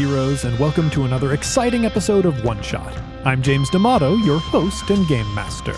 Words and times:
heroes, 0.00 0.46
and 0.46 0.58
welcome 0.58 0.88
to 0.88 1.04
another 1.04 1.34
exciting 1.34 1.84
episode 1.84 2.24
of 2.24 2.42
One 2.42 2.62
Shot. 2.62 2.96
I'm 3.26 3.42
James 3.42 3.68
D'Amato, 3.68 4.14
your 4.16 4.38
host 4.38 4.88
and 4.88 5.06
game 5.06 5.34
master. 5.34 5.74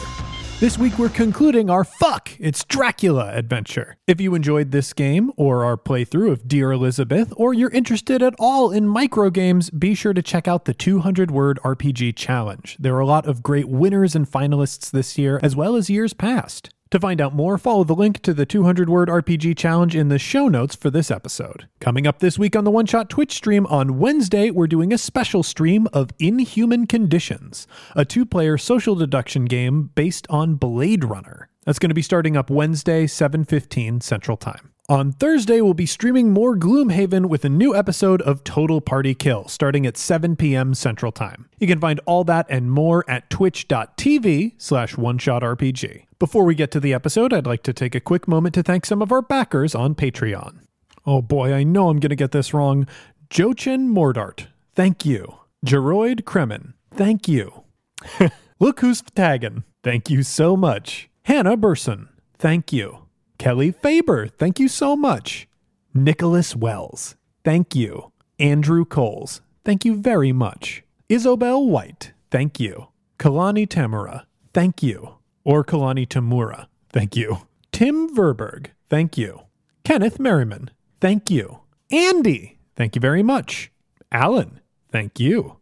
This 0.60 0.78
week 0.78 0.96
we're 0.96 1.08
concluding 1.08 1.68
our 1.68 1.82
Fuck, 1.82 2.30
It's 2.38 2.64
Dracula 2.64 3.32
adventure. 3.34 3.96
If 4.06 4.20
you 4.20 4.36
enjoyed 4.36 4.70
this 4.70 4.92
game, 4.92 5.32
or 5.36 5.64
our 5.64 5.76
playthrough 5.76 6.30
of 6.30 6.46
Dear 6.46 6.70
Elizabeth, 6.70 7.32
or 7.36 7.52
you're 7.52 7.70
interested 7.70 8.22
at 8.22 8.36
all 8.38 8.70
in 8.70 8.86
micro 8.86 9.28
games, 9.28 9.70
be 9.70 9.92
sure 9.92 10.14
to 10.14 10.22
check 10.22 10.46
out 10.46 10.66
the 10.66 10.74
200 10.74 11.32
word 11.32 11.58
RPG 11.64 12.14
challenge. 12.14 12.76
There 12.78 12.94
are 12.94 13.00
a 13.00 13.06
lot 13.06 13.26
of 13.26 13.42
great 13.42 13.68
winners 13.68 14.14
and 14.14 14.30
finalists 14.30 14.92
this 14.92 15.18
year, 15.18 15.40
as 15.42 15.56
well 15.56 15.74
as 15.74 15.90
years 15.90 16.14
past. 16.14 16.72
To 16.92 17.00
find 17.00 17.22
out 17.22 17.34
more, 17.34 17.56
follow 17.56 17.84
the 17.84 17.94
link 17.94 18.20
to 18.20 18.34
the 18.34 18.44
200 18.44 18.90
word 18.90 19.08
RPG 19.08 19.56
challenge 19.56 19.96
in 19.96 20.08
the 20.08 20.18
show 20.18 20.46
notes 20.46 20.76
for 20.76 20.90
this 20.90 21.10
episode. 21.10 21.66
Coming 21.80 22.06
up 22.06 22.18
this 22.18 22.38
week 22.38 22.54
on 22.54 22.64
the 22.64 22.70
One 22.70 22.84
Shot 22.84 23.08
Twitch 23.08 23.32
stream 23.32 23.64
on 23.68 23.98
Wednesday, 23.98 24.50
we're 24.50 24.66
doing 24.66 24.92
a 24.92 24.98
special 24.98 25.42
stream 25.42 25.88
of 25.94 26.10
Inhuman 26.18 26.86
Conditions, 26.86 27.66
a 27.96 28.04
two 28.04 28.26
player 28.26 28.58
social 28.58 28.94
deduction 28.94 29.46
game 29.46 29.88
based 29.94 30.26
on 30.28 30.56
Blade 30.56 31.02
Runner. 31.02 31.48
That's 31.64 31.78
going 31.78 31.88
to 31.88 31.94
be 31.94 32.02
starting 32.02 32.36
up 32.36 32.50
Wednesday, 32.50 33.06
7:15 33.06 34.02
Central 34.02 34.36
Time. 34.36 34.71
On 34.88 35.12
Thursday, 35.12 35.60
we'll 35.60 35.74
be 35.74 35.86
streaming 35.86 36.32
more 36.32 36.56
Gloomhaven 36.56 37.26
with 37.26 37.44
a 37.44 37.48
new 37.48 37.74
episode 37.74 38.20
of 38.22 38.42
Total 38.42 38.80
Party 38.80 39.14
Kill, 39.14 39.46
starting 39.46 39.86
at 39.86 39.96
7 39.96 40.34
p.m. 40.34 40.74
Central 40.74 41.12
Time. 41.12 41.48
You 41.60 41.68
can 41.68 41.80
find 41.80 42.00
all 42.04 42.24
that 42.24 42.46
and 42.48 42.68
more 42.70 43.08
at 43.08 43.30
twitch.tv 43.30 44.54
slash 44.58 44.96
one-shot-RPG. 44.96 46.06
Before 46.18 46.44
we 46.44 46.56
get 46.56 46.72
to 46.72 46.80
the 46.80 46.92
episode, 46.92 47.32
I'd 47.32 47.46
like 47.46 47.62
to 47.62 47.72
take 47.72 47.94
a 47.94 48.00
quick 48.00 48.26
moment 48.26 48.54
to 48.56 48.62
thank 48.64 48.84
some 48.84 49.00
of 49.02 49.12
our 49.12 49.22
backers 49.22 49.76
on 49.76 49.94
Patreon. 49.94 50.58
Oh 51.06 51.22
boy, 51.22 51.52
I 51.52 51.62
know 51.62 51.88
I'm 51.88 52.00
going 52.00 52.10
to 52.10 52.16
get 52.16 52.32
this 52.32 52.52
wrong. 52.52 52.88
Jochen 53.30 53.88
Mordart, 53.88 54.48
thank 54.74 55.06
you. 55.06 55.36
Geroid 55.64 56.22
Kremen, 56.22 56.74
thank 56.90 57.28
you. 57.28 57.62
Look 58.60 58.80
who's 58.80 59.00
tagging, 59.00 59.62
thank 59.84 60.10
you 60.10 60.24
so 60.24 60.56
much. 60.56 61.08
Hannah 61.22 61.56
Burson, 61.56 62.08
thank 62.36 62.72
you. 62.72 63.01
Kelly 63.38 63.72
Faber, 63.72 64.26
thank 64.28 64.58
you 64.60 64.68
so 64.68 64.96
much. 64.96 65.48
Nicholas 65.94 66.56
Wells, 66.56 67.16
thank 67.44 67.74
you. 67.74 68.12
Andrew 68.38 68.84
Coles, 68.84 69.40
thank 69.64 69.84
you 69.84 69.96
very 69.96 70.32
much. 70.32 70.82
Isobel 71.08 71.66
White, 71.68 72.12
thank 72.30 72.58
you. 72.58 72.88
Kalani 73.18 73.66
Tamura, 73.68 74.24
thank 74.54 74.82
you. 74.82 75.16
Or 75.44 75.64
Kalani 75.64 76.06
Tamura, 76.06 76.66
thank 76.90 77.16
you. 77.16 77.38
Tim 77.72 78.14
Verberg, 78.14 78.68
thank 78.88 79.18
you. 79.18 79.42
Kenneth 79.84 80.18
Merriman, 80.18 80.70
thank 81.00 81.30
you. 81.30 81.58
Andy, 81.90 82.58
thank 82.76 82.94
you 82.94 83.00
very 83.00 83.22
much. 83.22 83.70
Alan, 84.10 84.60
thank 84.90 85.18
you. 85.20 85.56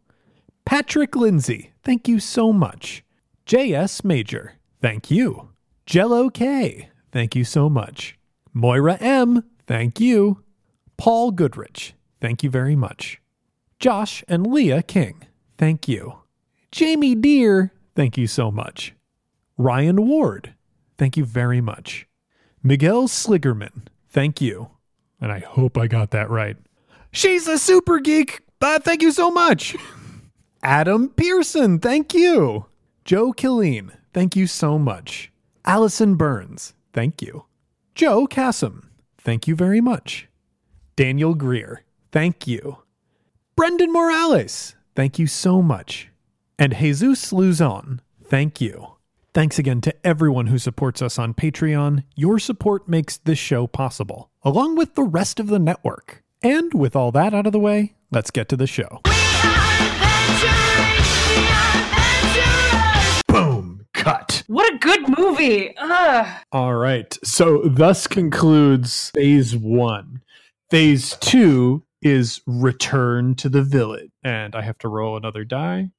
Patrick 0.65 1.17
Lindsay, 1.17 1.73
thank 1.83 2.07
you 2.07 2.21
so 2.21 2.53
much. 2.53 3.03
J.S. 3.47 4.05
Major, 4.05 4.55
thank 4.81 5.11
you. 5.11 5.49
Jello 5.87 6.31
K, 6.31 6.91
Thank 7.13 7.35
you 7.35 7.45
so 7.45 7.69
much. 7.69 8.19
Moira 8.53 8.97
M., 9.01 9.45
thank 9.67 10.01
you. 10.01 10.43
Paul 10.97 11.31
Goodrich, 11.31 11.95
thank 12.21 12.43
you 12.43 12.51
very 12.51 12.77
much. 12.77 13.21
Josh 13.79 14.23
and 14.29 14.47
Leah 14.47 14.83
King, 14.83 15.23
thank 15.57 15.89
you. 15.89 16.17
Jamie 16.71 17.15
Deere, 17.15 17.73
thank 17.97 18.19
you 18.19 18.27
so 18.27 18.51
much. 18.51 18.95
Ryan 19.57 20.07
Ward, 20.07 20.55
thank 20.99 21.17
you 21.17 21.25
very 21.25 21.61
much. 21.61 22.07
Miguel 22.63 23.09
Sligerman, 23.09 23.87
thank 24.11 24.41
you. 24.41 24.69
And 25.21 25.33
I 25.33 25.39
hope 25.39 25.79
I 25.79 25.87
got 25.87 26.11
that 26.11 26.29
right. 26.31 26.57
She's 27.13 27.49
a 27.49 27.59
super 27.59 27.99
geek, 27.99 28.41
but 28.59 28.85
thank 28.85 29.03
you 29.03 29.13
so 29.13 29.31
much. 29.31 29.75
Adam 30.63 31.09
Pearson, 31.09 31.79
thank 31.79 32.13
you. 32.13 32.67
Joe 33.05 33.33
Killeen, 33.33 33.91
thank 34.13 34.37
you 34.37 34.47
so 34.47 34.79
much. 34.79 35.33
Allison 35.65 36.17
Burns, 36.17 36.75
thank 36.93 37.23
you. 37.23 37.45
Joe 37.95 38.27
Cassim, 38.27 38.91
thank 39.19 39.47
you 39.47 39.55
very 39.55 39.81
much. 39.81 40.29
Daniel 40.97 41.35
Greer, 41.35 41.85
thank 42.13 42.47
you. 42.47 42.79
Brendan 43.57 43.93
Morales, 43.93 44.75
thank 44.95 45.19
you 45.19 45.27
so 45.27 45.63
much. 45.63 46.09
And 46.59 46.77
Jesus 46.77 47.33
Luzon, 47.33 48.01
thank 48.25 48.61
you. 48.61 48.97
Thanks 49.33 49.59
again 49.59 49.81
to 49.83 49.95
everyone 50.05 50.49
who 50.49 50.59
supports 50.59 51.01
us 51.01 51.19
on 51.19 51.35
Patreon. 51.35 52.05
Your 52.17 52.39
support 52.39 52.89
makes 52.89 53.17
this 53.17 53.39
show 53.39 53.67
possible, 53.67 54.31
along 54.43 54.77
with 54.77 54.95
the 54.95 55.05
rest 55.05 55.39
of 55.39 55.47
the 55.47 55.61
network. 55.61 56.25
And 56.43 56.75
with 56.75 56.97
all 56.97 57.13
that 57.13 57.33
out 57.33 57.47
of 57.47 57.53
the 57.53 57.61
way, 57.61 57.95
let's 58.11 58.31
get 58.31 58.49
to 58.49 58.57
the 58.57 58.67
show. 58.67 59.01
Cut. 64.01 64.43
What 64.47 64.73
a 64.73 64.79
good 64.79 65.19
movie. 65.19 65.75
Ugh. 65.77 66.27
All 66.53 66.75
right. 66.75 67.17
So, 67.23 67.63
thus 67.65 68.07
concludes 68.07 69.11
phase 69.15 69.57
one. 69.57 70.23
Phase 70.71 71.17
two 71.21 71.85
is 72.03 72.41
return 72.47 73.35
to 73.37 73.49
the 73.49 73.63
village. 73.63 74.11
And 74.25 74.55
I 74.55 74.63
have 74.63 74.79
to 74.79 74.89
roll 74.89 75.17
another 75.17 75.45
die. 75.45 75.91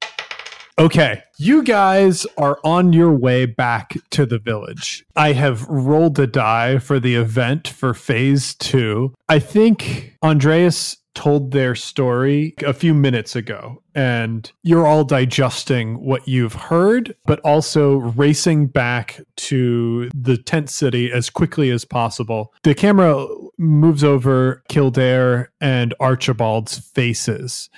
Okay. 0.78 1.22
You 1.38 1.62
guys 1.62 2.26
are 2.38 2.58
on 2.64 2.92
your 2.92 3.12
way 3.12 3.46
back 3.46 3.94
to 4.10 4.24
the 4.26 4.38
village. 4.38 5.04
I 5.14 5.32
have 5.34 5.68
rolled 5.68 6.18
a 6.18 6.26
die 6.26 6.78
for 6.78 6.98
the 6.98 7.14
event 7.14 7.68
for 7.68 7.94
phase 7.94 8.54
two. 8.54 9.14
I 9.28 9.38
think 9.38 10.16
Andreas 10.22 10.96
told 11.14 11.50
their 11.50 11.74
story 11.74 12.54
a 12.64 12.72
few 12.72 12.94
minutes 12.94 13.36
ago. 13.36 13.82
And 13.94 14.50
you're 14.62 14.86
all 14.86 15.04
digesting 15.04 16.04
what 16.04 16.26
you've 16.26 16.54
heard 16.54 17.14
but 17.26 17.40
also 17.40 17.96
racing 17.96 18.68
back 18.68 19.20
to 19.36 20.10
the 20.14 20.36
tent 20.36 20.70
city 20.70 21.12
as 21.12 21.30
quickly 21.30 21.70
as 21.70 21.84
possible. 21.84 22.52
The 22.62 22.74
camera 22.74 23.26
moves 23.58 24.02
over 24.02 24.62
kildare 24.68 25.52
and 25.60 25.94
archibald's 26.00 26.78
faces. 26.78 27.68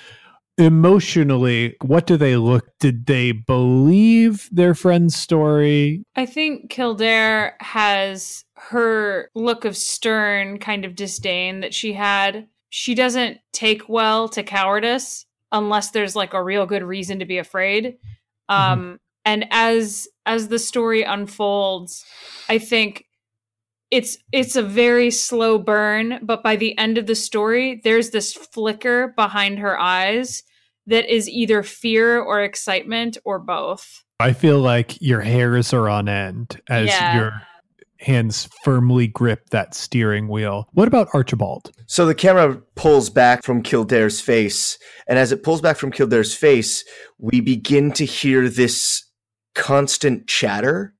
Emotionally 0.56 1.74
what 1.82 2.06
do 2.06 2.16
they 2.16 2.36
look 2.36 2.68
did 2.78 3.06
they 3.06 3.32
believe 3.32 4.48
their 4.52 4.74
friend's 4.74 5.16
story? 5.16 6.04
I 6.14 6.26
think 6.26 6.70
Kildare 6.70 7.56
has 7.58 8.44
her 8.70 9.30
look 9.34 9.64
of 9.64 9.76
stern 9.76 10.58
kind 10.58 10.84
of 10.84 10.94
disdain 10.94 11.60
that 11.60 11.74
she 11.74 11.92
had. 11.92 12.46
She 12.76 12.96
doesn't 12.96 13.38
take 13.52 13.88
well 13.88 14.28
to 14.30 14.42
cowardice 14.42 15.26
unless 15.52 15.92
there's 15.92 16.16
like 16.16 16.34
a 16.34 16.42
real 16.42 16.66
good 16.66 16.82
reason 16.82 17.20
to 17.20 17.24
be 17.24 17.38
afraid. 17.38 17.98
Um 18.48 18.98
and 19.24 19.46
as 19.52 20.08
as 20.26 20.48
the 20.48 20.58
story 20.58 21.04
unfolds, 21.04 22.04
I 22.48 22.58
think 22.58 23.04
it's 23.92 24.18
it's 24.32 24.56
a 24.56 24.62
very 24.62 25.12
slow 25.12 25.56
burn, 25.56 26.18
but 26.20 26.42
by 26.42 26.56
the 26.56 26.76
end 26.76 26.98
of 26.98 27.06
the 27.06 27.14
story, 27.14 27.80
there's 27.84 28.10
this 28.10 28.32
flicker 28.34 29.14
behind 29.16 29.60
her 29.60 29.78
eyes 29.78 30.42
that 30.88 31.08
is 31.08 31.28
either 31.28 31.62
fear 31.62 32.20
or 32.20 32.42
excitement 32.42 33.18
or 33.24 33.38
both. 33.38 34.02
I 34.18 34.32
feel 34.32 34.58
like 34.58 35.00
your 35.00 35.20
hairs 35.20 35.72
are 35.72 35.88
on 35.88 36.08
end 36.08 36.60
as 36.68 36.88
Yeah. 36.88 37.16
your 37.16 37.42
hands 37.98 38.48
firmly 38.62 39.06
grip 39.06 39.50
that 39.50 39.74
steering 39.74 40.28
wheel. 40.28 40.68
What 40.72 40.88
about 40.88 41.08
Archibald? 41.14 41.70
So 41.86 42.06
the 42.06 42.14
camera 42.14 42.60
pulls 42.74 43.10
back 43.10 43.42
from 43.42 43.62
Kildare's 43.62 44.20
face, 44.20 44.78
and 45.06 45.18
as 45.18 45.32
it 45.32 45.42
pulls 45.42 45.60
back 45.60 45.76
from 45.76 45.92
Kildare's 45.92 46.34
face, 46.34 46.84
we 47.18 47.40
begin 47.40 47.92
to 47.92 48.04
hear 48.04 48.48
this 48.48 49.04
constant 49.54 50.26
chatter. 50.26 50.94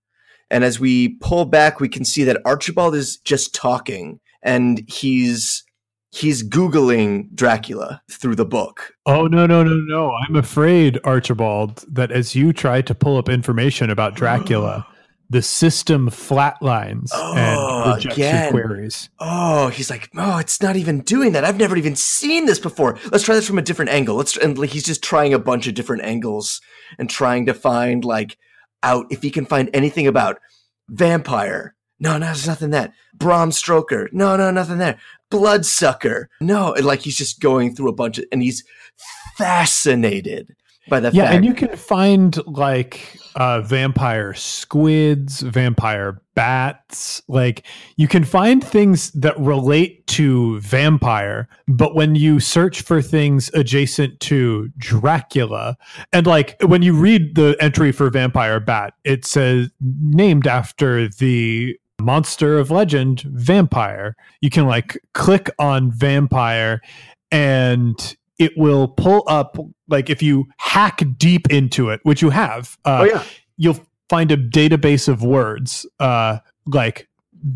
And 0.50 0.62
as 0.62 0.78
we 0.78 1.16
pull 1.16 1.44
back, 1.44 1.80
we 1.80 1.88
can 1.88 2.04
see 2.04 2.24
that 2.24 2.40
Archibald 2.44 2.94
is 2.94 3.16
just 3.18 3.54
talking, 3.54 4.20
and 4.42 4.82
he's 4.88 5.64
he's 6.10 6.48
googling 6.48 7.28
Dracula 7.34 8.00
through 8.10 8.36
the 8.36 8.44
book. 8.44 8.92
Oh 9.06 9.26
no 9.26 9.46
no 9.46 9.64
no 9.64 9.74
no! 9.74 10.12
I'm 10.12 10.36
afraid, 10.36 10.98
Archibald, 11.04 11.84
that 11.88 12.12
as 12.12 12.34
you 12.34 12.52
try 12.52 12.82
to 12.82 12.94
pull 12.94 13.16
up 13.16 13.28
information 13.28 13.90
about 13.90 14.14
Dracula, 14.14 14.86
the 15.30 15.42
system 15.42 16.10
flatlines 16.10 17.10
Oh, 17.14 17.34
and 17.36 17.94
rejects 17.96 18.18
your 18.18 18.28
again. 18.28 18.50
queries. 18.52 19.08
Oh, 19.18 19.68
he's 19.68 19.90
like, 19.90 20.10
oh, 20.16 20.38
it's 20.38 20.60
not 20.62 20.76
even 20.76 21.00
doing 21.00 21.32
that. 21.32 21.44
I've 21.44 21.58
never 21.58 21.76
even 21.76 21.96
seen 21.96 22.46
this 22.46 22.58
before. 22.58 22.98
Let's 23.10 23.24
try 23.24 23.34
this 23.34 23.46
from 23.46 23.58
a 23.58 23.62
different 23.62 23.90
angle. 23.90 24.16
Let's 24.16 24.36
and 24.36 24.58
like 24.58 24.70
he's 24.70 24.84
just 24.84 25.02
trying 25.02 25.32
a 25.34 25.38
bunch 25.38 25.66
of 25.66 25.74
different 25.74 26.02
angles 26.04 26.60
and 26.98 27.08
trying 27.08 27.46
to 27.46 27.54
find 27.54 28.04
like 28.04 28.36
out 28.82 29.06
if 29.10 29.22
he 29.22 29.30
can 29.30 29.46
find 29.46 29.70
anything 29.72 30.06
about 30.06 30.38
vampire. 30.88 31.74
No, 31.98 32.18
no, 32.18 32.26
there's 32.26 32.46
nothing 32.46 32.70
that. 32.70 32.92
Bram 33.14 33.50
Stoker. 33.50 34.10
No, 34.12 34.36
no, 34.36 34.50
nothing 34.50 34.78
there. 34.78 34.98
Bloodsucker. 35.30 36.28
No, 36.40 36.74
and 36.74 36.84
like 36.84 37.00
he's 37.00 37.16
just 37.16 37.40
going 37.40 37.74
through 37.74 37.88
a 37.88 37.94
bunch 37.94 38.18
of 38.18 38.24
and 38.30 38.42
he's 38.42 38.62
fascinated 39.36 40.54
by 40.88 41.00
the 41.00 41.10
Yeah, 41.12 41.24
fact. 41.24 41.34
and 41.36 41.44
you 41.44 41.54
can 41.54 41.76
find 41.76 42.36
like 42.46 43.18
uh, 43.36 43.60
vampire 43.60 44.34
squids, 44.34 45.40
vampire 45.40 46.20
bats. 46.34 47.22
Like 47.28 47.66
you 47.96 48.08
can 48.08 48.24
find 48.24 48.62
things 48.62 49.10
that 49.12 49.38
relate 49.38 50.06
to 50.08 50.60
vampire, 50.60 51.48
but 51.68 51.94
when 51.94 52.14
you 52.14 52.40
search 52.40 52.82
for 52.82 53.00
things 53.00 53.50
adjacent 53.54 54.20
to 54.20 54.68
Dracula, 54.76 55.76
and 56.12 56.26
like 56.26 56.56
when 56.62 56.82
you 56.82 56.94
read 56.94 57.34
the 57.34 57.56
entry 57.60 57.92
for 57.92 58.10
vampire 58.10 58.60
bat, 58.60 58.94
it 59.04 59.24
says 59.24 59.70
named 59.80 60.46
after 60.46 61.08
the 61.08 61.78
monster 62.00 62.58
of 62.58 62.70
legend 62.70 63.22
vampire. 63.22 64.16
You 64.40 64.50
can 64.50 64.66
like 64.66 64.98
click 65.14 65.50
on 65.58 65.90
vampire 65.90 66.80
and 67.30 68.16
it 68.38 68.52
will 68.56 68.88
pull 68.88 69.22
up 69.26 69.56
like 69.88 70.10
if 70.10 70.22
you 70.22 70.46
hack 70.58 71.02
deep 71.16 71.50
into 71.50 71.90
it 71.90 72.00
which 72.02 72.22
you 72.22 72.30
have 72.30 72.76
uh, 72.84 72.98
oh 73.00 73.04
yeah. 73.04 73.22
you'll 73.56 73.78
find 74.08 74.30
a 74.30 74.36
database 74.36 75.08
of 75.08 75.22
words 75.22 75.86
uh, 76.00 76.38
like 76.66 77.08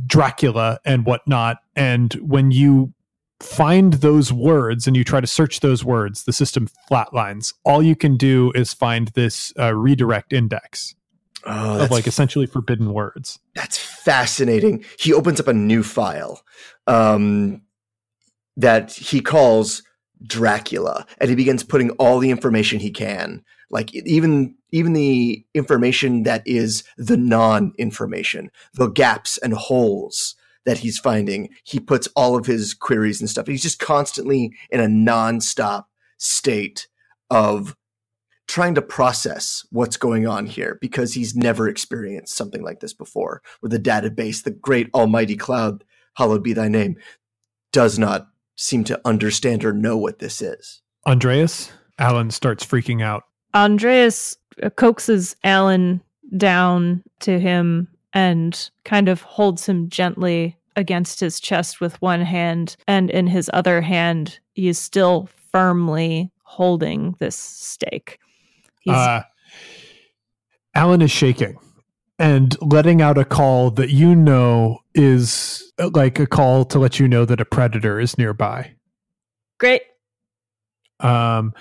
dracula 0.07 0.79
and 0.85 1.07
whatnot 1.07 1.59
and 1.77 2.15
when 2.15 2.51
you 2.51 2.93
find 3.41 3.95
those 3.95 4.33
words 4.33 4.87
and 4.87 4.97
you 4.97 5.05
try 5.05 5.21
to 5.21 5.27
search 5.27 5.61
those 5.61 5.85
words 5.85 6.25
the 6.25 6.33
system 6.33 6.69
flatlines 6.91 7.55
all 7.65 7.83
you 7.83 7.95
can 7.95 8.17
do 8.17 8.53
is 8.55 8.75
find 8.75 9.09
this 9.09 9.53
uh, 9.59 9.75
redirect 9.75 10.33
index 10.33 10.95
Oh, 11.45 11.85
of 11.85 11.91
like 11.93 12.09
essentially 12.09 12.47
forbidden 12.47 12.93
words 12.93 13.39
That's 13.55 13.79
fascinating. 13.79 14.85
He 14.99 15.13
opens 15.13 15.39
up 15.39 15.47
a 15.47 15.53
new 15.53 15.83
file 15.83 16.43
um, 16.87 17.63
that 18.57 18.93
he 18.93 19.21
calls 19.21 19.83
Dracula, 20.27 21.07
and 21.21 21.31
he 21.31 21.37
begins 21.37 21.63
putting 21.63 21.91
all 21.93 22.19
the 22.19 22.31
information 22.31 22.81
he 22.81 22.91
can, 22.91 23.43
like 23.71 23.95
even 23.95 24.55
even 24.71 24.93
the 24.93 25.45
information 25.55 26.25
that 26.25 26.43
is 26.47 26.85
the 26.97 27.17
non-information, 27.17 28.51
the 28.75 28.89
gaps 28.89 29.39
and 29.39 29.55
holes 29.55 30.35
that 30.67 30.79
he's 30.79 30.99
finding. 30.99 31.49
He 31.65 31.81
puts 31.81 32.09
all 32.15 32.37
of 32.37 32.47
his 32.47 32.75
queries 32.75 33.21
and 33.21 33.31
stuff. 33.31 33.47
He's 33.47 33.63
just 33.63 33.79
constantly 33.79 34.53
in 34.71 34.81
a 34.81 34.89
non-stop 34.89 35.89
state 36.19 36.89
of 37.31 37.75
trying 38.49 38.75
to 38.75 38.83
process 38.83 39.65
what's 39.71 39.97
going 39.97 40.27
on 40.27 40.47
here 40.47 40.79
because 40.81 41.15
he's 41.15 41.37
never 41.37 41.69
experienced 41.69 42.35
something 42.35 42.63
like 42.63 42.81
this 42.81 42.95
before 42.95 43.43
where 43.61 43.69
the 43.71 43.79
database 43.79 44.43
the 44.43 44.51
great 44.51 44.89
almighty 44.95 45.37
cloud 45.37 45.85
hallowed 46.17 46.43
be 46.43 46.55
thy 46.55 46.67
name 46.67 46.97
does 47.73 47.99
not 47.99 48.29
seem 48.59 48.85
to 48.85 49.01
understand 49.05 49.65
or 49.65 49.73
know 49.73 49.97
what 49.97 50.19
this 50.19 50.43
is. 50.43 50.83
Andreas 51.07 51.73
alan 51.99 52.31
starts 52.31 52.67
freaking 52.67 53.03
out. 53.03 53.25
Andreas 53.55 54.37
coaxes 54.77 55.37
Alan 55.45 56.03
down 56.37 57.03
to 57.21 57.39
him 57.39 57.89
and 58.13 58.71
kind 58.85 59.09
of 59.09 59.23
holds 59.23 59.67
him 59.67 59.89
gently 59.89 60.57
against 60.77 61.21
his 61.21 61.41
chest 61.41 61.81
with 61.81 62.01
one 62.03 62.21
hand, 62.21 62.77
and 62.87 63.11
in 63.11 63.27
his 63.27 63.51
other 63.53 63.81
hand, 63.81 64.39
he 64.55 64.69
is 64.69 64.79
still 64.79 65.29
firmly 65.51 66.31
holding 66.43 67.15
this 67.19 67.37
stake. 67.37 68.19
He's 68.81 68.95
Uh, 68.95 69.23
Alan 70.75 71.03
is 71.03 71.11
shaking 71.11 71.59
and 72.19 72.57
letting 72.61 73.01
out 73.01 73.19
a 73.19 73.25
call 73.25 73.71
that 73.73 73.91
you 73.91 74.15
know 74.15 74.79
is 74.95 75.73
like 75.93 76.19
a 76.19 76.27
call 76.27 76.65
to 76.67 76.79
let 76.79 76.99
you 76.99 77.07
know 77.07 77.25
that 77.25 77.41
a 77.41 77.45
predator 77.45 78.01
is 78.01 78.19
nearby. 78.19 78.75
great. 79.59 79.83
Um, 81.01 81.55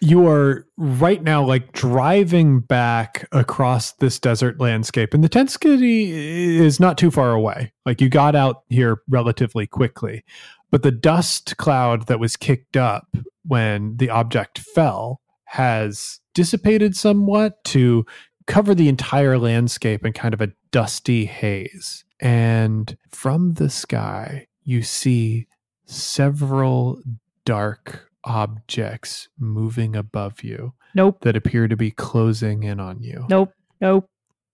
you 0.00 0.26
are 0.26 0.66
right 0.78 1.22
now 1.22 1.44
like 1.44 1.72
driving 1.72 2.60
back 2.60 3.28
across 3.32 3.92
this 3.92 4.18
desert 4.18 4.58
landscape, 4.58 5.12
and 5.14 5.22
the 5.22 5.28
tent 5.28 5.50
city 5.50 6.56
is 6.56 6.80
not 6.80 6.96
too 6.98 7.10
far 7.10 7.32
away. 7.32 7.72
Like 7.84 8.00
you 8.00 8.08
got 8.08 8.34
out 8.34 8.62
here 8.68 9.02
relatively 9.08 9.66
quickly, 9.66 10.24
but 10.70 10.82
the 10.82 10.90
dust 10.90 11.56
cloud 11.58 12.06
that 12.06 12.18
was 12.18 12.36
kicked 12.36 12.76
up 12.76 13.14
when 13.44 13.96
the 13.98 14.10
object 14.10 14.58
fell 14.58 15.20
has 15.44 16.20
dissipated 16.34 16.96
somewhat 16.96 17.62
to 17.64 18.06
cover 18.46 18.74
the 18.74 18.88
entire 18.88 19.38
landscape 19.38 20.04
in 20.04 20.12
kind 20.12 20.34
of 20.34 20.40
a 20.40 20.52
dusty 20.70 21.24
haze. 21.26 22.04
And 22.20 22.96
from 23.10 23.54
the 23.54 23.70
sky, 23.70 24.46
you 24.64 24.82
see 24.82 25.46
several 25.86 27.00
dark 27.44 28.08
objects 28.24 29.28
moving 29.38 29.96
above 29.96 30.42
you 30.42 30.72
Nope. 30.94 31.18
that 31.22 31.36
appear 31.36 31.68
to 31.68 31.76
be 31.76 31.90
closing 31.90 32.62
in 32.64 32.78
on 32.80 33.02
you. 33.02 33.26
Nope. 33.28 33.52
Nope. 33.80 34.06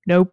Nope. 0.06 0.32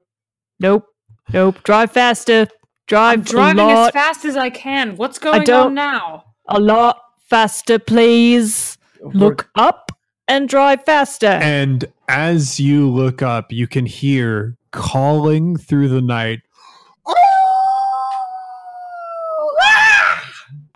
Nope. 0.59 0.85
Nope. 1.31 1.63
Drive 1.63 1.91
faster. 1.91 2.47
Drive 2.87 3.19
I'm 3.19 3.23
driving 3.23 3.59
a 3.63 3.67
lot, 3.67 3.87
as 3.87 3.93
fast 3.93 4.25
as 4.25 4.35
I 4.37 4.49
can. 4.49 4.95
What's 4.97 5.17
going 5.19 5.43
don't- 5.43 5.67
on 5.67 5.73
now? 5.73 6.23
a 6.47 6.59
lot 6.59 6.99
faster, 7.29 7.79
please. 7.79 8.77
Look 9.01 9.49
up 9.55 9.82
and 10.27 10.47
drive 10.49 10.83
faster. 10.85 11.27
And 11.27 11.85
as 12.07 12.59
you 12.59 12.89
look 12.89 13.21
up, 13.21 13.51
you 13.51 13.67
can 13.67 13.85
hear 13.85 14.57
calling 14.71 15.57
through 15.57 15.89
the 15.89 16.01
night 16.01 16.41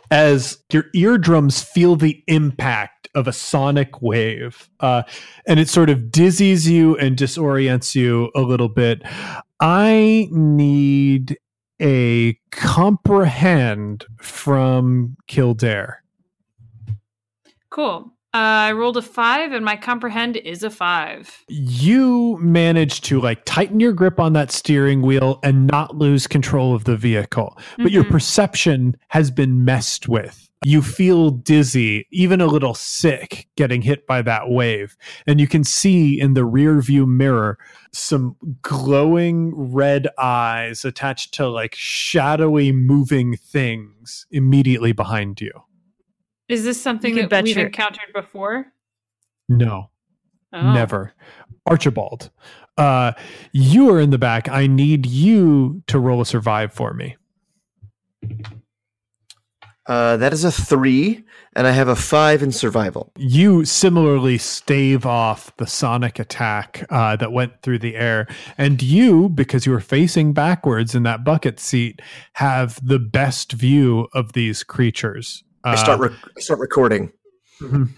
as 0.10 0.58
your 0.72 0.86
eardrums 0.94 1.62
feel 1.62 1.96
the 1.96 2.24
impact 2.28 3.10
of 3.16 3.28
a 3.28 3.34
sonic 3.34 4.02
wave. 4.02 4.70
Uh, 4.80 5.04
and 5.48 5.60
it 5.60 5.68
sort 5.70 5.90
of 5.90 6.00
dizzies 6.04 6.68
you 6.68 6.96
and 6.98 7.18
disorients 7.18 7.96
you 7.96 8.32
a 8.36 8.42
little 8.42 8.70
bit. 8.70 9.02
I 9.60 10.28
need 10.32 11.38
a 11.82 12.38
comprehend 12.52 14.06
from 14.22 15.18
Kildare. 15.28 16.04
Cool. 17.70 18.14
Uh, 18.34 18.38
I 18.70 18.72
rolled 18.74 18.98
a 18.98 19.02
five, 19.02 19.52
and 19.54 19.64
my 19.64 19.76
comprehend 19.78 20.36
is 20.38 20.62
a 20.62 20.70
five. 20.70 21.44
you 21.48 22.38
manage 22.42 23.02
to 23.02 23.20
like 23.22 23.42
tighten 23.46 23.80
your 23.80 23.94
grip 23.94 24.20
on 24.20 24.34
that 24.34 24.52
steering 24.52 25.02
wheel 25.02 25.40
and 25.44 25.66
not 25.68 25.96
lose 25.98 26.28
control 26.28 26.76
of 26.76 26.84
the 26.84 26.98
vehicle 26.98 27.58
but 27.78 27.92
your 27.92 28.04
Mhm. 28.04 28.10
perception 28.12 28.96
has 29.10 29.32
been 29.32 29.64
messed 29.66 30.08
with 30.10 30.50
you 30.62 30.82
feel 30.82 31.30
dizzy 31.30 32.06
even 32.12 32.42
a 32.42 32.48
little 32.48 32.74
sick 32.74 33.48
getting 33.56 33.82
hit 33.82 34.06
by 34.08 34.22
that 34.22 34.50
wave 34.50 34.98
and 35.26 35.40
you 35.40 35.48
can 35.48 35.64
see 35.64 36.20
in 36.20 36.34
the 36.34 36.44
rear 36.46 36.82
view 36.82 37.06
mirror 37.06 37.58
some 37.94 38.36
glowing 38.62 39.54
red 39.56 40.08
eyes 40.20 40.84
attached 40.84 41.34
to 41.36 41.48
like 41.48 41.76
shadowy 41.76 42.72
moving 42.72 43.36
things 43.38 44.26
immediately 44.32 44.92
behind 44.92 45.40
you 45.40 45.52
Is 46.50 46.64
this 46.64 46.82
something 46.82 47.16
You 47.16 47.24
that 47.24 47.30
bet 47.30 47.44
we've 47.44 47.58
your- 47.58 47.66
encountered 47.68 48.14
before? 48.14 48.68
no 49.50 49.90
Oh. 50.54 50.72
Never. 50.74 51.14
Archibald, 51.66 52.30
uh, 52.78 53.12
you 53.52 53.90
are 53.94 54.00
in 54.00 54.12
the 54.12 54.18
back. 54.18 54.48
I 54.48 54.66
need 54.66 55.06
you 55.06 55.84
to 55.88 56.00
roll 56.00 56.22
a 56.22 56.26
survive 56.26 56.72
for 56.72 56.94
me. 56.94 57.18
uh, 59.88 60.18
that 60.18 60.34
is 60.34 60.44
a 60.44 60.52
three 60.52 61.24
and 61.56 61.66
i 61.68 61.72
have 61.72 61.88
a 61.88 61.96
five 61.96 62.42
in 62.44 62.52
survival 62.52 63.12
You 63.18 63.64
similarly 63.66 64.38
stave 64.38 65.06
off 65.06 65.56
the 65.58 65.68
sonic 65.68 66.20
attack 66.20 66.86
uh, 66.90 67.16
that 67.18 67.32
went 67.32 67.62
through 67.62 67.80
the 67.80 67.96
air. 67.96 68.28
And 68.58 68.82
you, 68.82 69.30
because 69.30 69.66
you 69.66 69.72
were 69.74 69.80
facing 69.80 70.34
backwards 70.34 70.94
in 70.96 71.04
that 71.04 71.24
bucket 71.24 71.60
seat, 71.60 72.02
have 72.34 72.80
the 72.86 73.00
best 73.00 73.52
view 73.54 74.08
of 74.14 74.34
these 74.34 74.64
creatures. 74.64 75.44
I 75.72 75.76
start 75.76 76.00
Uh, 76.00 76.04
rec- 76.04 76.14
I 76.38 76.42
start 76.42 76.60
recording 76.60 77.12
Mhm. 77.62 77.90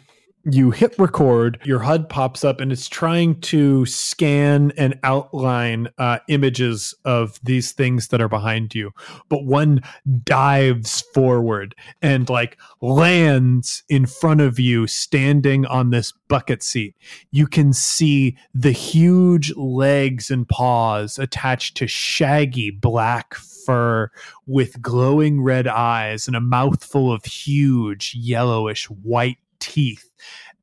You 0.46 0.72
hit 0.72 0.96
record, 0.98 1.60
your 1.66 1.80
HUD 1.80 2.08
pops 2.08 2.46
up, 2.46 2.62
and 2.62 2.72
it's 2.72 2.88
trying 2.88 3.42
to 3.42 3.86
scan 3.86 4.72
and 4.78 4.98
outline 5.04 5.90
uh, 5.98 6.20
images 6.30 6.96
of 7.04 7.38
these 7.44 7.74
things 7.74 8.08
that 8.08 8.22
are 8.22 8.30
behind 8.30 8.74
you. 8.74 8.92
But 9.28 9.44
one 9.44 9.82
dives 10.24 11.02
forward 11.14 11.76
and 12.02 12.30
like 12.30 12.58
lands 12.82 13.84
in 13.90 14.06
front 14.06 14.40
of 14.40 14.60
you, 14.60 14.88
standing 14.88 15.66
on 15.66 15.90
this 15.90 16.14
bucket 16.30 16.64
seat. 16.64 16.96
You 17.32 17.46
can 17.46 17.74
see 17.74 18.38
the 18.54 18.72
huge 18.72 19.54
legs 19.58 20.32
and 20.32 20.48
paws 20.48 21.20
attached 21.20 21.76
to 21.78 21.86
shaggy 21.88 22.72
black 22.72 23.36
fur 23.70 24.10
with 24.48 24.82
glowing 24.82 25.44
red 25.44 25.68
eyes 25.68 26.26
and 26.26 26.36
a 26.36 26.42
mouthful 26.42 27.12
of 27.14 27.24
huge 27.26 28.16
yellowish 28.16 28.86
white 28.90 29.38
teeth. 29.60 30.10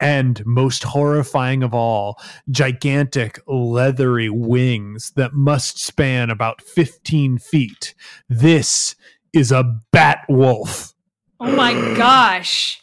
And 0.00 0.44
most 0.44 0.82
horrifying 0.82 1.62
of 1.62 1.72
all, 1.72 2.20
gigantic 2.50 3.38
leathery 3.46 4.28
wings 4.28 5.12
that 5.14 5.34
must 5.34 5.78
span 5.78 6.30
about 6.30 6.60
15 6.60 7.38
feet. 7.38 7.94
This 8.28 8.96
is 9.32 9.52
a 9.52 9.78
bat 9.92 10.24
wolf, 10.28 10.92
Oh 11.38 11.54
my 11.54 11.72
gosh. 11.96 12.82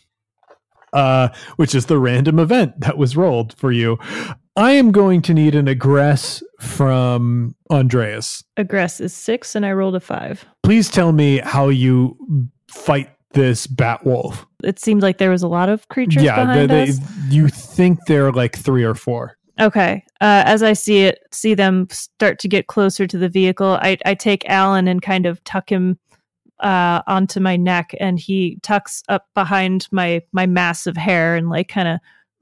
uh, 0.93 1.29
which 1.57 1.75
is 1.75 1.87
the 1.87 1.99
random 1.99 2.39
event 2.39 2.79
that 2.79 2.97
was 2.97 3.17
rolled 3.17 3.55
for 3.57 3.71
you. 3.73 3.97
I 4.55 4.71
am 4.73 4.91
going 4.91 5.21
to 5.23 5.33
need 5.33 5.55
an 5.55 5.65
aggress 5.65 6.43
from 6.59 7.55
Andreas. 7.71 8.43
Aggress 8.57 9.01
is 9.01 9.13
six, 9.13 9.55
and 9.55 9.65
I 9.65 9.71
rolled 9.71 9.95
a 9.95 9.99
five. 9.99 10.45
Please 10.61 10.89
tell 10.89 11.11
me 11.11 11.39
how 11.39 11.69
you 11.69 12.17
fight 12.67 13.09
this 13.31 13.65
bat 13.65 14.05
wolf. 14.05 14.45
It 14.63 14.79
seemed 14.79 15.01
like 15.01 15.17
there 15.17 15.31
was 15.31 15.41
a 15.41 15.47
lot 15.47 15.69
of 15.69 15.87
creatures 15.89 16.23
yeah, 16.23 16.53
they, 16.53 16.67
they, 16.67 16.93
you 17.29 17.47
think 17.47 18.05
they're 18.05 18.31
like 18.31 18.55
three 18.55 18.83
or 18.83 18.93
four. 18.93 19.37
Okay. 19.59 20.03
Uh, 20.21 20.43
as 20.45 20.63
I 20.63 20.73
see 20.73 21.03
it, 21.03 21.19
see 21.31 21.53
them 21.53 21.87
start 21.91 22.39
to 22.39 22.47
get 22.47 22.67
closer 22.67 23.05
to 23.07 23.17
the 23.17 23.29
vehicle, 23.29 23.77
I, 23.81 23.97
I 24.05 24.13
take 24.13 24.47
Alan 24.49 24.87
and 24.87 25.01
kind 25.01 25.25
of 25.25 25.43
tuck 25.43 25.71
him 25.71 25.99
uh, 26.59 27.01
onto 27.07 27.39
my 27.39 27.57
neck, 27.57 27.93
and 27.99 28.19
he 28.19 28.59
tucks 28.61 29.03
up 29.09 29.27
behind 29.33 29.87
my 29.91 30.21
my 30.31 30.45
massive 30.45 30.95
hair 30.95 31.35
and 31.35 31.49
like 31.49 31.67
kind 31.67 31.87
of. 31.87 31.99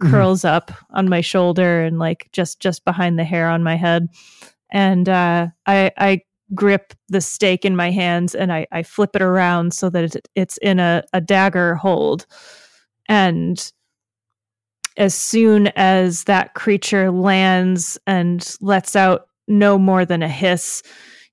Curls 0.09 0.43
up 0.45 0.71
on 0.91 1.09
my 1.09 1.21
shoulder 1.21 1.81
and 1.81 1.99
like 1.99 2.29
just 2.31 2.59
just 2.59 2.83
behind 2.85 3.17
the 3.17 3.23
hair 3.23 3.49
on 3.49 3.63
my 3.63 3.75
head. 3.75 4.07
And 4.71 5.07
uh, 5.07 5.47
I 5.65 5.91
I 5.97 6.21
grip 6.53 6.93
the 7.07 7.21
stake 7.21 7.65
in 7.65 7.75
my 7.75 7.91
hands 7.91 8.35
and 8.35 8.51
I, 8.51 8.67
I 8.71 8.83
flip 8.83 9.15
it 9.15 9.21
around 9.21 9.73
so 9.73 9.89
that 9.89 10.15
it, 10.15 10.27
it's 10.35 10.57
in 10.57 10.79
a, 10.79 11.03
a 11.13 11.21
dagger 11.21 11.75
hold. 11.75 12.25
And 13.07 13.71
as 14.97 15.15
soon 15.15 15.67
as 15.75 16.25
that 16.25 16.53
creature 16.53 17.11
lands 17.11 17.97
and 18.05 18.55
lets 18.59 18.95
out 18.95 19.27
no 19.47 19.77
more 19.77 20.05
than 20.05 20.21
a 20.21 20.27
hiss, 20.27 20.83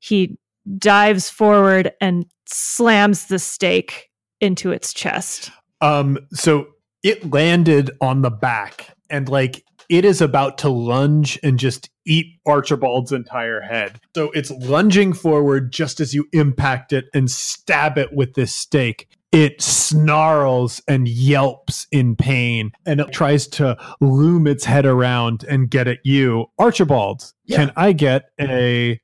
he 0.01 0.39
dives 0.79 1.29
forward 1.29 1.93
and 2.01 2.27
slams 2.47 3.27
the 3.27 3.39
stake 3.39 4.11
into 4.41 4.71
its 4.71 4.93
chest. 4.93 5.51
Um, 5.81 6.19
so 6.33 6.69
it 7.03 7.31
landed 7.31 7.91
on 8.01 8.23
the 8.23 8.31
back 8.31 8.89
and 9.11 9.29
like 9.29 9.65
it 9.89 10.05
is 10.05 10.21
about 10.21 10.59
to 10.59 10.69
lunge 10.69 11.39
and 11.43 11.59
just 11.59 11.89
eat 12.05 12.39
Archibald's 12.47 13.13
entire 13.13 13.61
head. 13.61 14.01
So 14.15 14.31
it's 14.33 14.51
lunging 14.51 15.13
forward 15.15 15.73
just 15.73 16.01
as 16.01 16.13
you 16.15 16.27
impact 16.33 16.93
it 16.93 17.07
and 17.15 17.31
stab 17.31 17.97
it 17.97 18.13
with 18.13 18.35
this 18.35 18.55
stake. 18.55 19.09
It 19.33 19.61
snarls 19.63 20.83
and 20.89 21.07
yelps 21.09 21.87
in 21.91 22.17
pain 22.17 22.73
and 22.87 23.01
it 23.01 23.13
tries 23.13 23.47
to 23.49 23.77
loom 24.01 24.47
its 24.47 24.65
head 24.65 24.85
around 24.87 25.45
and 25.45 25.71
get 25.71 25.87
at 25.89 25.99
you. 26.05 26.47
Archibald, 26.59 27.33
Yeah. 27.45 27.57
can 27.59 27.73
I 27.77 27.93
get 27.93 28.31
a. 28.41 29.01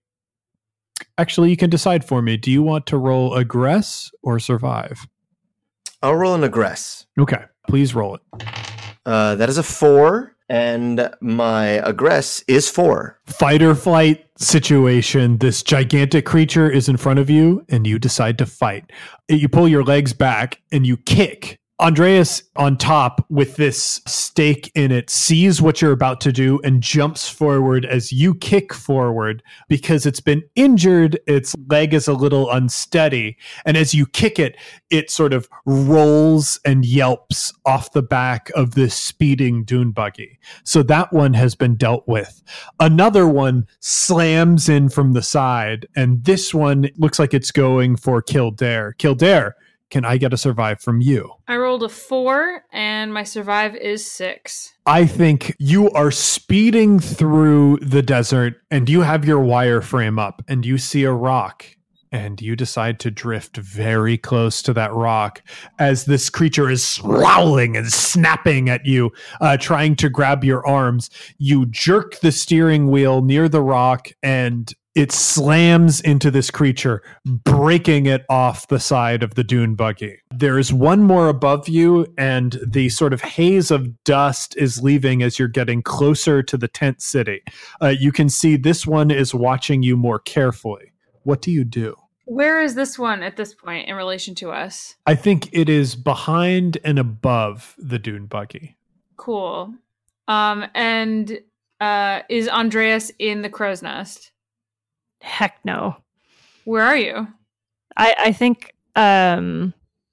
Actually, 1.19 1.51
you 1.51 1.57
can 1.57 1.71
decide 1.71 2.05
for 2.05 2.23
me. 2.23 2.37
Do 2.37 2.51
you 2.51 2.63
want 2.63 2.87
to 2.87 2.97
roll 2.99 3.33
aggress 3.33 4.11
or 4.23 4.39
survive? 4.39 5.07
I'll 6.03 6.15
roll 6.15 6.35
an 6.35 6.43
aggress. 6.43 7.07
Okay, 7.19 7.45
please 7.69 7.95
roll 7.95 8.17
it. 8.17 8.23
Uh, 9.07 9.35
that 9.35 9.49
is 9.49 9.59
a 9.59 9.63
four, 9.63 10.35
and 10.49 11.11
my 11.21 11.81
aggress 11.85 12.43
is 12.49 12.69
four. 12.69 13.19
fight 13.27 13.63
or 13.63 13.75
flight 13.75 14.27
situation. 14.37 15.39
This 15.39 15.63
gigantic 15.63 16.25
creature 16.27 16.71
is 16.71 16.89
in 16.89 16.97
front 16.97 17.19
of 17.19 17.29
you, 17.31 17.65
and 17.69 17.87
you 17.87 17.99
decide 17.99 18.39
to 18.39 18.47
fight. 18.47 18.91
You 19.29 19.49
pull 19.49 19.69
your 19.69 19.85
legs 19.85 20.13
back 20.13 20.61
and 20.73 20.87
you 20.87 20.97
kick. 20.97 21.59
Andreas 21.85 22.43
on 22.57 22.79
top 22.79 23.27
with 23.29 23.57
this 23.57 24.01
stake 24.07 24.73
in 24.75 24.91
it 24.91 25.11
sees 25.11 25.61
what 25.61 25.83
you're 25.83 25.93
about 25.93 26.19
to 26.23 26.33
do 26.33 26.59
and 26.65 26.83
jumps 26.83 27.29
forward 27.29 27.85
as 27.85 28.11
you 28.11 28.35
kick 28.37 28.73
forward 28.73 29.43
because 29.69 30.07
it's 30.07 30.19
been 30.19 30.43
injured. 30.55 31.21
Its 31.27 31.55
leg 31.69 31.93
is 31.93 32.09
a 32.09 32.15
little 32.15 32.51
unsteady. 32.51 33.37
And 33.67 33.77
as 33.77 33.93
you 33.93 34.07
kick 34.07 34.39
it, 34.39 34.57
it 34.89 35.11
sort 35.11 35.35
of 35.35 35.47
rolls 35.67 36.59
and 36.65 36.87
yelps 36.87 37.53
off 37.67 37.93
the 37.93 38.01
back 38.01 38.51
of 38.55 38.75
this 38.75 38.95
speeding 38.95 39.63
dune 39.63 39.91
buggy. 39.91 40.39
So 40.63 40.83
that 40.85 41.13
one 41.13 41.35
has 41.35 41.55
been 41.55 41.77
dealt 41.77 42.09
with. 42.09 42.43
Another 42.81 43.29
one 43.29 43.67
slams 43.81 44.71
in 44.71 44.89
from 44.89 45.13
the 45.13 45.23
side, 45.23 45.87
and 45.95 46.25
this 46.25 46.55
one 46.55 46.89
looks 46.97 47.19
like 47.19 47.35
it's 47.35 47.51
going 47.51 47.97
for 47.97 48.23
Kildare. 48.23 48.95
Kildare, 48.95 49.55
can 49.91 50.05
I 50.05 50.17
get 50.17 50.33
a 50.33 50.37
survive 50.37 50.81
from 50.81 51.01
you? 51.01 51.33
I 51.47 51.57
rolled 51.57 51.83
a 51.83 51.89
four, 51.89 52.63
and 52.73 53.13
my 53.13 53.23
survive 53.23 53.77
is 53.77 54.11
six. 54.11 54.73
I 54.87 55.07
think 55.07 55.55
you 55.59 55.91
are 55.91 56.11
speeding 56.11 56.99
through 56.99 57.79
the 57.81 58.03
desert 58.03 58.55
and 58.71 58.89
you 58.89 59.03
have 59.03 59.25
your 59.25 59.43
wireframe 59.43 60.21
up 60.21 60.43
and 60.49 60.67
you 60.67 60.79
see 60.79 61.05
a 61.05 61.13
rock 61.13 61.65
and 62.15 62.41
you 62.41 62.55
decide 62.55 63.01
to 63.01 63.11
drift 63.11 63.57
very 63.57 64.17
close 64.17 64.63
to 64.63 64.73
that 64.73 64.93
rock 64.93 65.43
as 65.81 66.05
this 66.05 66.31
creature 66.31 66.71
is 66.71 66.99
growling 67.03 67.77
and 67.77 67.93
snapping 67.93 68.69
at 68.69 68.87
you, 68.87 69.11
uh, 69.41 69.57
trying 69.57 69.97
to 69.97 70.09
grab 70.09 70.45
your 70.45 70.65
arms. 70.65 71.11
You 71.39 71.67
jerk 71.67 72.21
the 72.21 72.31
steering 72.31 72.89
wheel 72.89 73.21
near 73.21 73.49
the 73.49 73.63
rock 73.63 74.11
and 74.23 74.73
it 74.95 75.11
slams 75.11 76.01
into 76.01 76.31
this 76.31 76.51
creature, 76.51 77.03
breaking 77.25 78.07
it 78.07 78.25
off 78.29 78.69
the 78.69 78.79
side 78.79 79.23
of 79.23 79.35
the 79.35 79.43
dune 79.43 79.75
buggy. 79.75 80.19
There 80.33 80.59
is 80.59 80.73
one 80.73 81.03
more 81.03 81.29
above 81.29 81.69
you, 81.69 82.07
and 82.17 82.59
the 82.65 82.89
sort 82.89 83.13
of 83.13 83.21
haze 83.21 83.71
of 83.71 84.05
dust 84.05 84.57
is 84.57 84.83
leaving 84.83 85.23
as 85.23 85.39
you're 85.39 85.49
getting 85.49 85.83
closer 85.83 86.43
to 86.45 86.57
the 86.57 86.69
tent 86.69 87.03
city. 87.03 87.43
Uh, 87.83 87.89
you 87.89 88.13
can 88.13 88.29
see 88.29 88.57
this 88.57 88.87
one 88.87 89.11
is 89.11 89.35
watching 89.35 89.83
you 89.83 89.97
more 89.97 90.21
carefully. 90.21 90.93
What 91.25 91.43
do 91.43 91.51
you 91.51 91.65
do? 91.65 91.97
Where 92.27 92.63
is 92.63 92.75
this 92.75 92.99
one 92.99 93.23
at 93.23 93.37
this 93.37 93.55
point 93.55 93.89
in 93.89 93.97
relation 93.97 94.35
to 94.37 94.51
us? 94.51 94.95
I 95.07 95.15
think 95.15 95.49
it 95.53 95.69
is 95.69 95.95
behind 95.97 96.79
and 96.85 96.99
above 96.99 97.75
the 97.79 97.99
dune 97.99 98.27
buggy. 98.27 98.77
Cool. 99.17 99.75
Um, 100.29 100.67
and 100.75 101.39
uh, 101.81 102.21
is 102.31 102.49
Andreas 102.49 103.13
in 103.19 103.43
the 103.43 103.51
crow's 103.51 103.83
nest? 103.83 104.33
Heck 105.25 105.59
no. 105.65 105.97
Where 106.65 106.85
are 106.85 106.97
you? 106.97 107.27
I, 107.97 108.15
I 108.19 108.33
think 108.33 108.75
um 108.95 109.73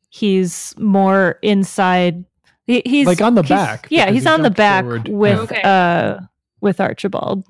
he's 0.10 0.74
more 0.78 1.38
inside 1.42 2.24
he, 2.66 2.82
he's 2.86 3.08
Like 3.08 3.22
on 3.22 3.36
the 3.36 3.44
back, 3.44 3.88
Yeah, 3.90 4.06
because 4.06 4.14
he's 4.16 4.24
he 4.24 4.30
on 4.30 4.42
the 4.44 4.50
back 4.52 4.84
forward. 4.86 5.08
with 5.10 5.40
Okay. 5.40 5.62
uh 5.64 6.20
with 6.62 6.80
Archibald. 6.80 7.46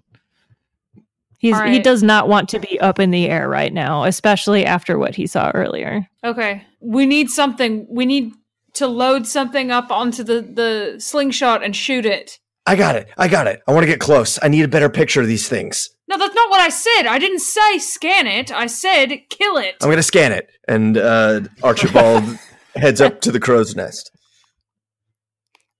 He's 1.37 1.55
All 1.55 1.63
he 1.67 1.79
does 1.79 2.01
not 2.03 2.27
want 2.27 2.49
to 2.49 2.59
be 2.59 2.79
up 2.79 2.99
in 2.99 3.11
the 3.11 3.27
air 3.29 3.47
right 3.49 3.73
now, 3.73 4.03
especially 4.03 4.65
after 4.65 4.97
what 4.97 5.15
he 5.15 5.25
saw 5.27 5.51
earlier. 5.53 6.07
Okay. 6.23 6.63
We 6.79 7.05
need 7.05 7.29
something. 7.29 7.85
We 7.89 8.05
need 8.05 8.33
to 8.73 8.87
load 8.87 9.27
something 9.27 9.69
up 9.71 9.91
onto 9.91 10.23
the, 10.23 10.41
the 10.41 10.95
slingshot 10.99 11.63
and 11.63 11.75
shoot 11.75 12.05
it. 12.05 12.39
I 12.65 12.75
got 12.75 12.95
it. 12.95 13.09
I 13.17 13.27
got 13.27 13.47
it. 13.47 13.61
I 13.67 13.73
want 13.73 13.83
to 13.83 13.87
get 13.87 13.99
close. 13.99 14.39
I 14.41 14.47
need 14.47 14.63
a 14.63 14.67
better 14.67 14.89
picture 14.89 15.21
of 15.21 15.27
these 15.27 15.49
things. 15.49 15.89
No, 16.07 16.17
that's 16.17 16.35
not 16.35 16.49
what 16.49 16.59
I 16.59 16.69
said. 16.69 17.07
I 17.07 17.17
didn't 17.17 17.39
say 17.39 17.79
scan 17.79 18.27
it. 18.27 18.51
I 18.51 18.67
said 18.67 19.09
kill 19.29 19.57
it. 19.57 19.75
I'm 19.81 19.87
going 19.87 19.97
to 19.97 20.03
scan 20.03 20.31
it. 20.31 20.49
And 20.67 20.97
uh, 20.97 21.41
Archibald 21.63 22.23
heads 22.75 23.01
up 23.01 23.21
to 23.21 23.31
the 23.31 23.39
crow's 23.39 23.75
nest. 23.75 24.11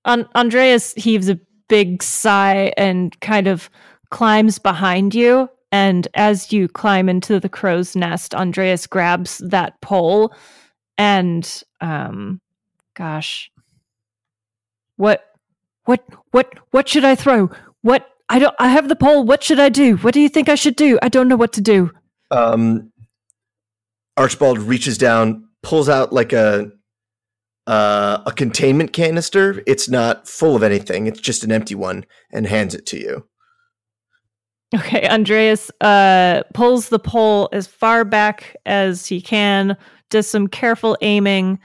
An- 0.05 0.27
Andreas 0.35 0.93
heaves 0.93 1.29
a 1.29 1.39
big 1.69 2.01
sigh 2.01 2.73
and 2.77 3.17
kind 3.21 3.47
of 3.47 3.69
climbs 4.09 4.57
behind 4.57 5.13
you. 5.13 5.49
And 5.71 6.07
as 6.15 6.51
you 6.51 6.67
climb 6.67 7.07
into 7.07 7.39
the 7.39 7.49
crow's 7.49 7.95
nest, 7.95 8.33
Andreas 8.33 8.87
grabs 8.87 9.37
that 9.37 9.79
pole 9.81 10.33
and, 10.97 11.63
um, 11.79 12.41
gosh, 12.93 13.49
what, 14.97 15.30
what, 15.91 16.05
what, 16.31 16.53
what 16.71 16.87
should 16.87 17.03
I 17.03 17.15
throw? 17.15 17.49
What? 17.81 18.07
I 18.29 18.39
don't. 18.39 18.55
I 18.59 18.69
have 18.69 18.87
the 18.87 18.95
pole. 18.95 19.25
What 19.25 19.43
should 19.43 19.59
I 19.59 19.67
do? 19.67 19.97
What 19.97 20.13
do 20.13 20.21
you 20.21 20.29
think 20.29 20.47
I 20.47 20.55
should 20.55 20.77
do? 20.77 20.97
I 21.01 21.09
don't 21.09 21.27
know 21.27 21.35
what 21.35 21.51
to 21.53 21.61
do. 21.61 21.91
Um, 22.31 22.93
Archibald 24.15 24.57
reaches 24.59 24.97
down, 24.97 25.49
pulls 25.63 25.89
out 25.89 26.13
like 26.13 26.31
a 26.31 26.71
uh, 27.67 28.23
a 28.25 28.31
containment 28.31 28.93
canister. 28.93 29.61
It's 29.67 29.89
not 29.89 30.29
full 30.29 30.55
of 30.55 30.63
anything. 30.63 31.07
It's 31.07 31.19
just 31.19 31.43
an 31.43 31.51
empty 31.51 31.75
one, 31.75 32.05
and 32.31 32.47
hands 32.47 32.73
it 32.73 32.85
to 32.87 32.97
you. 32.97 33.27
Okay, 34.73 35.05
Andreas 35.09 35.69
uh, 35.81 36.43
pulls 36.53 36.87
the 36.87 36.99
pole 36.99 37.49
as 37.51 37.67
far 37.67 38.05
back 38.05 38.55
as 38.65 39.07
he 39.07 39.19
can, 39.19 39.75
does 40.09 40.25
some 40.25 40.47
careful 40.47 40.97
aiming, 41.01 41.59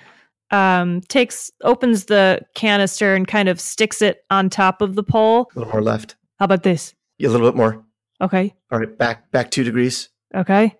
um, 0.50 1.00
takes 1.08 1.50
opens 1.62 2.04
the 2.06 2.40
canister 2.54 3.14
and 3.14 3.26
kind 3.26 3.48
of 3.48 3.60
sticks 3.60 4.00
it 4.02 4.24
on 4.30 4.48
top 4.50 4.80
of 4.80 4.94
the 4.94 5.02
pole. 5.02 5.50
A 5.54 5.58
little 5.58 5.72
more 5.72 5.82
left. 5.82 6.16
How 6.38 6.44
about 6.44 6.62
this? 6.62 6.94
Yeah, 7.18 7.28
a 7.28 7.30
little 7.30 7.48
bit 7.50 7.56
more. 7.56 7.82
Okay, 8.20 8.54
All 8.70 8.78
right, 8.78 8.96
back 8.98 9.30
back 9.30 9.50
two 9.50 9.64
degrees. 9.64 10.08
okay. 10.34 10.74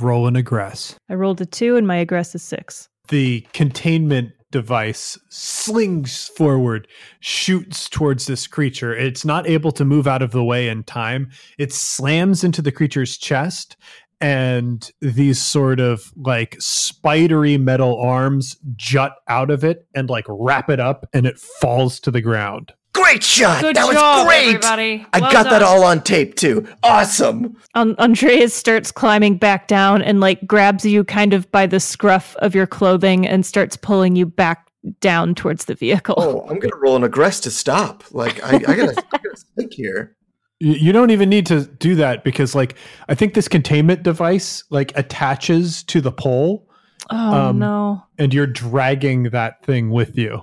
Roll 0.00 0.26
an 0.28 0.34
aggress. 0.36 0.94
I 1.08 1.14
rolled 1.14 1.40
a 1.40 1.46
two 1.46 1.76
and 1.76 1.86
my 1.86 2.04
aggress 2.04 2.34
is 2.34 2.42
six. 2.42 2.88
the 3.08 3.46
containment 3.52 4.32
device 4.52 5.18
slings 5.30 6.28
forward, 6.36 6.86
shoots 7.20 7.88
towards 7.88 8.26
this 8.26 8.46
creature. 8.46 8.94
It's 8.94 9.24
not 9.24 9.48
able 9.48 9.72
to 9.72 9.84
move 9.84 10.06
out 10.06 10.20
of 10.22 10.30
the 10.30 10.44
way 10.44 10.68
in 10.68 10.82
time. 10.84 11.30
It 11.58 11.72
slams 11.72 12.44
into 12.44 12.60
the 12.62 12.70
creature's 12.70 13.16
chest, 13.16 13.76
and 14.22 14.90
these 15.00 15.42
sort 15.42 15.80
of 15.80 16.12
like 16.16 16.56
spidery 16.58 17.58
metal 17.58 18.00
arms 18.00 18.56
jut 18.76 19.16
out 19.28 19.50
of 19.50 19.64
it 19.64 19.86
and 19.94 20.08
like 20.08 20.24
wrap 20.28 20.70
it 20.70 20.80
up, 20.80 21.06
and 21.12 21.26
it 21.26 21.38
falls 21.38 22.00
to 22.00 22.10
the 22.10 22.20
ground. 22.20 22.72
Great 22.94 23.22
shot. 23.22 23.62
Good 23.62 23.76
that 23.76 23.86
was 23.86 24.26
great. 24.26 24.48
everybody. 24.48 25.06
I 25.14 25.20
Well 25.20 25.32
got 25.32 25.44
that 25.44 25.62
all 25.62 25.82
on 25.82 26.02
tape 26.02 26.34
too. 26.34 26.66
Awesome. 26.82 27.56
Um, 27.74 27.96
Andreas 27.98 28.52
starts 28.52 28.92
climbing 28.92 29.38
back 29.38 29.66
down 29.66 30.02
and 30.02 30.20
like 30.20 30.46
grabs 30.46 30.84
you 30.84 31.02
kind 31.02 31.32
of 31.32 31.50
by 31.50 31.66
the 31.66 31.80
scruff 31.80 32.36
of 32.36 32.54
your 32.54 32.66
clothing 32.66 33.26
and 33.26 33.46
starts 33.46 33.76
pulling 33.78 34.14
you 34.14 34.26
back 34.26 34.68
down 35.00 35.34
towards 35.34 35.64
the 35.64 35.74
vehicle. 35.74 36.16
Oh, 36.18 36.46
I'm 36.50 36.58
gonna 36.58 36.76
roll 36.76 36.96
an 36.96 37.02
aggress 37.10 37.40
to 37.44 37.50
stop. 37.50 38.04
Like 38.10 38.42
I, 38.44 38.56
I 38.56 38.58
gotta, 38.58 39.04
I 39.12 39.18
gotta 39.18 39.36
think 39.56 39.72
here. 39.72 40.14
You 40.62 40.74
you 40.74 40.92
don't 40.92 41.10
even 41.10 41.28
need 41.28 41.46
to 41.46 41.64
do 41.66 41.96
that 41.96 42.22
because, 42.22 42.54
like, 42.54 42.76
I 43.08 43.14
think 43.16 43.34
this 43.34 43.48
containment 43.48 44.02
device 44.04 44.62
like 44.70 44.92
attaches 44.96 45.82
to 45.84 46.00
the 46.00 46.12
pole, 46.12 46.68
Oh, 47.10 47.48
um, 47.48 47.58
no. 47.58 48.04
and 48.18 48.32
you're 48.32 48.46
dragging 48.46 49.24
that 49.30 49.64
thing 49.64 49.90
with 49.90 50.16
you. 50.16 50.42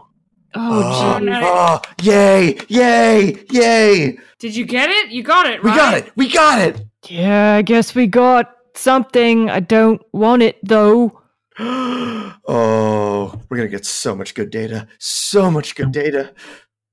Oh, 0.55 1.19
Oh, 1.21 1.29
oh, 1.31 1.81
yay, 2.01 2.57
yay, 2.67 3.35
yay! 3.49 4.17
Did 4.39 4.55
you 4.55 4.65
get 4.65 4.89
it? 4.89 5.09
You 5.11 5.23
got 5.23 5.45
it, 5.45 5.63
right? 5.63 5.71
We 5.71 5.77
got 5.77 5.93
it. 5.97 6.11
We 6.15 6.29
got 6.29 6.59
it. 6.59 6.81
Yeah, 7.07 7.55
I 7.55 7.61
guess 7.61 7.95
we 7.95 8.07
got 8.07 8.51
something. 8.75 9.49
I 9.49 9.59
don't 9.61 10.01
want 10.11 10.41
it 10.41 10.57
though. 10.63 11.21
oh, 11.59 13.39
we're 13.49 13.57
gonna 13.57 13.69
get 13.69 13.85
so 13.85 14.15
much 14.15 14.33
good 14.33 14.49
data. 14.49 14.87
So 14.97 15.49
much 15.51 15.75
good 15.75 15.91
data. 15.91 16.33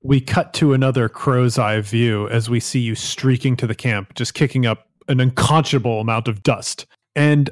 We 0.07 0.21
cut 0.21 0.53
to 0.53 0.71
another 0.71 1.09
crow's 1.09 1.57
eye 1.57 1.81
view 1.81 2.29
as 2.29 2.49
we 2.49 2.61
see 2.61 2.79
you 2.79 2.95
streaking 2.95 3.57
to 3.57 3.67
the 3.67 3.75
camp, 3.75 4.13
just 4.15 4.35
kicking 4.35 4.65
up 4.65 4.87
an 5.09 5.19
unconscionable 5.19 5.99
amount 5.99 6.29
of 6.29 6.43
dust. 6.43 6.85
And 7.13 7.49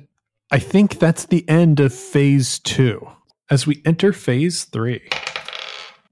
I 0.51 0.59
think 0.59 0.97
that's 0.97 1.25
the 1.25 1.43
end 1.49 1.81
of 1.81 1.93
phase 1.93 2.59
two. 2.59 3.05
As 3.49 3.67
we 3.67 3.81
enter 3.83 4.13
phase 4.13 4.63
three, 4.63 5.01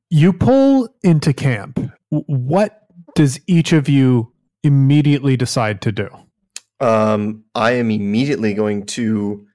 you 0.09 0.33
pull 0.33 0.89
into 1.01 1.31
camp. 1.31 1.79
What 2.09 2.87
does 3.15 3.39
each 3.47 3.71
of 3.71 3.87
you 3.87 4.33
immediately 4.65 5.37
decide 5.37 5.81
to 5.83 5.93
do? 5.93 6.09
Um, 6.81 7.45
I 7.55 7.71
am 7.71 7.89
immediately 7.89 8.53
going 8.53 8.85
to 8.87 9.47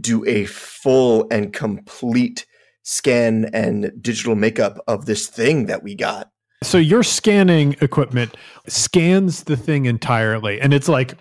do 0.00 0.24
a 0.24 0.44
full 0.44 1.26
and 1.32 1.52
complete 1.52 2.46
scan 2.88 3.50
and 3.52 3.92
digital 4.00 4.34
makeup 4.34 4.82
of 4.88 5.04
this 5.04 5.26
thing 5.26 5.66
that 5.66 5.82
we 5.82 5.94
got. 5.94 6.30
So 6.62 6.78
your 6.78 7.02
scanning 7.02 7.76
equipment 7.82 8.34
scans 8.66 9.44
the 9.44 9.58
thing 9.58 9.84
entirely, 9.84 10.58
and 10.58 10.72
it's 10.72 10.88
like 10.88 11.14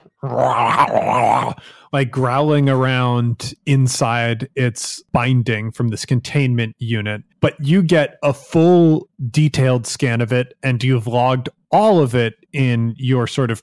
like 1.93 2.09
growling 2.09 2.69
around 2.69 3.53
inside 3.65 4.49
its 4.55 5.03
binding 5.11 5.71
from 5.71 5.89
this 5.89 6.05
containment 6.05 6.75
unit. 6.79 7.21
But 7.41 7.55
you 7.59 7.83
get 7.83 8.17
a 8.23 8.33
full 8.33 9.09
detailed 9.29 9.85
scan 9.85 10.21
of 10.21 10.31
it, 10.31 10.55
and 10.63 10.81
you've 10.81 11.05
logged 11.05 11.49
all 11.69 11.99
of 11.99 12.15
it 12.15 12.35
in 12.53 12.95
your 12.97 13.27
sort 13.27 13.51
of 13.51 13.61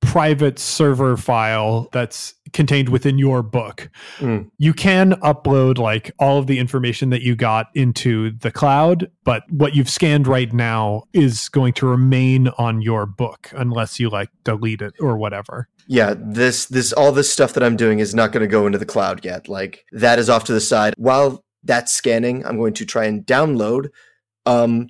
private 0.00 0.58
server 0.58 1.16
file 1.16 1.88
that's 1.92 2.34
contained 2.52 2.88
within 2.88 3.18
your 3.18 3.42
book. 3.42 3.90
Mm. 4.18 4.50
You 4.58 4.72
can 4.72 5.12
upload 5.20 5.78
like 5.78 6.12
all 6.18 6.38
of 6.38 6.46
the 6.46 6.58
information 6.58 7.10
that 7.10 7.22
you 7.22 7.36
got 7.36 7.66
into 7.74 8.30
the 8.38 8.50
cloud, 8.50 9.10
but 9.24 9.42
what 9.50 9.74
you've 9.74 9.90
scanned 9.90 10.26
right 10.26 10.52
now 10.52 11.02
is 11.12 11.48
going 11.48 11.72
to 11.74 11.86
remain 11.86 12.48
on 12.58 12.80
your 12.80 13.06
book 13.06 13.50
unless 13.54 14.00
you 14.00 14.08
like 14.08 14.30
delete 14.44 14.82
it 14.82 14.94
or 15.00 15.18
whatever. 15.18 15.68
Yeah, 15.86 16.14
this 16.16 16.66
this 16.66 16.92
all 16.92 17.12
this 17.12 17.32
stuff 17.32 17.54
that 17.54 17.62
I'm 17.62 17.76
doing 17.76 17.98
is 17.98 18.14
not 18.14 18.32
going 18.32 18.42
to 18.42 18.50
go 18.50 18.66
into 18.66 18.78
the 18.78 18.86
cloud 18.86 19.24
yet. 19.24 19.48
Like 19.48 19.84
that 19.92 20.18
is 20.18 20.30
off 20.30 20.44
to 20.44 20.52
the 20.52 20.60
side. 20.60 20.94
While 20.96 21.44
that's 21.64 21.92
scanning, 21.92 22.44
I'm 22.46 22.56
going 22.56 22.74
to 22.74 22.86
try 22.86 23.04
and 23.04 23.26
download 23.26 23.88
um 24.46 24.88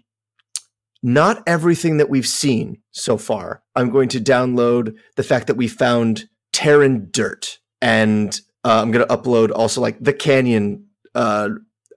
not 1.03 1.43
everything 1.47 1.99
that 1.99 2.11
we've 2.11 2.27
seen 2.27 2.79
so 2.91 3.17
far. 3.17 3.63
I'm 3.77 3.91
going 3.91 4.09
to 4.11 4.21
download 4.21 4.95
the 5.17 5.23
fact 5.23 5.47
that 5.47 5.57
we 5.57 5.69
found 5.69 6.29
Terran 6.53 7.09
dirt 7.13 7.59
and 7.81 8.41
uh, 8.65 8.83
I'm 8.83 8.91
going 8.91 9.07
to 9.07 9.15
upload 9.15 9.53
also 9.55 9.81
like 9.81 9.99
the 10.01 10.13
canyon 10.13 10.87
uh 11.15 11.51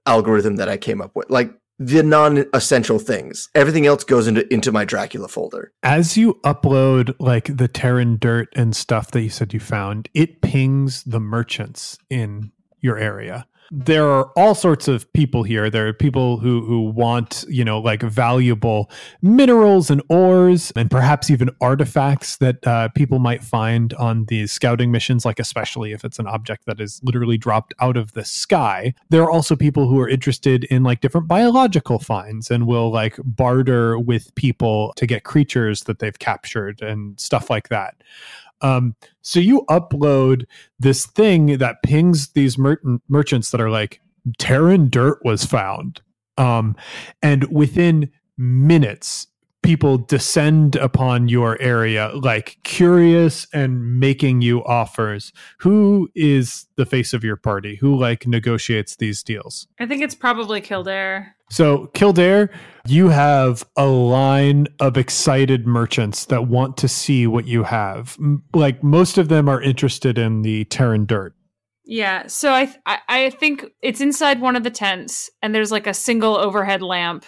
algorithm 0.05 0.55
that 0.55 0.69
I 0.69 0.77
came 0.77 1.01
up 1.01 1.15
with. 1.15 1.29
Like 1.29 1.53
the 1.79 2.03
non-essential 2.03 2.99
things. 2.99 3.49
Everything 3.55 3.87
else 3.87 4.03
goes 4.03 4.27
into 4.27 4.51
into 4.53 4.71
my 4.71 4.85
Dracula 4.85 5.27
folder. 5.27 5.71
As 5.81 6.15
you 6.15 6.39
upload 6.43 7.15
like 7.19 7.55
the 7.57 7.67
Terran 7.67 8.17
dirt 8.19 8.49
and 8.55 8.75
stuff 8.75 9.11
that 9.11 9.21
you 9.21 9.29
said 9.29 9.53
you 9.53 9.59
found, 9.59 10.07
it 10.13 10.41
pings 10.41 11.03
the 11.03 11.19
merchants 11.19 11.97
in 12.09 12.51
your 12.81 12.97
area. 12.97 13.47
There 13.73 14.05
are 14.05 14.25
all 14.35 14.53
sorts 14.53 14.89
of 14.89 15.11
people 15.13 15.43
here. 15.43 15.69
There 15.69 15.87
are 15.87 15.93
people 15.93 16.37
who 16.37 16.65
who 16.65 16.81
want, 16.81 17.45
you 17.47 17.63
know, 17.63 17.79
like 17.79 18.01
valuable 18.01 18.91
minerals 19.21 19.89
and 19.89 20.01
ores, 20.09 20.71
and 20.75 20.91
perhaps 20.91 21.29
even 21.29 21.49
artifacts 21.61 22.35
that 22.37 22.67
uh, 22.67 22.89
people 22.89 23.19
might 23.19 23.41
find 23.41 23.93
on 23.93 24.25
these 24.25 24.51
scouting 24.51 24.91
missions. 24.91 25.23
Like 25.23 25.39
especially 25.39 25.93
if 25.93 26.03
it's 26.03 26.19
an 26.19 26.27
object 26.27 26.65
that 26.65 26.81
is 26.81 26.99
literally 27.01 27.37
dropped 27.37 27.73
out 27.79 27.95
of 27.95 28.11
the 28.11 28.25
sky. 28.25 28.93
There 29.09 29.23
are 29.23 29.31
also 29.31 29.55
people 29.55 29.87
who 29.87 30.01
are 30.01 30.09
interested 30.09 30.65
in 30.65 30.83
like 30.83 30.99
different 30.99 31.29
biological 31.29 31.97
finds 31.97 32.51
and 32.51 32.67
will 32.67 32.91
like 32.91 33.17
barter 33.23 33.97
with 33.97 34.35
people 34.35 34.91
to 34.97 35.07
get 35.07 35.23
creatures 35.23 35.83
that 35.83 35.99
they've 35.99 36.19
captured 36.19 36.81
and 36.81 37.17
stuff 37.17 37.49
like 37.49 37.69
that. 37.69 37.95
Um, 38.61 38.95
so 39.21 39.39
you 39.39 39.65
upload 39.69 40.45
this 40.79 41.05
thing 41.05 41.57
that 41.57 41.83
pings 41.83 42.29
these 42.33 42.57
mer- 42.57 42.81
merchants 43.09 43.51
that 43.51 43.61
are 43.61 43.69
like 43.69 44.01
Terran 44.37 44.89
dirt 44.89 45.19
was 45.23 45.45
found, 45.45 46.01
um, 46.37 46.75
and 47.21 47.51
within 47.51 48.11
minutes, 48.37 49.27
people 49.63 49.97
descend 49.97 50.75
upon 50.75 51.27
your 51.27 51.61
area 51.61 52.11
like 52.15 52.57
curious 52.63 53.47
and 53.53 53.99
making 53.99 54.41
you 54.41 54.63
offers. 54.65 55.31
Who 55.59 56.09
is 56.15 56.65
the 56.77 56.85
face 56.85 57.13
of 57.13 57.23
your 57.23 57.35
party? 57.35 57.75
Who 57.75 57.97
like 57.97 58.25
negotiates 58.25 58.95
these 58.95 59.23
deals? 59.23 59.67
I 59.79 59.85
think 59.85 60.01
it's 60.01 60.15
probably 60.15 60.61
Kildare. 60.61 61.35
So, 61.49 61.87
Kildare, 61.87 62.49
you 62.87 63.09
have 63.09 63.65
a 63.75 63.85
line 63.85 64.67
of 64.79 64.97
excited 64.97 65.67
merchants 65.67 66.25
that 66.25 66.47
want 66.47 66.77
to 66.77 66.87
see 66.87 67.27
what 67.27 67.45
you 67.45 67.63
have. 67.63 68.17
Like 68.53 68.81
most 68.83 69.17
of 69.17 69.27
them 69.27 69.49
are 69.49 69.61
interested 69.61 70.17
in 70.17 70.41
the 70.41 70.65
Terran 70.65 71.05
dirt. 71.05 71.35
Yeah, 71.83 72.27
so 72.27 72.53
I, 72.53 72.65
th- 72.65 72.77
I 72.85 72.99
I 73.09 73.29
think 73.31 73.65
it's 73.81 73.99
inside 73.99 74.39
one 74.39 74.55
of 74.55 74.63
the 74.63 74.69
tents, 74.69 75.29
and 75.41 75.53
there's 75.53 75.71
like 75.71 75.87
a 75.87 75.93
single 75.93 76.37
overhead 76.37 76.81
lamp, 76.81 77.25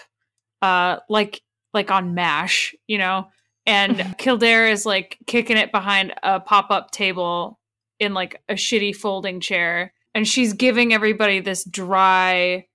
uh, 0.62 1.00
like 1.10 1.42
like 1.74 1.92
on 1.92 2.14
Mash, 2.14 2.76
you 2.88 2.98
know. 2.98 3.28
And 3.66 4.16
Kildare 4.18 4.68
is 4.68 4.86
like 4.86 5.18
kicking 5.28 5.58
it 5.58 5.72
behind 5.72 6.14
a 6.24 6.40
pop 6.40 6.72
up 6.72 6.92
table 6.92 7.60
in 8.00 8.14
like 8.14 8.42
a 8.50 8.54
shitty 8.54 8.96
folding 8.96 9.40
chair, 9.40 9.94
and 10.14 10.28
she's 10.28 10.54
giving 10.54 10.94
everybody 10.94 11.40
this 11.40 11.64
dry, 11.64 12.68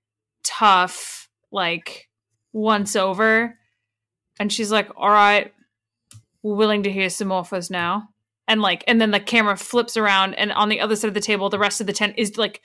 tough 0.43 1.29
like 1.51 2.09
once 2.53 2.95
over, 2.95 3.57
and 4.39 4.51
she's 4.51 4.71
like, 4.71 4.89
"All 4.95 5.09
right, 5.09 5.53
we're 6.43 6.55
willing 6.55 6.83
to 6.83 6.91
hear 6.91 7.09
some 7.09 7.31
offers 7.31 7.69
now." 7.69 8.09
and 8.49 8.61
like 8.61 8.83
and 8.87 8.99
then 8.99 9.11
the 9.11 9.19
camera 9.19 9.55
flips 9.55 9.95
around 9.95 10.33
and 10.33 10.51
on 10.51 10.67
the 10.67 10.81
other 10.81 10.95
side 10.95 11.07
of 11.07 11.13
the 11.13 11.21
table 11.21 11.49
the 11.49 11.59
rest 11.59 11.79
of 11.79 11.87
the 11.87 11.93
tent 11.93 12.15
is 12.17 12.37
like 12.37 12.61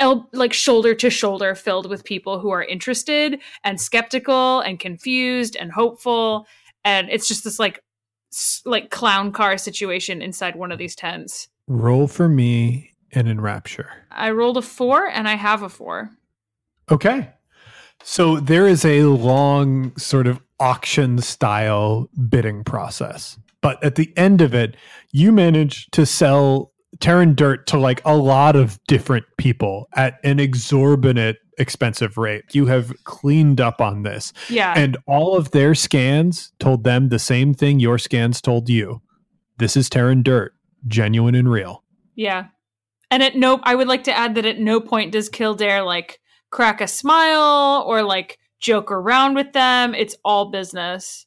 el- 0.00 0.28
like 0.32 0.52
shoulder 0.52 0.94
to 0.94 1.10
shoulder 1.10 1.54
filled 1.54 1.88
with 1.88 2.04
people 2.04 2.38
who 2.38 2.50
are 2.50 2.62
interested 2.64 3.40
and 3.62 3.80
skeptical 3.80 4.60
and 4.60 4.80
confused 4.80 5.56
and 5.56 5.72
hopeful 5.72 6.46
and 6.84 7.08
it's 7.10 7.28
just 7.28 7.44
this 7.44 7.58
like 7.58 7.80
s- 8.32 8.60
like 8.64 8.90
clown 8.90 9.32
car 9.32 9.56
situation 9.56 10.20
inside 10.22 10.56
one 10.56 10.72
of 10.72 10.78
these 10.78 10.94
tents 10.96 11.48
Roll 11.68 12.06
for 12.08 12.28
me 12.28 12.90
and 13.12 13.28
enrapture. 13.28 13.88
i 14.10 14.30
rolled 14.30 14.56
a 14.58 14.62
4 14.62 15.06
and 15.06 15.28
i 15.28 15.34
have 15.36 15.62
a 15.62 15.68
4 15.68 16.10
Okay. 16.90 17.30
So 18.02 18.38
there 18.40 18.66
is 18.66 18.84
a 18.84 19.04
long 19.04 19.96
sort 19.96 20.26
of 20.26 20.42
auction 20.60 21.16
style 21.22 22.10
bidding 22.28 22.62
process. 22.62 23.38
But 23.62 23.82
at 23.82 23.94
the 23.94 24.12
end 24.18 24.42
of 24.42 24.52
it, 24.52 24.76
you 25.10 25.32
manage 25.32 25.86
to 25.92 26.04
sell 26.04 26.73
Terran 27.00 27.34
dirt 27.34 27.66
to 27.68 27.78
like 27.78 28.00
a 28.04 28.16
lot 28.16 28.56
of 28.56 28.78
different 28.86 29.24
people 29.38 29.88
at 29.94 30.18
an 30.24 30.38
exorbitant 30.40 31.38
expensive 31.58 32.18
rate. 32.18 32.44
You 32.52 32.66
have 32.66 32.92
cleaned 33.04 33.60
up 33.60 33.80
on 33.80 34.02
this. 34.02 34.32
yeah 34.48 34.74
And 34.76 34.96
all 35.06 35.36
of 35.36 35.50
their 35.52 35.74
scans 35.74 36.52
told 36.58 36.84
them 36.84 37.08
the 37.08 37.18
same 37.18 37.54
thing 37.54 37.80
your 37.80 37.98
scans 37.98 38.40
told 38.40 38.68
you. 38.68 39.02
This 39.58 39.76
is 39.76 39.88
Terran 39.88 40.22
dirt, 40.22 40.52
genuine 40.86 41.34
and 41.34 41.50
real. 41.50 41.84
Yeah. 42.14 42.46
And 43.10 43.22
at 43.22 43.36
no 43.36 43.60
I 43.62 43.74
would 43.74 43.88
like 43.88 44.04
to 44.04 44.16
add 44.16 44.34
that 44.34 44.46
at 44.46 44.58
no 44.58 44.80
point 44.80 45.12
does 45.12 45.28
Kildare 45.28 45.82
like 45.82 46.20
crack 46.50 46.80
a 46.80 46.88
smile 46.88 47.84
or 47.86 48.02
like 48.02 48.38
joke 48.58 48.90
around 48.90 49.34
with 49.34 49.52
them. 49.52 49.94
It's 49.94 50.16
all 50.24 50.50
business. 50.50 51.26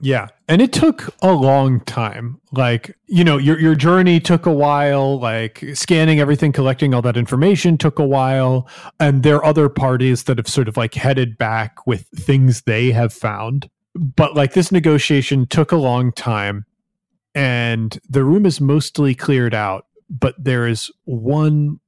Yeah. 0.00 0.28
And 0.48 0.60
it 0.60 0.72
took 0.72 1.14
a 1.22 1.32
long 1.32 1.80
time. 1.80 2.40
Like, 2.52 2.96
you 3.06 3.24
know, 3.24 3.38
your 3.38 3.58
your 3.58 3.74
journey 3.74 4.20
took 4.20 4.44
a 4.46 4.52
while, 4.52 5.18
like 5.18 5.64
scanning 5.74 6.20
everything, 6.20 6.52
collecting 6.52 6.92
all 6.92 7.02
that 7.02 7.16
information 7.16 7.78
took 7.78 7.98
a 7.98 8.04
while. 8.06 8.68
And 9.00 9.22
there 9.22 9.36
are 9.36 9.44
other 9.44 9.68
parties 9.68 10.24
that 10.24 10.38
have 10.38 10.48
sort 10.48 10.68
of 10.68 10.76
like 10.76 10.94
headed 10.94 11.38
back 11.38 11.86
with 11.86 12.06
things 12.08 12.62
they 12.62 12.90
have 12.92 13.12
found. 13.12 13.70
but 13.94 14.34
like 14.34 14.54
this 14.54 14.72
negotiation 14.72 15.46
took 15.46 15.72
a 15.72 15.76
long 15.76 16.12
time 16.12 16.66
and 17.34 17.98
the 18.08 18.24
room 18.24 18.46
is 18.46 18.60
mostly 18.60 19.14
cleared 19.14 19.54
out, 19.54 19.86
but 20.10 20.34
there 20.38 20.66
is 20.66 20.90
one 21.04 21.78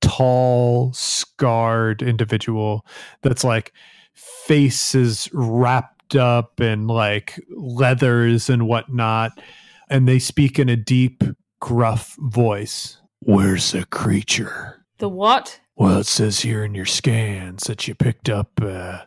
tall, 0.00 0.92
scarred 0.92 2.02
individual 2.02 2.86
that's 3.22 3.44
like 3.44 3.72
faces 4.14 5.28
wrapped 5.32 5.99
up 6.16 6.60
in 6.60 6.86
like 6.86 7.40
leathers 7.50 8.50
and 8.50 8.66
whatnot. 8.66 9.40
And 9.88 10.06
they 10.06 10.18
speak 10.18 10.58
in 10.58 10.68
a 10.68 10.76
deep, 10.76 11.22
gruff 11.60 12.16
voice. 12.18 12.98
Where's 13.20 13.72
the 13.72 13.84
creature? 13.86 14.84
The 14.98 15.08
what? 15.08 15.60
Well, 15.76 15.98
it 15.98 16.06
says 16.06 16.40
here 16.40 16.64
in 16.64 16.74
your 16.74 16.86
scans 16.86 17.64
that 17.64 17.88
you 17.88 17.94
picked 17.94 18.28
up 18.28 18.60
uh, 18.62 18.98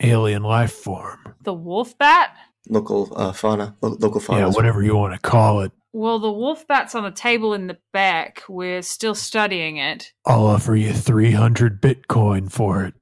alien 0.00 0.42
life 0.42 0.72
form. 0.72 1.34
The 1.42 1.54
wolf 1.54 1.96
bat? 1.98 2.36
Local 2.68 3.12
uh, 3.16 3.32
fauna, 3.32 3.76
lo- 3.80 3.96
local 4.00 4.20
fauna. 4.20 4.40
Yeah, 4.40 4.46
as 4.48 4.54
well. 4.54 4.58
whatever 4.64 4.82
you 4.82 4.96
want 4.96 5.14
to 5.14 5.20
call 5.20 5.60
it. 5.60 5.72
Well, 5.92 6.18
the 6.18 6.32
wolf 6.32 6.66
bat's 6.66 6.94
on 6.94 7.04
the 7.04 7.10
table 7.10 7.54
in 7.54 7.68
the 7.68 7.78
back. 7.92 8.42
We're 8.48 8.82
still 8.82 9.14
studying 9.14 9.78
it. 9.78 10.12
I'll 10.26 10.46
offer 10.46 10.76
you 10.76 10.92
300 10.92 11.80
Bitcoin 11.80 12.50
for 12.50 12.84
it. 12.84 12.94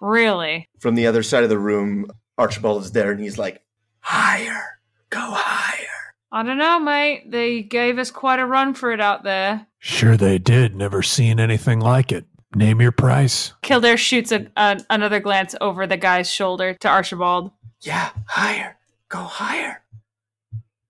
Really? 0.00 0.68
From 0.78 0.94
the 0.94 1.06
other 1.06 1.22
side 1.22 1.42
of 1.42 1.50
the 1.50 1.58
room, 1.58 2.06
Archibald 2.36 2.82
is 2.82 2.92
there, 2.92 3.10
and 3.10 3.20
he's 3.20 3.38
like, 3.38 3.62
"Higher, 4.00 4.80
go 5.10 5.20
higher." 5.20 5.86
I 6.30 6.42
don't 6.42 6.58
know, 6.58 6.78
mate. 6.78 7.30
They 7.30 7.62
gave 7.62 7.98
us 7.98 8.10
quite 8.10 8.38
a 8.38 8.46
run 8.46 8.74
for 8.74 8.92
it 8.92 9.00
out 9.00 9.24
there. 9.24 9.66
Sure, 9.78 10.16
they 10.16 10.38
did. 10.38 10.76
Never 10.76 11.02
seen 11.02 11.40
anything 11.40 11.80
like 11.80 12.12
it. 12.12 12.26
Name 12.54 12.80
your 12.80 12.92
price. 12.92 13.52
Kildare 13.62 13.96
shoots 13.96 14.32
a, 14.32 14.46
a, 14.56 14.80
another 14.90 15.20
glance 15.20 15.54
over 15.60 15.86
the 15.86 15.96
guy's 15.96 16.30
shoulder 16.30 16.74
to 16.80 16.88
Archibald. 16.88 17.50
Yeah, 17.80 18.10
higher, 18.26 18.76
go 19.08 19.18
higher. 19.18 19.82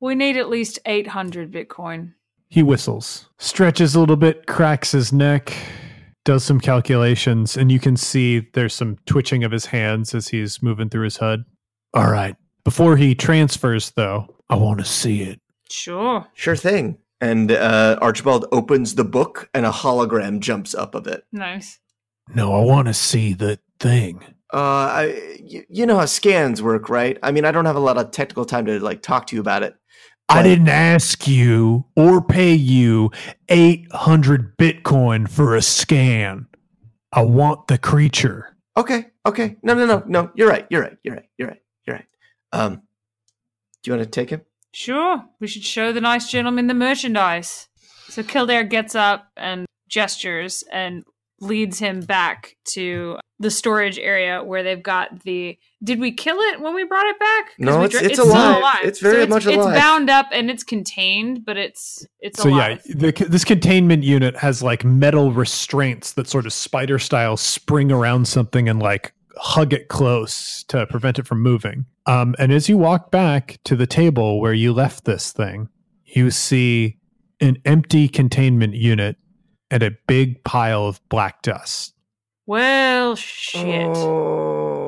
We 0.01 0.15
need 0.15 0.37
at 0.37 0.49
least 0.49 0.79
800 0.87 1.53
Bitcoin. 1.53 2.15
He 2.49 2.63
whistles, 2.63 3.29
stretches 3.39 3.95
a 3.95 4.01
little 4.01 4.17
bit, 4.17 4.47
cracks 4.47 4.93
his 4.93 5.13
neck, 5.13 5.53
does 6.29 6.45
some 6.45 6.61
calculations, 6.61 7.57
and 7.57 7.73
you 7.73 7.81
can 7.81 7.97
see 7.97 8.41
there's 8.53 8.75
some 8.75 8.99
twitching 9.07 9.45
of 9.45 9.51
his 9.51 9.65
hands 9.65 10.15
as 10.15 10.29
he's 10.29 10.63
moving 10.63 10.91
through 10.91 11.05
his 11.05 11.17
HUD. 11.17 11.43
All 11.95 12.11
right. 12.11 12.37
Before 12.67 12.99
he 12.99 13.15
transfers, 13.15 13.93
though, 13.93 14.37
I 14.51 14.57
want 14.57 14.79
to 14.81 14.85
see 14.85 15.23
it. 15.23 15.41
Sure. 15.71 16.27
Sure 16.35 16.55
thing. 16.55 16.99
And 17.23 17.51
uh, 17.51 17.99
Archibald 18.03 18.45
opens 18.53 18.95
the 18.95 19.05
book, 19.05 19.49
and 19.55 19.65
a 19.65 19.71
hologram 19.71 20.41
jumps 20.41 20.75
up 20.75 20.95
of 20.95 21.07
it. 21.07 21.25
Nice. 21.33 21.79
No, 22.35 22.53
I 22.53 22.63
want 22.63 22.89
to 22.89 22.95
see 22.95 23.33
the 23.33 23.59
thing. 23.81 24.23
Uh, 24.53 24.59
I, 24.59 25.39
you, 25.43 25.65
you 25.71 25.87
know 25.87 25.97
how 25.97 26.05
scans 26.05 26.61
work, 26.61 26.91
right? 26.91 27.17
I 27.23 27.33
mean, 27.33 27.47
I 27.47 27.53
don't 27.53 27.65
have 27.65 27.77
a 27.77 27.81
lot 27.81 27.97
of 27.97 28.11
technical 28.11 28.45
time 28.45 28.67
to 28.67 28.79
like 28.81 29.01
talk 29.01 29.29
to 29.29 29.35
you 29.35 29.41
about 29.41 29.63
it. 29.63 29.77
I 30.31 30.43
didn't 30.43 30.69
ask 30.69 31.27
you 31.27 31.87
or 31.97 32.21
pay 32.21 32.53
you 32.53 33.11
800 33.49 34.59
Bitcoin 34.59 35.29
for 35.29 35.57
a 35.57 35.63
scan. 35.63 36.47
I 37.13 37.23
want 37.23 37.69
the 37.69 37.79
creature. 37.79 38.57
Okay, 38.77 39.07
okay. 39.25 39.57
No, 39.63 39.75
no, 39.75 39.87
no, 39.87 40.03
no. 40.07 40.31
You're 40.35 40.49
right. 40.49 40.67
You're 40.69 40.83
right. 40.83 40.99
You're 41.03 41.15
right. 41.15 41.29
You're 41.39 41.49
right. 41.49 41.63
You're 41.87 41.97
right. 41.97 42.07
Um, 42.53 42.83
do 43.83 43.91
you 43.91 43.97
want 43.97 44.05
to 44.05 44.11
take 44.11 44.31
him? 44.31 44.43
Sure. 44.73 45.25
We 45.41 45.47
should 45.47 45.65
show 45.65 45.93
the 45.93 46.01
nice 46.01 46.31
gentleman 46.31 46.67
the 46.67 46.75
merchandise. 46.75 47.69
So 48.09 48.23
Kildare 48.23 48.65
gets 48.65 48.95
up 48.95 49.29
and 49.37 49.67
gestures 49.89 50.63
and 50.71 51.05
leads 51.41 51.79
him 51.79 52.01
back 52.01 52.57
to 52.65 53.17
the 53.39 53.51
storage 53.51 53.99
area 53.99 54.43
where 54.43 54.63
they've 54.63 54.83
got 54.83 55.23
the. 55.23 55.57
Did 55.85 56.01
we 56.01 56.11
kill 56.13 56.39
it 56.39 56.61
when 56.61 56.75
we 56.75 56.85
brought 56.85 57.07
it 57.07 57.19
back 57.21 57.47
No, 57.59 57.79
we 57.79 57.85
it's- 57.85 58.03
it's 58.03 58.15
still 58.15 58.27
alive. 58.33 58.79
It's 58.83 58.99
very 59.01 59.23
so 59.23 59.29
much 59.29 59.47
it's, 59.47 59.57
alive. 59.57 59.75
It's 59.75 59.81
bound 59.81 60.11
up 60.11 60.27
and 60.33 60.51
it's 60.51 60.65
contained, 60.65 61.45
but 61.47 61.57
it's 61.57 62.05
it's 62.21 62.43
So 62.43 62.49
alive. 62.49 62.83
yeah, 62.85 62.95
the, 63.11 63.27
this 63.29 63.45
containment 63.45 64.03
unit 64.03 64.37
has 64.37 64.63
like 64.63 64.85
metal 64.85 65.33
restraints 65.33 66.15
that 66.15 66.27
sort 66.29 66.47
of 66.47 66.53
spider 66.53 66.99
style 66.99 67.37
spring 67.37 67.93
around 67.93 68.27
something 68.27 68.69
and 68.69 68.81
like 68.83 69.13
hug 69.37 69.73
it 69.73 69.87
close 69.89 70.65
to 70.65 70.85
prevent 70.89 71.21
it 71.21 71.27
from 71.29 71.41
moving. 71.41 71.87
Um, 72.07 72.35
and 72.41 72.53
as 72.53 72.69
you 72.69 72.77
walk 72.77 73.13
back 73.13 73.59
to 73.65 73.77
the 73.77 73.87
table 73.87 74.41
where 74.41 74.53
you 74.55 74.73
left 74.73 75.05
this 75.05 75.31
thing, 75.31 75.69
you 76.05 76.33
see 76.33 76.97
an 77.41 77.59
empty 77.65 78.09
containment 78.09 78.75
unit 78.75 79.17
and 79.71 79.83
a 79.83 79.91
big 80.07 80.43
pile 80.45 80.87
of 80.87 81.01
black 81.09 81.43
dust. 81.43 81.95
Well, 82.47 83.15
shit. 83.17 83.87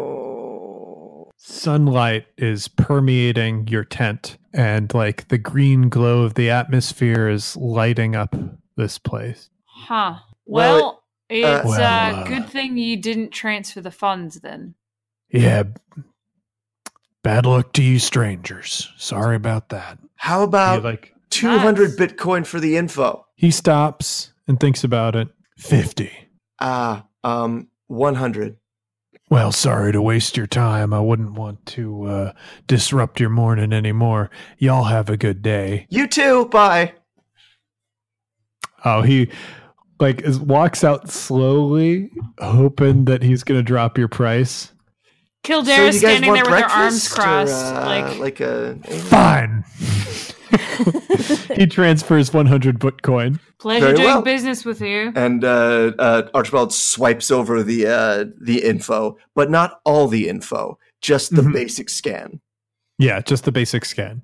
Oh. 0.01 1.31
Sunlight 1.37 2.27
is 2.39 2.69
permeating 2.69 3.67
your 3.69 3.85
tent, 3.85 4.39
and 4.53 4.93
like 4.95 5.29
the 5.29 5.39
green 5.39 5.89
glow 5.89 6.23
of 6.23 6.35
the 6.35 6.51
atmosphere 6.51 7.29
is 7.29 7.57
lighting 7.57 8.15
up 8.17 8.35
this 8.77 8.99
place. 8.99 9.51
Huh. 9.65 10.17
Well, 10.47 10.77
Well, 10.79 11.03
it's 11.29 11.67
Well, 11.69 11.81
a 11.81 12.21
uh, 12.21 12.25
good 12.25 12.49
thing 12.49 12.77
you 12.79 12.97
didn't 12.97 13.31
transfer 13.31 13.81
the 13.81 13.91
funds 13.91 14.41
then. 14.41 14.75
Yeah. 15.31 15.65
Bad 17.23 17.47
luck 17.47 17.73
to 17.75 17.83
you 17.83 17.99
strangers. 17.99 18.91
Sorry 18.97 19.37
about 19.37 19.69
that. 19.71 19.99
How 20.17 20.41
He, 20.41 20.45
about 20.45 20.83
like 20.85 21.15
200 21.31 21.91
Nice. 21.91 21.99
Bitcoin 21.99 22.47
for 22.47 22.59
the 22.61 22.77
info? 22.77 23.27
he 23.35 23.51
stops 23.51 24.30
and 24.49 24.59
thinks 24.59 24.85
about 24.85 25.15
it. 25.17 25.29
50. 25.59 26.11
Ah, 26.61 27.07
um, 27.25 27.69
100. 27.89 28.57
Well, 29.31 29.53
sorry 29.53 29.93
to 29.93 30.03
waste 30.03 30.37
your 30.37 30.49
time. 30.49 30.93
I 30.93 31.01
wouldn't 31.01 31.35
want 31.35 31.65
to 31.67 32.05
uh, 32.05 32.33
disrupt 32.67 33.21
your 33.21 33.31
morning 33.31 33.73
anymore. 33.73 34.31
Y'all 34.59 34.85
have 34.85 35.09
a 35.09 35.17
good 35.17 35.41
day. 35.41 35.87
You 35.89 36.09
too. 36.09 36.47
Bye. 36.47 36.95
Oh, 38.85 39.03
he 39.03 39.31
like 40.01 40.23
is, 40.23 40.41
walks 40.41 40.83
out 40.83 41.11
slowly, 41.11 42.11
hoping 42.39 43.05
that 43.05 43.23
he's 43.23 43.45
going 43.45 43.59
to 43.59 43.63
drop 43.63 43.99
your 43.99 44.09
price. 44.09 44.73
Kildare 45.45 45.77
so 45.77 45.85
you 45.87 45.93
standing 45.93 46.33
there 46.33 46.45
with 46.45 46.53
their 46.53 46.65
arms 46.65 47.09
breakfast 47.09 47.13
or, 47.13 47.15
crossed, 47.15 47.75
uh, 47.75 47.87
like 47.87 48.19
like 48.19 48.41
a 48.41 48.79
Fine. 49.09 49.65
he 51.55 51.67
transfers 51.67 52.33
100 52.33 52.79
Bitcoin. 52.79 53.39
pleasure 53.59 53.87
very 53.87 53.97
doing 53.97 54.07
well. 54.09 54.23
business 54.23 54.65
with 54.65 54.81
you. 54.81 55.13
and 55.15 55.45
uh, 55.45 55.93
uh, 55.99 56.29
Archibald 56.35 56.73
swipes 56.73 57.31
over 57.31 57.63
the 57.63 57.87
uh, 57.87 58.25
the 58.41 58.63
info, 58.65 59.17
but 59.35 59.51
not 59.51 59.81
all 59.85 60.09
the 60.09 60.29
info, 60.29 60.79
just 61.01 61.35
the 61.35 61.43
Mhm. 61.43 61.53
basic 61.53 61.89
scan. 61.91 62.41
Yeah, 62.99 63.21
just 63.21 63.45
the 63.45 63.53
basic 63.53 63.85
scan. 63.85 64.23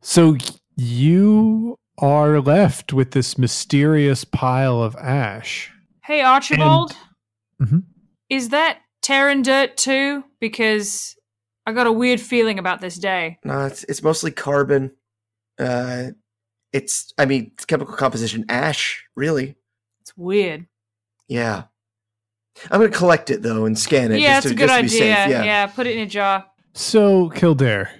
So 0.00 0.36
you 0.76 1.76
are 1.98 2.40
left 2.40 2.92
with 2.92 3.10
this 3.10 3.36
mysterious 3.38 4.24
pile 4.24 4.82
of 4.82 4.94
ash. 4.96 5.70
Hey 6.04 6.20
Archibald, 6.22 6.94
Mhm. 7.60 7.82
is 8.30 8.50
that 8.50 8.78
Terran 9.02 9.42
dirt 9.42 9.76
too? 9.76 10.24
Because 10.40 11.16
I 11.66 11.72
got 11.72 11.86
a 11.86 11.92
weird 11.92 12.20
feeling 12.20 12.58
about 12.58 12.80
this 12.80 12.96
day. 12.98 13.38
No, 13.44 13.66
it's 13.66 13.84
it's 13.84 14.02
mostly 14.02 14.30
carbon. 14.30 14.92
Uh, 15.58 16.08
it's 16.72 17.12
I 17.18 17.24
mean 17.24 17.52
it's 17.54 17.64
chemical 17.64 17.94
composition 17.94 18.44
ash, 18.48 19.04
really. 19.14 19.56
It's 20.00 20.16
weird. 20.16 20.66
Yeah. 21.28 21.64
I'm 22.70 22.80
gonna 22.80 22.92
collect 22.92 23.30
it 23.30 23.42
though 23.42 23.64
and 23.64 23.78
scan 23.78 24.12
it. 24.12 24.20
yeah, 24.20 24.36
just 24.40 24.46
it's 24.46 24.56
to, 24.56 24.64
a 24.64 24.66
good 24.66 24.82
just 24.82 24.94
idea. 24.96 25.28
yeah. 25.28 25.44
Yeah. 25.44 25.66
put 25.66 25.86
it 25.86 25.96
in 25.96 26.02
a 26.02 26.06
jar. 26.06 26.46
So, 26.74 27.30
Kildare, 27.30 27.90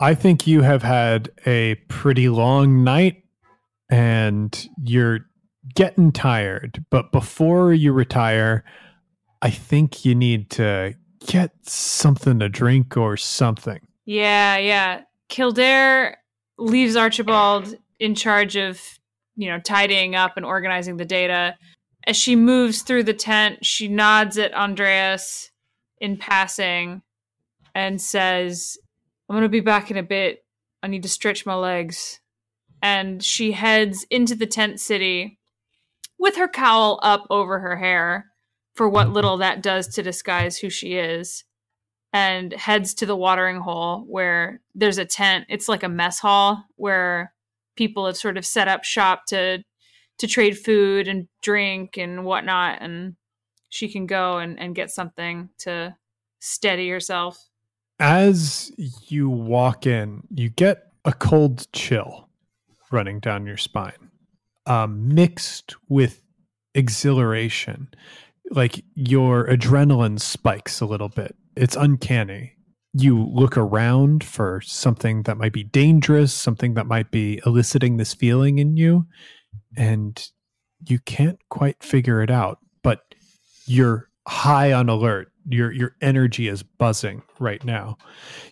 I 0.00 0.14
think 0.14 0.46
you 0.46 0.62
have 0.62 0.82
had 0.82 1.30
a 1.44 1.74
pretty 1.88 2.28
long 2.28 2.84
night 2.84 3.24
and 3.90 4.68
you're 4.82 5.20
getting 5.74 6.12
tired. 6.12 6.84
But 6.90 7.12
before 7.12 7.72
you 7.72 7.92
retire, 7.92 8.64
I 9.42 9.50
think 9.50 10.04
you 10.04 10.14
need 10.14 10.50
to 10.50 10.94
get 11.26 11.52
something 11.62 12.38
to 12.38 12.48
drink 12.48 12.96
or 12.96 13.16
something. 13.16 13.80
Yeah, 14.04 14.56
yeah. 14.58 15.02
Kildare 15.28 16.18
leaves 16.58 16.96
Archibald 16.96 17.76
in 17.98 18.14
charge 18.14 18.56
of, 18.56 18.80
you 19.36 19.48
know, 19.48 19.58
tidying 19.58 20.14
up 20.14 20.36
and 20.36 20.46
organizing 20.46 20.96
the 20.96 21.04
data. 21.04 21.56
As 22.06 22.16
she 22.16 22.36
moves 22.36 22.82
through 22.82 23.04
the 23.04 23.14
tent, 23.14 23.64
she 23.64 23.88
nods 23.88 24.38
at 24.38 24.54
Andreas 24.54 25.50
in 25.98 26.16
passing 26.16 27.02
and 27.74 28.00
says, 28.00 28.78
I'm 29.28 29.34
going 29.34 29.42
to 29.42 29.48
be 29.48 29.60
back 29.60 29.90
in 29.90 29.96
a 29.96 30.02
bit. 30.02 30.44
I 30.82 30.88
need 30.88 31.02
to 31.02 31.08
stretch 31.08 31.46
my 31.46 31.54
legs. 31.54 32.20
And 32.82 33.22
she 33.22 33.52
heads 33.52 34.06
into 34.10 34.34
the 34.34 34.46
tent 34.46 34.80
city 34.80 35.38
with 36.18 36.36
her 36.36 36.48
cowl 36.48 37.00
up 37.02 37.26
over 37.28 37.58
her 37.58 37.76
hair 37.76 38.26
for 38.74 38.88
what 38.88 39.10
little 39.10 39.38
that 39.38 39.62
does 39.62 39.88
to 39.88 40.02
disguise 40.02 40.58
who 40.58 40.70
she 40.70 40.94
is 40.94 41.44
and 42.16 42.54
heads 42.54 42.94
to 42.94 43.04
the 43.04 43.14
watering 43.14 43.60
hole 43.60 44.02
where 44.08 44.62
there's 44.74 44.96
a 44.96 45.04
tent. 45.04 45.44
It's 45.50 45.68
like 45.68 45.82
a 45.82 45.88
mess 45.88 46.18
hall 46.18 46.64
where 46.76 47.34
people 47.76 48.06
have 48.06 48.16
sort 48.16 48.38
of 48.38 48.46
set 48.46 48.68
up 48.68 48.84
shop 48.84 49.26
to 49.26 49.62
to 50.18 50.26
trade 50.26 50.56
food 50.58 51.08
and 51.08 51.28
drink 51.42 51.98
and 51.98 52.24
whatnot, 52.24 52.78
and 52.80 53.16
she 53.68 53.90
can 53.90 54.06
go 54.06 54.38
and, 54.38 54.58
and 54.58 54.74
get 54.74 54.90
something 54.90 55.50
to 55.58 55.94
steady 56.40 56.84
yourself. 56.84 57.50
As 58.00 58.72
you 59.08 59.28
walk 59.28 59.86
in, 59.86 60.22
you 60.34 60.48
get 60.48 60.84
a 61.04 61.12
cold 61.12 61.70
chill 61.74 62.30
running 62.90 63.20
down 63.20 63.44
your 63.44 63.58
spine, 63.58 64.10
um, 64.64 65.14
mixed 65.14 65.76
with 65.90 66.22
exhilaration. 66.74 67.88
Like 68.50 68.82
your 68.94 69.46
adrenaline 69.48 70.18
spikes 70.18 70.80
a 70.80 70.86
little 70.86 71.10
bit. 71.10 71.36
It's 71.56 71.76
uncanny. 71.76 72.52
You 72.92 73.26
look 73.26 73.56
around 73.56 74.24
for 74.24 74.60
something 74.62 75.24
that 75.24 75.36
might 75.36 75.52
be 75.52 75.64
dangerous, 75.64 76.32
something 76.32 76.74
that 76.74 76.86
might 76.86 77.10
be 77.10 77.40
eliciting 77.44 77.96
this 77.96 78.14
feeling 78.14 78.58
in 78.58 78.76
you, 78.76 79.06
and 79.76 80.22
you 80.86 80.98
can't 81.00 81.38
quite 81.48 81.82
figure 81.82 82.22
it 82.22 82.30
out. 82.30 82.58
But 82.82 83.00
you're 83.66 84.08
high 84.28 84.72
on 84.72 84.88
alert 84.88 85.32
your 85.48 85.72
your 85.72 85.96
energy 86.00 86.48
is 86.48 86.62
buzzing 86.62 87.22
right 87.38 87.64
now. 87.64 87.96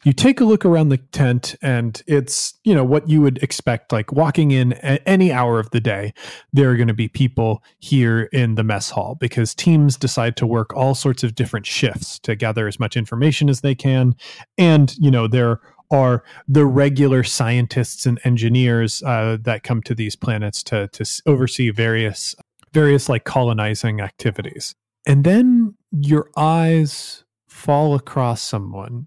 You 0.04 0.12
take 0.12 0.40
a 0.40 0.44
look 0.44 0.64
around 0.64 0.90
the 0.90 0.98
tent 0.98 1.54
and 1.62 2.02
it's, 2.06 2.54
you 2.64 2.74
know, 2.74 2.84
what 2.84 3.08
you 3.08 3.20
would 3.20 3.42
expect 3.42 3.92
like 3.92 4.12
walking 4.12 4.50
in 4.50 4.74
at 4.74 5.02
any 5.06 5.32
hour 5.32 5.58
of 5.58 5.70
the 5.70 5.80
day, 5.80 6.12
there 6.52 6.70
are 6.70 6.76
going 6.76 6.88
to 6.88 6.94
be 6.94 7.08
people 7.08 7.62
here 7.78 8.22
in 8.32 8.54
the 8.54 8.64
mess 8.64 8.90
hall 8.90 9.16
because 9.18 9.54
teams 9.54 9.96
decide 9.96 10.36
to 10.36 10.46
work 10.46 10.74
all 10.74 10.94
sorts 10.94 11.24
of 11.24 11.34
different 11.34 11.66
shifts 11.66 12.18
to 12.20 12.36
gather 12.36 12.68
as 12.68 12.78
much 12.78 12.96
information 12.96 13.48
as 13.48 13.60
they 13.60 13.74
can 13.74 14.14
and, 14.58 14.96
you 14.98 15.10
know, 15.10 15.26
there 15.26 15.60
are 15.90 16.24
the 16.48 16.66
regular 16.66 17.22
scientists 17.22 18.06
and 18.06 18.18
engineers 18.24 19.02
uh, 19.02 19.36
that 19.40 19.62
come 19.62 19.82
to 19.82 19.94
these 19.94 20.16
planets 20.16 20.62
to 20.62 20.88
to 20.88 21.04
oversee 21.26 21.70
various 21.70 22.34
various 22.72 23.08
like 23.08 23.24
colonizing 23.24 24.00
activities. 24.00 24.74
And 25.06 25.24
then 25.24 25.74
your 25.90 26.30
eyes 26.36 27.24
fall 27.46 27.94
across 27.94 28.42
someone, 28.42 29.06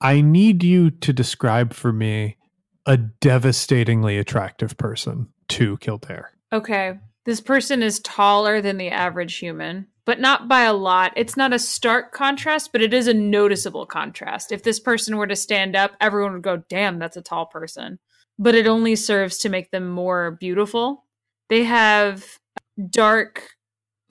I 0.00 0.20
need 0.20 0.62
you 0.62 0.90
to 0.90 1.12
describe 1.12 1.72
for 1.72 1.92
me 1.92 2.36
a 2.86 2.96
devastatingly 2.96 4.18
attractive 4.18 4.76
person 4.76 5.28
to 5.48 5.76
Kildare. 5.78 6.30
Okay. 6.52 6.98
This 7.24 7.40
person 7.40 7.82
is 7.82 7.98
taller 8.00 8.60
than 8.60 8.76
the 8.76 8.90
average 8.90 9.36
human, 9.36 9.88
but 10.04 10.20
not 10.20 10.48
by 10.48 10.62
a 10.62 10.72
lot. 10.72 11.12
It's 11.16 11.36
not 11.36 11.52
a 11.52 11.58
stark 11.58 12.12
contrast, 12.12 12.70
but 12.70 12.82
it 12.82 12.94
is 12.94 13.08
a 13.08 13.14
noticeable 13.14 13.86
contrast. 13.86 14.52
If 14.52 14.62
this 14.62 14.78
person 14.78 15.16
were 15.16 15.26
to 15.26 15.34
stand 15.34 15.74
up, 15.74 15.92
everyone 16.00 16.34
would 16.34 16.42
go, 16.42 16.62
damn, 16.68 16.98
that's 17.00 17.16
a 17.16 17.22
tall 17.22 17.46
person. 17.46 17.98
But 18.38 18.54
it 18.54 18.68
only 18.68 18.94
serves 18.94 19.38
to 19.38 19.48
make 19.48 19.72
them 19.72 19.88
more 19.88 20.32
beautiful. 20.32 21.04
They 21.48 21.64
have 21.64 22.38
dark 22.90 23.55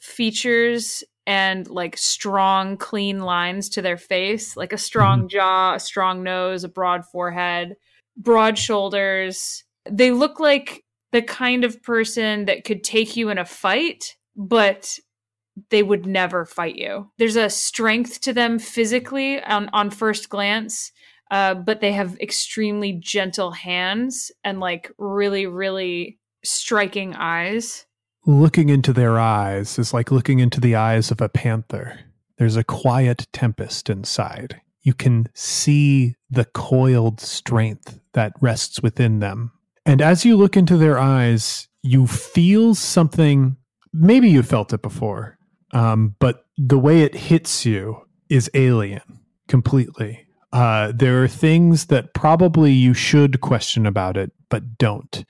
features 0.06 1.04
and 1.28 1.68
like 1.70 1.98
strong, 1.98 2.78
clean 2.78 3.20
lines 3.20 3.70
to 3.70 3.82
their 3.82 3.98
face, 3.98 4.56
like 4.56 4.74
a 4.74 4.78
strong 4.78 5.20
mm-hmm. 5.20 5.28
jaw, 5.30 5.74
a 5.76 5.80
strong 5.80 6.24
nose, 6.24 6.64
a 6.64 6.70
broad 6.70 7.06
forehead, 7.06 7.76
broad 8.16 8.58
shoulders. 8.58 9.64
They 9.90 10.12
look 10.12 10.40
like 10.40 10.84
the 11.12 11.22
kind 11.22 11.64
of 11.64 11.82
person 11.82 12.46
that 12.46 12.64
could 12.64 12.84
take 12.84 13.16
you 13.16 13.30
in 13.30 13.38
a 13.38 13.46
fight, 13.46 14.16
but 14.36 15.00
they 15.70 15.82
would 15.82 16.06
never 16.06 16.46
fight 16.46 16.76
you. 16.76 17.10
There's 17.18 17.38
a 17.38 17.50
strength 17.50 18.22
to 18.22 18.34
them 18.34 18.60
physically 18.60 19.42
on, 19.42 19.70
on 19.72 19.90
first 19.90 20.30
glance, 20.30 20.92
uh, 21.32 21.56
but 21.56 21.80
they 21.80 21.94
have 21.94 22.20
extremely 22.20 22.94
gentle 22.94 23.52
hands 23.52 24.32
and 24.44 24.60
like 24.60 24.92
really, 24.98 25.48
really 25.48 26.20
striking 26.44 27.16
eyes 27.16 27.86
looking 28.26 28.70
into 28.70 28.94
their 28.94 29.20
eyes 29.20 29.78
is 29.78 29.94
like 29.94 30.12
looking 30.12 30.40
into 30.40 30.60
the 30.60 30.76
eyes 30.76 31.12
of 31.12 31.22
a 31.22 31.30
panther. 31.30 32.00
There's 32.38 32.56
a 32.56 32.64
quiet 32.64 33.28
tempest 33.32 33.90
inside. 33.90 34.62
You 34.82 34.94
can 34.94 35.28
see 35.34 36.16
the 36.30 36.46
coiled 36.46 37.20
strength 37.22 38.00
that 38.14 38.34
rests 38.42 38.82
within 38.82 39.20
them. 39.20 39.52
And 39.86 40.02
as 40.02 40.26
you 40.26 40.36
look 40.36 40.58
into 40.58 40.78
their 40.78 40.98
eyes, 41.00 41.68
you 41.82 42.08
feel 42.08 42.76
something. 42.76 43.58
Maybe 43.94 44.30
you 44.30 44.44
felt 44.44 44.74
it 44.74 44.82
before, 44.82 45.38
um, 45.72 46.16
but 46.20 46.46
the 46.58 46.80
way 46.80 47.02
it 47.02 47.16
hits 47.16 47.66
you 47.66 48.02
is 48.30 48.50
alien 48.54 49.02
completely. 49.48 50.26
Uh, 50.52 50.92
there 50.96 51.24
are 51.24 51.28
things 51.28 51.88
that 51.88 52.14
probably 52.14 52.72
you 52.72 52.94
should 52.94 53.42
question 53.42 53.86
about 53.86 54.18
it, 54.18 54.32
but 54.50 54.78
don't. 54.78 55.26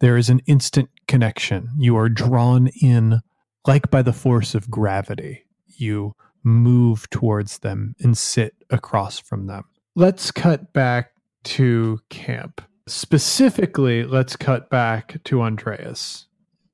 There 0.00 0.16
is 0.16 0.28
an 0.28 0.40
instant 0.46 0.90
connection. 1.06 1.70
You 1.78 1.96
are 1.96 2.08
drawn 2.08 2.68
in 2.80 3.20
like 3.66 3.90
by 3.90 4.02
the 4.02 4.12
force 4.12 4.54
of 4.54 4.70
gravity. 4.70 5.44
You 5.66 6.14
move 6.42 7.10
towards 7.10 7.58
them 7.58 7.94
and 8.00 8.16
sit 8.16 8.54
across 8.70 9.18
from 9.18 9.46
them. 9.46 9.64
Let's 9.94 10.30
cut 10.30 10.72
back 10.72 11.10
to 11.44 11.98
camp. 12.08 12.60
Specifically, 12.86 14.04
let's 14.04 14.36
cut 14.36 14.70
back 14.70 15.22
to 15.24 15.42
Andreas. 15.42 16.26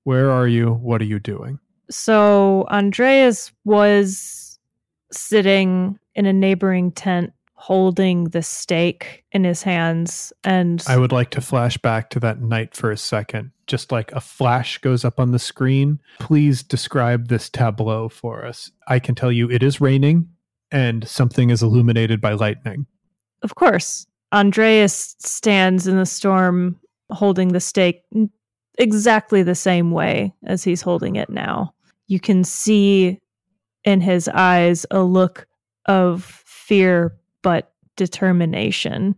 Where 0.04 0.30
are 0.30 0.46
you? 0.46 0.72
What 0.74 1.00
are 1.00 1.06
you 1.06 1.18
doing? 1.18 1.58
So, 1.90 2.66
Andreas 2.70 3.52
was 3.64 4.58
sitting 5.10 5.98
in 6.14 6.26
a 6.26 6.32
neighboring 6.32 6.92
tent 6.92 7.32
holding 7.62 8.24
the 8.24 8.42
stake 8.42 9.22
in 9.30 9.44
his 9.44 9.62
hands 9.62 10.32
and 10.42 10.82
I 10.88 10.96
would 10.96 11.12
like 11.12 11.30
to 11.30 11.40
flash 11.40 11.78
back 11.78 12.10
to 12.10 12.18
that 12.18 12.40
night 12.40 12.74
for 12.74 12.90
a 12.90 12.96
second. 12.96 13.52
Just 13.68 13.92
like 13.92 14.10
a 14.10 14.20
flash 14.20 14.78
goes 14.78 15.04
up 15.04 15.20
on 15.20 15.30
the 15.30 15.38
screen. 15.38 16.00
Please 16.18 16.64
describe 16.64 17.28
this 17.28 17.48
tableau 17.48 18.08
for 18.08 18.44
us. 18.44 18.72
I 18.88 18.98
can 18.98 19.14
tell 19.14 19.30
you 19.30 19.48
it 19.48 19.62
is 19.62 19.80
raining 19.80 20.28
and 20.72 21.06
something 21.06 21.50
is 21.50 21.62
illuminated 21.62 22.20
by 22.20 22.32
lightning. 22.32 22.86
Of 23.42 23.54
course. 23.54 24.08
Andreas 24.32 25.14
stands 25.20 25.86
in 25.86 25.96
the 25.96 26.04
storm 26.04 26.80
holding 27.10 27.52
the 27.52 27.60
stake 27.60 28.02
exactly 28.76 29.44
the 29.44 29.54
same 29.54 29.92
way 29.92 30.34
as 30.46 30.64
he's 30.64 30.82
holding 30.82 31.14
it 31.14 31.30
now. 31.30 31.72
You 32.08 32.18
can 32.18 32.42
see 32.42 33.20
in 33.84 34.00
his 34.00 34.26
eyes 34.26 34.84
a 34.90 35.04
look 35.04 35.46
of 35.86 36.24
fear 36.44 37.16
but 37.42 37.72
determination. 37.96 39.16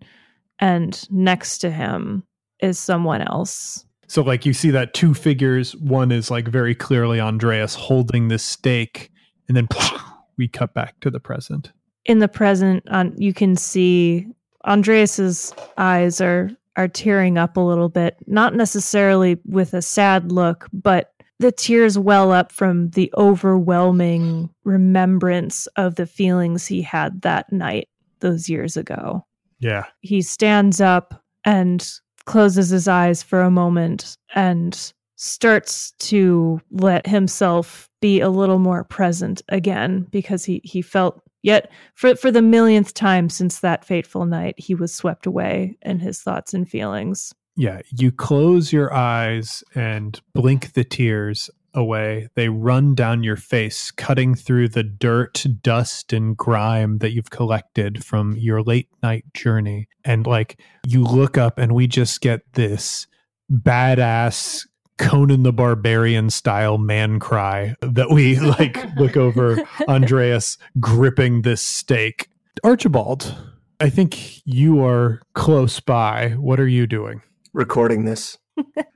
And 0.58 1.06
next 1.10 1.58
to 1.58 1.70
him 1.70 2.24
is 2.60 2.78
someone 2.78 3.22
else. 3.22 3.84
So, 4.06 4.22
like, 4.22 4.44
you 4.46 4.52
see 4.52 4.70
that 4.70 4.94
two 4.94 5.14
figures. 5.14 5.74
One 5.76 6.12
is 6.12 6.30
like 6.30 6.48
very 6.48 6.74
clearly 6.74 7.20
Andreas 7.20 7.74
holding 7.74 8.28
this 8.28 8.44
stake, 8.44 9.10
and 9.48 9.56
then 9.56 9.68
we 10.38 10.48
cut 10.48 10.74
back 10.74 11.00
to 11.00 11.10
the 11.10 11.20
present. 11.20 11.72
In 12.04 12.18
the 12.18 12.28
present, 12.28 12.84
um, 12.88 13.14
you 13.16 13.32
can 13.32 13.56
see 13.56 14.26
Andreas's 14.64 15.54
eyes 15.78 16.20
are 16.20 16.50
are 16.76 16.88
tearing 16.88 17.38
up 17.38 17.56
a 17.56 17.60
little 17.60 17.88
bit, 17.88 18.16
not 18.26 18.54
necessarily 18.54 19.38
with 19.46 19.74
a 19.74 19.82
sad 19.82 20.32
look, 20.32 20.68
but 20.72 21.12
the 21.38 21.52
tears 21.52 21.98
well 21.98 22.32
up 22.32 22.50
from 22.50 22.90
the 22.90 23.12
overwhelming 23.16 24.50
remembrance 24.64 25.66
of 25.76 25.94
the 25.94 26.06
feelings 26.06 26.66
he 26.66 26.82
had 26.82 27.22
that 27.22 27.52
night 27.52 27.88
those 28.24 28.48
years 28.48 28.76
ago. 28.76 29.24
Yeah. 29.60 29.84
He 30.00 30.22
stands 30.22 30.80
up 30.80 31.22
and 31.44 31.86
closes 32.24 32.70
his 32.70 32.88
eyes 32.88 33.22
for 33.22 33.42
a 33.42 33.50
moment 33.50 34.16
and 34.34 34.92
starts 35.16 35.92
to 35.98 36.60
let 36.70 37.06
himself 37.06 37.88
be 38.00 38.20
a 38.20 38.30
little 38.30 38.58
more 38.58 38.82
present 38.82 39.42
again 39.48 40.06
because 40.10 40.44
he 40.44 40.60
he 40.64 40.82
felt 40.82 41.22
yet 41.42 41.70
for 41.94 42.16
for 42.16 42.30
the 42.30 42.42
millionth 42.42 42.94
time 42.94 43.28
since 43.28 43.60
that 43.60 43.84
fateful 43.84 44.26
night 44.26 44.54
he 44.58 44.74
was 44.74 44.92
swept 44.92 45.24
away 45.24 45.76
in 45.82 46.00
his 46.00 46.20
thoughts 46.20 46.52
and 46.52 46.68
feelings 46.68 47.32
yeah 47.56 47.80
you 47.96 48.10
close 48.10 48.72
your 48.72 48.92
eyes 48.92 49.62
and 49.74 50.20
blink 50.34 50.72
the 50.72 50.84
tears 50.84 51.48
away. 51.74 52.28
They 52.34 52.48
run 52.48 52.94
down 52.94 53.22
your 53.22 53.36
face, 53.36 53.90
cutting 53.90 54.34
through 54.34 54.68
the 54.68 54.82
dirt, 54.82 55.44
dust, 55.62 56.12
and 56.12 56.36
grime 56.36 56.98
that 56.98 57.12
you've 57.12 57.30
collected 57.30 58.04
from 58.04 58.36
your 58.36 58.62
late 58.62 58.88
night 59.02 59.24
journey. 59.34 59.88
And 60.04 60.26
like 60.26 60.60
you 60.86 61.02
look 61.02 61.36
up, 61.36 61.58
and 61.58 61.74
we 61.74 61.86
just 61.86 62.20
get 62.20 62.40
this 62.54 63.06
badass 63.50 64.66
Conan 64.98 65.42
the 65.42 65.52
Barbarian 65.52 66.30
style 66.30 66.78
man 66.78 67.18
cry 67.18 67.74
that 67.80 68.10
we 68.10 68.38
like 68.58 68.78
look 68.96 69.16
over 69.16 69.58
Andreas 69.88 70.56
gripping 70.80 71.42
this 71.42 71.62
stake. 71.62 72.28
Archibald, 72.62 73.36
I 73.80 73.90
think 73.90 74.46
you 74.46 74.84
are 74.84 75.20
close 75.34 75.80
by. 75.80 76.30
What 76.30 76.60
are 76.60 76.68
you 76.68 76.86
doing? 76.86 77.22
Recording 77.52 78.04
this. 78.04 78.38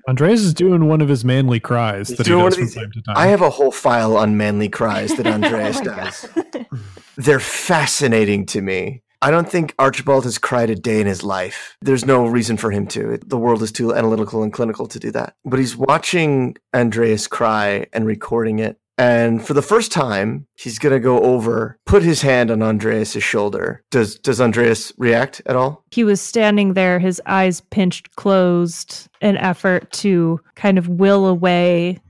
Andreas 0.09 0.41
is 0.41 0.55
doing 0.55 0.87
one 0.87 1.01
of 1.01 1.09
his 1.09 1.25
manly 1.25 1.61
cries 1.61 2.09
He's 2.09 2.19
that 2.19 2.27
he 2.27 2.33
does 2.33 2.57
from 2.57 2.71
time 2.71 2.93
to 2.93 3.03
time. 3.03 3.17
I 3.17 3.27
have 3.27 3.43
a 3.43 3.51
whole 3.51 3.73
file 3.73 4.17
on 4.17 4.37
manly 4.37 4.69
cries 4.69 5.15
that 5.17 5.27
Andreas 5.27 5.79
oh 5.81 5.85
does. 5.85 6.29
They're 7.17 7.41
fascinating 7.41 8.47
to 8.47 8.63
me. 8.63 9.03
I 9.21 9.33
don't 9.33 9.51
think 9.51 9.75
Archibald 9.81 10.25
has 10.25 10.39
cried 10.39 10.71
a 10.71 10.77
day 10.77 11.01
in 11.01 11.09
his 11.09 11.25
life. 11.25 11.77
There's 11.83 12.05
no 12.05 12.27
reason 12.27 12.57
for 12.57 12.71
him 12.71 12.87
to. 12.89 13.19
The 13.27 13.37
world 13.37 13.63
is 13.63 13.73
too 13.73 13.93
analytical 13.93 14.45
and 14.45 14.53
clinical 14.53 14.87
to 14.87 14.99
do 15.01 15.11
that. 15.11 15.35
But 15.45 15.59
he's 15.59 15.77
watching 15.77 16.57
Andreas 16.73 17.27
cry 17.27 17.87
and 17.93 18.07
recording 18.07 18.61
it. 18.61 18.79
And 18.99 19.47
for 19.47 19.55
the 19.55 19.63
first 19.63 19.93
time, 19.93 20.47
he's 20.57 20.81
going 20.81 20.93
to 20.93 20.99
go 20.99 21.21
over, 21.21 21.79
put 21.87 22.03
his 22.03 22.21
hand 22.21 22.51
on 22.51 22.63
Andreas's 22.63 23.23
shoulder. 23.23 23.85
Does 23.93 24.19
does 24.19 24.41
Andreas 24.41 24.93
react 24.99 25.41
at 25.47 25.55
all? 25.55 25.85
He 25.93 26.03
was 26.03 26.21
standing 26.21 26.75
there, 26.75 26.99
his 26.99 27.23
eyes 27.25 27.61
pinched 27.61 28.17
closed, 28.17 29.09
an 29.21 29.37
effort 29.37 29.91
to 29.93 30.41
kind 30.57 30.79
of 30.79 30.89
will 30.89 31.27
away 31.27 32.01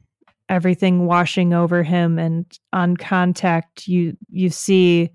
everything 0.48 1.06
washing 1.06 1.52
over 1.52 1.82
him 1.82 2.18
and 2.18 2.58
on 2.72 2.96
contact 2.96 3.86
you 3.86 4.16
you 4.30 4.48
see 4.48 5.10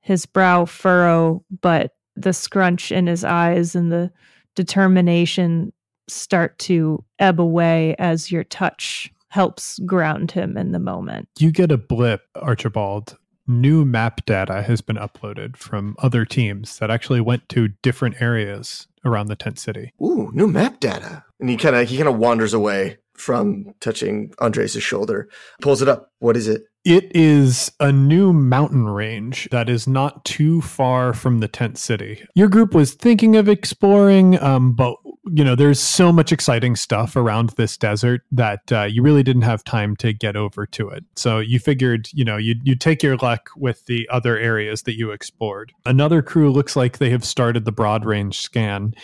his 0.00 0.26
brow 0.26 0.64
furrow 0.64 1.42
but 1.62 1.92
the 2.14 2.32
scrunch 2.32 2.92
in 2.92 3.06
his 3.06 3.24
eyes 3.24 3.74
and 3.74 3.90
the 3.90 4.10
determination 4.54 5.72
start 6.08 6.58
to 6.58 7.02
ebb 7.18 7.40
away 7.40 7.94
as 7.98 8.30
your 8.30 8.44
touch 8.44 9.10
helps 9.36 9.78
ground 9.80 10.30
him 10.30 10.56
in 10.56 10.72
the 10.72 10.78
moment. 10.78 11.28
You 11.38 11.52
get 11.52 11.70
a 11.70 11.76
blip, 11.76 12.22
Archibald. 12.36 13.18
New 13.46 13.84
map 13.84 14.24
data 14.24 14.62
has 14.62 14.80
been 14.80 14.96
uploaded 14.96 15.58
from 15.58 15.94
other 15.98 16.24
teams 16.24 16.78
that 16.78 16.90
actually 16.90 17.20
went 17.20 17.46
to 17.50 17.68
different 17.82 18.22
areas 18.22 18.86
around 19.04 19.26
the 19.26 19.36
tent 19.36 19.58
city. 19.58 19.92
Ooh, 20.02 20.30
new 20.32 20.46
map 20.46 20.80
data. 20.80 21.22
And 21.38 21.50
he 21.50 21.58
kind 21.58 21.76
of 21.76 21.86
he 21.86 21.98
kind 21.98 22.08
of 22.08 22.16
wanders 22.16 22.54
away 22.54 22.96
from 23.12 23.74
touching 23.78 24.32
Andreas' 24.40 24.82
shoulder. 24.82 25.28
Pulls 25.60 25.82
it 25.82 25.88
up. 25.88 26.12
What 26.18 26.34
is 26.34 26.48
it? 26.48 26.64
It 26.86 27.14
is 27.14 27.70
a 27.78 27.92
new 27.92 28.32
mountain 28.32 28.88
range 28.88 29.48
that 29.50 29.68
is 29.68 29.86
not 29.86 30.24
too 30.24 30.62
far 30.62 31.12
from 31.12 31.40
the 31.40 31.48
tent 31.48 31.76
city. 31.76 32.26
Your 32.34 32.48
group 32.48 32.74
was 32.74 32.94
thinking 32.94 33.36
of 33.36 33.50
exploring, 33.50 34.40
um, 34.42 34.72
but 34.72 34.96
you 35.32 35.42
know, 35.44 35.54
there's 35.54 35.80
so 35.80 36.12
much 36.12 36.32
exciting 36.32 36.76
stuff 36.76 37.16
around 37.16 37.50
this 37.50 37.76
desert 37.76 38.22
that 38.30 38.70
uh, 38.70 38.82
you 38.84 39.02
really 39.02 39.22
didn't 39.22 39.42
have 39.42 39.64
time 39.64 39.96
to 39.96 40.12
get 40.12 40.36
over 40.36 40.66
to 40.66 40.88
it. 40.88 41.04
So 41.16 41.38
you 41.38 41.58
figured, 41.58 42.08
you 42.12 42.24
know, 42.24 42.36
you'd, 42.36 42.66
you'd 42.66 42.80
take 42.80 43.02
your 43.02 43.16
luck 43.16 43.50
with 43.56 43.84
the 43.86 44.08
other 44.10 44.38
areas 44.38 44.82
that 44.82 44.96
you 44.96 45.10
explored. 45.10 45.72
Another 45.84 46.22
crew 46.22 46.50
looks 46.52 46.76
like 46.76 46.98
they 46.98 47.10
have 47.10 47.24
started 47.24 47.64
the 47.64 47.72
broad 47.72 48.04
range 48.04 48.40
scan, 48.40 48.94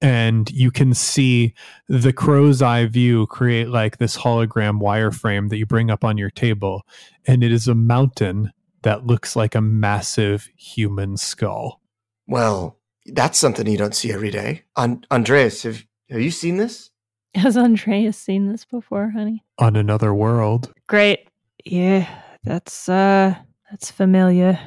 and 0.00 0.50
you 0.50 0.70
can 0.70 0.92
see 0.94 1.54
the 1.88 2.12
crow's 2.12 2.62
eye 2.62 2.86
view 2.86 3.26
create 3.26 3.68
like 3.68 3.98
this 3.98 4.16
hologram 4.16 4.80
wireframe 4.80 5.48
that 5.48 5.56
you 5.56 5.66
bring 5.66 5.90
up 5.90 6.04
on 6.04 6.18
your 6.18 6.30
table 6.30 6.86
and 7.26 7.44
it 7.44 7.52
is 7.52 7.68
a 7.68 7.74
mountain 7.74 8.52
that 8.82 9.06
looks 9.06 9.36
like 9.36 9.54
a 9.54 9.60
massive 9.60 10.48
human 10.56 11.16
skull. 11.16 11.80
Well, 12.26 12.79
that's 13.06 13.38
something 13.38 13.66
you 13.66 13.78
don't 13.78 13.94
see 13.94 14.12
every 14.12 14.30
day. 14.30 14.62
An- 14.76 15.04
Andreas, 15.10 15.62
have 15.62 15.84
have 16.10 16.20
you 16.20 16.30
seen 16.30 16.56
this? 16.56 16.90
Has 17.34 17.56
Andreas 17.56 18.16
seen 18.16 18.50
this 18.50 18.64
before, 18.64 19.10
honey? 19.10 19.44
On 19.58 19.76
another 19.76 20.12
world. 20.12 20.72
Great. 20.88 21.28
Yeah, 21.64 22.08
that's 22.42 22.88
uh 22.88 23.34
that's 23.70 23.90
familiar. 23.90 24.58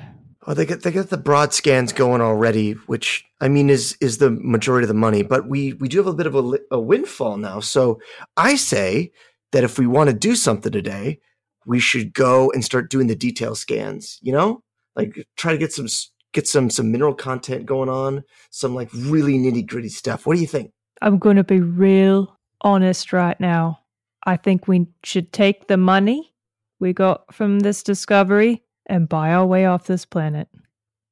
Oh, 0.45 0.53
they 0.53 0.65
get 0.65 0.83
they 0.83 0.91
get 0.91 1.09
the 1.09 1.17
broad 1.17 1.53
scans 1.53 1.93
going 1.93 2.21
already, 2.21 2.73
which 2.87 3.25
I 3.41 3.47
mean 3.47 3.69
is 3.69 3.97
is 4.01 4.17
the 4.17 4.29
majority 4.29 4.85
of 4.85 4.89
the 4.89 4.93
money. 4.93 5.23
But 5.23 5.47
we 5.47 5.73
we 5.73 5.87
do 5.87 5.97
have 5.97 6.07
a 6.07 6.13
bit 6.13 6.27
of 6.27 6.35
a, 6.35 6.59
a 6.71 6.79
windfall 6.79 7.37
now. 7.37 7.59
So 7.59 7.99
I 8.37 8.55
say 8.55 9.11
that 9.51 9.63
if 9.63 9.77
we 9.77 9.87
want 9.87 10.09
to 10.09 10.15
do 10.15 10.35
something 10.35 10.71
today, 10.71 11.19
we 11.65 11.79
should 11.79 12.13
go 12.13 12.51
and 12.51 12.63
start 12.63 12.89
doing 12.89 13.07
the 13.07 13.15
detail 13.15 13.55
scans. 13.55 14.19
You 14.21 14.33
know, 14.33 14.63
like 14.95 15.25
try 15.37 15.51
to 15.51 15.57
get 15.57 15.73
some 15.73 15.87
get 16.33 16.47
some 16.47 16.69
some 16.69 16.91
mineral 16.91 17.13
content 17.13 17.65
going 17.65 17.89
on, 17.89 18.23
some 18.49 18.75
like 18.75 18.89
really 18.93 19.33
nitty 19.33 19.65
gritty 19.65 19.89
stuff. 19.89 20.25
What 20.25 20.35
do 20.35 20.41
you 20.41 20.47
think? 20.47 20.71
I'm 21.01 21.17
going 21.17 21.37
to 21.37 21.43
be 21.43 21.59
real 21.59 22.37
honest 22.61 23.13
right 23.13 23.39
now. 23.39 23.79
I 24.25 24.37
think 24.37 24.67
we 24.67 24.87
should 25.03 25.33
take 25.33 25.67
the 25.67 25.77
money 25.77 26.33
we 26.79 26.93
got 26.93 27.33
from 27.33 27.61
this 27.61 27.83
discovery 27.83 28.63
and 28.85 29.09
buy 29.09 29.33
our 29.33 29.45
way 29.45 29.65
off 29.65 29.87
this 29.87 30.05
planet. 30.05 30.47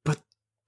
But 0.04 0.20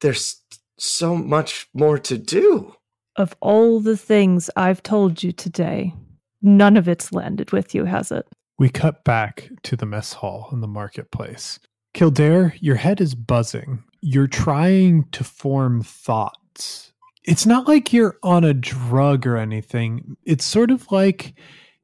there's 0.01 0.41
so 0.77 1.15
much 1.15 1.67
more 1.73 1.97
to 1.99 2.17
do. 2.17 2.75
Of 3.15 3.35
all 3.41 3.79
the 3.79 3.97
things 3.97 4.49
I've 4.55 4.81
told 4.81 5.21
you 5.23 5.31
today, 5.31 5.93
none 6.41 6.77
of 6.77 6.87
it's 6.87 7.13
landed 7.13 7.51
with 7.51 7.75
you, 7.75 7.85
has 7.85 8.11
it? 8.11 8.27
We 8.57 8.69
cut 8.69 9.03
back 9.03 9.49
to 9.63 9.75
the 9.75 9.85
mess 9.85 10.13
hall 10.13 10.49
in 10.51 10.61
the 10.61 10.67
marketplace. 10.67 11.59
Kildare, 11.93 12.55
your 12.59 12.75
head 12.75 13.01
is 13.01 13.13
buzzing. 13.13 13.83
You're 14.05 14.27
trying 14.27 15.05
to 15.13 15.23
form 15.23 15.81
thoughts. 15.81 16.91
It's 17.23 17.45
not 17.45 17.69
like 17.69 17.93
you're 17.93 18.17
on 18.21 18.43
a 18.43 18.53
drug 18.53 19.25
or 19.25 19.37
anything. 19.37 20.17
It's 20.25 20.43
sort 20.43 20.71
of 20.71 20.91
like 20.91 21.35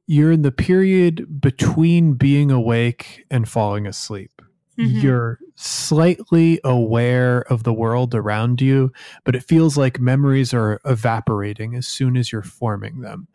you're 0.06 0.30
in 0.30 0.42
the 0.42 0.52
period 0.52 1.40
between 1.40 2.12
being 2.14 2.50
awake 2.50 3.24
and 3.30 3.48
falling 3.48 3.86
asleep. 3.86 4.42
Mm-hmm. 4.78 4.98
You're 4.98 5.38
slightly 5.60 6.58
aware 6.64 7.42
of 7.52 7.64
the 7.64 7.72
world 7.72 8.14
around 8.14 8.60
you, 8.60 8.92
but 9.24 9.36
it 9.36 9.44
feels 9.44 9.76
like 9.76 10.00
memories 10.00 10.54
are 10.54 10.80
evaporating 10.84 11.74
as 11.74 11.86
soon 11.86 12.16
as 12.16 12.32
you're 12.32 12.42
forming 12.42 13.00
them. 13.00 13.28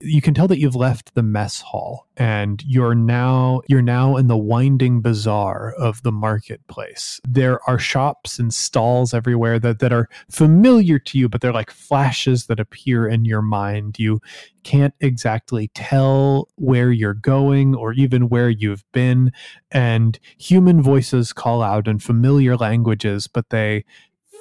You 0.00 0.22
can 0.22 0.34
tell 0.34 0.48
that 0.48 0.60
you've 0.60 0.76
left 0.76 1.14
the 1.14 1.22
mess 1.22 1.60
hall 1.60 2.06
and 2.16 2.62
you're 2.66 2.94
now 2.94 3.62
you're 3.68 3.82
now 3.82 4.16
in 4.16 4.28
the 4.28 4.36
winding 4.36 5.00
bazaar 5.00 5.72
of 5.72 6.02
the 6.02 6.12
marketplace. 6.12 7.20
There 7.26 7.58
are 7.68 7.78
shops 7.78 8.38
and 8.38 8.52
stalls 8.54 9.12
everywhere 9.12 9.58
that, 9.58 9.80
that 9.80 9.92
are 9.92 10.08
familiar 10.30 10.98
to 11.00 11.18
you, 11.18 11.28
but 11.28 11.40
they're 11.40 11.52
like 11.52 11.70
flashes 11.70 12.46
that 12.46 12.60
appear 12.60 13.08
in 13.08 13.24
your 13.24 13.42
mind. 13.42 13.98
You 13.98 14.20
can't 14.62 14.94
exactly 15.00 15.68
tell 15.74 16.48
where 16.56 16.92
you're 16.92 17.14
going 17.14 17.74
or 17.74 17.92
even 17.92 18.28
where 18.28 18.50
you've 18.50 18.84
been. 18.92 19.32
And 19.70 20.18
human 20.38 20.82
voices 20.82 21.32
call 21.32 21.62
out 21.62 21.71
in 21.80 21.98
familiar 21.98 22.56
languages, 22.56 23.26
but 23.26 23.50
they 23.50 23.84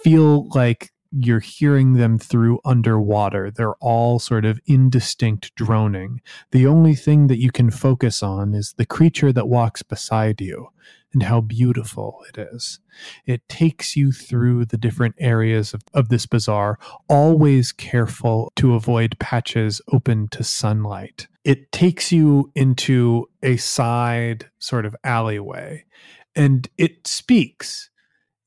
feel 0.04 0.48
like 0.50 0.92
you're 1.12 1.40
hearing 1.42 1.94
them 1.94 2.18
through 2.18 2.60
underwater. 2.64 3.52
They're 3.52 3.76
all 3.76 4.18
sort 4.18 4.46
of 4.46 4.62
indistinct 4.66 5.54
droning. 5.56 6.22
The 6.52 6.66
only 6.66 6.96
thing 6.96 7.28
that 7.28 7.40
you 7.40 7.52
can 7.52 7.70
focus 7.70 8.24
on 8.24 8.54
is 8.54 8.74
the 8.78 8.86
creature 8.86 9.34
that 9.34 9.50
walks 9.50 9.84
beside 9.84 10.40
you 10.40 10.70
and 11.14 11.24
how 11.24 11.42
beautiful 11.42 12.24
it 12.30 12.38
is. 12.38 12.80
It 13.26 13.48
takes 13.50 13.98
you 13.98 14.14
through 14.14 14.66
the 14.66 14.78
different 14.78 15.16
areas 15.20 15.74
of, 15.74 15.82
of 15.94 16.08
this 16.08 16.26
bazaar, 16.26 16.80
always 17.10 17.74
careful 17.74 18.52
to 18.56 18.76
avoid 18.76 19.20
patches 19.20 19.82
open 19.92 20.30
to 20.30 20.44
sunlight. 20.44 21.28
It 21.44 21.72
takes 21.74 22.14
you 22.14 22.52
into 22.56 23.28
a 23.44 23.58
side 23.58 24.50
sort 24.60 24.86
of 24.86 24.96
alleyway 25.04 25.84
and 26.36 26.70
it 26.78 27.08
speaks 27.08 27.92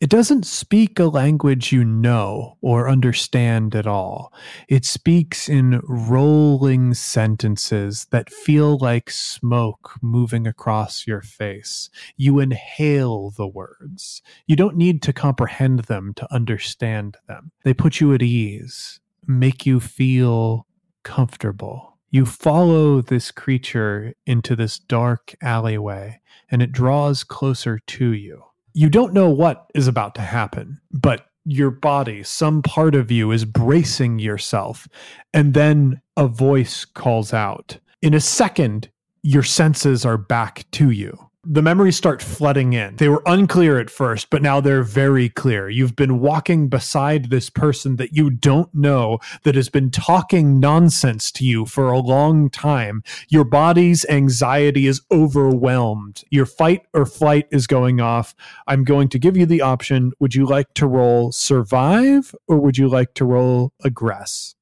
it 0.04 0.10
doesn't 0.10 0.44
speak 0.44 0.98
a 0.98 1.04
language 1.04 1.72
you 1.72 1.82
know 1.82 2.58
or 2.60 2.90
understand 2.90 3.74
at 3.74 3.86
all. 3.86 4.34
It 4.68 4.84
speaks 4.84 5.48
in 5.48 5.80
rolling 5.84 6.92
sentences 6.92 8.06
that 8.10 8.28
feel 8.28 8.76
like 8.76 9.08
smoke 9.08 9.92
moving 10.02 10.46
across 10.46 11.06
your 11.06 11.22
face. 11.22 11.88
You 12.18 12.38
inhale 12.38 13.30
the 13.30 13.46
words. 13.46 14.20
You 14.46 14.56
don't 14.56 14.76
need 14.76 15.00
to 15.04 15.14
comprehend 15.14 15.84
them 15.84 16.12
to 16.16 16.34
understand 16.34 17.16
them. 17.26 17.52
They 17.64 17.72
put 17.72 17.98
you 17.98 18.12
at 18.12 18.20
ease, 18.20 19.00
make 19.26 19.64
you 19.64 19.80
feel 19.80 20.66
comfortable. 21.02 21.93
You 22.14 22.26
follow 22.26 23.00
this 23.00 23.30
creature 23.30 24.14
into 24.24 24.54
this 24.54 24.78
dark 24.78 25.34
alleyway, 25.42 26.20
and 26.50 26.62
it 26.62 26.72
draws 26.72 27.24
closer 27.24 27.78
to 27.78 28.12
you 28.12 28.44
you 28.74 28.90
don't 28.90 29.14
know 29.14 29.30
what 29.30 29.70
is 29.74 29.86
about 29.86 30.16
to 30.16 30.20
happen, 30.20 30.80
but 30.90 31.26
your 31.44 31.70
body, 31.70 32.24
some 32.24 32.60
part 32.60 32.94
of 32.96 33.10
you 33.10 33.30
is 33.30 33.44
bracing 33.44 34.18
yourself. 34.18 34.88
And 35.32 35.54
then 35.54 36.00
a 36.16 36.26
voice 36.26 36.84
calls 36.84 37.32
out. 37.32 37.78
In 38.02 38.14
a 38.14 38.20
second, 38.20 38.90
your 39.22 39.44
senses 39.44 40.04
are 40.04 40.18
back 40.18 40.66
to 40.72 40.90
you 40.90 41.30
the 41.46 41.62
memories 41.62 41.96
start 41.96 42.22
flooding 42.22 42.72
in. 42.72 42.96
They 42.96 43.08
were 43.08 43.22
unclear 43.26 43.78
at 43.78 43.90
first, 43.90 44.30
but 44.30 44.42
now 44.42 44.60
they're 44.60 44.82
very 44.82 45.28
clear. 45.28 45.68
You've 45.68 45.96
been 45.96 46.20
walking 46.20 46.68
beside 46.68 47.30
this 47.30 47.50
person 47.50 47.96
that 47.96 48.12
you 48.12 48.30
don't 48.30 48.72
know 48.74 49.18
that 49.42 49.54
has 49.54 49.68
been 49.68 49.90
talking 49.90 50.58
nonsense 50.58 51.30
to 51.32 51.44
you 51.44 51.66
for 51.66 51.90
a 51.90 51.98
long 51.98 52.50
time. 52.50 53.02
Your 53.28 53.44
body's 53.44 54.06
anxiety 54.06 54.86
is 54.86 55.02
overwhelmed. 55.10 56.24
Your 56.30 56.46
fight 56.46 56.82
or 56.94 57.06
flight 57.06 57.46
is 57.50 57.66
going 57.66 58.00
off. 58.00 58.34
I'm 58.66 58.84
going 58.84 59.08
to 59.10 59.18
give 59.18 59.36
you 59.36 59.46
the 59.46 59.60
option. 59.60 60.12
Would 60.20 60.34
you 60.34 60.46
like 60.46 60.72
to 60.74 60.86
roll 60.86 61.32
survive 61.32 62.34
or 62.48 62.58
would 62.58 62.78
you 62.78 62.88
like 62.88 63.14
to 63.14 63.24
roll 63.24 63.72
aggress? 63.84 64.54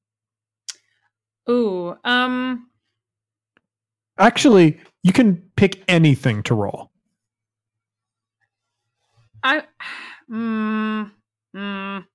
Ooh, 1.49 1.97
um 2.03 2.69
Actually, 4.17 4.79
you 5.03 5.11
can 5.13 5.41
pick 5.55 5.83
anything 5.87 6.43
to 6.43 6.55
roll. 6.55 6.91
I, 9.43 9.63
mm, 10.31 11.11
mm, 11.55 12.05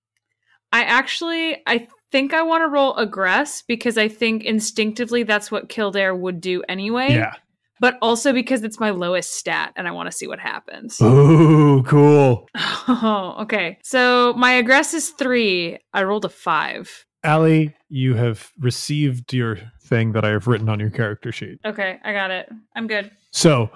I 0.73 0.83
actually, 0.83 1.63
I 1.67 1.89
think 2.11 2.33
I 2.33 2.43
want 2.43 2.63
to 2.63 2.69
roll 2.69 2.95
aggress 2.97 3.63
because 3.67 3.99
I 3.99 4.09
think 4.09 4.45
instinctively 4.45 5.23
that's 5.23 5.51
what 5.51 5.69
Kildare 5.69 6.15
would 6.15 6.41
do 6.41 6.63
anyway. 6.69 7.15
Yeah. 7.15 7.33
but 7.81 7.97
also 8.03 8.33
because 8.33 8.63
it's 8.65 8.81
my 8.81 8.91
lowest 8.91 9.35
stat 9.35 9.73
and 9.77 9.87
I 9.87 9.93
want 9.93 10.11
to 10.11 10.17
see 10.17 10.27
what 10.27 10.41
happens. 10.41 11.01
Ooh, 11.01 11.83
cool. 11.85 12.49
Oh, 12.91 13.37
okay. 13.43 13.79
So 13.85 14.33
my 14.39 14.63
aggress 14.63 14.95
is 14.95 15.11
three. 15.11 15.79
I 15.93 16.03
rolled 16.05 16.25
a 16.25 16.31
five. 16.31 17.05
Allie, 17.25 17.75
you 17.89 18.15
have 18.15 18.53
received 18.59 19.33
your 19.33 19.59
thing 19.83 20.13
that 20.13 20.25
I 20.25 20.31
have 20.31 20.47
written 20.47 20.69
on 20.69 20.79
your 20.79 20.91
character 20.91 21.33
sheet. 21.33 21.59
Okay, 21.65 21.99
I 22.05 22.13
got 22.13 22.31
it. 22.31 22.49
I'm 22.77 22.87
good. 22.87 23.11
So 23.31 23.71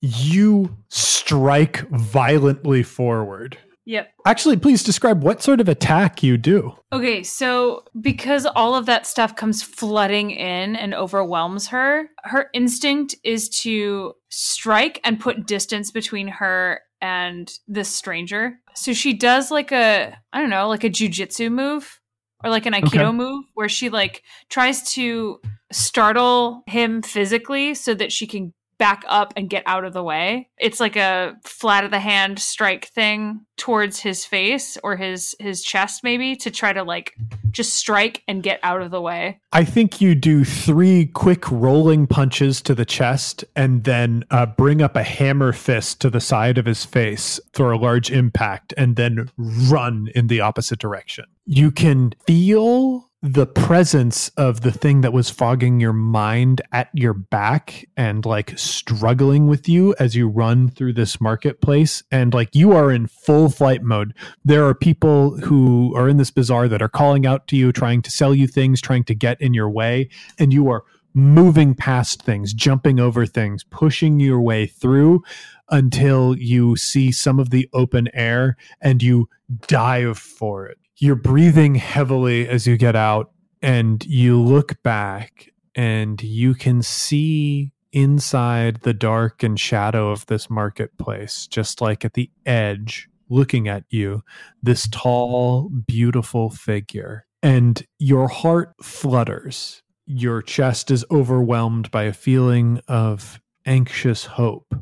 you 0.00 0.76
strike 0.88 1.88
violently 1.90 2.82
forward. 2.82 3.58
Yep. 3.86 4.10
Actually, 4.24 4.56
please 4.56 4.82
describe 4.82 5.22
what 5.22 5.42
sort 5.42 5.60
of 5.60 5.68
attack 5.68 6.22
you 6.22 6.36
do. 6.36 6.74
Okay, 6.92 7.22
so 7.22 7.84
because 8.00 8.44
all 8.44 8.74
of 8.74 8.86
that 8.86 9.06
stuff 9.06 9.36
comes 9.36 9.62
flooding 9.62 10.32
in 10.32 10.74
and 10.74 10.92
overwhelms 10.92 11.68
her, 11.68 12.10
her 12.24 12.50
instinct 12.52 13.14
is 13.22 13.48
to 13.60 14.14
strike 14.28 15.00
and 15.04 15.20
put 15.20 15.46
distance 15.46 15.92
between 15.92 16.26
her 16.26 16.80
and 17.00 17.52
this 17.68 17.88
stranger. 17.88 18.58
So 18.74 18.92
she 18.92 19.12
does 19.12 19.52
like 19.52 19.70
a, 19.70 20.16
I 20.32 20.40
don't 20.40 20.50
know, 20.50 20.68
like 20.68 20.82
a 20.82 20.90
jujitsu 20.90 21.52
move 21.52 22.00
or 22.44 22.50
like 22.50 22.66
an 22.66 22.72
aikido 22.72 23.08
Okay. 23.08 23.12
move 23.12 23.44
where 23.54 23.68
she 23.68 23.88
like 23.88 24.22
tries 24.48 24.92
to 24.92 25.40
startle 25.72 26.62
him 26.66 27.02
physically 27.02 27.74
so 27.74 27.94
that 27.94 28.12
she 28.12 28.26
can 28.26 28.52
back 28.78 29.04
up 29.08 29.32
and 29.36 29.48
get 29.50 29.62
out 29.66 29.84
of 29.84 29.92
the 29.92 30.02
way. 30.02 30.48
It's 30.58 30.80
like 30.80 30.96
a 30.96 31.36
flat 31.44 31.84
of 31.84 31.90
the 31.90 32.00
hand 32.00 32.38
strike 32.38 32.86
thing 32.86 33.40
towards 33.56 34.00
his 34.00 34.24
face 34.24 34.76
or 34.84 34.96
his 34.96 35.34
his 35.40 35.62
chest 35.62 36.04
maybe 36.04 36.36
to 36.36 36.50
try 36.50 36.72
to 36.72 36.82
like 36.82 37.14
just 37.50 37.72
strike 37.74 38.22
and 38.28 38.42
get 38.42 38.60
out 38.62 38.82
of 38.82 38.90
the 38.90 39.00
way. 39.00 39.40
I 39.52 39.64
think 39.64 40.00
you 40.00 40.14
do 40.14 40.44
three 40.44 41.06
quick 41.06 41.50
rolling 41.50 42.06
punches 42.06 42.60
to 42.62 42.74
the 42.74 42.84
chest 42.84 43.44
and 43.54 43.84
then 43.84 44.24
uh, 44.30 44.46
bring 44.46 44.82
up 44.82 44.94
a 44.94 45.02
hammer 45.02 45.52
fist 45.52 46.00
to 46.02 46.10
the 46.10 46.20
side 46.20 46.58
of 46.58 46.66
his 46.66 46.84
face 46.84 47.40
for 47.54 47.72
a 47.72 47.78
large 47.78 48.10
impact 48.10 48.74
and 48.76 48.96
then 48.96 49.30
run 49.38 50.10
in 50.14 50.26
the 50.26 50.40
opposite 50.40 50.78
direction. 50.78 51.24
You 51.46 51.70
can 51.70 52.12
feel 52.26 53.08
the 53.28 53.46
presence 53.46 54.28
of 54.36 54.60
the 54.60 54.70
thing 54.70 55.00
that 55.00 55.12
was 55.12 55.30
fogging 55.30 55.80
your 55.80 55.92
mind 55.92 56.62
at 56.70 56.88
your 56.94 57.12
back 57.12 57.84
and 57.96 58.24
like 58.24 58.56
struggling 58.56 59.48
with 59.48 59.68
you 59.68 59.96
as 59.98 60.14
you 60.14 60.28
run 60.28 60.68
through 60.68 60.92
this 60.92 61.20
marketplace. 61.20 62.04
And 62.12 62.32
like 62.32 62.54
you 62.54 62.70
are 62.70 62.92
in 62.92 63.08
full 63.08 63.48
flight 63.48 63.82
mode. 63.82 64.14
There 64.44 64.64
are 64.64 64.74
people 64.74 65.38
who 65.38 65.92
are 65.96 66.08
in 66.08 66.18
this 66.18 66.30
bazaar 66.30 66.68
that 66.68 66.80
are 66.80 66.88
calling 66.88 67.26
out 67.26 67.48
to 67.48 67.56
you 67.56 67.72
trying 67.72 68.00
to 68.02 68.12
sell 68.12 68.32
you 68.32 68.46
things 68.46 68.80
trying 68.80 69.02
to 69.04 69.14
get 69.14 69.40
in 69.40 69.54
your 69.54 69.70
way. 69.70 70.08
And 70.38 70.52
you 70.52 70.70
are 70.70 70.84
moving 71.12 71.74
past 71.74 72.22
things 72.22 72.52
jumping 72.52 73.00
over 73.00 73.24
things 73.24 73.64
pushing 73.64 74.20
your 74.20 74.38
way 74.38 74.66
through 74.66 75.22
until 75.70 76.36
you 76.36 76.76
see 76.76 77.10
some 77.10 77.40
of 77.40 77.48
the 77.48 77.66
open 77.72 78.06
air 78.12 78.54
and 78.82 79.02
you 79.02 79.26
dive 79.66 80.18
for 80.18 80.66
it 80.66 80.76
you're 80.98 81.14
breathing 81.14 81.74
heavily 81.74 82.48
as 82.48 82.66
you 82.66 82.76
get 82.76 82.96
out 82.96 83.30
and 83.62 84.04
you 84.06 84.40
look 84.40 84.82
back 84.82 85.50
and 85.74 86.22
you 86.22 86.54
can 86.54 86.82
see 86.82 87.72
inside 87.92 88.80
the 88.82 88.94
dark 88.94 89.42
and 89.42 89.58
shadow 89.58 90.10
of 90.10 90.26
this 90.26 90.50
marketplace 90.50 91.46
just 91.46 91.80
like 91.80 92.04
at 92.04 92.14
the 92.14 92.30
edge 92.44 93.08
looking 93.28 93.68
at 93.68 93.84
you 93.90 94.22
this 94.62 94.88
tall 94.88 95.70
beautiful 95.86 96.50
figure. 96.50 97.26
And 97.42 97.84
your 97.98 98.28
heart 98.28 98.74
flutters. 98.82 99.82
Your 100.06 100.40
chest 100.42 100.90
is 100.90 101.04
overwhelmed 101.10 101.90
by 101.90 102.04
a 102.04 102.12
feeling 102.12 102.80
of 102.88 103.40
anxious 103.66 104.24
hope 104.24 104.74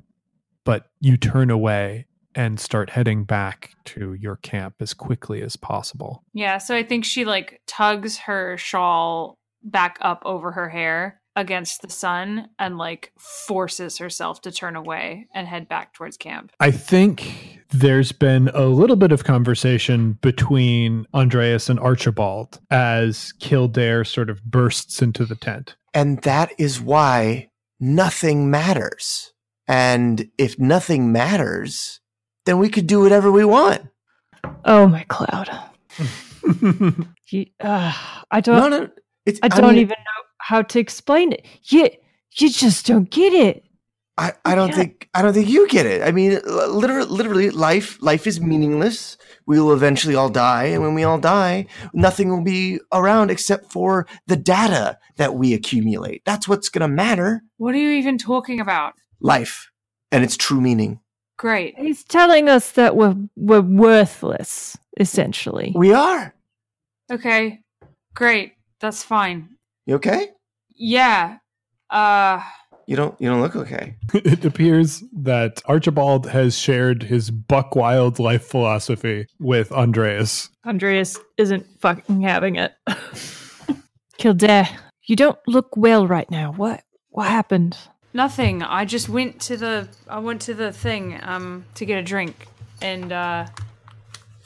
but 0.64 0.86
you 1.00 1.16
turn 1.16 1.50
away 1.50 2.06
and 2.34 2.58
start 2.58 2.90
heading 2.90 3.24
back 3.24 3.70
to 3.84 4.14
your 4.14 4.36
camp 4.36 4.76
as 4.80 4.94
quickly 4.94 5.42
as 5.42 5.56
possible. 5.56 6.22
Yeah, 6.32 6.58
so 6.58 6.74
I 6.74 6.82
think 6.82 7.04
she 7.04 7.24
like 7.24 7.60
tugs 7.66 8.18
her 8.18 8.56
shawl 8.56 9.38
back 9.62 9.98
up 10.00 10.22
over 10.24 10.52
her 10.52 10.68
hair 10.68 11.20
against 11.36 11.82
the 11.82 11.90
sun 11.90 12.48
and 12.58 12.78
like 12.78 13.12
forces 13.18 13.98
herself 13.98 14.40
to 14.42 14.52
turn 14.52 14.76
away 14.76 15.26
and 15.34 15.48
head 15.48 15.68
back 15.68 15.92
towards 15.92 16.16
camp. 16.16 16.52
I 16.60 16.70
think 16.70 17.60
there's 17.70 18.12
been 18.12 18.48
a 18.54 18.66
little 18.66 18.96
bit 18.96 19.10
of 19.10 19.24
conversation 19.24 20.12
between 20.22 21.06
Andreas 21.12 21.68
and 21.68 21.80
Archibald 21.80 22.60
as 22.70 23.32
Kildare 23.40 24.04
sort 24.04 24.30
of 24.30 24.44
bursts 24.44 25.02
into 25.02 25.24
the 25.24 25.34
tent. 25.34 25.76
And 25.92 26.22
that 26.22 26.52
is 26.58 26.80
why 26.80 27.48
nothing 27.80 28.50
matters. 28.50 29.32
And 29.66 30.28
if 30.38 30.58
nothing 30.58 31.10
matters, 31.10 32.00
then 32.46 32.58
we 32.58 32.68
could 32.68 32.86
do 32.86 33.00
whatever 33.00 33.30
we 33.32 33.44
want. 33.44 33.82
Oh 34.64 34.86
my 34.86 35.04
cloud. 35.08 35.48
You, 37.30 37.46
uh, 37.60 37.92
I 38.30 38.40
don't. 38.42 38.70
No, 38.70 38.80
no, 38.80 38.88
it's, 39.24 39.40
I 39.42 39.48
don't 39.48 39.70
mean, 39.74 39.80
even 39.80 39.96
know 39.98 40.22
how 40.38 40.60
to 40.60 40.78
explain 40.78 41.32
it. 41.32 41.46
You, 41.64 41.88
you 42.36 42.50
just 42.50 42.86
don't 42.86 43.10
get 43.10 43.32
it. 43.32 43.64
I, 44.18 44.32
I 44.44 44.54
don't 44.54 44.68
Yeah. 44.68 44.76
think 44.76 45.08
I 45.14 45.22
don't 45.22 45.32
think 45.32 45.48
you 45.48 45.66
get 45.68 45.86
it. 45.86 46.02
I 46.02 46.12
mean, 46.12 46.38
literally, 46.44 47.06
literally, 47.08 47.50
life 47.50 47.96
life 48.02 48.26
is 48.26 48.40
meaningless. 48.40 49.16
We 49.46 49.58
will 49.58 49.72
eventually 49.72 50.14
all 50.14 50.28
die, 50.28 50.64
and 50.66 50.82
when 50.82 50.94
we 50.94 51.02
all 51.02 51.18
die, 51.18 51.66
nothing 51.94 52.28
will 52.28 52.44
be 52.44 52.78
around 52.92 53.30
except 53.30 53.72
for 53.72 54.06
the 54.26 54.36
data 54.36 54.98
that 55.16 55.34
we 55.34 55.54
accumulate. 55.54 56.22
That's 56.26 56.46
what's 56.46 56.68
going 56.68 56.82
to 56.88 56.94
matter. 56.94 57.42
What 57.56 57.74
are 57.74 57.78
you 57.78 57.90
even 57.90 58.18
talking 58.18 58.60
about? 58.60 58.92
Life 59.20 59.70
and 60.12 60.22
its 60.22 60.36
true 60.36 60.60
meaning. 60.60 61.00
Great. 61.36 61.76
He's 61.78 62.04
telling 62.04 62.48
us 62.48 62.72
that 62.72 62.96
we're 62.96 63.16
we're 63.36 63.60
worthless, 63.60 64.76
essentially. 64.98 65.72
We 65.74 65.92
are. 65.92 66.34
Okay. 67.10 67.60
Great. 68.14 68.52
That's 68.80 69.02
fine. 69.02 69.48
You 69.86 69.96
okay? 69.96 70.28
Yeah. 70.70 71.38
Uh 71.90 72.40
You 72.86 72.96
don't. 72.96 73.20
You 73.20 73.28
don't 73.30 73.40
look 73.40 73.56
okay. 73.56 73.96
it 74.14 74.44
appears 74.44 75.02
that 75.12 75.60
Archibald 75.66 76.26
has 76.28 76.56
shared 76.56 77.02
his 77.02 77.30
buck 77.30 77.74
wild 77.74 78.18
life 78.18 78.44
philosophy 78.44 79.26
with 79.40 79.72
Andreas. 79.72 80.50
Andreas 80.64 81.18
isn't 81.36 81.66
fucking 81.80 82.22
having 82.22 82.56
it. 82.56 82.74
Kildare, 84.18 84.68
you 85.02 85.16
don't 85.16 85.38
look 85.46 85.76
well 85.76 86.06
right 86.06 86.30
now. 86.30 86.52
What 86.52 86.84
what 87.10 87.26
happened? 87.26 87.76
Nothing. 88.14 88.62
I 88.62 88.84
just 88.84 89.08
went 89.08 89.40
to 89.42 89.56
the 89.56 89.88
I 90.08 90.20
went 90.20 90.42
to 90.42 90.54
the 90.54 90.72
thing 90.72 91.18
um 91.22 91.66
to 91.74 91.84
get 91.84 91.98
a 91.98 92.02
drink 92.02 92.46
and 92.80 93.12
uh 93.12 93.46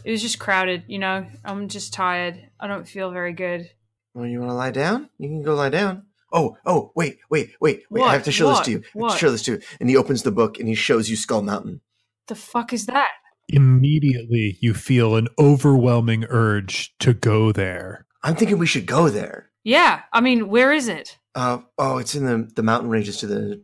it 0.04 0.10
was 0.10 0.22
just 0.22 0.38
crowded, 0.38 0.84
you 0.86 0.98
know. 0.98 1.26
I'm 1.44 1.68
just 1.68 1.92
tired. 1.92 2.48
I 2.58 2.66
don't 2.66 2.88
feel 2.88 3.10
very 3.10 3.32
good. 3.32 3.70
Well, 4.14 4.26
you 4.26 4.40
want 4.40 4.50
to 4.50 4.54
lie 4.54 4.70
down? 4.70 5.10
You 5.18 5.28
can 5.28 5.42
go 5.42 5.54
lie 5.54 5.68
down. 5.68 6.06
Oh, 6.32 6.56
oh, 6.66 6.92
wait, 6.94 7.18
wait, 7.30 7.50
wait, 7.60 7.84
wait! 7.90 8.02
I 8.02 8.12
have 8.12 8.24
to 8.24 8.32
show 8.32 8.48
this 8.50 8.60
to 8.60 8.70
you. 8.70 8.82
I 8.96 9.02
have 9.04 9.12
to 9.12 9.18
show 9.18 9.30
this 9.30 9.42
to 9.44 9.52
you. 9.52 9.60
And 9.80 9.88
he 9.88 9.96
opens 9.96 10.22
the 10.22 10.30
book 10.30 10.58
and 10.58 10.68
he 10.68 10.74
shows 10.74 11.08
you 11.08 11.16
Skull 11.16 11.42
Mountain. 11.42 11.80
The 12.26 12.34
fuck 12.34 12.72
is 12.72 12.86
that? 12.86 13.08
Immediately, 13.48 14.58
you 14.60 14.74
feel 14.74 15.16
an 15.16 15.28
overwhelming 15.38 16.24
urge 16.28 16.94
to 16.98 17.14
go 17.14 17.50
there. 17.52 18.06
I'm 18.22 18.36
thinking 18.36 18.58
we 18.58 18.66
should 18.66 18.86
go 18.86 19.08
there. 19.08 19.50
Yeah, 19.64 20.02
I 20.12 20.20
mean, 20.20 20.48
where 20.48 20.72
is 20.72 20.88
it? 20.88 21.17
Uh, 21.34 21.58
oh, 21.78 21.98
it's 21.98 22.14
in 22.14 22.24
the 22.24 22.50
the 22.54 22.62
mountain 22.62 22.90
ranges 22.90 23.18
to 23.18 23.26
the. 23.26 23.62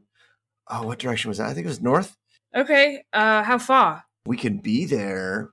Oh, 0.68 0.86
what 0.86 0.98
direction 0.98 1.28
was 1.28 1.38
that? 1.38 1.48
I 1.48 1.54
think 1.54 1.66
it 1.66 1.68
was 1.68 1.82
north. 1.82 2.16
Okay, 2.54 3.02
uh 3.12 3.42
how 3.42 3.58
far? 3.58 4.04
We 4.26 4.36
can 4.36 4.58
be 4.58 4.86
there 4.86 5.50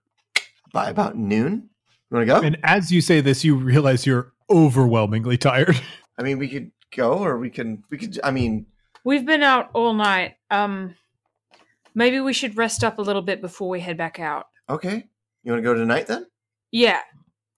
by 0.73 0.89
about 0.89 1.17
noon. 1.17 1.69
You 2.09 2.15
want 2.17 2.27
to 2.27 2.33
go? 2.33 2.41
And 2.41 2.57
as 2.63 2.91
you 2.91 3.01
say 3.01 3.21
this, 3.21 3.43
you 3.43 3.55
realize 3.55 4.05
you're 4.05 4.33
overwhelmingly 4.49 5.37
tired. 5.37 5.79
I 6.17 6.23
mean, 6.23 6.37
we 6.37 6.47
could 6.47 6.71
go, 6.95 7.13
or 7.13 7.37
we 7.37 7.49
can. 7.49 7.83
We 7.89 7.97
could. 7.97 8.19
I 8.23 8.31
mean, 8.31 8.67
We've 9.03 9.25
been 9.25 9.41
out 9.43 9.69
all 9.73 9.93
night. 9.93 10.35
Um 10.51 10.95
maybe 11.95 12.19
we 12.19 12.33
should 12.33 12.55
rest 12.55 12.83
up 12.83 12.99
a 12.99 13.01
little 13.01 13.21
bit 13.23 13.41
before 13.41 13.67
we 13.67 13.79
head 13.81 13.97
back 13.97 14.19
out. 14.19 14.45
okay. 14.69 15.07
You 15.43 15.51
want 15.51 15.63
to 15.63 15.67
go 15.67 15.73
tonight 15.73 16.05
then? 16.05 16.27
Yeah. 16.71 16.99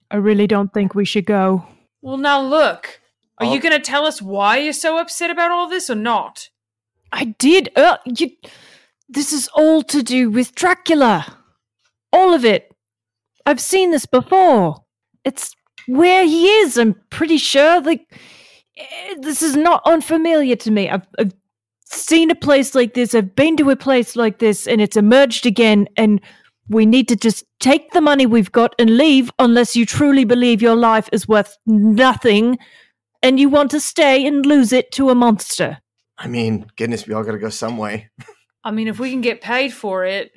I 0.09 0.15
really 0.15 0.47
don't 0.47 0.73
think 0.73 0.95
we 0.95 1.03
should 1.05 1.25
go. 1.25 1.65
Well, 2.01 2.15
now 2.17 2.41
look. 2.41 3.01
Are 3.39 3.45
I'll- 3.47 3.53
you 3.53 3.59
going 3.59 3.73
to 3.73 3.79
tell 3.79 4.05
us 4.05 4.21
why 4.21 4.57
you're 4.57 4.73
so 4.73 4.97
upset 4.97 5.29
about 5.29 5.51
all 5.51 5.67
this 5.67 5.89
or 5.89 5.95
not? 5.95 6.49
I 7.11 7.25
did. 7.25 7.69
Uh, 7.75 7.97
you. 8.05 8.31
This 9.09 9.33
is 9.33 9.47
all 9.53 9.83
to 9.83 10.01
do 10.01 10.29
with 10.31 10.55
Dracula. 10.55 11.37
All 12.11 12.33
of 12.33 12.45
it. 12.45 12.73
I've 13.45 13.59
seen 13.61 13.91
this 13.91 14.05
before. 14.05 14.83
It's 15.23 15.55
where 15.87 16.25
he 16.25 16.47
is. 16.47 16.77
I'm 16.77 16.95
pretty 17.09 17.37
sure. 17.37 17.81
Like, 17.81 18.07
eh, 18.77 19.15
this 19.19 19.41
is 19.41 19.55
not 19.55 19.81
unfamiliar 19.85 20.55
to 20.57 20.71
me. 20.71 20.89
I've, 20.89 21.05
I've 21.19 21.33
seen 21.85 22.31
a 22.31 22.35
place 22.35 22.73
like 22.73 22.93
this. 22.93 23.13
I've 23.13 23.35
been 23.35 23.57
to 23.57 23.69
a 23.69 23.75
place 23.75 24.15
like 24.15 24.39
this, 24.39 24.67
and 24.67 24.81
it's 24.81 24.97
emerged 24.97 25.45
again. 25.45 25.87
And 25.97 26.21
we 26.69 26.85
need 26.85 27.07
to 27.09 27.15
just 27.15 27.43
take 27.59 27.91
the 27.91 28.01
money 28.01 28.25
we've 28.25 28.51
got 28.51 28.73
and 28.79 28.97
leave, 28.97 29.29
unless 29.37 29.75
you 29.75 29.85
truly 29.85 30.23
believe 30.23 30.61
your 30.61 30.75
life 30.75 31.09
is 31.11 31.27
worth 31.27 31.57
nothing, 31.67 32.57
and 33.23 33.39
you 33.39 33.49
want 33.49 33.71
to 33.71 33.79
stay 33.79 34.25
and 34.27 34.45
lose 34.45 34.71
it 34.73 34.91
to 34.93 35.09
a 35.09 35.15
monster. 35.15 35.79
I 36.17 36.27
mean, 36.27 36.67
goodness, 36.75 37.07
we 37.07 37.13
all 37.13 37.23
gotta 37.23 37.39
go 37.39 37.49
some 37.49 37.77
way. 37.77 38.09
I 38.63 38.71
mean, 38.71 38.87
if 38.87 38.99
we 38.99 39.09
can 39.11 39.21
get 39.21 39.41
paid 39.41 39.73
for 39.73 40.05
it, 40.05 40.31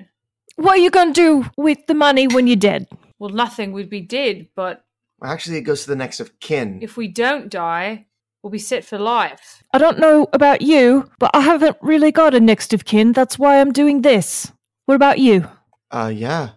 What 0.56 0.78
are 0.78 0.82
you 0.82 0.90
going 0.90 1.12
to 1.12 1.20
do 1.42 1.50
with 1.56 1.86
the 1.86 1.94
money 1.94 2.26
when 2.26 2.46
you're 2.46 2.56
dead? 2.56 2.88
well, 3.18 3.30
nothing 3.30 3.72
We'd 3.72 3.90
be 3.90 4.00
dead. 4.00 4.48
But 4.56 4.84
Well, 5.20 5.30
actually, 5.30 5.58
it 5.58 5.62
goes 5.62 5.82
to 5.82 5.88
the 5.90 5.96
next 5.96 6.20
of 6.20 6.38
kin. 6.40 6.78
if 6.82 6.96
we 6.96 7.08
don't 7.08 7.50
die, 7.50 8.06
we'll 8.42 8.50
be 8.50 8.58
set 8.58 8.84
for 8.84 8.98
life. 8.98 9.62
I 9.74 9.78
don't 9.78 9.98
know 9.98 10.26
about 10.32 10.62
you, 10.62 11.08
but 11.18 11.30
I 11.34 11.40
haven't 11.40 11.76
really 11.82 12.10
got 12.12 12.34
a 12.34 12.40
next 12.40 12.72
of 12.74 12.84
kin. 12.84 13.12
That's 13.12 13.38
why 13.38 13.60
I'm 13.60 13.72
doing 13.72 14.02
this. 14.02 14.50
What 14.86 14.94
about 14.94 15.18
you? 15.18 15.48
Uh, 15.90 16.12
yeah. 16.14 16.50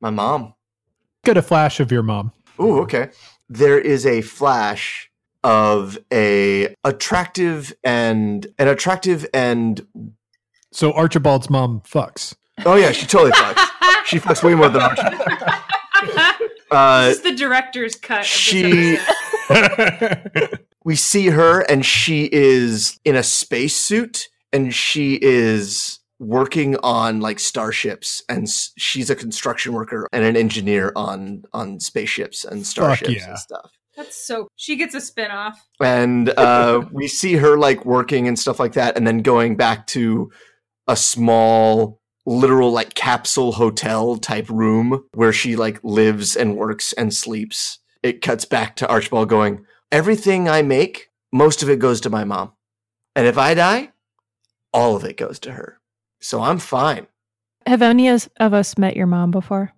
My 0.00 0.10
mom. 0.10 0.54
Get 1.24 1.36
a 1.36 1.42
flash 1.42 1.80
of 1.80 1.90
your 1.90 2.02
mom. 2.02 2.32
Ooh, 2.60 2.80
okay. 2.80 3.10
There 3.48 3.78
is 3.80 4.06
a 4.06 4.20
flash 4.22 5.10
of 5.44 5.98
a 6.12 6.74
attractive 6.82 7.72
and 7.84 8.46
an 8.58 8.68
attractive 8.68 9.26
and 9.32 9.86
So 10.72 10.92
Archibald's 10.92 11.48
mom 11.50 11.82
fucks. 11.82 12.34
oh 12.64 12.74
yeah, 12.74 12.90
she 12.92 13.06
totally 13.06 13.32
fucks. 13.32 13.64
She 14.06 14.18
fucks 14.18 14.42
way 14.42 14.54
more 14.54 14.68
than 14.68 14.82
Archibald. 14.82 15.20
Uh, 16.70 17.06
this 17.06 17.18
is 17.18 17.22
the 17.22 17.34
director's 17.36 17.94
cut. 17.94 18.20
Of 18.20 18.26
she- 18.26 18.98
we 20.84 20.96
see 20.96 21.26
her 21.28 21.60
and 21.60 21.86
she 21.86 22.28
is 22.32 22.98
in 23.04 23.14
a 23.14 23.22
spacesuit 23.22 24.28
and 24.52 24.74
she 24.74 25.18
is 25.22 26.00
working 26.18 26.76
on 26.78 27.20
like 27.20 27.38
starships 27.38 28.22
and 28.28 28.48
she's 28.76 29.08
a 29.10 29.14
construction 29.14 29.72
worker 29.72 30.08
and 30.12 30.24
an 30.24 30.36
engineer 30.36 30.92
on 30.96 31.44
on 31.52 31.78
spaceships 31.80 32.44
and 32.44 32.66
starships 32.66 33.10
yeah. 33.10 33.28
and 33.28 33.38
stuff 33.38 33.70
That's 33.96 34.26
so. 34.26 34.48
She 34.56 34.76
gets 34.76 34.94
a 34.94 34.98
spinoff. 34.98 35.54
and 35.80 36.28
uh 36.30 36.82
we 36.92 37.06
see 37.08 37.34
her 37.34 37.56
like 37.56 37.84
working 37.84 38.26
and 38.28 38.38
stuff 38.38 38.58
like 38.58 38.72
that 38.74 38.96
and 38.96 39.06
then 39.06 39.18
going 39.18 39.56
back 39.56 39.86
to 39.88 40.30
a 40.88 40.96
small 40.96 42.00
literal 42.26 42.72
like 42.72 42.94
capsule 42.94 43.52
hotel 43.52 44.16
type 44.16 44.48
room 44.48 45.04
where 45.14 45.32
she 45.32 45.56
like 45.56 45.78
lives 45.84 46.34
and 46.36 46.56
works 46.56 46.92
and 46.94 47.12
sleeps 47.14 47.78
it 48.02 48.20
cuts 48.22 48.44
back 48.46 48.76
to 48.76 48.88
archibald 48.88 49.28
going 49.28 49.64
everything 49.92 50.48
i 50.48 50.62
make 50.62 51.10
most 51.32 51.62
of 51.62 51.68
it 51.68 51.78
goes 51.78 52.00
to 52.00 52.08
my 52.08 52.24
mom 52.24 52.50
and 53.14 53.26
if 53.26 53.36
i 53.36 53.52
die 53.52 53.90
all 54.72 54.96
of 54.96 55.04
it 55.04 55.16
goes 55.18 55.38
to 55.38 55.52
her 55.52 55.78
so 56.20 56.40
i'm 56.40 56.58
fine 56.58 57.06
Have 57.66 57.82
any 57.82 58.08
of 58.08 58.28
us 58.40 58.78
met 58.78 58.96
your 58.96 59.06
mom 59.06 59.30
before? 59.30 59.72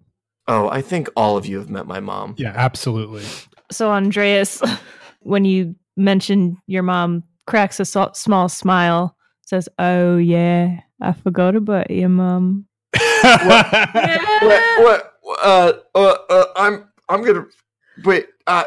oh 0.47 0.69
i 0.69 0.81
think 0.81 1.09
all 1.17 1.37
of 1.37 1.47
you 1.47 1.59
have 1.59 1.69
met 1.71 1.87
my 1.89 1.99
mom 2.01 2.35
yeah, 2.39 2.53
absolutely. 2.55 3.25
So, 3.71 3.91
Andreas, 3.91 4.63
when 5.21 5.45
you 5.45 5.75
mention 5.97 6.59
your 6.67 6.83
mom, 6.83 7.25
cracks 7.47 7.81
a 7.81 7.85
so- 7.85 8.11
small 8.15 8.49
smile, 8.49 9.17
says, 9.43 9.69
Oh, 9.79 10.17
yeah, 10.17 10.81
I 11.01 11.13
forgot 11.13 11.57
about 11.57 11.91
your 11.91 12.09
mom. 12.09 12.67
what 12.93 13.73
what 14.79 15.15
uh, 15.43 15.73
uh, 15.95 16.17
uh 16.31 16.45
i'm 16.57 16.89
i'm 17.09 17.23
gonna 17.23 17.45
wait 18.05 18.27
uh 18.47 18.65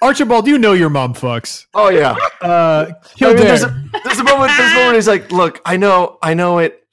Archibald, 0.00 0.46
you 0.46 0.58
know 0.58 0.72
your 0.72 0.90
mom 0.90 1.14
fucks. 1.14 1.66
oh 1.74 1.88
yeah 1.90 2.14
Uh, 2.40 2.92
I 3.20 3.26
mean, 3.26 3.36
there's, 3.36 3.64
a, 3.64 3.84
there's 4.04 4.18
a 4.20 4.24
moment. 4.24 4.52
There's 4.56 4.72
a 4.72 4.74
moment. 4.76 4.94
He's 4.96 5.08
like, 5.08 5.32
"Look, 5.32 5.60
I 5.64 5.76
know, 5.76 6.18
I 6.22 6.34
know 6.34 6.58
it. 6.58 6.84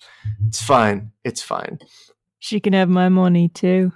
It's 0.47 0.61
fine. 0.61 1.11
It's 1.23 1.41
fine. 1.43 1.77
She 2.39 2.59
can 2.59 2.73
have 2.73 2.89
my 2.89 3.09
money 3.09 3.49
too. 3.49 3.91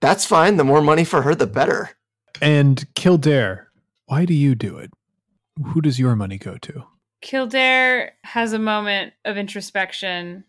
That's 0.00 0.26
fine. 0.26 0.56
The 0.56 0.64
more 0.64 0.82
money 0.82 1.04
for 1.04 1.22
her, 1.22 1.34
the 1.34 1.46
better." 1.46 1.90
And 2.40 2.86
Kildare, 2.94 3.68
why 4.06 4.24
do 4.24 4.34
you 4.34 4.54
do 4.54 4.76
it? 4.76 4.90
Who 5.64 5.80
does 5.80 5.98
your 5.98 6.16
money 6.16 6.38
go 6.38 6.58
to? 6.58 6.84
Kildare 7.22 8.12
has 8.24 8.52
a 8.52 8.58
moment 8.58 9.14
of 9.24 9.36
introspection, 9.36 10.44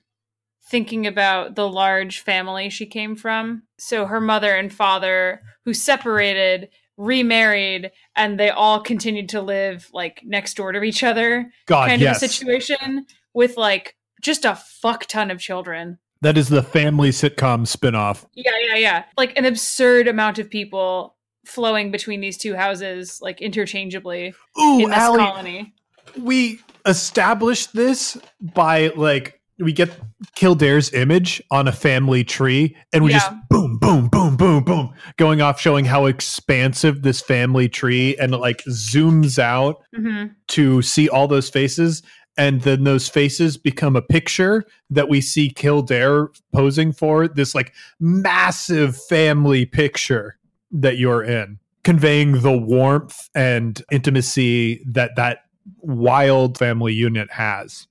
thinking 0.70 1.08
about 1.08 1.56
the 1.56 1.68
large 1.68 2.20
family 2.20 2.70
she 2.70 2.86
came 2.86 3.16
from. 3.16 3.64
So 3.80 4.06
her 4.06 4.20
mother 4.20 4.54
and 4.54 4.72
father, 4.72 5.42
who 5.64 5.74
separated, 5.74 6.70
remarried, 6.98 7.92
and 8.16 8.40
they 8.40 8.50
all 8.50 8.82
continued 8.82 9.30
to 9.30 9.42
live 9.42 9.90
like 9.94 10.22
next 10.26 10.56
door 10.56 10.72
to 10.74 10.84
each 10.84 11.04
other, 11.04 11.52
God, 11.68 11.88
kind 11.88 12.02
yes. 12.02 12.18
of 12.18 12.24
a 12.24 12.34
situation 12.34 13.06
with 13.34 13.56
like 13.56 13.96
just 14.22 14.46
a 14.46 14.56
fuck 14.56 15.06
ton 15.06 15.32
of 15.32 15.40
children. 15.40 16.00
That 16.22 16.38
is 16.38 16.50
the 16.50 16.64
family 16.64 17.10
sitcom 17.10 17.66
spinoff. 17.66 18.26
Yeah, 18.34 18.52
yeah, 18.60 18.76
yeah. 18.76 19.04
Like 19.18 19.38
an 19.38 19.46
absurd 19.46 20.08
amount 20.08 20.40
of 20.40 20.50
people 20.50 21.16
flowing 21.46 21.92
between 21.92 22.22
these 22.22 22.38
two 22.38 22.56
houses, 22.56 23.20
like 23.22 23.42
interchangeably 23.42 24.34
Ooh, 24.60 24.80
in 24.80 24.90
this 24.90 25.00
Allie, 25.00 25.24
colony. 25.24 25.74
we 26.20 26.60
established 26.86 27.74
this 27.74 28.18
by 28.42 28.88
like 28.96 29.40
we 29.60 29.74
get 29.74 29.90
Kildare's 30.36 30.94
image 30.94 31.42
on 31.50 31.68
a 31.68 31.72
family 31.72 32.24
tree, 32.24 32.76
and 32.94 33.04
we 33.04 33.12
just 33.12 33.32
boom, 33.50 33.78
boom, 33.80 34.08
boom, 34.08 34.38
boom, 34.38 34.64
boom, 34.64 34.94
going 35.18 35.42
off, 35.42 35.60
showing 35.60 35.86
how 35.86 36.06
expansive 36.06 37.02
this 37.02 37.22
family 37.22 37.68
tree, 37.68 38.16
and 38.18 38.34
it 38.34 38.38
like 38.38 38.64
zooms 38.66 39.40
out 39.40 39.84
hmm 39.96 40.26
to 40.50 40.82
see 40.82 41.10
all 41.10 41.28
those 41.28 41.50
faces. 41.50 42.04
And 42.38 42.62
then 42.62 42.84
those 42.84 43.10
faces 43.10 43.58
become 43.58 43.96
a 43.96 44.02
picture 44.02 44.64
that 44.92 45.10
we 45.10 45.22
see 45.22 45.50
Kildare 45.50 46.30
posing 46.54 46.92
for 46.94 47.28
this 47.28 47.56
like 47.56 47.74
massive 48.00 48.96
family 48.96 49.66
picture 49.66 50.38
that 50.72 50.98
you're 50.98 51.24
in, 51.24 51.58
conveying 51.84 52.42
the 52.42 52.56
warmth 52.56 53.30
and 53.34 53.82
intimacy 53.92 54.84
that 54.86 55.16
that 55.16 55.40
wild 55.80 56.58
family 56.58 56.94
unit 56.94 57.32
has. 57.32 57.88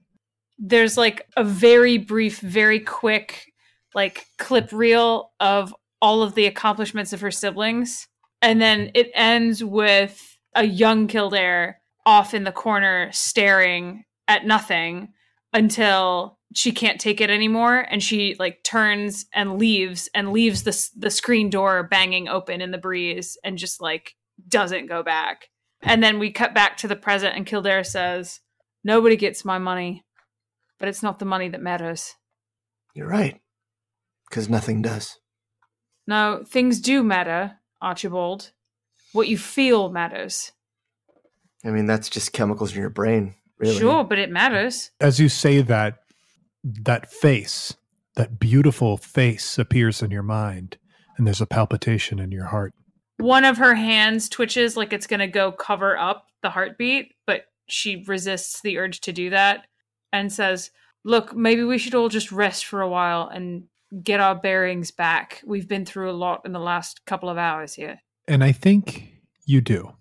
there's 0.58 0.96
like 0.96 1.26
a 1.36 1.44
very 1.44 1.98
brief, 1.98 2.40
very 2.40 2.80
quick, 2.80 3.52
like 3.94 4.26
clip 4.38 4.72
reel 4.72 5.32
of 5.40 5.74
all 6.00 6.22
of 6.22 6.34
the 6.34 6.46
accomplishments 6.46 7.12
of 7.12 7.20
her 7.20 7.30
siblings. 7.30 8.08
And 8.42 8.60
then 8.60 8.90
it 8.94 9.10
ends 9.14 9.62
with 9.62 10.38
a 10.54 10.64
young 10.64 11.08
Kildare 11.08 11.80
off 12.04 12.34
in 12.34 12.44
the 12.44 12.52
corner 12.52 13.10
staring 13.12 14.04
at 14.28 14.46
nothing 14.46 15.08
until 15.52 16.38
she 16.54 16.72
can't 16.72 17.00
take 17.00 17.20
it 17.20 17.30
anymore 17.30 17.78
and 17.90 18.02
she 18.02 18.36
like 18.38 18.62
turns 18.62 19.26
and 19.34 19.58
leaves 19.58 20.08
and 20.14 20.32
leaves 20.32 20.62
the 20.62 20.90
the 20.96 21.10
screen 21.10 21.50
door 21.50 21.82
banging 21.82 22.28
open 22.28 22.60
in 22.60 22.70
the 22.70 22.78
breeze 22.78 23.36
and 23.44 23.58
just 23.58 23.80
like 23.80 24.14
doesn't 24.48 24.86
go 24.86 25.02
back. 25.02 25.48
And 25.82 26.02
then 26.02 26.18
we 26.18 26.30
cut 26.30 26.54
back 26.54 26.76
to 26.78 26.88
the 26.88 26.96
present 26.96 27.36
and 27.36 27.46
Kildare 27.46 27.84
says, 27.84 28.40
"Nobody 28.84 29.16
gets 29.16 29.44
my 29.44 29.58
money." 29.58 30.06
but 30.78 30.88
it's 30.88 31.02
not 31.02 31.18
the 31.18 31.24
money 31.24 31.48
that 31.48 31.62
matters. 31.62 32.14
You're 32.94 33.08
right, 33.08 33.40
because 34.28 34.48
nothing 34.48 34.82
does. 34.82 35.18
No, 36.06 36.44
things 36.46 36.80
do 36.80 37.02
matter, 37.02 37.58
Archibald. 37.82 38.52
What 39.12 39.28
you 39.28 39.38
feel 39.38 39.90
matters. 39.90 40.52
I 41.64 41.70
mean, 41.70 41.86
that's 41.86 42.08
just 42.08 42.32
chemicals 42.32 42.72
in 42.74 42.80
your 42.80 42.90
brain, 42.90 43.34
really. 43.58 43.78
Sure, 43.78 44.04
but 44.04 44.18
it 44.18 44.30
matters. 44.30 44.90
As 45.00 45.18
you 45.18 45.28
say 45.28 45.62
that, 45.62 45.98
that 46.64 47.10
face, 47.10 47.76
that 48.16 48.38
beautiful 48.38 48.96
face 48.96 49.58
appears 49.58 50.02
in 50.02 50.10
your 50.10 50.22
mind, 50.22 50.78
and 51.16 51.26
there's 51.26 51.40
a 51.40 51.46
palpitation 51.46 52.18
in 52.18 52.32
your 52.32 52.46
heart. 52.46 52.74
One 53.18 53.44
of 53.44 53.56
her 53.58 53.74
hands 53.74 54.28
twitches 54.28 54.76
like 54.76 54.92
it's 54.92 55.06
going 55.06 55.20
to 55.20 55.26
go 55.26 55.52
cover 55.52 55.96
up 55.96 56.26
the 56.42 56.50
heartbeat, 56.50 57.14
but 57.26 57.46
she 57.68 58.04
resists 58.06 58.60
the 58.60 58.78
urge 58.78 59.00
to 59.02 59.12
do 59.12 59.30
that 59.30 59.66
and 60.12 60.32
says, 60.32 60.70
Look, 61.04 61.34
maybe 61.36 61.62
we 61.62 61.78
should 61.78 61.94
all 61.94 62.08
just 62.08 62.32
rest 62.32 62.66
for 62.66 62.80
a 62.80 62.88
while 62.88 63.28
and 63.28 63.64
get 64.02 64.20
our 64.20 64.34
bearings 64.34 64.90
back. 64.90 65.40
We've 65.46 65.68
been 65.68 65.84
through 65.84 66.10
a 66.10 66.12
lot 66.12 66.42
in 66.44 66.52
the 66.52 66.58
last 66.58 67.04
couple 67.06 67.28
of 67.28 67.38
hours 67.38 67.74
here. 67.74 68.00
And 68.26 68.42
I 68.42 68.52
think 68.52 69.12
you 69.44 69.60
do. 69.60 69.92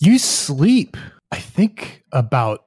You 0.00 0.18
sleep, 0.18 0.96
I 1.30 1.36
think, 1.36 2.02
about 2.12 2.64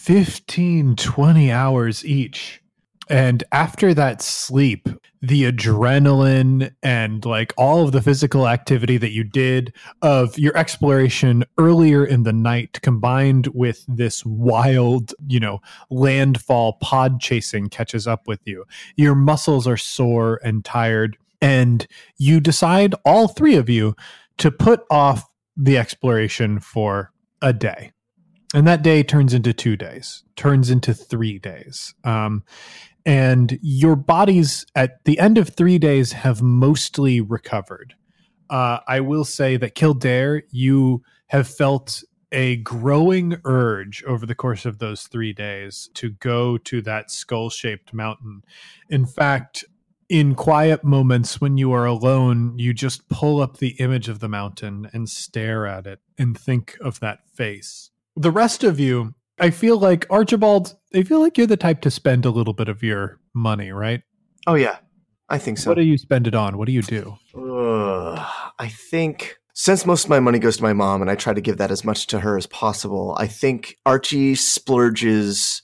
15, 0.00 0.96
20 0.96 1.52
hours 1.52 2.06
each. 2.06 2.62
And 3.10 3.44
after 3.52 3.92
that 3.92 4.22
sleep, 4.22 4.88
the 5.20 5.52
adrenaline 5.52 6.72
and 6.82 7.22
like 7.26 7.52
all 7.58 7.84
of 7.84 7.92
the 7.92 8.00
physical 8.00 8.48
activity 8.48 8.96
that 8.96 9.10
you 9.10 9.24
did 9.24 9.74
of 10.00 10.38
your 10.38 10.56
exploration 10.56 11.44
earlier 11.58 12.02
in 12.02 12.22
the 12.22 12.32
night 12.32 12.80
combined 12.80 13.48
with 13.48 13.84
this 13.88 14.24
wild, 14.24 15.12
you 15.26 15.38
know, 15.38 15.60
landfall 15.90 16.78
pod 16.80 17.20
chasing 17.20 17.68
catches 17.68 18.06
up 18.06 18.26
with 18.26 18.40
you. 18.46 18.64
Your 18.96 19.14
muscles 19.14 19.66
are 19.66 19.76
sore 19.76 20.40
and 20.42 20.64
tired. 20.64 21.18
And 21.42 21.86
you 22.16 22.40
decide, 22.40 22.94
all 23.04 23.28
three 23.28 23.56
of 23.56 23.68
you, 23.68 23.94
to 24.38 24.50
put 24.50 24.80
off 24.90 25.26
the 25.58 25.76
exploration 25.76 26.58
for 26.58 27.12
a 27.42 27.52
day. 27.52 27.92
And 28.54 28.66
that 28.66 28.82
day 28.82 29.02
turns 29.02 29.32
into 29.32 29.52
two 29.52 29.76
days, 29.76 30.24
turns 30.36 30.70
into 30.70 30.92
three 30.92 31.38
days. 31.38 31.94
Um, 32.02 32.42
and 33.06 33.58
your 33.62 33.96
bodies 33.96 34.66
at 34.74 35.04
the 35.04 35.18
end 35.18 35.38
of 35.38 35.50
three 35.50 35.78
days 35.78 36.12
have 36.12 36.42
mostly 36.42 37.20
recovered. 37.20 37.94
Uh, 38.50 38.80
I 38.88 39.00
will 39.00 39.24
say 39.24 39.56
that 39.56 39.74
Kildare, 39.74 40.42
you 40.50 41.02
have 41.28 41.46
felt 41.46 42.02
a 42.32 42.56
growing 42.56 43.36
urge 43.44 44.04
over 44.04 44.26
the 44.26 44.34
course 44.34 44.64
of 44.64 44.78
those 44.78 45.04
three 45.04 45.32
days 45.32 45.88
to 45.94 46.10
go 46.10 46.58
to 46.58 46.82
that 46.82 47.10
skull 47.10 47.50
shaped 47.50 47.94
mountain. 47.94 48.42
In 48.88 49.06
fact, 49.06 49.64
in 50.08 50.34
quiet 50.34 50.82
moments 50.82 51.40
when 51.40 51.56
you 51.56 51.72
are 51.72 51.86
alone, 51.86 52.58
you 52.58 52.74
just 52.74 53.08
pull 53.08 53.40
up 53.40 53.58
the 53.58 53.76
image 53.80 54.08
of 54.08 54.18
the 54.18 54.28
mountain 54.28 54.90
and 54.92 55.08
stare 55.08 55.66
at 55.66 55.86
it 55.86 56.00
and 56.18 56.38
think 56.38 56.76
of 56.80 56.98
that 57.00 57.20
face. 57.32 57.89
The 58.20 58.30
rest 58.30 58.64
of 58.64 58.78
you, 58.78 59.14
I 59.38 59.48
feel 59.48 59.78
like 59.78 60.06
Archibald, 60.10 60.76
I 60.94 61.04
feel 61.04 61.20
like 61.22 61.38
you're 61.38 61.46
the 61.46 61.56
type 61.56 61.80
to 61.80 61.90
spend 61.90 62.26
a 62.26 62.30
little 62.30 62.52
bit 62.52 62.68
of 62.68 62.82
your 62.82 63.18
money, 63.32 63.72
right? 63.72 64.02
Oh 64.46 64.56
yeah, 64.56 64.76
I 65.30 65.38
think 65.38 65.56
so. 65.56 65.70
What 65.70 65.78
do 65.78 65.84
you 65.84 65.96
spend 65.96 66.26
it 66.26 66.34
on? 66.34 66.58
What 66.58 66.66
do 66.66 66.72
you 66.72 66.82
do? 66.82 67.16
Ugh, 67.34 68.18
I 68.58 68.68
think 68.68 69.38
since 69.54 69.86
most 69.86 70.04
of 70.04 70.10
my 70.10 70.20
money 70.20 70.38
goes 70.38 70.58
to 70.58 70.62
my 70.62 70.74
mom 70.74 71.00
and 71.00 71.10
I 71.10 71.14
try 71.14 71.32
to 71.32 71.40
give 71.40 71.56
that 71.56 71.70
as 71.70 71.82
much 71.82 72.08
to 72.08 72.20
her 72.20 72.36
as 72.36 72.46
possible, 72.46 73.16
I 73.18 73.26
think 73.26 73.78
Archie 73.86 74.34
splurges 74.34 75.62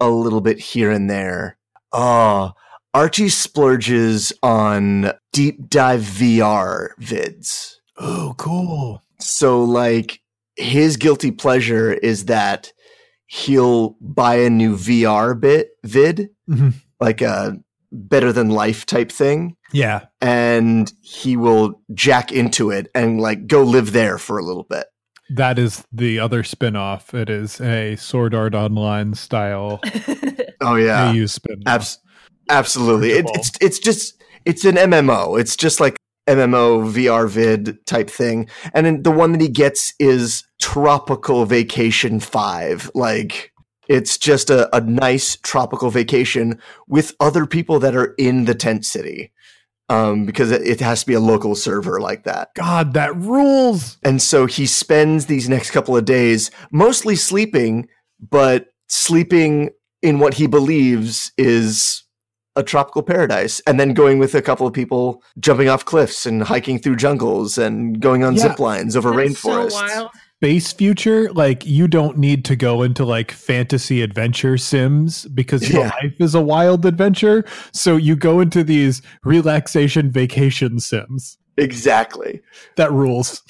a 0.00 0.10
little 0.10 0.40
bit 0.40 0.58
here 0.58 0.90
and 0.90 1.08
there. 1.08 1.56
Oh, 1.92 2.50
Archie 2.94 3.28
splurges 3.28 4.32
on 4.42 5.12
deep 5.32 5.70
dive 5.70 6.00
VR 6.00 6.88
vids. 7.00 7.76
Oh, 7.96 8.34
cool. 8.38 9.04
So 9.20 9.62
like 9.62 10.21
his 10.56 10.96
guilty 10.96 11.30
pleasure 11.30 11.92
is 11.92 12.26
that 12.26 12.72
he'll 13.26 13.96
buy 14.00 14.36
a 14.36 14.50
new 14.50 14.76
VR 14.76 15.34
bit 15.38 15.70
vid, 15.84 16.28
Mhm. 16.48 16.74
like 17.00 17.22
a 17.22 17.56
better 17.90 18.32
than 18.32 18.50
life 18.50 18.84
type 18.86 19.10
thing 19.12 19.56
Yeah. 19.72 20.02
and 20.20 20.90
he 21.02 21.36
will 21.36 21.80
jack 21.94 22.32
into 22.32 22.70
it 22.70 22.88
and 22.94 23.20
like 23.20 23.46
go 23.46 23.62
live 23.62 23.92
there 23.92 24.18
for 24.18 24.38
a 24.38 24.42
little 24.44 24.66
bit. 24.68 24.86
That 25.30 25.58
is 25.58 25.84
the 25.92 26.18
other 26.18 26.42
spin-off. 26.42 27.14
It 27.14 27.30
is 27.30 27.60
a 27.60 27.96
Sword 27.96 28.34
Art 28.34 28.54
Online 28.54 29.14
style 29.14 29.80
Oh 30.60 30.76
yeah, 30.76 31.10
AU 31.10 31.26
spin. 31.26 31.62
Abs- 31.66 31.98
absolutely. 32.50 33.12
It, 33.12 33.26
it's 33.34 33.50
it's 33.60 33.78
just 33.78 34.22
it's 34.44 34.64
an 34.64 34.76
MMO. 34.76 35.38
It's 35.40 35.56
just 35.56 35.80
like 35.80 35.96
MMO 36.26 36.90
VR 36.92 37.28
vid 37.28 37.84
type 37.86 38.08
thing. 38.08 38.48
And 38.74 38.86
then 38.86 39.02
the 39.02 39.10
one 39.10 39.32
that 39.32 39.40
he 39.40 39.48
gets 39.48 39.94
is 39.98 40.44
Tropical 40.60 41.44
Vacation 41.46 42.20
Five. 42.20 42.90
Like 42.94 43.52
it's 43.88 44.16
just 44.18 44.50
a, 44.50 44.74
a 44.74 44.80
nice 44.80 45.36
tropical 45.36 45.90
vacation 45.90 46.60
with 46.86 47.14
other 47.20 47.46
people 47.46 47.78
that 47.80 47.96
are 47.96 48.14
in 48.18 48.44
the 48.44 48.54
tent 48.54 48.84
city. 48.84 49.32
Um, 49.88 50.24
because 50.24 50.50
it, 50.50 50.62
it 50.62 50.80
has 50.80 51.00
to 51.00 51.06
be 51.06 51.12
a 51.12 51.20
local 51.20 51.54
server 51.54 52.00
like 52.00 52.24
that. 52.24 52.54
God, 52.54 52.94
that 52.94 53.14
rules. 53.14 53.98
And 54.02 54.22
so 54.22 54.46
he 54.46 54.64
spends 54.64 55.26
these 55.26 55.50
next 55.50 55.70
couple 55.70 55.94
of 55.94 56.06
days 56.06 56.50
mostly 56.70 57.14
sleeping, 57.14 57.88
but 58.18 58.68
sleeping 58.88 59.70
in 60.00 60.18
what 60.18 60.34
he 60.34 60.46
believes 60.46 61.32
is 61.36 62.01
a 62.56 62.62
tropical 62.62 63.02
paradise. 63.02 63.60
And 63.66 63.80
then 63.80 63.94
going 63.94 64.18
with 64.18 64.34
a 64.34 64.42
couple 64.42 64.66
of 64.66 64.72
people 64.72 65.22
jumping 65.40 65.68
off 65.68 65.84
cliffs 65.84 66.26
and 66.26 66.42
hiking 66.42 66.78
through 66.78 66.96
jungles 66.96 67.56
and 67.58 68.00
going 68.00 68.24
on 68.24 68.34
Yeah. 68.34 68.42
zip 68.42 68.58
lines 68.58 68.96
over 68.96 69.10
That's 69.14 69.38
so 69.40 69.48
rainforests. 69.50 69.72
wild. 69.72 70.10
Space 70.42 70.72
future, 70.72 71.32
like 71.34 71.64
you 71.64 71.86
don't 71.86 72.18
need 72.18 72.44
to 72.46 72.56
go 72.56 72.82
into 72.82 73.04
like 73.04 73.30
fantasy 73.30 74.02
adventure 74.02 74.58
sims 74.58 75.24
because 75.26 75.70
your 75.70 75.82
Yeah. 75.84 75.92
life 76.02 76.14
is 76.18 76.34
a 76.34 76.40
wild 76.40 76.84
adventure. 76.84 77.44
So 77.72 77.96
you 77.96 78.16
go 78.16 78.40
into 78.40 78.64
these 78.64 79.02
relaxation 79.24 80.10
vacation 80.10 80.80
sims. 80.80 81.38
Exactly. 81.58 82.40
That 82.76 82.90
rules. 82.90 83.42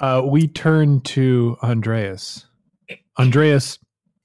Uh, 0.00 0.22
we 0.24 0.48
turn 0.48 1.00
to 1.02 1.56
Andreas. 1.62 2.44
Andreas, 3.18 3.78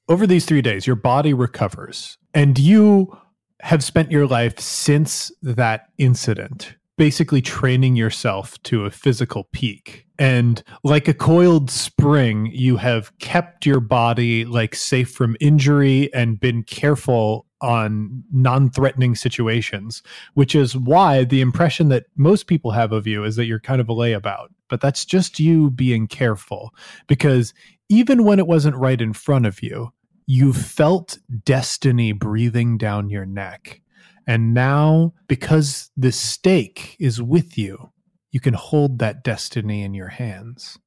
over 0.09 0.25
these 0.27 0.45
three 0.45 0.61
days, 0.61 0.87
your 0.87 0.95
body 0.95 1.33
recovers, 1.33 2.17
and 2.33 2.57
you 2.59 3.15
have 3.61 3.83
spent 3.83 4.11
your 4.11 4.27
life 4.27 4.59
since 4.59 5.31
that 5.41 5.89
incident 5.97 6.75
basically 6.97 7.41
training 7.41 7.95
yourself 7.95 8.61
to 8.63 8.85
a 8.85 8.91
physical 8.91 9.47
peak. 9.53 10.05
And 10.19 10.63
like 10.83 11.07
a 11.07 11.13
coiled 11.13 11.69
spring, 11.69 12.49
you 12.51 12.77
have 12.77 13.15
kept 13.19 13.65
your 13.65 13.79
body 13.79 14.45
like 14.45 14.73
safe 14.73 15.11
from 15.11 15.37
injury 15.39 16.11
and 16.13 16.39
been 16.39 16.63
careful 16.63 17.45
on 17.61 18.23
non-threatening 18.31 19.15
situations, 19.15 20.01
which 20.33 20.55
is 20.55 20.75
why 20.75 21.23
the 21.23 21.41
impression 21.41 21.89
that 21.89 22.05
most 22.15 22.47
people 22.47 22.71
have 22.71 22.91
of 22.91 23.05
you 23.05 23.23
is 23.23 23.35
that 23.35 23.45
you're 23.45 23.59
kind 23.59 23.79
of 23.79 23.89
a 23.89 23.93
layabout. 23.93 24.47
But 24.69 24.81
that's 24.81 25.05
just 25.05 25.39
you 25.39 25.69
being 25.71 26.07
careful 26.07 26.73
because 27.07 27.53
even 27.89 28.25
when 28.25 28.39
it 28.39 28.47
wasn't 28.47 28.75
right 28.75 28.99
in 28.99 29.13
front 29.13 29.45
of 29.45 29.61
you, 29.63 29.91
you 30.27 30.53
felt 30.53 31.17
destiny 31.45 32.11
breathing 32.11 32.77
down 32.77 33.09
your 33.09 33.25
neck. 33.25 33.81
And 34.27 34.53
now, 34.53 35.13
because 35.27 35.89
the 35.97 36.11
stake 36.11 36.95
is 36.99 37.21
with 37.21 37.57
you, 37.57 37.91
you 38.29 38.39
can 38.39 38.53
hold 38.53 38.99
that 38.99 39.23
destiny 39.23 39.81
in 39.83 39.93
your 39.93 40.09
hands. 40.09 40.77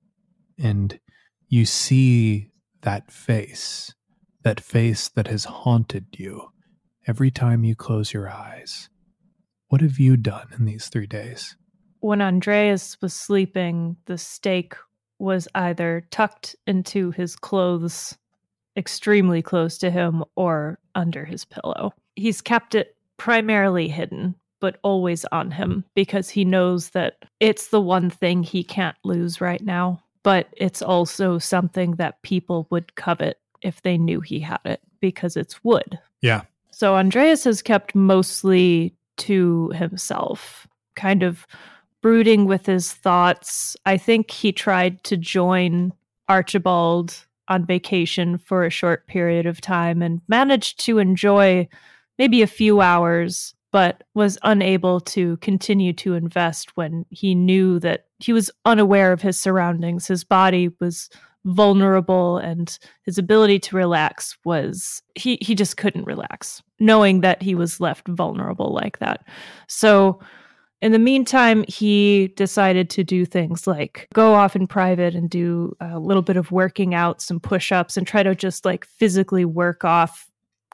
And 0.58 1.00
you 1.48 1.64
see 1.64 2.50
that 2.82 3.10
face, 3.10 3.94
that 4.44 4.60
face 4.60 5.08
that 5.08 5.26
has 5.26 5.44
haunted 5.44 6.06
you 6.16 6.50
every 7.06 7.30
time 7.30 7.64
you 7.64 7.74
close 7.74 8.12
your 8.12 8.28
eyes. 8.28 8.90
What 9.68 9.80
have 9.80 9.98
you 9.98 10.16
done 10.16 10.48
in 10.56 10.66
these 10.66 10.88
three 10.88 11.06
days? 11.06 11.56
when 12.00 12.22
Andreas 12.22 13.00
was 13.00 13.14
sleeping, 13.14 13.96
the 14.06 14.18
stake 14.18 14.74
was 15.18 15.46
either 15.54 16.06
tucked 16.10 16.56
into 16.66 17.10
his 17.10 17.36
clothes 17.36 18.16
extremely 18.76 19.42
close 19.42 19.78
to 19.78 19.90
him 19.90 20.24
or 20.36 20.78
under 20.94 21.24
his 21.24 21.44
pillow. 21.44 21.92
He's 22.16 22.40
kept 22.40 22.74
it 22.74 22.96
primarily 23.16 23.88
hidden, 23.88 24.34
but 24.60 24.78
always 24.82 25.24
on 25.32 25.50
him 25.50 25.84
because 25.94 26.28
he 26.28 26.44
knows 26.44 26.90
that 26.90 27.24
it's 27.40 27.68
the 27.68 27.80
one 27.80 28.10
thing 28.10 28.42
he 28.42 28.62
can't 28.62 28.96
lose 29.04 29.40
right 29.40 29.62
now. 29.62 30.02
But 30.22 30.48
it's 30.56 30.82
also 30.82 31.38
something 31.38 31.92
that 31.92 32.20
people 32.22 32.66
would 32.70 32.94
covet 32.94 33.38
if 33.62 33.82
they 33.82 33.96
knew 33.96 34.20
he 34.20 34.38
had 34.40 34.60
it 34.64 34.80
because 35.00 35.36
it's 35.36 35.64
wood. 35.64 35.98
Yeah. 36.20 36.42
So 36.70 36.96
Andreas 36.96 37.44
has 37.44 37.62
kept 37.62 37.94
mostly 37.94 38.94
to 39.18 39.70
himself, 39.70 40.66
kind 40.94 41.22
of 41.22 41.46
brooding 42.02 42.46
with 42.46 42.66
his 42.66 42.92
thoughts. 42.92 43.76
I 43.84 43.96
think 43.96 44.30
he 44.30 44.52
tried 44.52 45.02
to 45.04 45.16
join 45.16 45.92
Archibald 46.28 47.26
on 47.50 47.66
vacation 47.66 48.38
for 48.38 48.64
a 48.64 48.70
short 48.70 49.06
period 49.06 49.44
of 49.44 49.60
time 49.60 50.00
and 50.00 50.22
managed 50.28 50.80
to 50.86 50.98
enjoy 50.98 51.68
maybe 52.18 52.40
a 52.40 52.46
few 52.46 52.80
hours, 52.80 53.54
but 53.72 54.04
was 54.14 54.38
unable 54.42 55.00
to 55.00 55.36
continue 55.38 55.92
to 55.92 56.14
invest 56.14 56.76
when 56.76 57.04
he 57.10 57.34
knew 57.34 57.78
that 57.80 58.06
he 58.18 58.32
was 58.32 58.50
unaware 58.64 59.12
of 59.12 59.20
his 59.20 59.38
surroundings. 59.38 60.06
His 60.06 60.24
body 60.24 60.70
was 60.80 61.10
vulnerable 61.44 62.38
and 62.38 62.78
his 63.04 63.18
ability 63.18 63.58
to 63.58 63.76
relax 63.76 64.36
was 64.44 65.02
he 65.14 65.38
he 65.40 65.54
just 65.54 65.78
couldn't 65.78 66.04
relax 66.04 66.62
knowing 66.80 67.22
that 67.22 67.42
he 67.42 67.54
was 67.54 67.80
left 67.80 68.06
vulnerable 68.08 68.74
like 68.74 68.98
that. 68.98 69.24
So 69.66 70.20
in 70.82 70.92
the 70.92 70.98
meantime, 70.98 71.64
he 71.68 72.28
decided 72.36 72.88
to 72.90 73.04
do 73.04 73.26
things 73.26 73.66
like 73.66 74.08
go 74.14 74.34
off 74.34 74.56
in 74.56 74.66
private 74.66 75.14
and 75.14 75.28
do 75.28 75.76
a 75.80 75.98
little 75.98 76.22
bit 76.22 76.36
of 76.36 76.50
working 76.50 76.94
out, 76.94 77.20
some 77.20 77.38
push 77.38 77.70
ups, 77.70 77.96
and 77.96 78.06
try 78.06 78.22
to 78.22 78.34
just 78.34 78.64
like 78.64 78.86
physically 78.86 79.44
work 79.44 79.84
off 79.84 80.30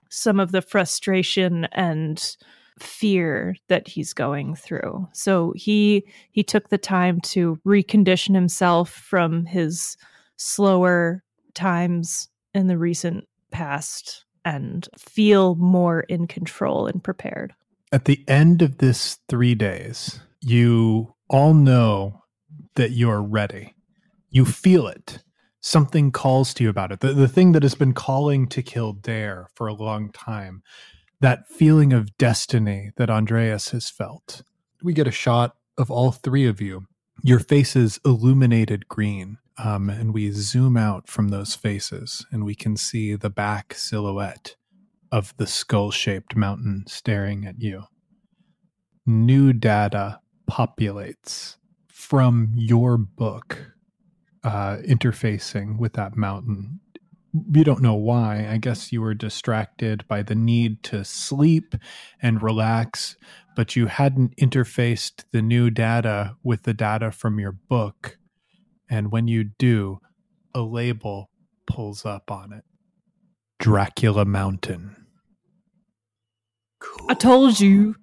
some 0.09 0.39
of 0.39 0.53
the 0.53 0.63
frustration 0.63 1.65
and 1.73 2.37
fear 2.79 3.57
that 3.69 3.89
he's 3.89 4.13
going 4.13 4.55
through. 4.55 5.09
So 5.13 5.53
he 5.57 6.07
he 6.31 6.45
took 6.45 6.69
the 6.69 6.79
time 6.79 7.21
to 7.23 7.59
recondition 7.67 8.35
himself 8.35 8.91
from 8.91 9.45
his 9.45 9.97
slower 10.37 11.25
times 11.55 12.29
in 12.55 12.69
the 12.69 12.79
recent 12.79 13.27
past 13.51 14.25
and 14.45 14.89
feel 14.97 15.57
more 15.57 16.01
in 16.03 16.27
control 16.27 16.87
and 16.87 17.03
prepared. 17.03 17.53
At 17.93 18.07
the 18.07 18.25
end 18.27 18.63
of 18.63 18.79
this 18.79 19.19
three 19.29 19.55
days, 19.55 20.21
you 20.41 21.15
all 21.29 21.55
know 21.55 22.23
that 22.75 22.91
you're 22.91 23.23
ready. 23.23 23.75
You 24.29 24.45
feel 24.45 24.89
it. 24.89 25.21
Something 25.61 26.11
calls 26.11 26.53
to 26.55 26.65
you 26.65 26.71
about 26.71 26.91
it. 26.93 27.01
The, 27.01 27.13
the 27.13 27.29
thing 27.29 27.53
that 27.53 27.63
has 27.63 27.75
been 27.75 27.95
calling 27.95 28.49
to 28.49 28.63
Kildare 28.63 29.49
for 29.55 29.69
a 29.69 29.75
long 29.75 30.11
time. 30.11 30.63
That 31.21 31.49
feeling 31.49 31.93
of 31.93 32.17
destiny 32.19 32.91
that 32.97 33.09
Andreas 33.09 33.71
has 33.71 33.89
felt. 33.89 34.43
We 34.83 34.93
get 34.93 35.07
a 35.07 35.13
shot 35.13 35.57
of 35.79 35.91
all 35.91 36.13
three 36.13 36.47
of 36.47 36.61
you, 36.61 36.87
your 37.23 37.39
faces 37.39 38.01
illuminated 38.05 38.89
green. 38.89 39.39
Um, 39.59 39.89
and 39.89 40.13
we 40.13 40.33
zoom 40.33 40.77
out 40.77 41.09
from 41.09 41.29
those 41.29 41.55
faces 41.55 42.27
and 42.31 42.45
we 42.45 42.55
can 42.55 42.77
see 42.77 43.15
the 43.15 43.31
back 43.31 43.73
silhouette 43.73 44.57
of 45.13 45.37
the 45.37 45.47
skull 45.47 45.91
shaped 45.91 46.37
mountain 46.37 46.85
staring 46.87 47.47
at 47.47 47.61
you. 47.61 47.85
New 49.07 49.53
data 49.53 50.21
populates 50.51 51.57
from 51.89 52.53
your 52.55 52.97
book 52.97 53.73
uh, 54.45 54.79
interfacing 54.87 55.79
with 55.79 55.95
that 55.95 56.17
mountain. 56.17 56.81
You 57.53 57.65
don't 57.65 57.83
know 57.83 57.95
why. 57.95 58.49
I 58.49 58.57
guess 58.57 58.93
you 58.93 59.01
were 59.01 59.15
distracted 59.15 60.07
by 60.09 60.23
the 60.23 60.35
need 60.35 60.83
to 60.85 61.05
sleep 61.05 61.75
and 62.23 62.43
relax, 62.43 63.17
but 63.55 63.77
you 63.77 63.87
hadn't 63.87 64.37
interfaced 64.37 65.25
the 65.33 65.43
new 65.43 65.71
data 65.71 66.37
with 66.43 66.63
the 66.63 66.75
data 66.75 67.11
from 67.11 67.39
your 67.39 67.53
book. 67.53 68.19
And 68.89 69.11
when 69.11 69.29
you 69.29 69.45
do, 69.45 70.01
a 70.55 70.63
label 70.63 71.31
pulls 71.67 72.07
up 72.07 72.31
on 72.31 72.53
it 72.53 72.65
Dracula 73.59 74.25
Mountain. 74.25 74.97
Cool. 76.81 77.07
I 77.11 77.15
told 77.15 77.61
you. 77.61 77.97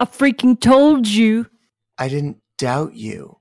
I 0.00 0.04
freaking 0.04 0.58
told 0.60 1.06
you. 1.06 1.46
I 1.98 2.08
didn't 2.08 2.38
doubt 2.58 2.94
you. 2.94 3.38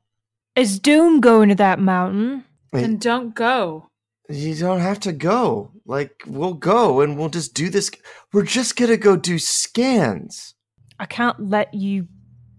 Is 0.55 0.79
Doom 0.79 1.19
going 1.19 1.49
to 1.49 1.55
that 1.55 1.79
mountain. 1.79 2.43
Then 2.71 2.97
don't 2.97 3.33
go. 3.35 3.89
You 4.29 4.55
don't 4.55 4.79
have 4.79 4.99
to 5.01 5.13
go. 5.13 5.71
Like, 5.85 6.23
we'll 6.25 6.53
go 6.55 7.01
and 7.01 7.17
we'll 7.17 7.29
just 7.29 7.53
do 7.53 7.69
this. 7.69 7.91
We're 8.33 8.43
just 8.43 8.75
gonna 8.75 8.97
go 8.97 9.15
do 9.15 9.37
scans. 9.39 10.55
I 10.99 11.05
can't 11.05 11.39
let 11.49 11.73
you 11.73 12.07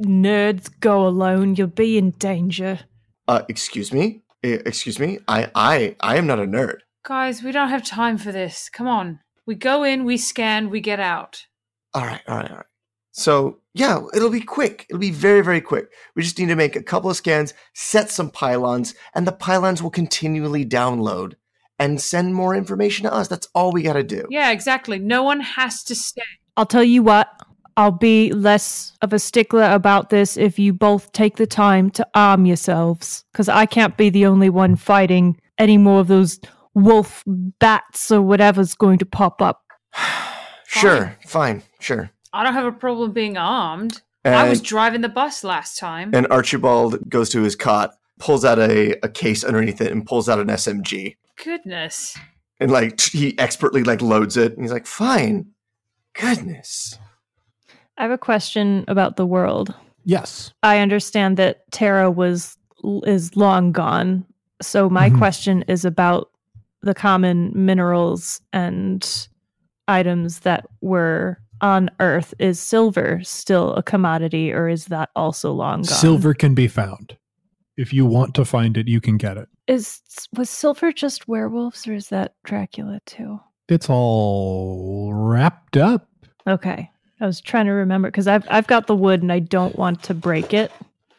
nerds 0.01 0.71
go 0.81 1.07
alone. 1.07 1.55
You'll 1.57 1.67
be 1.69 1.99
in 1.99 2.11
danger. 2.13 2.81
Uh, 3.29 3.43
excuse 3.49 3.93
me? 3.93 4.23
Eh, 4.45 4.59
Excuse 4.65 4.99
me? 4.99 5.19
I, 5.27 5.51
I, 5.55 5.97
I 6.01 6.17
am 6.17 6.27
not 6.27 6.39
a 6.39 6.47
nerd. 6.47 6.79
Guys, 7.07 7.41
we 7.41 7.53
don't 7.53 7.69
have 7.69 7.85
time 7.85 8.19
for 8.19 8.33
this. 8.33 8.69
Come 8.69 8.89
on. 8.89 9.21
We 9.47 9.55
go 9.55 9.85
in, 9.85 10.05
we 10.05 10.17
scan, 10.17 10.71
we 10.71 10.81
get 10.81 10.99
out. 10.99 11.47
All 11.95 12.05
right, 12.05 12.21
all 12.27 12.39
right, 12.39 12.51
all 12.51 12.57
right. 12.57 12.67
So, 13.13 13.59
yeah, 13.75 14.01
it'll 14.13 14.29
be 14.29 14.41
quick. 14.41 14.87
It'll 14.91 14.99
be 14.99 15.13
very, 15.13 15.41
very 15.41 15.61
quick. 15.61 15.87
We 16.17 16.25
just 16.25 16.37
need 16.37 16.49
to 16.49 16.57
make 16.57 16.75
a 16.75 16.83
couple 16.83 17.09
of 17.09 17.17
scans, 17.17 17.55
set 17.75 18.11
some 18.11 18.29
pylons, 18.29 18.97
and 19.15 19.25
the 19.25 19.31
pylons 19.31 19.85
will 19.85 19.91
continually 19.91 20.67
download 20.67 21.35
and 21.79 22.01
send 22.01 22.35
more 22.35 22.57
information 22.57 23.05
to 23.05 23.15
us. 23.15 23.29
That's 23.29 23.47
all 23.55 23.71
we 23.71 23.83
gotta 23.83 24.03
do. 24.03 24.27
Yeah, 24.29 24.51
exactly. 24.51 24.99
No 24.99 25.23
one 25.23 25.39
has 25.39 25.85
to 25.85 25.95
stay. 25.95 26.23
I'll 26.57 26.67
tell 26.67 26.83
you 26.83 27.05
what. 27.05 27.29
I'll 27.77 27.93
be 27.93 28.33
less 28.33 28.95
of 29.01 29.13
a 29.13 29.21
stickler 29.21 29.71
about 29.71 30.11
this 30.11 30.37
if 30.37 30.59
you 30.59 30.73
both 30.73 31.13
take 31.13 31.37
the 31.37 31.47
time 31.47 31.91
to 31.91 32.09
arm 32.17 32.47
yourselves. 32.47 33.25
Because 33.31 33.49
I 33.49 33.65
can't 33.65 33.97
be 33.97 34.11
the 34.11 34.27
only 34.27 34.51
one 34.51 34.75
fighting 34.75 35.41
any 35.59 35.79
more 35.79 36.01
of 36.01 36.09
those 36.09 36.41
wolf 36.77 37.25
bats 37.27 38.13
or 38.13 38.23
whatever's 38.23 38.75
going 38.75 38.99
to 38.99 39.07
pop 39.07 39.43
up. 39.43 39.65
Sure, 40.69 41.17
fine, 41.27 41.63
sure. 41.81 42.11
I 42.35 42.43
don't 42.45 42.53
have 42.53 42.67
a 42.67 42.73
problem 42.73 43.13
being 43.13 43.39
armed. 43.39 44.03
I 44.27 44.47
was 44.49 44.61
driving 44.61 45.01
the 45.01 45.09
bus 45.09 45.43
last 45.43 45.79
time. 45.79 46.11
and 46.13 46.27
Archibald 46.31 47.09
goes 47.09 47.31
to 47.31 47.41
his 47.43 47.57
cot, 47.57 47.93
pulls 48.19 48.45
out 48.45 48.59
a, 48.59 48.95
a 49.03 49.09
case 49.09 49.43
underneath 49.45 49.81
it, 49.81 49.91
and 49.93 50.05
pulls 50.05 50.29
out 50.29 50.39
an 50.41 50.49
SMG. 50.49 51.17
Goodness. 51.43 52.19
And 52.61 52.71
like 52.71 53.01
he 53.01 53.39
expertly 53.39 53.85
like 53.85 54.03
loads 54.03 54.37
it, 54.37 54.53
and 54.55 54.63
he's 54.63 54.73
like, 54.73 54.87
"Fine, 54.87 55.47
goodness." 56.15 56.99
I 57.97 58.03
have 58.03 58.11
a 58.11 58.19
question 58.19 58.85
about 58.89 59.17
the 59.17 59.25
world. 59.27 59.73
Yes. 60.05 60.53
I 60.63 60.81
understand 60.81 61.37
that 61.39 61.71
Terra 61.71 62.11
was 62.11 62.59
is 63.05 63.35
long 63.37 63.73
gone. 63.73 64.27
So 64.61 64.91
my 64.91 65.09
Mhm. 65.11 65.19
question 65.19 65.63
is 65.69 65.85
about 65.87 66.31
the 66.87 66.95
common 66.95 67.53
minerals 67.55 68.41
and 68.53 69.29
items 69.89 70.41
that 70.41 70.67
were 70.81 71.39
on 71.61 71.91
Earth. 72.01 72.33
Is 72.39 72.59
silver 72.59 73.21
still 73.23 73.75
a 73.75 73.83
commodity, 73.83 74.53
or 74.53 74.69
is 74.69 74.87
that 74.87 75.11
also 75.15 75.53
long 75.53 75.83
gone? 75.83 75.85
Silver 75.85 76.35
can 76.35 76.55
be 76.55 76.69
found. 76.69 77.17
If 77.77 77.93
you 77.93 78.07
want 78.07 78.35
to 78.37 78.45
find 78.45 78.77
it, 78.79 78.89
you 78.89 79.01
can 79.01 79.19
get 79.19 79.37
it. 79.37 79.49
is 79.67 80.01
was 80.35 80.49
silver 80.49 80.93
just 80.93 81.29
werewolves, 81.29 81.87
or 81.87 81.95
is 81.95 82.09
that 82.09 82.35
Dracula 82.45 83.01
too? 83.05 83.39
It's 83.69 83.91
all 83.91 85.13
wrapped 85.13 85.77
up. 85.77 86.09
Okay, 86.47 86.91
I 87.21 87.27
was 87.27 87.41
trying 87.41 87.67
to 87.67 87.73
remember 87.73 88.09
because 88.09 88.29
I've 88.29 88.47
I've 88.49 88.67
got 88.67 88.87
the 88.87 88.95
wood 88.97 89.23
and 89.23 89.33
I 89.33 89.41
don't 89.41 89.77
want 89.77 90.03
to 90.05 90.15
break 90.15 90.55
it. 90.55 90.73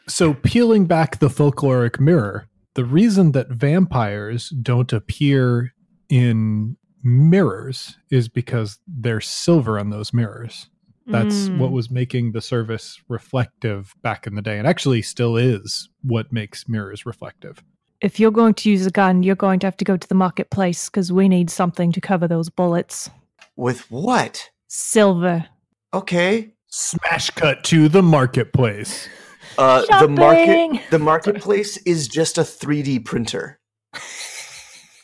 So, 0.08 0.34
peeling 0.34 0.86
back 0.86 1.20
the 1.20 1.28
folkloric 1.28 2.00
mirror, 2.00 2.48
the 2.78 2.86
reason 2.86 3.32
that 3.32 3.50
vampires 3.50 4.50
don't 4.50 4.94
appear 4.94 5.74
in 6.10 6.78
mirrors 7.02 7.98
is 8.12 8.30
because 8.30 8.78
there's 8.88 9.28
silver 9.28 9.80
on 9.80 9.90
those 9.90 10.14
mirrors. 10.14 10.70
That's 11.08 11.50
Mm. 11.50 11.58
what 11.58 11.72
was 11.72 11.90
making 11.90 12.34
the 12.34 12.42
service 12.42 13.02
reflective 13.08 13.96
back 14.04 14.28
in 14.28 14.36
the 14.36 14.44
day, 14.44 14.60
and 14.60 14.68
actually 14.68 15.02
still 15.02 15.38
is 15.38 15.90
what 16.04 16.32
makes 16.32 16.70
mirrors 16.70 17.04
reflective. 17.04 17.64
If 18.00 18.20
you're 18.20 18.30
going 18.30 18.54
to 18.54 18.70
use 18.70 18.86
a 18.86 18.92
gun, 18.92 19.24
you're 19.24 19.36
going 19.36 19.60
to 19.62 19.68
have 19.68 19.78
to 19.78 19.86
go 19.86 19.98
to 19.98 20.08
the 20.08 20.14
marketplace 20.14 20.88
because 20.88 21.12
we 21.12 21.28
need 21.28 21.50
something 21.50 21.92
to 21.94 22.00
cover 22.00 22.28
those 22.28 22.48
bullets. 22.50 23.10
With 23.56 23.90
what? 23.90 24.52
Silver. 24.68 25.48
Okay. 25.96 26.52
Smash 26.68 27.32
cut 27.32 27.64
to 27.64 27.90
the 27.90 28.04
marketplace. 28.04 29.10
Uh, 29.58 30.02
the 30.02 30.08
market, 30.08 30.82
the 30.92 31.00
marketplace 31.00 31.78
is 31.78 32.08
just 32.08 32.38
a 32.38 32.42
3D 32.42 33.04
printer. 33.06 33.60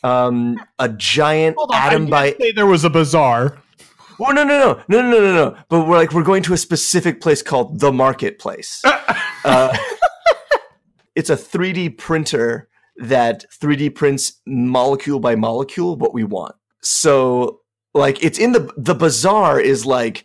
Um, 0.02 0.60
a 0.78 0.88
giant 0.88 1.56
Hold 1.56 1.70
on, 1.70 1.76
atom 1.76 2.06
by. 2.06 2.36
there 2.54 2.66
was 2.66 2.84
a 2.84 2.90
bazaar. 2.90 3.58
Oh 4.20 4.30
no 4.30 4.44
no 4.44 4.58
no 4.58 4.82
no 4.88 5.02
no 5.02 5.20
no 5.20 5.34
no! 5.34 5.56
But 5.68 5.88
we're 5.88 5.96
like 5.96 6.12
we're 6.12 6.22
going 6.22 6.42
to 6.44 6.52
a 6.52 6.58
specific 6.58 7.20
place 7.20 7.42
called 7.42 7.80
the 7.80 7.90
marketplace. 7.90 8.82
uh, 9.44 9.76
it's 11.14 11.30
a 11.30 11.36
3D 11.36 11.96
printer 11.96 12.68
that 12.96 13.44
3D 13.50 13.94
prints 13.94 14.40
molecule 14.46 15.20
by 15.20 15.34
molecule 15.34 15.96
what 15.96 16.14
we 16.14 16.22
want. 16.22 16.54
So 16.82 17.60
like 17.94 18.22
it's 18.22 18.38
in 18.38 18.52
the 18.52 18.72
the 18.76 18.94
bazaar 18.94 19.60
is 19.60 19.86
like 19.86 20.24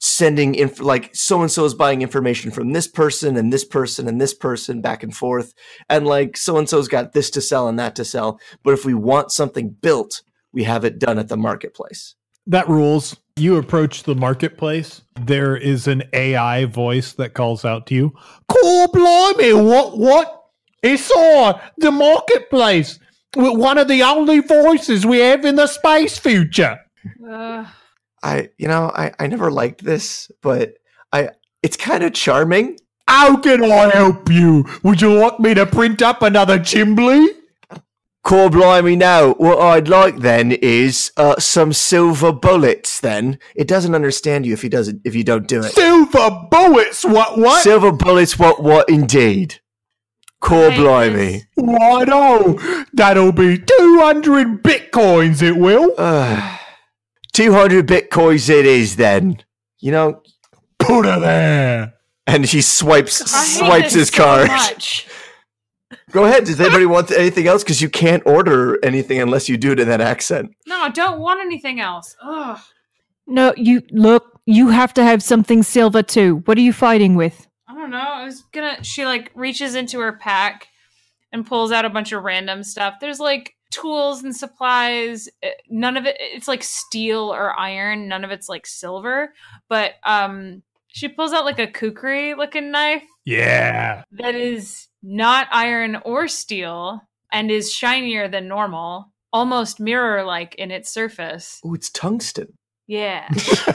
sending 0.00 0.54
inf- 0.54 0.80
like 0.80 1.10
so 1.14 1.42
and 1.42 1.50
so 1.50 1.64
is 1.64 1.74
buying 1.74 2.02
information 2.02 2.50
from 2.50 2.72
this 2.72 2.86
person 2.86 3.36
and 3.36 3.52
this 3.52 3.64
person 3.64 4.06
and 4.06 4.20
this 4.20 4.32
person 4.32 4.80
back 4.80 5.02
and 5.02 5.16
forth 5.16 5.52
and 5.88 6.06
like 6.06 6.36
so 6.36 6.56
and 6.56 6.68
so's 6.68 6.86
got 6.86 7.12
this 7.12 7.30
to 7.30 7.40
sell 7.40 7.68
and 7.68 7.78
that 7.78 7.96
to 7.96 8.04
sell 8.04 8.38
but 8.62 8.74
if 8.74 8.84
we 8.84 8.94
want 8.94 9.32
something 9.32 9.70
built 9.70 10.22
we 10.52 10.62
have 10.64 10.84
it 10.84 10.98
done 10.98 11.18
at 11.18 11.28
the 11.28 11.36
marketplace 11.36 12.14
That 12.46 12.68
rules. 12.68 13.16
You 13.36 13.56
approach 13.56 14.02
the 14.02 14.14
marketplace. 14.16 15.02
There 15.20 15.56
is 15.56 15.86
an 15.86 16.02
AI 16.12 16.64
voice 16.64 17.12
that 17.12 17.34
calls 17.34 17.64
out 17.64 17.86
to 17.86 17.94
you. 17.94 18.12
Cool, 18.48 18.88
blimey! 18.88 19.52
What? 19.52 19.96
What? 19.98 20.44
It's 20.82 21.10
on 21.10 21.60
the 21.76 21.92
marketplace. 21.92 22.98
With 23.36 23.56
one 23.58 23.78
of 23.78 23.86
the 23.86 24.02
only 24.02 24.40
voices 24.40 25.06
we 25.06 25.18
have 25.18 25.44
in 25.44 25.54
the 25.56 25.66
space 25.68 26.18
future. 26.18 26.78
Uh, 27.30 27.66
I, 28.22 28.50
you 28.58 28.68
know, 28.68 28.90
I, 28.94 29.12
I 29.18 29.26
never 29.26 29.50
liked 29.50 29.84
this, 29.84 30.30
but 30.42 30.74
I, 31.12 31.30
it's 31.62 31.76
kind 31.76 32.02
of 32.02 32.12
charming. 32.12 32.78
How 33.06 33.36
can 33.36 33.64
I 33.64 33.90
help 33.90 34.30
you? 34.30 34.66
Would 34.82 35.00
you 35.00 35.14
like 35.14 35.40
me 35.40 35.54
to 35.54 35.64
print 35.64 36.02
up 36.02 36.22
another 36.22 36.58
chimbley? 36.58 37.26
Core 38.22 38.50
blimey, 38.50 38.96
now 38.96 39.32
what 39.34 39.58
I'd 39.58 39.88
like 39.88 40.18
then 40.18 40.52
is 40.52 41.10
uh, 41.16 41.38
some 41.38 41.72
silver 41.72 42.32
bullets. 42.32 43.00
Then 43.00 43.38
it 43.54 43.66
doesn't 43.66 43.94
understand 43.94 44.44
you 44.44 44.52
if 44.52 44.60
he 44.60 44.68
doesn't 44.68 45.00
if 45.06 45.14
you 45.14 45.24
don't 45.24 45.48
do 45.48 45.60
it. 45.60 45.72
Silver 45.72 46.46
bullets. 46.50 47.04
What? 47.04 47.38
What? 47.38 47.62
Silver 47.62 47.92
bullets, 47.92 48.38
what? 48.38 48.62
What 48.62 48.90
indeed? 48.90 49.60
Core 50.40 50.66
I 50.66 50.70
hate 50.70 50.78
blimey. 50.78 51.42
Righto. 51.56 52.84
That'll 52.92 53.32
be 53.32 53.56
two 53.56 53.98
hundred 54.02 54.62
bitcoins. 54.62 55.42
It 55.42 55.56
will. 55.56 55.94
Uh, 57.38 57.42
Two 57.44 57.52
hundred 57.52 57.86
bitcoins 57.86 58.48
it 58.50 58.66
is 58.66 58.96
then. 58.96 59.38
You 59.78 59.92
know, 59.92 60.22
Put 60.78 61.04
her 61.06 61.20
there. 61.20 61.94
and 62.26 62.44
he 62.44 62.60
swipes 62.60 63.20
I 63.34 63.44
swipes 63.44 63.92
this 63.94 63.94
his 63.94 64.08
so 64.08 64.24
card. 64.24 64.48
much. 64.48 65.06
Go 66.10 66.24
ahead. 66.24 66.44
Does 66.44 66.60
anybody 66.60 66.86
want 66.86 67.10
anything 67.10 67.46
else? 67.46 67.62
Because 67.62 67.80
you 67.80 67.88
can't 67.88 68.22
order 68.26 68.82
anything 68.84 69.20
unless 69.20 69.48
you 69.48 69.56
do 69.56 69.72
it 69.72 69.80
in 69.80 69.88
that 69.88 70.00
accent. 70.00 70.50
No, 70.66 70.80
I 70.80 70.88
don't 70.88 71.20
want 71.20 71.40
anything 71.40 71.80
else. 71.80 72.14
Ugh. 72.22 72.58
No, 73.26 73.54
you 73.56 73.82
look. 73.90 74.40
You 74.46 74.68
have 74.68 74.94
to 74.94 75.04
have 75.04 75.22
something 75.22 75.62
silver 75.62 76.02
too. 76.02 76.42
What 76.46 76.56
are 76.58 76.62
you 76.62 76.72
fighting 76.72 77.14
with? 77.14 77.46
I 77.68 77.74
don't 77.74 77.90
know. 77.90 77.98
I 77.98 78.24
was 78.24 78.42
gonna. 78.52 78.82
She 78.82 79.04
like 79.04 79.30
reaches 79.34 79.74
into 79.74 80.00
her 80.00 80.12
pack 80.12 80.66
and 81.32 81.46
pulls 81.46 81.72
out 81.72 81.84
a 81.84 81.90
bunch 81.90 82.12
of 82.12 82.22
random 82.22 82.62
stuff. 82.64 82.94
There's 83.00 83.20
like 83.20 83.54
tools 83.70 84.22
and 84.22 84.34
supplies. 84.34 85.28
eh, 85.42 85.50
None 85.68 85.96
of 85.96 86.06
it. 86.06 86.16
It's 86.18 86.48
like 86.48 86.62
steel 86.62 87.32
or 87.32 87.58
iron. 87.58 88.08
None 88.08 88.24
of 88.24 88.30
it's 88.30 88.48
like 88.48 88.66
silver. 88.66 89.32
But 89.68 89.92
um, 90.04 90.62
she 90.88 91.08
pulls 91.08 91.32
out 91.32 91.44
like 91.44 91.58
a 91.58 91.66
kukri 91.66 92.34
looking 92.34 92.70
knife 92.70 93.02
Yeah. 93.24 94.02
that 94.12 94.34
is 94.34 94.88
not 95.02 95.48
iron 95.52 95.96
or 96.04 96.28
steel 96.28 97.00
and 97.32 97.50
is 97.50 97.72
shinier 97.72 98.28
than 98.28 98.48
normal, 98.48 99.12
almost 99.32 99.78
mirror 99.80 100.24
like 100.24 100.54
in 100.56 100.70
its 100.70 100.90
surface. 100.90 101.60
Oh, 101.64 101.74
it's 101.74 101.90
tungsten. 101.90 102.54
Yeah. 102.86 103.28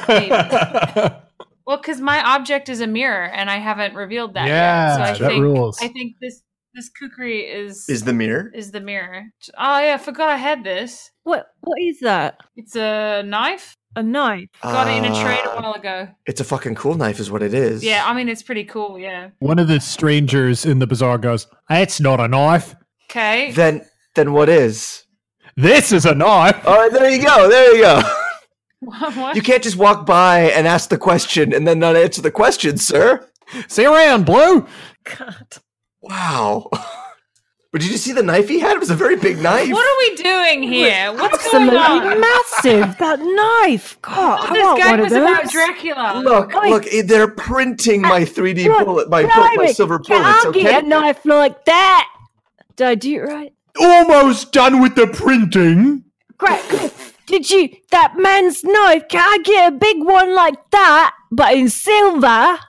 Well, 1.66 1.78
because 1.78 2.02
my 2.02 2.22
object 2.22 2.68
is 2.68 2.82
a 2.82 2.88
mirror, 2.88 3.24
and 3.24 3.50
I 3.50 3.58
haven't 3.60 3.96
revealed 3.96 4.34
that 4.34 4.48
Yeah, 4.48 4.88
yet. 4.90 4.96
So 4.98 5.02
I 5.02 5.18
that 5.18 5.28
think 5.30 5.42
rules. 5.44 5.80
I 5.82 5.88
think 5.88 6.16
this 6.20 6.42
This 6.76 6.90
kukri 6.90 7.42
is 7.42 7.88
Is 7.88 8.04
the 8.04 8.14
mirror? 8.14 8.52
is 8.54 8.72
the 8.72 8.82
mirror. 8.82 9.26
Oh 9.58 9.80
yeah, 9.80 9.94
I 9.94 9.98
forgot 9.98 10.30
I 10.30 10.38
had 10.38 10.64
this. 10.64 11.12
What 11.24 11.48
what 11.62 11.80
is 11.82 12.00
that? 12.00 12.40
It's 12.56 12.76
a 12.76 13.22
knife. 13.24 13.76
A 13.96 14.02
knife. 14.02 14.48
Got 14.64 14.88
it 14.88 14.98
in 14.98 15.06
a 15.06 15.14
trade 15.24 15.46
a 15.46 15.52
Uh, 15.52 15.62
while 15.62 15.74
ago. 15.74 16.08
It's 16.26 16.42
a 16.42 16.44
fucking 16.44 16.74
cool 16.76 16.96
knife, 16.96 17.20
is 17.20 17.30
what 17.30 17.44
it 17.44 17.54
is. 17.54 17.84
Yeah, 17.84 18.04
I 18.08 18.14
mean 18.16 18.28
it's 18.28 18.42
pretty 18.42 18.64
cool. 18.64 18.98
Yeah. 18.98 19.30
One 19.40 19.60
of 19.60 19.68
the 19.68 19.80
strangers 19.80 20.66
in 20.66 20.80
the 20.80 20.88
bazaar 20.88 21.20
goes, 21.20 21.46
It's 21.70 22.00
not 22.00 22.20
a 22.20 22.28
knife. 22.28 22.76
Okay. 23.12 23.52
Then, 23.52 23.86
then 24.16 24.34
what 24.34 24.50
is? 24.50 25.06
This 25.56 25.92
is 25.92 26.06
a 26.08 26.16
knife. 26.16 26.66
All 26.66 26.76
right, 26.76 26.92
there 26.92 27.08
you 27.12 27.24
go. 27.24 27.48
There 27.48 27.76
you 27.76 27.82
go. 27.84 28.02
what? 28.80 29.36
You 29.36 29.44
can't 29.44 29.62
just 29.62 29.78
walk 29.78 30.08
by 30.08 30.50
and 30.50 30.66
ask 30.68 30.90
the 30.90 30.98
question 30.98 31.54
and 31.54 31.68
then 31.68 31.78
not 31.78 31.96
answer 31.96 32.24
the 32.24 32.32
question, 32.32 32.78
sir. 32.78 33.30
See 33.68 33.84
you 33.84 33.94
around, 33.94 34.26
Blue. 34.26 34.66
God. 35.04 35.46
Wow. 36.04 36.70
But 37.72 37.82
did 37.82 37.90
you 37.90 37.98
see 37.98 38.12
the 38.12 38.22
knife 38.22 38.50
he 38.50 38.60
had? 38.60 38.74
It 38.74 38.80
was 38.80 38.92
a 38.92 38.96
very 38.96 39.16
big 39.16 39.40
knife. 39.40 39.72
What 39.72 39.84
are 39.84 39.98
we 39.98 40.16
doing 40.24 40.62
here? 40.62 41.12
What's 41.12 41.52
going 41.52 41.70
Absolutely 41.72 42.12
on? 42.12 42.20
massive. 42.22 42.98
That 43.00 43.20
knife. 43.20 44.00
God, 44.04 44.48
I 44.48 44.54
This 44.54 44.64
want 44.64 44.80
guy 44.80 44.92
one 44.92 45.00
of 45.00 45.04
was 45.06 45.14
about. 45.14 45.50
Dracula. 45.52 46.22
Look, 46.24 46.54
Oi. 46.56 46.70
look, 46.70 46.86
eh, 46.94 47.02
they're 47.04 47.30
printing 47.30 48.04
my 48.04 48.22
3D 48.22 48.66
Look, 48.68 48.86
bullet, 48.86 49.10
my, 49.10 49.24
bullet, 49.24 49.36
my 49.36 49.56
Blimey, 49.56 49.74
silver 49.74 49.98
Can 49.98 50.22
bullets, 50.22 50.46
I 50.46 50.50
okay? 50.50 50.62
get 50.62 50.84
a 50.84 50.88
knife 50.88 51.26
like 51.26 51.66
that? 51.66 52.10
Did 52.76 52.88
I 52.90 52.94
do 52.94 53.16
it 53.16 53.22
right? 53.22 53.54
Almost 53.80 54.52
done 54.52 54.80
with 54.80 54.94
the 54.94 55.08
printing. 55.08 56.04
Great. 56.38 56.62
great. 56.70 56.94
Did 57.26 57.50
you? 57.50 57.70
That 57.90 58.20
man's 58.20 58.64
knife. 58.64 59.08
Can 59.10 59.24
I 59.28 59.40
get 59.44 59.74
a 59.74 59.76
big 59.76 59.98
one 60.04 60.36
like 60.36 60.60
that, 60.70 61.16
but 61.32 61.56
in 61.56 61.70
silver? 61.70 62.60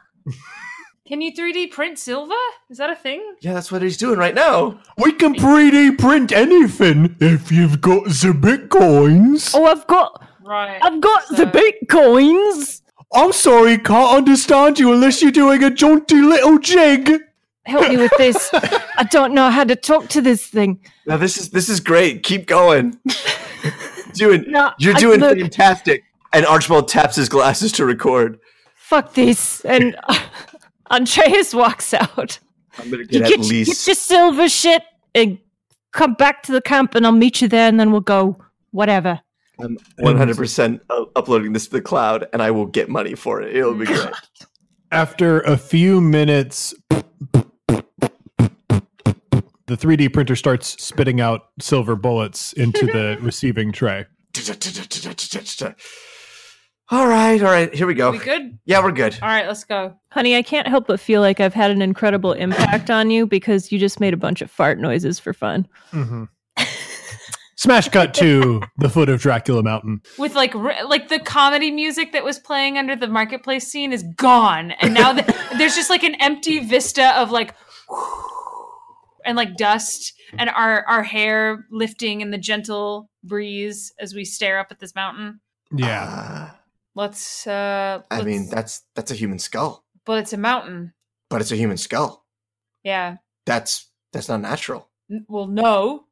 Can 1.07 1.20
you 1.20 1.32
3D 1.34 1.70
print 1.70 1.98
silver? 1.98 2.34
Is 2.70 2.78
that 2.78 2.88
a 2.88 2.96
thing? 2.96 3.22
Yeah, 3.40 3.52
that's 3.52 3.70
what 3.70 3.82
he's 3.82 3.98
doing 3.98 4.18
right 4.18 4.34
now. 4.34 4.80
We 4.96 5.12
can 5.12 5.34
3D 5.34 5.98
print 5.98 6.32
anything 6.32 7.14
if 7.20 7.52
you've 7.52 7.80
got 7.82 8.05
the 8.05 8.32
bitcoins. 8.32 9.52
Oh, 9.55 9.66
I've 9.66 9.86
got, 9.86 10.26
Right. 10.42 10.78
I've 10.82 11.00
got 11.02 11.28
the 11.28 11.44
bitcoins. 11.44 12.80
I'm 13.12 13.32
sorry, 13.32 13.76
can't 13.78 14.16
understand 14.16 14.78
you 14.78 14.92
unless 14.94 15.20
you're 15.20 15.30
doing 15.30 15.62
a 15.62 15.70
jaunty 15.70 16.22
little 16.22 16.59
jig. 16.59 17.20
Help 17.66 17.88
me 17.88 17.96
with 17.98 18.12
this. 18.16 18.48
I 18.96 19.05
don't 19.11 19.34
know 19.34 19.50
how 19.50 19.64
to 19.64 19.76
talk 19.76 20.09
to 20.09 20.20
this 20.22 20.46
thing. 20.46 20.80
Now 21.07 21.16
this 21.18 21.36
is 21.38 21.50
this 21.50 21.68
is 21.68 21.80
great. 21.80 22.22
Keep 22.22 22.46
going. 22.46 22.98
doing 24.14 24.44
No, 24.48 24.72
you're 24.78 24.96
I- 24.96 25.00
doing 25.00 25.20
look. 25.20 25.38
fantastic. 25.38 26.05
And 26.32 26.44
Archibald 26.46 26.88
taps 26.88 27.16
his 27.16 27.28
glasses 27.28 27.72
to 27.72 27.84
record. 27.86 28.38
Fuck 28.74 29.14
this. 29.14 29.64
And 29.64 29.96
Andreas 30.91 31.55
walks 31.55 31.95
out. 31.95 32.39
I'm 32.78 32.91
gonna 32.91 33.03
You 33.03 33.07
get 33.07 33.22
get, 33.22 33.22
at 33.24 33.30
your- 33.30 33.39
least 33.47 33.70
get 33.70 33.87
your 33.87 33.95
silver 33.95 34.49
shit 34.49 34.82
and 35.14 35.39
come 35.93 36.14
back 36.14 36.43
to 36.45 36.53
the 36.53 36.61
camp, 36.61 36.95
and 36.95 37.07
I'll 37.07 37.12
meet 37.12 37.41
you 37.41 37.49
there, 37.49 37.68
and 37.68 37.78
then 37.78 37.93
we'll 37.93 38.01
go 38.01 38.37
whatever. 38.72 39.20
I'm 39.61 39.78
100% 40.01 40.80
uploading 41.14 41.53
this 41.53 41.66
to 41.66 41.70
the 41.72 41.80
cloud, 41.80 42.26
and 42.32 42.43
I 42.43 42.51
will 42.51 42.66
get 42.66 42.89
money 42.89 43.14
for 43.14 43.41
it. 43.41 43.55
It'll 43.55 43.74
be 43.74 43.87
great. 43.87 44.09
After 44.91 45.41
a 45.43 45.57
few 45.57 46.01
minutes, 46.01 46.74
the 49.66 49.76
3D 49.76 50.12
printer 50.12 50.35
starts 50.37 50.82
spitting 50.82 51.20
out 51.20 51.43
silver 51.61 51.95
bullets 51.97 52.53
into 52.55 52.87
the 52.87 53.16
receiving 53.22 53.70
tray. 53.72 54.07
all 56.91 57.07
right, 57.07 57.43
all 57.43 57.51
right. 57.51 57.74
Here 57.74 57.87
we 57.87 57.95
go. 57.95 58.11
we 58.11 58.18
good? 58.18 58.59
Yeah, 58.66 58.82
we're 58.82 58.93
good. 58.93 59.18
All 59.22 59.28
right, 59.28 59.47
let's 59.47 59.64
go. 59.64 59.95
Honey, 60.11 60.37
I 60.37 60.43
can't 60.43 60.68
help 60.68 60.87
but 60.87 61.01
feel 61.01 61.22
like 61.22 61.41
I've 61.41 61.55
had 61.55 61.70
an 61.70 61.80
incredible 61.80 62.32
impact 62.32 62.91
on 62.91 63.11
you 63.11 63.26
because 63.26 63.72
you 63.72 63.78
just 63.78 64.01
made 64.01 64.12
a 64.12 64.18
bunch 64.18 64.43
of 64.43 64.51
fart 64.51 64.78
noises 64.78 65.18
for 65.18 65.32
fun. 65.32 65.66
Smash 67.57 67.89
cut 67.89 68.12
to 68.14 68.61
the 68.76 68.91
foot 68.91 69.09
of 69.09 69.22
Dracula 69.22 69.62
Mountain. 69.62 70.03
With 70.18 70.35
like 70.35 70.55
like 70.55 71.09
the 71.09 71.20
comedy 71.20 71.70
music 71.70 72.12
that 72.12 72.22
was 72.22 72.39
playing 72.39 72.76
under 72.76 72.95
the 72.95 73.09
marketplace 73.09 73.66
scene 73.66 73.93
is 73.93 74.05
gone, 74.16 74.72
and 74.72 74.93
now 74.93 75.14
the, 75.14 75.22
there's 75.57 75.74
just 75.74 75.89
like 75.89 76.03
an 76.03 76.16
empty 76.16 76.59
vista 76.59 77.18
of 77.18 77.30
like 77.30 77.55
and 79.24 79.37
like 79.37 79.57
dust 79.57 80.12
and 80.37 80.51
our 80.51 80.85
our 80.87 81.03
hair 81.03 81.64
lifting 81.70 82.20
in 82.20 82.30
the 82.30 82.39
gentle 82.39 83.09
breeze 83.22 83.95
as 83.99 84.12
we 84.14 84.26
stare 84.26 84.59
up 84.59 84.66
at 84.70 84.80
this 84.80 84.95
mountain. 84.95 85.41
Yeah. 85.74 86.51
Uh, 86.51 86.55
Let's. 86.95 87.47
uh 87.47 88.03
I 88.11 88.22
mean, 88.22 88.49
that's 88.49 88.82
that's 88.95 89.11
a 89.11 89.14
human 89.14 89.38
skull, 89.38 89.84
but 90.05 90.18
it's 90.18 90.32
a 90.32 90.36
mountain. 90.38 90.92
but 91.30 91.40
it's 91.40 91.53
a 91.53 91.57
human 91.57 91.76
skull. 91.76 92.24
Yeah. 92.82 93.16
That's 93.47 93.90
that's 94.12 94.28
not 94.28 94.40
natural. 94.40 94.88
N- 95.11 95.26
Well, 95.28 95.47
no. 95.49 96.05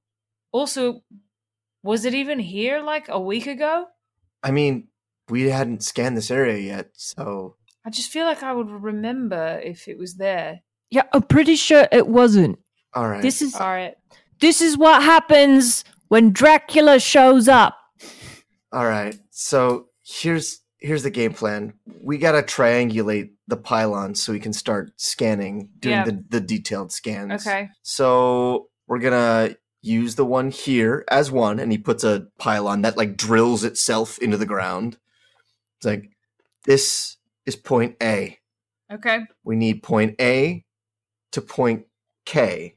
Also, 0.52 1.02
was 1.82 2.04
it 2.04 2.14
even 2.14 2.38
here 2.38 2.80
like 2.82 3.08
a 3.08 3.20
week 3.20 3.46
ago? 3.46 3.86
I 4.42 4.50
mean, 4.50 4.88
we 5.28 5.48
hadn't 5.50 5.82
scanned 5.84 6.16
this 6.16 6.30
area 6.30 6.58
yet, 6.58 6.90
so 6.94 7.56
I 7.86 7.90
just 7.90 8.10
feel 8.10 8.26
like 8.26 8.42
I 8.42 8.52
would 8.52 8.70
remember 8.70 9.60
if 9.64 9.86
it 9.88 9.98
was 9.98 10.16
there. 10.16 10.60
Yeah, 10.90 11.04
I'm 11.12 11.22
pretty 11.22 11.56
sure 11.56 11.86
it 11.92 12.06
wasn't. 12.08 12.58
all 12.94 13.08
right. 13.08 13.22
This 13.22 13.40
is 13.40 13.54
All 13.54 13.68
right. 13.68 13.94
this 14.40 14.60
is 14.60 14.76
what 14.76 15.02
happens 15.02 15.84
when 16.08 16.32
Dracula 16.32 16.98
shows 17.00 17.48
up. 17.48 17.78
All 18.72 18.84
right. 18.86 19.16
So 19.30 19.86
here's 20.04 20.60
here's 20.82 21.02
the 21.02 21.10
game 21.10 21.32
plan. 21.32 21.72
We 22.02 22.18
gotta 22.18 22.42
triangulate 22.42 23.30
the 23.48 23.56
pylons 23.56 24.20
so 24.22 24.32
we 24.32 24.40
can 24.40 24.52
start 24.52 24.92
scanning, 24.96 25.70
doing 25.78 25.94
Yeah. 25.94 26.04
the, 26.04 26.24
the 26.28 26.40
detailed 26.40 26.92
scans. 26.92 27.46
Okay. 27.46 27.68
So 27.82 28.68
we're 28.86 28.98
gonna 28.98 29.56
use 29.80 30.14
the 30.16 30.24
one 30.24 30.50
here 30.50 31.04
as 31.10 31.30
one, 31.30 31.58
and 31.58 31.72
he 31.72 31.78
puts 31.78 32.04
a 32.04 32.26
pylon 32.38 32.82
that 32.82 32.96
like 32.96 33.16
drills 33.16 33.64
itself 33.64 34.18
into 34.18 34.36
the 34.36 34.46
ground. 34.46 34.98
It's 35.78 35.86
like 35.86 36.10
this 36.64 37.16
is 37.46 37.56
point 37.56 37.96
A. 38.02 38.38
Okay. 38.92 39.20
We 39.44 39.56
need 39.56 39.82
point 39.82 40.16
A 40.20 40.64
to 41.32 41.40
point 41.40 41.86
K 42.26 42.76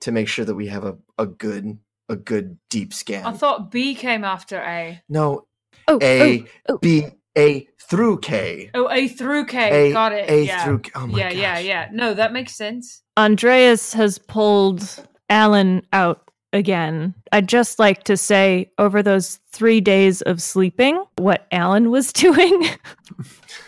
to 0.00 0.12
make 0.12 0.28
sure 0.28 0.44
that 0.44 0.54
we 0.54 0.66
have 0.66 0.84
a, 0.84 0.96
a 1.18 1.26
good 1.26 1.78
a 2.08 2.16
good 2.16 2.58
deep 2.68 2.92
scan. 2.92 3.24
I 3.24 3.32
thought 3.32 3.70
B 3.70 3.94
came 3.94 4.24
after 4.24 4.60
A. 4.60 5.02
no, 5.08 5.46
Oh, 5.88 5.98
A 6.02 6.40
oh, 6.40 6.44
oh. 6.70 6.78
B 6.78 7.06
A 7.36 7.68
through 7.80 8.20
K. 8.20 8.70
Oh, 8.74 8.90
A 8.90 9.08
through 9.08 9.46
K. 9.46 9.88
A, 9.88 9.92
Got 9.92 10.12
it. 10.12 10.30
A 10.30 10.44
yeah. 10.44 10.64
through 10.64 10.80
K. 10.80 10.90
Oh 10.94 11.06
my 11.06 11.18
yeah, 11.18 11.30
yeah, 11.30 11.58
yeah. 11.58 11.88
No, 11.92 12.14
that 12.14 12.32
makes 12.32 12.54
sense. 12.54 13.02
Andreas 13.16 13.92
has 13.92 14.18
pulled 14.18 15.06
Alan 15.28 15.82
out 15.92 16.30
again. 16.52 17.14
I'd 17.32 17.48
just 17.48 17.78
like 17.78 18.04
to 18.04 18.16
say, 18.16 18.70
over 18.78 19.02
those 19.02 19.40
three 19.50 19.80
days 19.80 20.22
of 20.22 20.40
sleeping, 20.40 21.04
what 21.16 21.46
Alan 21.52 21.90
was 21.90 22.12
doing. 22.12 22.68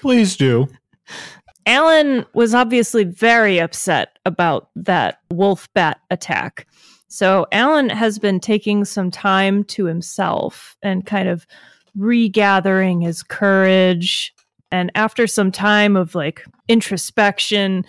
Please 0.00 0.36
do. 0.36 0.68
Alan 1.66 2.24
was 2.32 2.54
obviously 2.54 3.02
very 3.02 3.58
upset 3.58 4.18
about 4.24 4.70
that 4.76 5.18
wolf 5.32 5.68
bat 5.74 6.00
attack. 6.10 6.66
So 7.08 7.46
Alan 7.50 7.88
has 7.88 8.18
been 8.18 8.38
taking 8.38 8.84
some 8.84 9.10
time 9.10 9.64
to 9.64 9.84
himself 9.86 10.76
and 10.82 11.04
kind 11.04 11.28
of 11.28 11.46
regathering 11.96 13.00
his 13.00 13.22
courage. 13.22 14.34
And 14.70 14.90
after 14.94 15.26
some 15.26 15.52
time 15.52 15.96
of 15.96 16.14
like 16.14 16.44
introspection, 16.68 17.84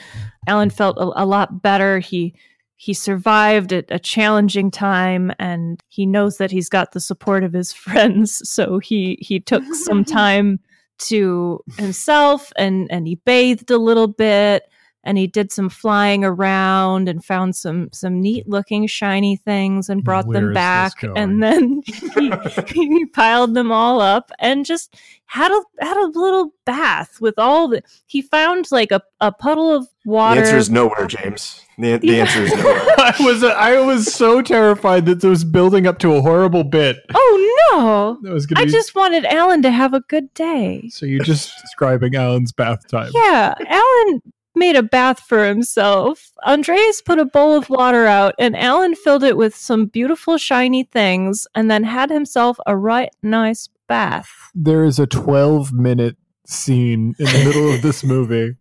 Alan 0.47 0.69
felt 0.69 0.97
a, 0.97 1.23
a 1.23 1.25
lot 1.25 1.61
better. 1.61 1.99
He 1.99 2.35
he 2.79 2.93
survived 2.93 3.71
a, 3.71 3.83
a 3.89 3.97
challenging 3.97 4.69
time 4.69 5.31
and 5.39 5.81
he 5.89 6.05
knows 6.05 6.37
that 6.37 6.51
he's 6.51 6.69
got 6.69 6.91
the 6.91 6.99
support 6.99 7.43
of 7.43 7.53
his 7.53 7.73
friends. 7.73 8.41
So 8.49 8.79
he 8.79 9.17
he 9.19 9.39
took 9.39 9.63
some 9.73 10.03
time 10.05 10.59
to 10.99 11.59
himself 11.77 12.51
and 12.55 12.87
and 12.91 13.07
he 13.07 13.15
bathed 13.15 13.69
a 13.69 13.77
little 13.77 14.07
bit 14.07 14.63
and 15.07 15.17
he 15.17 15.25
did 15.25 15.51
some 15.51 15.69
flying 15.69 16.23
around 16.23 17.07
and 17.09 17.23
found 17.25 17.55
some 17.55 17.89
some 17.91 18.21
neat 18.21 18.47
looking 18.47 18.85
shiny 18.85 19.37
things 19.37 19.89
and 19.89 20.03
brought 20.03 20.25
Where 20.27 20.37
is 20.37 20.43
them 20.43 20.53
back 20.53 20.91
and 21.15 21.41
then 21.41 21.81
he, 22.15 22.31
he 22.73 23.05
piled 23.07 23.53
them 23.55 23.71
all 23.71 24.01
up 24.01 24.31
and 24.39 24.65
just 24.65 24.95
had 25.25 25.51
a 25.51 25.61
had 25.83 25.97
a 25.97 26.07
little 26.19 26.51
bath 26.65 27.19
with 27.21 27.35
all 27.39 27.67
the 27.69 27.81
he 28.05 28.21
found 28.21 28.67
like 28.71 28.91
a, 28.91 29.01
a 29.21 29.31
puddle 29.31 29.73
of 29.73 29.87
water 30.05 30.41
The 30.41 30.45
answer 30.47 30.57
is 30.57 30.69
nowhere, 30.69 31.05
James. 31.07 31.63
The, 31.77 31.97
the 31.97 32.07
Yeah. 32.07 32.21
answer 32.23 32.41
is 32.43 32.53
nowhere. 32.55 32.81
I 32.97 33.13
was 33.19 33.43
I 33.43 33.79
was 33.79 34.13
so 34.13 34.41
terrified 34.41 35.05
that 35.05 35.15
this 35.21 35.29
was 35.29 35.43
building 35.43 35.87
up 35.87 35.99
to 35.99 36.13
a 36.13 36.21
horrible 36.21 36.63
bit. 36.63 36.97
oh 37.13 37.53
no 37.71 38.17
That 38.23 38.33
was 38.33 38.45
going 38.45 38.61
i 38.61 38.65
be 38.65 38.71
just 38.71 38.95
wanted 38.95 39.25
alan 39.25 39.61
to 39.61 39.71
have 39.71 39.93
a 39.93 39.99
good 40.01 40.33
day 40.33 40.87
so 40.89 41.05
you're 41.05 41.23
just 41.23 41.51
describing 41.61 42.15
Alan's 42.15 42.51
bath 42.51 42.87
time. 42.87 43.11
Yeah, 43.13 43.53
Alan 43.67 44.21
made 44.57 44.75
a 44.75 44.83
bath 44.83 45.19
for 45.19 45.45
himself. 45.45 46.31
Andreas 46.45 47.01
put 47.01 47.19
a 47.19 47.25
bowl 47.25 47.55
of 47.55 47.69
water 47.69 48.05
out, 48.05 48.35
and 48.39 48.55
Alan 48.57 48.95
filled 48.95 49.23
it 49.23 49.37
with 49.37 49.55
some 49.55 49.85
beautiful, 49.85 50.37
shiny 50.37 50.83
things, 50.83 51.47
and 51.55 51.69
then 51.69 51.83
had 51.83 52.09
himself 52.09 52.57
a 52.65 52.75
right 52.75 53.09
nice 53.21 53.69
bath. 53.87 54.29
There 54.53 54.83
is 54.83 54.99
a 54.99 55.07
12 55.07 55.73
minute 55.73 56.17
scene 56.45 57.15
in 57.19 57.25
the 57.25 57.43
middle 57.45 57.71
of 57.73 57.81
this 57.81 58.03
movie 58.03 58.55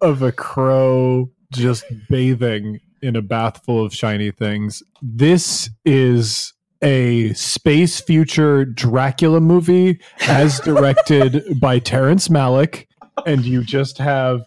of 0.00 0.22
a 0.22 0.32
crow 0.32 1.30
just 1.52 1.84
bathing 2.08 2.80
in 3.02 3.16
a 3.16 3.22
bath 3.22 3.64
full 3.64 3.84
of 3.84 3.94
shiny 3.94 4.30
things. 4.30 4.82
This 5.02 5.70
is 5.84 6.52
a 6.82 7.32
space 7.34 8.00
future 8.00 8.64
Dracula 8.64 9.40
movie 9.40 10.00
as 10.28 10.60
directed 10.60 11.58
by 11.60 11.78
Terrence 11.78 12.28
Malick, 12.28 12.86
and 13.24 13.44
you 13.44 13.62
just 13.62 13.98
have 13.98 14.42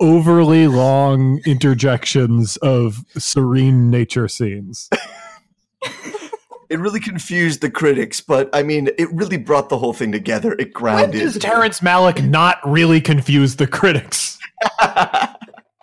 overly 0.00 0.66
long 0.66 1.40
interjections 1.46 2.56
of 2.58 3.04
serene 3.18 3.90
nature 3.90 4.28
scenes. 4.28 4.88
It 6.68 6.78
really 6.78 7.00
confused 7.00 7.62
the 7.62 7.70
critics, 7.70 8.20
but 8.20 8.48
I 8.52 8.62
mean, 8.62 8.90
it 8.96 9.12
really 9.12 9.36
brought 9.36 9.68
the 9.70 9.78
whole 9.78 9.92
thing 9.92 10.12
together. 10.12 10.52
It 10.52 10.58
When 10.58 10.72
grounded. 10.72 11.20
does 11.20 11.38
Terrence 11.38 11.80
Malick 11.80 12.22
not 12.28 12.58
really 12.64 13.00
confuse 13.00 13.56
the 13.56 13.66
critics? 13.66 14.38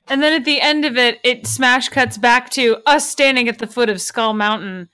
And 0.09 0.23
then 0.23 0.33
at 0.33 0.45
the 0.45 0.61
end 0.61 0.85
of 0.85 0.97
it, 0.97 1.19
it 1.23 1.45
smash 1.45 1.89
cuts 1.89 2.17
back 2.17 2.49
to 2.51 2.77
us 2.85 3.09
standing 3.09 3.49
at 3.49 3.59
the 3.59 3.67
foot 3.67 3.89
of 3.89 3.99
Skull 4.01 4.33
Mountain 4.33 4.89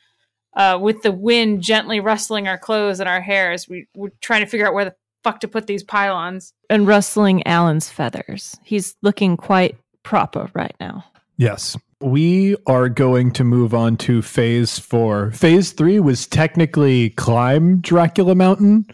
uh, 0.56 0.80
with 0.82 1.02
the 1.04 1.12
wind 1.12 1.62
gently 1.62 2.00
rustling 2.00 2.48
our 2.48 2.58
clothes 2.58 3.00
and 3.00 3.08
our 3.08 3.22
hair 3.22 3.52
as 3.52 3.68
we, 3.68 3.88
we're 3.96 4.10
trying 4.22 4.42
to 4.42 4.48
figure 4.48 4.68
out 4.68 4.74
where 4.74 4.86
the 4.86 4.96
fuck 5.24 5.40
to 5.42 5.48
put 5.48 5.68
these 5.68 5.84
pylons. 5.84 6.54
And 6.70 6.88
rustling 6.88 7.46
Alan's 7.48 7.90
feathers. 7.90 8.58
He's 8.64 8.96
looking 9.02 9.38
quite 9.38 9.78
proper 10.04 10.50
right 10.54 10.76
now. 10.80 11.06
Yes. 11.38 11.78
We 12.02 12.56
are 12.68 12.90
going 12.90 13.32
to 13.34 13.44
move 13.44 13.74
on 13.74 13.96
to 13.98 14.22
phase 14.22 14.78
four. 14.78 15.32
Phase 15.32 15.72
three 15.72 16.00
was 16.00 16.28
technically 16.28 17.12
climb 17.12 17.80
Dracula 17.80 18.36
Mountain. 18.36 18.86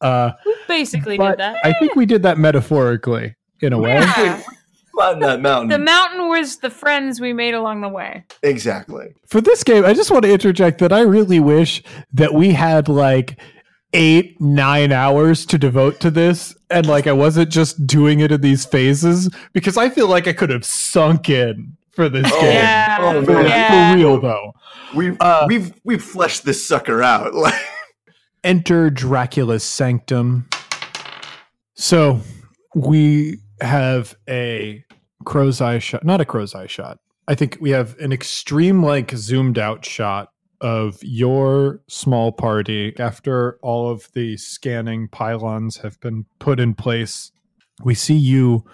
Uh, 0.00 0.32
We 0.44 0.54
basically 0.68 1.16
did 1.16 1.38
that. 1.38 1.56
I 1.64 1.72
think 1.78 1.96
we 1.96 2.04
did 2.06 2.22
that 2.24 2.38
metaphorically 2.38 3.34
in 3.62 3.72
a 3.72 3.78
way. 3.78 3.94
Yeah. 3.94 4.42
on 5.00 5.20
that 5.20 5.40
mountain. 5.40 5.68
The 5.68 5.78
mountain 5.78 6.28
was 6.28 6.56
the 6.58 6.70
friends 6.70 7.20
we 7.20 7.32
made 7.32 7.54
along 7.54 7.80
the 7.82 7.88
way. 7.88 8.24
exactly. 8.42 9.14
For 9.28 9.40
this 9.40 9.62
game, 9.64 9.84
I 9.84 9.94
just 9.94 10.10
want 10.10 10.24
to 10.24 10.32
interject 10.32 10.78
that 10.80 10.92
I 10.92 11.00
really 11.00 11.38
wish 11.40 11.82
that 12.12 12.34
we 12.34 12.50
had 12.52 12.88
like 12.88 13.40
eight, 13.94 14.40
nine 14.40 14.92
hours 14.92 15.46
to 15.46 15.58
devote 15.58 16.00
to 16.00 16.10
this. 16.10 16.54
And 16.70 16.86
like 16.86 17.06
I 17.06 17.12
wasn't 17.12 17.50
just 17.50 17.86
doing 17.86 18.20
it 18.20 18.30
in 18.30 18.40
these 18.40 18.64
phases 18.64 19.30
because 19.52 19.76
I 19.76 19.88
feel 19.88 20.08
like 20.08 20.26
I 20.28 20.32
could 20.32 20.50
have 20.50 20.64
sunk 20.64 21.30
in 21.30 21.76
for 21.92 22.08
this 22.08 22.26
Oh, 22.32 22.40
game. 22.40 22.52
Yeah. 22.54 22.98
oh, 23.00 23.24
For. 23.24 23.42
Yeah. 23.42 23.90
for 23.92 23.96
real 23.96 24.20
though. 24.20 24.52
We've 24.94 25.16
Uh, 25.20 25.44
we've 25.48 25.72
we've 25.84 26.02
fleshed 26.04 26.44
this 26.44 26.66
sucker 26.66 27.02
out. 27.02 27.32
Like 27.34 27.54
enter 28.44 28.88
Dracula's 28.90 29.64
sanctum. 29.64 30.48
So 31.74 32.20
we 32.74 33.38
have 33.60 34.14
a 34.28 34.84
crow's 35.24 35.60
eye 35.60 35.78
shot, 35.80 36.04
not 36.04 36.20
a 36.20 36.24
crow's 36.24 36.54
eye 36.54 36.66
shot. 36.68 36.98
I 37.26 37.34
think 37.34 37.58
we 37.60 37.70
have 37.70 37.98
an 37.98 38.12
extreme, 38.12 38.82
like 38.82 39.10
zoomed 39.12 39.58
out 39.58 39.84
shot 39.84 40.30
of 40.60 40.98
your 41.02 41.80
small 41.88 42.32
party 42.32 42.94
after 42.98 43.58
all 43.62 43.90
of 43.90 44.10
the 44.12 44.36
scanning 44.36 45.08
pylons 45.08 45.78
have 45.78 46.00
been 46.00 46.26
put 46.38 46.58
in 46.58 46.74
place. 46.74 47.30
We 47.84 47.94
see 47.94 48.16
you 48.16 48.64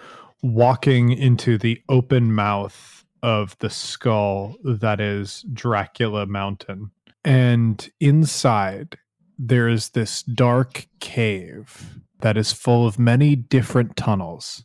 walking 0.41 1.11
into 1.11 1.57
the 1.57 1.81
open 1.89 2.33
mouth 2.33 3.05
of 3.21 3.57
the 3.59 3.69
skull 3.69 4.55
that 4.63 4.99
is 4.99 5.45
Dracula 5.53 6.25
Mountain. 6.25 6.91
And 7.23 7.89
inside, 7.99 8.97
there 9.37 9.67
is 9.67 9.89
this 9.89 10.23
dark 10.23 10.87
cave 10.99 11.99
that 12.21 12.37
is 12.37 12.53
full 12.53 12.87
of 12.87 12.99
many 12.99 13.35
different 13.35 13.95
tunnels. 13.95 14.63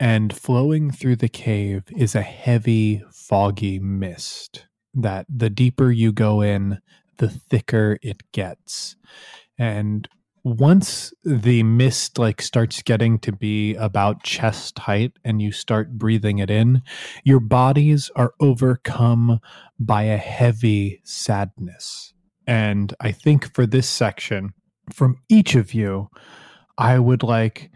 And 0.00 0.36
flowing 0.36 0.90
through 0.90 1.16
the 1.16 1.28
cave 1.28 1.84
is 1.96 2.14
a 2.14 2.22
heavy, 2.22 3.04
foggy 3.12 3.78
mist 3.78 4.66
that 4.94 5.26
the 5.28 5.50
deeper 5.50 5.90
you 5.90 6.12
go 6.12 6.40
in, 6.40 6.80
the 7.18 7.28
thicker 7.28 7.98
it 8.02 8.22
gets. 8.32 8.96
And 9.58 10.08
once 10.44 11.12
the 11.24 11.62
mist 11.62 12.18
like 12.18 12.42
starts 12.42 12.82
getting 12.82 13.18
to 13.18 13.32
be 13.32 13.74
about 13.76 14.22
chest 14.22 14.78
height 14.80 15.12
and 15.24 15.40
you 15.40 15.50
start 15.50 15.96
breathing 15.96 16.38
it 16.38 16.50
in, 16.50 16.82
your 17.24 17.40
bodies 17.40 18.10
are 18.14 18.34
overcome 18.40 19.40
by 19.78 20.02
a 20.02 20.18
heavy 20.18 21.00
sadness. 21.02 22.12
And 22.46 22.94
I 23.00 23.10
think 23.10 23.54
for 23.54 23.66
this 23.66 23.88
section, 23.88 24.52
from 24.92 25.16
each 25.30 25.54
of 25.54 25.72
you, 25.72 26.10
I 26.76 26.98
would 26.98 27.22
like 27.22 27.70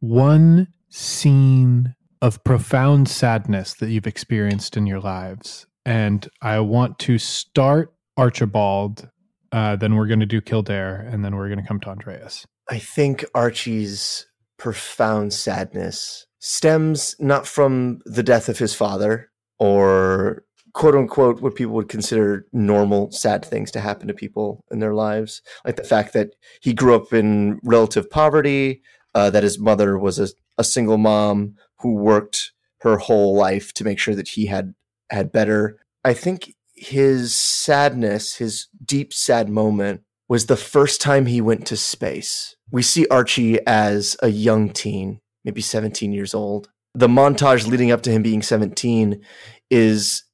one 0.00 0.68
scene 0.90 1.94
of 2.20 2.44
profound 2.44 3.08
sadness 3.08 3.72
that 3.74 3.88
you've 3.88 4.06
experienced 4.06 4.76
in 4.76 4.86
your 4.86 5.00
lives. 5.00 5.66
And 5.86 6.28
I 6.42 6.58
want 6.58 6.98
to 7.00 7.16
start 7.16 7.94
Archibald, 8.16 9.08
uh, 9.52 9.76
then 9.76 9.94
we're 9.94 10.08
going 10.08 10.20
to 10.20 10.26
do 10.26 10.40
Kildare, 10.40 10.96
and 11.08 11.24
then 11.24 11.36
we're 11.36 11.48
going 11.48 11.60
to 11.60 11.66
come 11.66 11.78
to 11.80 11.88
Andreas. 11.88 12.44
I 12.68 12.80
think 12.80 13.24
Archie's 13.36 14.26
profound 14.58 15.32
sadness 15.32 16.26
stems 16.40 17.14
not 17.20 17.46
from 17.46 18.00
the 18.04 18.24
death 18.24 18.48
of 18.48 18.58
his 18.58 18.74
father 18.74 19.30
or 19.60 20.44
quote 20.72 20.94
unquote 20.94 21.40
what 21.40 21.54
people 21.54 21.74
would 21.74 21.88
consider 21.88 22.46
normal 22.52 23.10
sad 23.12 23.44
things 23.44 23.70
to 23.70 23.80
happen 23.80 24.08
to 24.08 24.14
people 24.14 24.64
in 24.70 24.78
their 24.78 24.94
lives 24.94 25.40
like 25.64 25.76
the 25.76 25.84
fact 25.84 26.12
that 26.12 26.30
he 26.60 26.74
grew 26.74 26.94
up 26.94 27.12
in 27.12 27.58
relative 27.64 28.10
poverty 28.10 28.82
uh, 29.14 29.30
that 29.30 29.42
his 29.42 29.58
mother 29.58 29.98
was 29.98 30.18
a, 30.18 30.28
a 30.58 30.64
single 30.64 30.98
mom 30.98 31.54
who 31.80 31.94
worked 31.94 32.52
her 32.80 32.98
whole 32.98 33.34
life 33.34 33.72
to 33.72 33.84
make 33.84 33.98
sure 33.98 34.14
that 34.14 34.28
he 34.28 34.46
had 34.46 34.74
had 35.10 35.32
better. 35.32 35.78
I 36.04 36.14
think 36.14 36.54
his 36.74 37.34
sadness 37.34 38.36
his 38.36 38.68
deep 38.84 39.12
sad 39.14 39.48
moment 39.48 40.02
was 40.28 40.46
the 40.46 40.56
first 40.56 41.00
time 41.00 41.26
he 41.26 41.40
went 41.40 41.66
to 41.66 41.76
space. 41.76 42.54
We 42.70 42.82
see 42.82 43.06
archie 43.08 43.58
as 43.66 44.16
a 44.22 44.28
young 44.28 44.70
teen 44.70 45.20
maybe 45.46 45.62
17 45.62 46.12
years 46.12 46.34
old. 46.34 46.68
The 46.94 47.08
montage 47.08 47.66
leading 47.66 47.92
up 47.92 48.02
to 48.02 48.10
him 48.10 48.22
being 48.22 48.42
17 48.42 49.22
is 49.70 50.24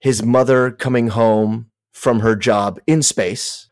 his 0.00 0.22
mother 0.22 0.70
coming 0.70 1.08
home 1.08 1.70
from 1.92 2.20
her 2.20 2.36
job 2.36 2.80
in 2.86 3.02
space 3.02 3.68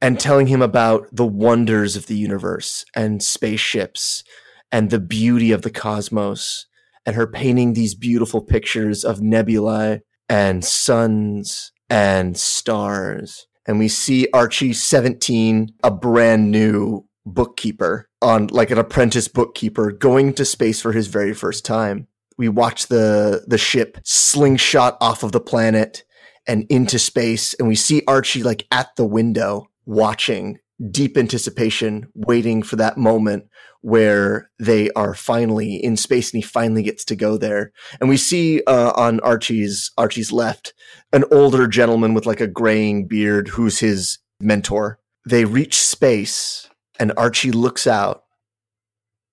and 0.00 0.18
telling 0.18 0.48
him 0.48 0.60
about 0.60 1.06
the 1.12 1.26
wonders 1.26 1.96
of 1.96 2.06
the 2.06 2.16
universe 2.16 2.84
and 2.94 3.22
spaceships 3.22 4.24
and 4.72 4.90
the 4.90 4.98
beauty 4.98 5.52
of 5.52 5.62
the 5.62 5.70
cosmos 5.70 6.66
and 7.06 7.16
her 7.16 7.26
painting 7.26 7.72
these 7.72 7.94
beautiful 7.94 8.40
pictures 8.40 9.04
of 9.04 9.20
nebulae 9.20 10.00
and 10.28 10.64
suns 10.64 11.72
and 11.90 12.36
stars. 12.38 13.46
And 13.66 13.78
we 13.78 13.88
see 13.88 14.28
Archie 14.32 14.72
17 14.72 15.68
a 15.82 15.90
brand 15.90 16.50
new 16.50 17.06
bookkeeper 17.24 18.08
on 18.20 18.48
like 18.48 18.70
an 18.70 18.78
apprentice 18.78 19.28
bookkeeper 19.28 19.92
going 19.92 20.32
to 20.34 20.44
space 20.44 20.80
for 20.80 20.92
his 20.92 21.06
very 21.06 21.34
first 21.34 21.64
time. 21.64 22.08
We 22.38 22.48
watch 22.48 22.86
the 22.86 23.44
the 23.46 23.58
ship 23.58 23.98
slingshot 24.04 24.96
off 25.00 25.22
of 25.22 25.32
the 25.32 25.40
planet 25.40 26.04
and 26.46 26.64
into 26.68 26.98
space 26.98 27.54
and 27.54 27.68
we 27.68 27.76
see 27.76 28.02
archie 28.08 28.42
like 28.42 28.66
at 28.72 28.88
the 28.96 29.04
window 29.04 29.68
watching 29.86 30.58
deep 30.90 31.16
anticipation 31.16 32.08
waiting 32.14 32.62
for 32.62 32.76
that 32.76 32.96
moment 32.96 33.44
where 33.82 34.50
they 34.58 34.90
are 34.90 35.14
finally 35.14 35.76
in 35.76 35.96
space 35.96 36.32
and 36.32 36.42
he 36.42 36.46
finally 36.48 36.82
gets 36.82 37.04
to 37.04 37.14
go 37.16 37.36
there 37.36 37.72
and 38.00 38.08
we 38.08 38.16
see 38.16 38.62
uh, 38.66 38.92
on 38.96 39.20
archie's 39.20 39.90
archie's 39.96 40.32
left 40.32 40.72
an 41.12 41.24
older 41.30 41.66
gentleman 41.68 42.14
with 42.14 42.26
like 42.26 42.40
a 42.40 42.46
graying 42.46 43.06
beard 43.06 43.48
who's 43.48 43.78
his 43.80 44.18
mentor 44.40 44.98
they 45.28 45.44
reach 45.44 45.78
space 45.80 46.68
and 46.98 47.12
archie 47.16 47.52
looks 47.52 47.86
out 47.86 48.24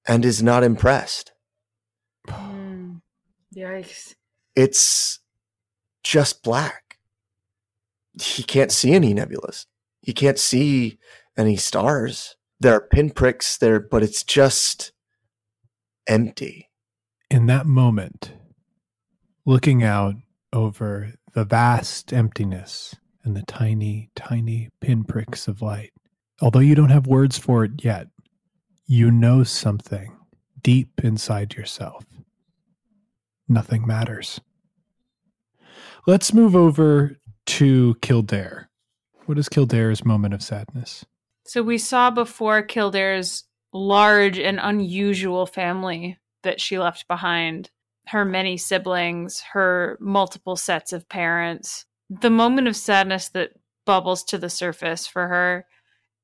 and 0.08 0.26
is 0.26 0.43
not 0.43 0.64
impressed 0.64 1.32
Mm. 2.28 3.02
Yikes. 3.56 4.14
it's 4.56 5.20
just 6.04 6.43
black. 6.43 6.97
He 8.22 8.43
can't 8.43 8.72
see 8.72 8.93
any 8.93 9.14
nebulas. 9.14 9.66
He 10.02 10.14
can't 10.14 10.38
see 10.39 11.00
any 11.40 11.56
stars. 11.56 12.36
There 12.60 12.76
are 12.76 12.82
pinpricks 12.82 13.58
there, 13.58 13.80
but 13.80 14.04
it's 14.04 14.24
just 14.24 14.92
empty. 16.08 16.70
In 17.32 17.46
that 17.46 17.66
moment, 17.66 18.34
looking 19.46 19.84
out 19.84 20.16
over 20.52 21.14
the 21.34 21.46
vast 21.46 22.12
emptiness 22.12 22.96
and 23.24 23.36
the 23.36 23.44
tiny, 23.44 24.10
tiny 24.16 24.70
pinpricks 24.82 25.48
of 25.48 25.62
light, 25.62 25.94
although 26.42 26.60
you 26.60 26.76
don't 26.76 26.90
have 26.90 27.08
words 27.08 27.38
for 27.38 27.64
it 27.64 27.84
yet, 27.84 28.08
you 28.86 29.10
know 29.10 29.44
something 29.44 30.18
deep 30.62 30.90
inside 31.04 31.54
yourself. 31.54 32.04
Nothing 33.48 33.88
matters. 33.88 34.42
Let's 36.06 36.34
move 36.34 36.56
over 36.56 37.18
to 37.46 37.96
Kildare. 38.02 38.70
What 39.26 39.38
is 39.38 39.48
Kildare's 39.48 40.04
moment 40.04 40.34
of 40.34 40.42
sadness? 40.42 41.06
So 41.50 41.64
we 41.64 41.80
saw 41.80 42.12
before 42.12 42.62
Kildare's 42.62 43.43
large 43.74 44.38
and 44.38 44.60
unusual 44.62 45.47
family 45.47 46.20
that 46.43 46.62
she 46.62 46.78
left 46.78 47.08
behind. 47.08 47.72
her 48.10 48.26
many 48.26 48.58
siblings, 48.58 49.41
her 49.54 49.97
multiple 50.00 50.56
sets 50.56 50.93
of 50.93 51.08
parents. 51.10 51.86
The 52.10 52.32
moment 52.32 52.68
of 52.68 52.76
sadness 52.76 53.30
that 53.30 53.52
bubbles 53.86 54.24
to 54.26 54.38
the 54.39 54.50
surface 54.50 55.06
for 55.06 55.28
her 55.28 55.66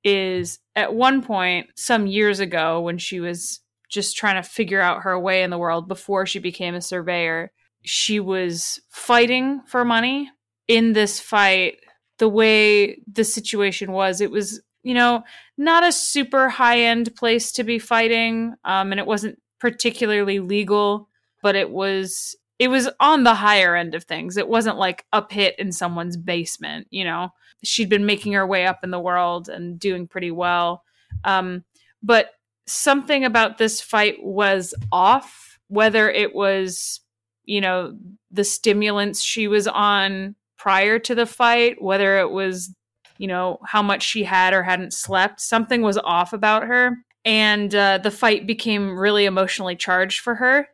is 0.03 0.59
at 0.75 0.95
one 0.95 1.21
point, 1.21 1.67
some 1.75 2.07
years 2.07 2.39
ago, 2.39 2.81
when 2.81 2.97
she 2.97 3.19
was 3.19 3.61
just 3.89 4.17
trying 4.17 4.41
to 4.41 4.47
figure 4.47 4.81
out 4.81 5.03
her 5.03 5.19
way 5.19 5.43
in 5.43 5.51
the 5.51 5.59
world 5.59 5.87
before 5.87 6.25
she 6.25 6.39
became 6.39 6.73
a 6.73 6.81
surveyor, 6.81 7.51
she 7.83 8.19
was 8.19 8.79
fighting 8.89 9.61
for 9.67 9.85
money. 9.85 10.29
In 10.67 10.93
this 10.93 11.19
fight, 11.19 11.77
the 12.17 12.29
way 12.29 12.99
the 13.11 13.23
situation 13.23 13.91
was, 13.91 14.21
it 14.21 14.31
was, 14.31 14.61
you 14.85 14.93
know, 14.93 15.23
not 15.57 15.83
a 15.83 15.91
super 15.91 16.47
high 16.47 16.79
end 16.79 17.15
place 17.15 17.51
to 17.53 17.63
be 17.63 17.79
fighting. 17.79 18.53
Um, 18.63 18.91
and 18.91 18.99
it 18.99 19.07
wasn't 19.07 19.41
particularly 19.59 20.39
legal, 20.39 21.09
but 21.41 21.55
it 21.55 21.71
was 21.71 22.35
it 22.59 22.67
was 22.69 22.87
on 22.99 23.23
the 23.23 23.33
higher 23.33 23.75
end 23.75 23.95
of 23.95 24.03
things. 24.03 24.37
It 24.37 24.47
wasn't 24.47 24.77
like 24.77 25.03
a 25.11 25.23
pit 25.23 25.55
in 25.57 25.71
someone's 25.71 26.15
basement, 26.15 26.87
you 26.91 27.03
know. 27.03 27.29
She'd 27.63 27.89
been 27.89 28.05
making 28.05 28.33
her 28.33 28.45
way 28.45 28.67
up 28.67 28.79
in 28.83 28.91
the 28.91 28.99
world 28.99 29.49
and 29.49 29.79
doing 29.79 30.07
pretty 30.07 30.31
well. 30.31 30.83
Um, 31.23 31.65
but 32.03 32.29
something 32.67 33.25
about 33.25 33.57
this 33.57 33.81
fight 33.81 34.17
was 34.21 34.75
off, 34.91 35.57
whether 35.67 36.09
it 36.11 36.35
was, 36.35 37.01
you 37.43 37.59
know, 37.59 37.97
the 38.31 38.43
stimulants 38.43 39.21
she 39.21 39.47
was 39.47 39.67
on 39.67 40.35
prior 40.57 40.99
to 40.99 41.15
the 41.15 41.25
fight, 41.25 41.81
whether 41.81 42.19
it 42.19 42.29
was, 42.29 42.73
you 43.17 43.27
know, 43.27 43.59
how 43.65 43.81
much 43.81 44.03
she 44.03 44.23
had 44.23 44.53
or 44.53 44.63
hadn't 44.63 44.93
slept, 44.93 45.41
something 45.41 45.81
was 45.81 45.97
off 45.97 46.33
about 46.33 46.63
her. 46.63 46.97
And 47.23 47.73
uh, 47.73 47.97
the 47.97 48.11
fight 48.11 48.45
became 48.45 48.97
really 48.97 49.25
emotionally 49.25 49.75
charged 49.75 50.19
for 50.19 50.35
her. 50.35 50.67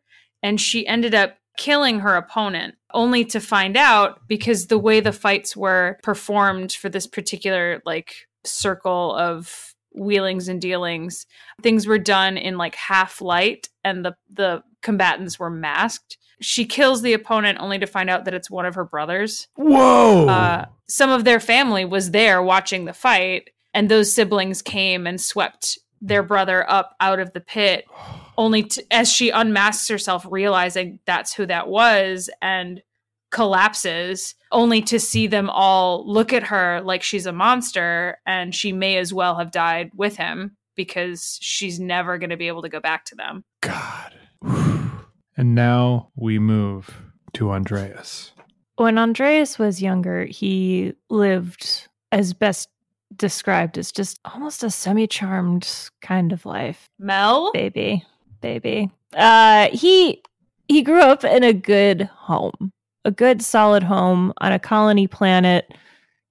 And 0.43 0.59
she 0.59 0.85
ended 0.85 1.15
up 1.15 1.37
killing 1.57 1.99
her 1.99 2.15
opponent, 2.15 2.75
only 2.93 3.23
to 3.25 3.39
find 3.39 3.77
out 3.77 4.27
because 4.27 4.67
the 4.67 4.79
way 4.79 4.99
the 4.99 5.11
fights 5.11 5.55
were 5.55 5.99
performed 6.03 6.71
for 6.71 6.89
this 6.89 7.07
particular, 7.07 7.81
like, 7.85 8.13
circle 8.43 9.15
of 9.15 9.75
wheelings 9.93 10.47
and 10.47 10.61
dealings 10.61 11.25
things 11.61 11.85
were 11.85 11.99
done 11.99 12.37
in 12.37 12.57
like 12.57 12.75
half 12.75 13.21
light 13.21 13.69
and 13.83 14.05
the 14.05 14.15
the 14.29 14.63
combatants 14.81 15.39
were 15.39 15.49
masked 15.49 16.17
she 16.41 16.65
kills 16.65 17.03
the 17.03 17.13
opponent 17.13 17.59
only 17.61 17.77
to 17.77 17.85
find 17.85 18.09
out 18.09 18.25
that 18.25 18.33
it's 18.33 18.49
one 18.49 18.65
of 18.65 18.75
her 18.75 18.85
brothers 18.85 19.47
Whoa! 19.55 20.27
uh, 20.27 20.65
some 20.87 21.09
of 21.09 21.23
their 21.23 21.39
family 21.39 21.85
was 21.85 22.11
there 22.11 22.41
watching 22.41 22.85
the 22.85 22.93
fight 22.93 23.49
and 23.73 23.89
those 23.89 24.13
siblings 24.13 24.61
came 24.61 25.07
and 25.07 25.21
swept 25.21 25.79
their 26.01 26.23
brother 26.23 26.69
up 26.69 26.95
out 26.99 27.19
of 27.19 27.31
the 27.33 27.41
pit 27.41 27.85
only 28.37 28.63
to, 28.63 28.83
as 28.91 29.11
she 29.11 29.29
unmasks 29.29 29.87
herself 29.87 30.25
realizing 30.29 30.99
that's 31.05 31.33
who 31.33 31.45
that 31.45 31.67
was 31.67 32.29
and 32.41 32.81
collapses 33.29 34.35
only 34.51 34.81
to 34.81 34.99
see 34.99 35.25
them 35.25 35.49
all 35.49 36.05
look 36.05 36.33
at 36.33 36.43
her 36.43 36.81
like 36.81 37.01
she's 37.01 37.25
a 37.25 37.31
monster 37.31 38.17
and 38.25 38.53
she 38.53 38.73
may 38.73 38.97
as 38.97 39.13
well 39.13 39.37
have 39.37 39.51
died 39.51 39.89
with 39.95 40.17
him 40.17 40.57
because 40.75 41.37
she's 41.41 41.79
never 41.79 42.17
going 42.17 42.29
to 42.29 42.37
be 42.37 42.47
able 42.47 42.61
to 42.61 42.67
go 42.67 42.81
back 42.81 43.05
to 43.05 43.15
them 43.15 43.45
God. 43.61 44.13
and 45.37 45.55
now 45.55 46.09
we 46.15 46.39
move 46.39 46.89
to 47.33 47.51
Andreas. 47.51 48.31
When 48.75 48.97
Andreas 48.97 49.59
was 49.59 49.81
younger, 49.81 50.25
he 50.25 50.93
lived 51.09 51.87
as 52.11 52.33
best 52.33 52.69
described 53.15 53.77
as 53.77 53.91
just 53.91 54.19
almost 54.25 54.63
a 54.63 54.69
semi-charmed 54.69 55.89
kind 56.01 56.31
of 56.31 56.45
life. 56.45 56.89
mel 56.97 57.51
Baby, 57.53 58.03
baby. 58.39 58.89
Uh 59.13 59.67
he 59.71 60.21
he 60.67 60.81
grew 60.81 61.01
up 61.01 61.23
in 61.23 61.43
a 61.43 61.53
good 61.53 62.03
home. 62.03 62.71
A 63.03 63.11
good 63.11 63.41
solid 63.41 63.83
home 63.83 64.31
on 64.39 64.51
a 64.51 64.59
colony 64.59 65.07
planet. 65.07 65.73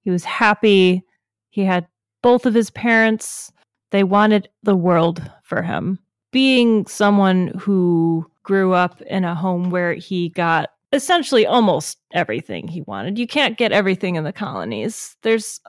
He 0.03 0.09
was 0.09 0.23
happy. 0.23 1.03
He 1.49 1.63
had 1.63 1.85
both 2.23 2.45
of 2.45 2.53
his 2.53 2.71
parents. 2.71 3.51
They 3.91 4.03
wanted 4.03 4.49
the 4.63 4.75
world 4.75 5.21
for 5.43 5.61
him. 5.61 5.99
Being 6.31 6.85
someone 6.87 7.47
who 7.59 8.29
grew 8.43 8.73
up 8.73 9.01
in 9.03 9.23
a 9.23 9.35
home 9.35 9.69
where 9.69 9.93
he 9.93 10.29
got 10.29 10.71
essentially 10.93 11.45
almost 11.45 11.99
everything 12.11 12.67
he 12.67 12.81
wanted. 12.81 13.17
You 13.17 13.27
can't 13.27 13.57
get 13.57 13.71
everything 13.71 14.15
in 14.15 14.23
the 14.23 14.33
colonies. 14.33 15.15
There's 15.21 15.59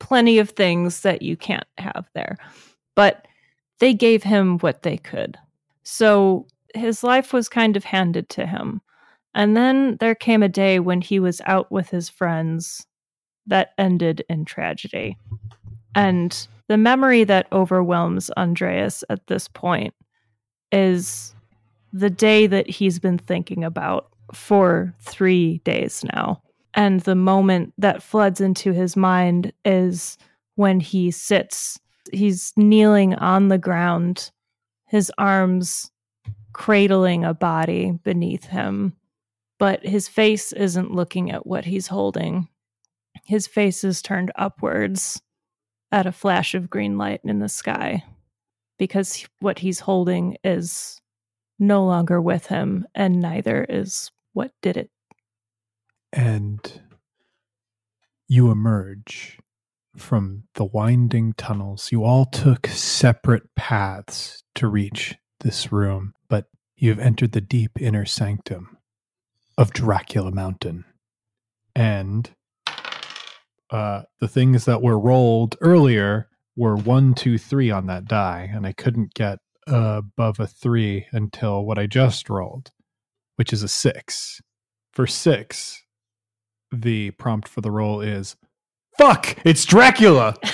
plenty 0.00 0.38
of 0.38 0.50
things 0.50 1.00
that 1.02 1.22
you 1.22 1.36
can't 1.36 1.66
have 1.78 2.08
there. 2.14 2.36
But 2.94 3.26
they 3.78 3.94
gave 3.94 4.22
him 4.22 4.58
what 4.58 4.82
they 4.82 4.96
could. 4.96 5.36
So 5.84 6.46
his 6.74 7.04
life 7.04 7.32
was 7.32 7.48
kind 7.48 7.76
of 7.76 7.84
handed 7.84 8.28
to 8.30 8.46
him. 8.46 8.80
And 9.34 9.56
then 9.56 9.96
there 10.00 10.14
came 10.14 10.42
a 10.42 10.48
day 10.48 10.78
when 10.78 11.00
he 11.00 11.18
was 11.18 11.40
out 11.46 11.70
with 11.70 11.88
his 11.90 12.08
friends 12.08 12.86
that 13.46 13.72
ended 13.78 14.24
in 14.28 14.44
tragedy. 14.44 15.16
And 15.94 16.46
the 16.68 16.76
memory 16.76 17.24
that 17.24 17.46
overwhelms 17.52 18.30
Andreas 18.36 19.04
at 19.08 19.26
this 19.26 19.48
point 19.48 19.94
is 20.72 21.34
the 21.92 22.10
day 22.10 22.46
that 22.46 22.68
he's 22.68 22.98
been 22.98 23.18
thinking 23.18 23.62
about 23.62 24.08
for 24.32 24.94
three 25.00 25.58
days 25.58 26.02
now. 26.14 26.42
And 26.74 27.00
the 27.00 27.14
moment 27.14 27.74
that 27.78 28.02
floods 28.02 28.40
into 28.40 28.72
his 28.72 28.96
mind 28.96 29.52
is 29.64 30.16
when 30.56 30.80
he 30.80 31.10
sits, 31.10 31.78
he's 32.12 32.52
kneeling 32.56 33.14
on 33.14 33.48
the 33.48 33.58
ground, 33.58 34.30
his 34.86 35.12
arms 35.18 35.90
cradling 36.54 37.24
a 37.24 37.34
body 37.34 37.92
beneath 38.02 38.46
him. 38.46 38.94
But 39.58 39.84
his 39.84 40.08
face 40.08 40.52
isn't 40.52 40.94
looking 40.94 41.30
at 41.30 41.46
what 41.46 41.66
he's 41.66 41.86
holding. 41.86 42.48
His 43.24 43.46
face 43.46 43.84
is 43.84 44.02
turned 44.02 44.32
upwards 44.34 45.20
at 45.92 46.06
a 46.06 46.12
flash 46.12 46.54
of 46.54 46.70
green 46.70 46.96
light 46.96 47.20
in 47.22 47.38
the 47.38 47.48
sky 47.48 48.02
because 48.82 49.24
what 49.38 49.60
he's 49.60 49.78
holding 49.78 50.36
is 50.42 51.00
no 51.60 51.84
longer 51.84 52.20
with 52.20 52.46
him, 52.46 52.84
and 52.96 53.20
neither 53.20 53.64
is 53.68 54.10
what 54.32 54.50
did 54.60 54.76
it. 54.76 54.90
And 56.12 56.80
you 58.26 58.50
emerge 58.50 59.38
from 59.96 60.48
the 60.54 60.64
winding 60.64 61.34
tunnels. 61.34 61.92
You 61.92 62.02
all 62.02 62.24
took 62.24 62.66
separate 62.66 63.54
paths 63.54 64.42
to 64.56 64.66
reach 64.66 65.14
this 65.38 65.70
room, 65.70 66.14
but 66.28 66.46
you 66.74 66.90
have 66.90 66.98
entered 66.98 67.30
the 67.30 67.40
deep 67.40 67.80
inner 67.80 68.04
sanctum 68.04 68.78
of 69.56 69.72
Dracula 69.72 70.32
Mountain. 70.32 70.84
And 71.76 72.28
uh, 73.70 74.02
the 74.18 74.26
things 74.26 74.64
that 74.64 74.82
were 74.82 74.98
rolled 74.98 75.56
earlier 75.60 76.28
were 76.56 76.76
one, 76.76 77.14
two, 77.14 77.38
three 77.38 77.70
on 77.70 77.86
that 77.86 78.06
die, 78.06 78.50
and 78.52 78.66
I 78.66 78.72
couldn't 78.72 79.14
get 79.14 79.38
uh, 79.70 80.00
above 80.00 80.40
a 80.40 80.46
three 80.46 81.06
until 81.12 81.64
what 81.64 81.78
I 81.78 81.86
just 81.86 82.28
rolled, 82.28 82.70
which 83.36 83.52
is 83.52 83.62
a 83.62 83.68
six. 83.68 84.40
For 84.92 85.06
six, 85.06 85.82
the 86.70 87.12
prompt 87.12 87.48
for 87.48 87.62
the 87.62 87.70
roll 87.70 88.00
is 88.00 88.36
Fuck, 88.98 89.38
it's 89.44 89.64
Dracula! 89.64 90.36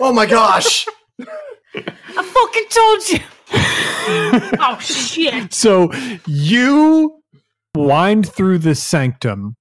Oh 0.00 0.12
my 0.12 0.26
gosh! 0.26 0.88
I 1.20 2.22
fucking 2.22 2.66
told 2.68 3.08
you. 3.08 3.20
oh 4.60 4.76
shit 4.80 5.54
so 5.54 5.92
you 6.26 7.22
wind 7.76 8.28
through 8.28 8.58
the 8.58 8.74
sanctum 8.74 9.54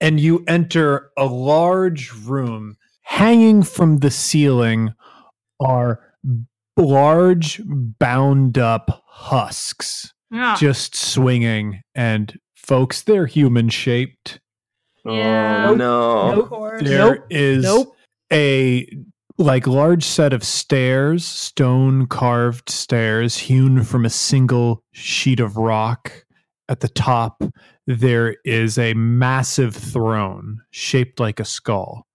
and 0.00 0.20
you 0.20 0.44
enter 0.46 1.10
a 1.16 1.24
large 1.24 2.12
room. 2.12 2.76
Hanging 3.02 3.62
from 3.62 3.98
the 3.98 4.10
ceiling 4.10 4.92
are 5.60 6.00
large, 6.76 7.60
bound 7.66 8.58
up 8.58 9.02
husks 9.06 10.12
Ah, 10.32 10.56
just 10.58 10.94
swinging. 10.94 11.80
And 11.94 12.38
folks, 12.56 13.02
they're 13.02 13.26
human 13.26 13.68
shaped. 13.68 14.40
Yeah. 15.04 15.68
Oh 15.68 15.74
no! 15.74 16.40
of 16.42 16.48
course. 16.48 16.82
There 16.82 17.24
is 17.30 17.64
Nope. 17.64 17.94
a 18.32 18.88
like 19.38 19.66
large 19.66 20.02
set 20.04 20.32
of 20.32 20.42
stairs, 20.42 21.24
stone 21.24 22.06
carved 22.06 22.68
stairs 22.70 23.36
hewn 23.36 23.84
from 23.84 24.04
a 24.04 24.10
single 24.10 24.82
sheet 24.92 25.38
of 25.40 25.56
rock. 25.56 26.24
At 26.68 26.80
the 26.80 26.88
top, 26.88 27.40
there 27.86 28.36
is 28.44 28.78
a 28.78 28.94
massive 28.94 29.76
throne 29.76 30.58
shaped 30.70 31.20
like 31.20 31.38
a 31.38 31.44
skull. 31.44 32.06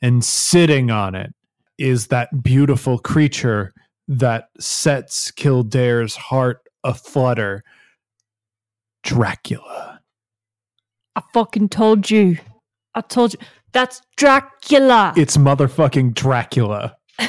And 0.00 0.24
sitting 0.24 0.90
on 0.90 1.14
it 1.14 1.34
is 1.78 2.08
that 2.08 2.42
beautiful 2.42 2.98
creature 2.98 3.72
that 4.08 4.48
sets 4.58 5.30
Kildare's 5.30 6.16
heart 6.16 6.60
aflutter 6.84 7.62
Dracula. 9.02 10.00
I 11.16 11.22
fucking 11.32 11.68
told 11.68 12.10
you. 12.10 12.38
I 12.94 13.00
told 13.00 13.34
you. 13.34 13.40
That's 13.72 14.00
Dracula. 14.16 15.12
It's 15.16 15.36
motherfucking 15.36 16.14
Dracula. 16.14 16.96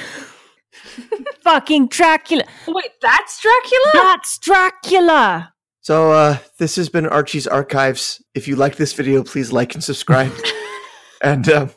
fucking 1.43 1.88
Dracula. 1.88 2.43
Wait, 2.67 2.91
that's 3.01 3.41
Dracula? 3.41 3.91
That's 3.93 4.38
Dracula. 4.39 5.53
So 5.81 6.11
uh, 6.11 6.38
this 6.57 6.76
has 6.76 6.89
been 6.89 7.07
Archie's 7.07 7.47
Archives. 7.47 8.21
If 8.35 8.47
you 8.47 8.55
like 8.55 8.76
this 8.76 8.93
video, 8.93 9.23
please 9.23 9.51
like 9.51 9.73
and 9.73 9.84
subscribe, 9.84 10.31
and, 11.23 11.49
um, 11.49 11.71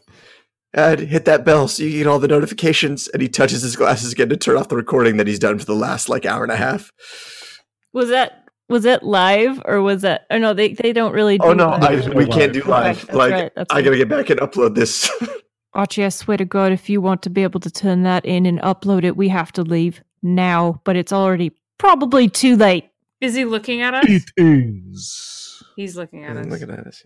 and 0.74 1.00
hit 1.00 1.24
that 1.26 1.44
bell 1.44 1.68
so 1.68 1.82
you 1.82 1.90
get 1.90 2.06
all 2.06 2.18
the 2.18 2.28
notifications. 2.28 3.08
And 3.08 3.22
he 3.22 3.28
touches 3.28 3.62
his 3.62 3.76
glasses 3.76 4.12
again 4.12 4.28
to 4.30 4.36
turn 4.36 4.56
off 4.56 4.68
the 4.68 4.76
recording 4.76 5.16
that 5.18 5.26
he's 5.26 5.38
done 5.38 5.58
for 5.58 5.64
the 5.64 5.74
last 5.74 6.08
like 6.08 6.26
hour 6.26 6.42
and 6.42 6.52
a 6.52 6.56
half. 6.56 6.90
Was 7.92 8.08
that 8.08 8.48
was 8.68 8.84
it 8.84 9.02
live 9.02 9.60
or 9.66 9.82
was 9.82 10.02
that? 10.02 10.26
Oh 10.30 10.38
no, 10.38 10.54
they 10.54 10.72
they 10.72 10.92
don't 10.92 11.12
really. 11.12 11.38
Oh, 11.40 11.52
do 11.54 11.62
Oh 11.62 11.76
no. 11.78 11.86
I, 11.86 12.08
we 12.14 12.26
can't 12.26 12.52
do 12.52 12.62
live. 12.62 13.00
That's 13.06 13.14
like 13.14 13.32
right, 13.32 13.52
I 13.56 13.60
right. 13.60 13.84
gotta 13.84 13.96
get 13.96 14.08
back 14.08 14.30
and 14.30 14.40
upload 14.40 14.74
this. 14.74 15.10
Archie, 15.74 16.04
I 16.04 16.10
swear 16.10 16.36
to 16.36 16.44
God, 16.44 16.72
if 16.72 16.90
you 16.90 17.00
want 17.00 17.22
to 17.22 17.30
be 17.30 17.42
able 17.42 17.60
to 17.60 17.70
turn 17.70 18.02
that 18.02 18.24
in 18.26 18.44
and 18.44 18.60
upload 18.60 19.04
it, 19.04 19.16
we 19.16 19.28
have 19.28 19.52
to 19.52 19.62
leave 19.62 20.02
now. 20.22 20.80
But 20.84 20.96
it's 20.96 21.12
already 21.12 21.52
probably 21.78 22.28
too 22.28 22.56
late. 22.56 22.88
Is 23.20 23.34
he 23.34 23.44
looking 23.44 23.82
at 23.82 23.94
us? 23.94 24.04
It 24.08 24.30
is. 24.36 25.62
He's 25.76 25.96
looking 25.96 26.24
at 26.24 26.36
I'm 26.36 26.44
us. 26.44 26.46
looking 26.46 26.70
at 26.70 26.84
this. 26.84 27.02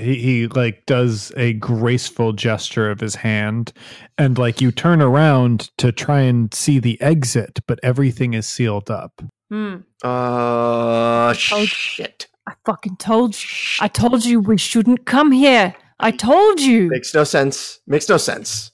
He, 0.00 0.16
he 0.16 0.46
like 0.48 0.86
does 0.86 1.32
a 1.36 1.52
graceful 1.54 2.32
gesture 2.32 2.90
of 2.90 3.00
his 3.00 3.14
hand, 3.14 3.72
and 4.18 4.38
like 4.38 4.60
you 4.60 4.72
turn 4.72 5.00
around 5.02 5.70
to 5.78 5.92
try 5.92 6.20
and 6.20 6.52
see 6.54 6.78
the 6.78 7.00
exit, 7.00 7.60
but 7.66 7.78
everything 7.82 8.34
is 8.34 8.46
sealed 8.46 8.90
up. 8.90 9.22
Hmm. 9.50 9.76
Uh, 10.02 11.34
Oh, 11.52 11.64
shit. 11.66 12.26
I 12.46 12.54
fucking 12.64 12.96
told 12.96 13.34
you. 13.34 13.48
I 13.80 13.88
told 13.88 14.24
you 14.24 14.40
we 14.40 14.56
shouldn't 14.56 15.06
come 15.06 15.30
here. 15.32 15.74
I 16.00 16.10
told 16.10 16.60
you. 16.60 16.88
Makes 16.88 17.14
no 17.14 17.24
sense. 17.24 17.78
Makes 17.86 18.08
no 18.08 18.16
sense. 18.16 18.72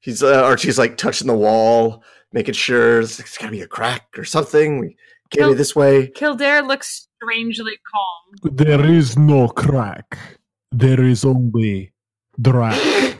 He's 0.00 0.22
uh, 0.22 0.42
Archie's 0.42 0.78
like 0.78 0.96
touching 0.96 1.28
the 1.28 1.34
wall, 1.36 2.02
making 2.32 2.54
sure 2.54 3.00
it's, 3.00 3.20
it's 3.20 3.38
gotta 3.38 3.52
be 3.52 3.62
a 3.62 3.66
crack 3.66 4.06
or 4.18 4.24
something. 4.24 4.80
We 4.80 4.96
can't 5.30 5.52
be 5.52 5.56
this 5.56 5.74
way. 5.74 6.08
Kildare 6.08 6.62
looks 6.62 7.08
strangely 7.22 7.72
calm. 7.90 8.56
There 8.56 8.84
is 8.84 9.16
no 9.16 9.48
crack. 9.48 10.18
There 10.76 11.04
is 11.04 11.24
only 11.24 11.92
Drac. 12.40 13.18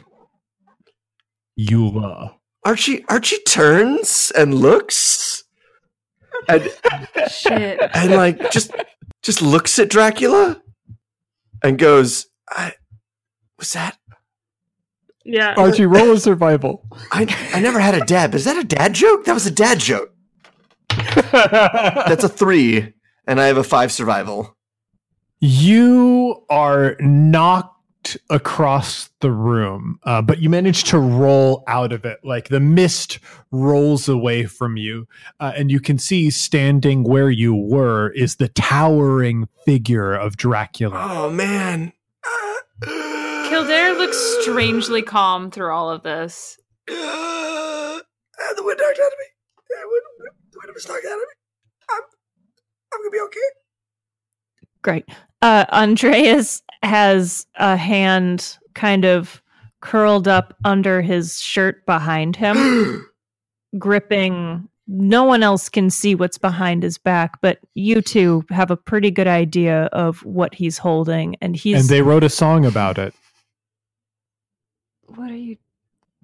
Eula. 1.57 2.33
Archie 2.65 3.05
Archie 3.07 3.37
turns 3.47 4.31
and 4.35 4.53
looks 4.53 5.43
and 6.49 6.69
Shit. 7.31 7.79
and 7.93 8.11
like 8.11 8.51
just 8.51 8.71
just 9.23 9.41
looks 9.41 9.79
at 9.79 9.89
Dracula 9.89 10.61
and 11.63 11.77
goes, 11.79 12.27
I 12.49 12.73
was 13.57 13.71
that 13.71 13.97
Yeah. 15.23 15.53
Archie, 15.55 15.85
roll 15.85 16.11
a 16.11 16.19
survival. 16.19 16.85
I 17.13 17.25
I 17.53 17.61
never 17.61 17.79
had 17.79 17.95
a 17.95 18.01
dad, 18.05 18.31
but 18.31 18.37
is 18.41 18.45
that 18.45 18.57
a 18.57 18.67
dad 18.67 18.93
joke? 18.93 19.23
That 19.25 19.33
was 19.33 19.45
a 19.45 19.51
dad 19.51 19.79
joke. 19.79 20.11
That's 21.31 22.23
a 22.25 22.29
three, 22.29 22.93
and 23.25 23.39
I 23.39 23.45
have 23.45 23.57
a 23.57 23.63
five 23.63 23.91
survival. 23.93 24.54
You 25.39 26.43
are 26.49 26.95
knocked 26.99 28.17
across 28.29 29.09
the 29.19 29.31
room, 29.31 29.99
uh, 30.03 30.21
but 30.21 30.39
you 30.39 30.49
manage 30.49 30.83
to 30.85 30.99
roll 30.99 31.63
out 31.67 31.91
of 31.91 32.05
it. 32.05 32.19
Like 32.23 32.49
the 32.49 32.59
mist 32.59 33.19
rolls 33.51 34.07
away 34.07 34.45
from 34.45 34.77
you, 34.77 35.07
uh, 35.39 35.53
and 35.55 35.71
you 35.71 35.79
can 35.79 35.97
see 35.97 36.29
standing 36.29 37.03
where 37.03 37.29
you 37.29 37.55
were 37.55 38.09
is 38.11 38.35
the 38.35 38.47
towering 38.49 39.47
figure 39.65 40.13
of 40.13 40.37
Dracula. 40.37 41.07
Oh 41.09 41.29
man. 41.29 41.93
Kildare 42.81 43.93
looks 43.93 44.17
strangely 44.41 45.01
calm 45.01 45.49
through 45.51 45.71
all 45.71 45.89
of 45.89 46.03
this. 46.03 46.59
Uh, 46.89 46.93
the 48.55 48.63
wind 48.63 48.79
knocked 48.79 48.99
out 48.99 49.11
of 49.11 49.19
me. 49.19 49.25
The 49.69 49.75
wind, 49.85 50.31
the 50.51 50.59
wind 50.61 50.73
was 50.73 50.87
knocked 50.87 51.05
out 51.05 51.13
of 51.13 51.19
me. 51.19 51.35
I'm, 51.89 52.01
I'm 52.93 52.99
gonna 52.99 53.11
be 53.11 53.19
okay. 53.19 53.64
Great. 54.85 55.09
Uh, 55.41 55.65
Andreas 55.71 56.61
has 56.83 57.47
a 57.55 57.75
hand 57.75 58.59
kind 58.75 59.03
of 59.03 59.41
curled 59.81 60.27
up 60.27 60.55
under 60.63 61.01
his 61.01 61.41
shirt 61.41 61.83
behind 61.87 62.35
him, 62.35 63.09
gripping. 63.79 64.69
No 64.87 65.23
one 65.23 65.41
else 65.41 65.69
can 65.69 65.89
see 65.89 66.13
what's 66.13 66.37
behind 66.37 66.83
his 66.83 66.99
back, 66.99 67.41
but 67.41 67.57
you 67.73 67.99
two 67.99 68.45
have 68.51 68.69
a 68.69 68.77
pretty 68.77 69.09
good 69.09 69.25
idea 69.25 69.85
of 69.85 70.23
what 70.23 70.53
he's 70.53 70.77
holding. 70.77 71.35
And 71.41 71.55
he's. 71.55 71.79
And 71.79 71.89
they 71.89 72.03
wrote 72.03 72.23
a 72.23 72.29
song 72.29 72.63
about 72.63 72.99
it. 72.99 73.15
what 75.07 75.31
are 75.31 75.35
you? 75.35 75.57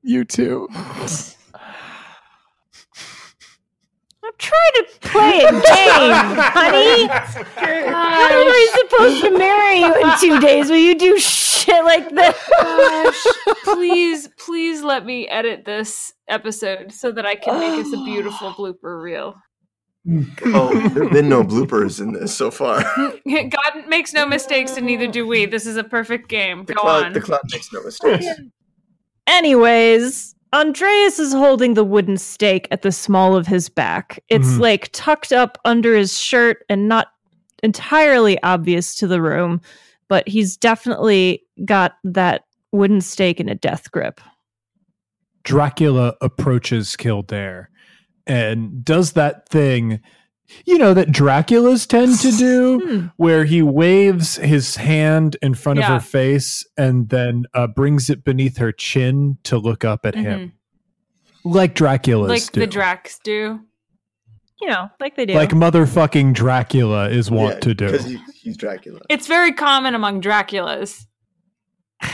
You 0.03 0.23
too. 0.23 0.67
I'm 4.23 4.29
trying 4.41 4.73
to 4.75 4.85
play 5.01 5.39
a 5.39 5.51
game, 5.51 6.11
honey. 6.51 7.07
How 7.91 8.27
am 8.29 8.47
I 8.47 8.87
supposed 8.89 9.21
to 9.23 9.37
marry 9.37 9.79
you 9.79 9.93
in 9.93 10.19
two 10.19 10.39
days 10.39 10.69
when 10.69 10.81
you 10.81 10.95
do 10.95 11.17
shit 11.19 11.83
like 11.85 12.09
this? 12.09 12.35
Gosh, 12.59 13.23
please, 13.63 14.29
please 14.37 14.81
let 14.81 15.05
me 15.05 15.27
edit 15.27 15.63
this 15.65 16.13
episode 16.27 16.91
so 16.91 17.11
that 17.11 17.25
I 17.25 17.35
can 17.35 17.59
make 17.59 17.85
us 17.85 17.93
a 17.93 18.03
beautiful 18.03 18.51
blooper 18.57 19.01
reel. 19.01 19.35
Oh, 20.45 20.73
there 20.89 21.03
have 21.03 21.13
been 21.13 21.29
no 21.29 21.43
bloopers 21.43 22.01
in 22.01 22.13
this 22.13 22.35
so 22.35 22.49
far. 22.49 22.81
God 23.27 23.87
makes 23.87 24.13
no 24.13 24.25
mistakes, 24.25 24.75
and 24.75 24.87
neither 24.87 25.05
do 25.05 25.27
we. 25.27 25.45
This 25.45 25.67
is 25.67 25.77
a 25.77 25.83
perfect 25.83 26.27
game. 26.27 26.65
The 26.65 26.73
Go 26.73 26.81
cloud, 26.81 27.05
on. 27.05 27.13
the 27.13 27.21
cloud 27.21 27.41
makes 27.51 27.71
no 27.71 27.83
mistakes. 27.83 28.25
Anyways, 29.27 30.33
Andreas 30.53 31.17
is 31.17 31.31
holding 31.31 31.73
the 31.75 31.83
wooden 31.83 32.17
stake 32.17 32.67
at 32.71 32.81
the 32.81 32.91
small 32.91 33.35
of 33.35 33.47
his 33.47 33.69
back. 33.69 34.21
It's 34.29 34.53
Mhm. 34.55 34.59
like 34.59 34.89
tucked 34.91 35.31
up 35.31 35.57
under 35.63 35.95
his 35.95 36.19
shirt 36.19 36.65
and 36.69 36.87
not 36.89 37.07
entirely 37.63 38.41
obvious 38.43 38.95
to 38.95 39.07
the 39.07 39.21
room, 39.21 39.61
but 40.09 40.27
he's 40.27 40.57
definitely 40.57 41.43
got 41.63 41.93
that 42.03 42.43
wooden 42.73 42.99
stake 43.01 43.39
in 43.39 43.47
a 43.47 43.55
death 43.55 43.91
grip. 43.91 44.19
Dracula 45.43 46.15
approaches 46.21 46.95
Kildare 46.95 47.69
and 48.27 48.83
does 48.83 49.13
that 49.13 49.47
thing, 49.49 49.99
you 50.65 50.77
know, 50.77 50.93
that 50.93 51.09
Draculas 51.09 51.87
tend 51.87 52.19
to 52.19 52.31
do, 52.31 52.79
Hmm. 52.85 53.05
where 53.17 53.45
he 53.45 53.61
waves 53.61 54.35
his 54.37 54.75
hand 54.75 55.37
in 55.41 55.53
front 55.53 55.79
of 55.79 55.85
her 55.85 55.99
face 55.99 56.65
and 56.77 57.09
then 57.09 57.45
uh, 57.53 57.67
brings 57.67 58.09
it 58.09 58.23
beneath 58.23 58.57
her 58.57 58.71
chin 58.71 59.37
to 59.43 59.57
look 59.57 59.83
up 59.85 60.05
at 60.05 60.15
him, 60.15 60.53
like 61.43 61.73
Draculas 61.75 62.21
Mm-hmm. 62.21 62.29
like 62.29 62.51
do. 62.51 62.59
the 62.59 62.67
Drax 62.67 63.19
do. 63.23 63.59
You 64.61 64.67
know, 64.67 64.89
like 64.99 65.15
they 65.15 65.25
do. 65.25 65.33
like 65.33 65.49
motherfucking 65.49 66.33
Dracula 66.35 67.09
is 67.09 67.31
wont 67.31 67.61
to 67.63 67.73
do. 67.73 67.87
because 67.87 68.05
he, 68.05 68.19
he's 68.43 68.55
Dracula. 68.55 68.99
It's 69.09 69.25
very 69.25 69.51
common 69.53 69.95
among 69.95 70.21
Draculas. 70.21 71.07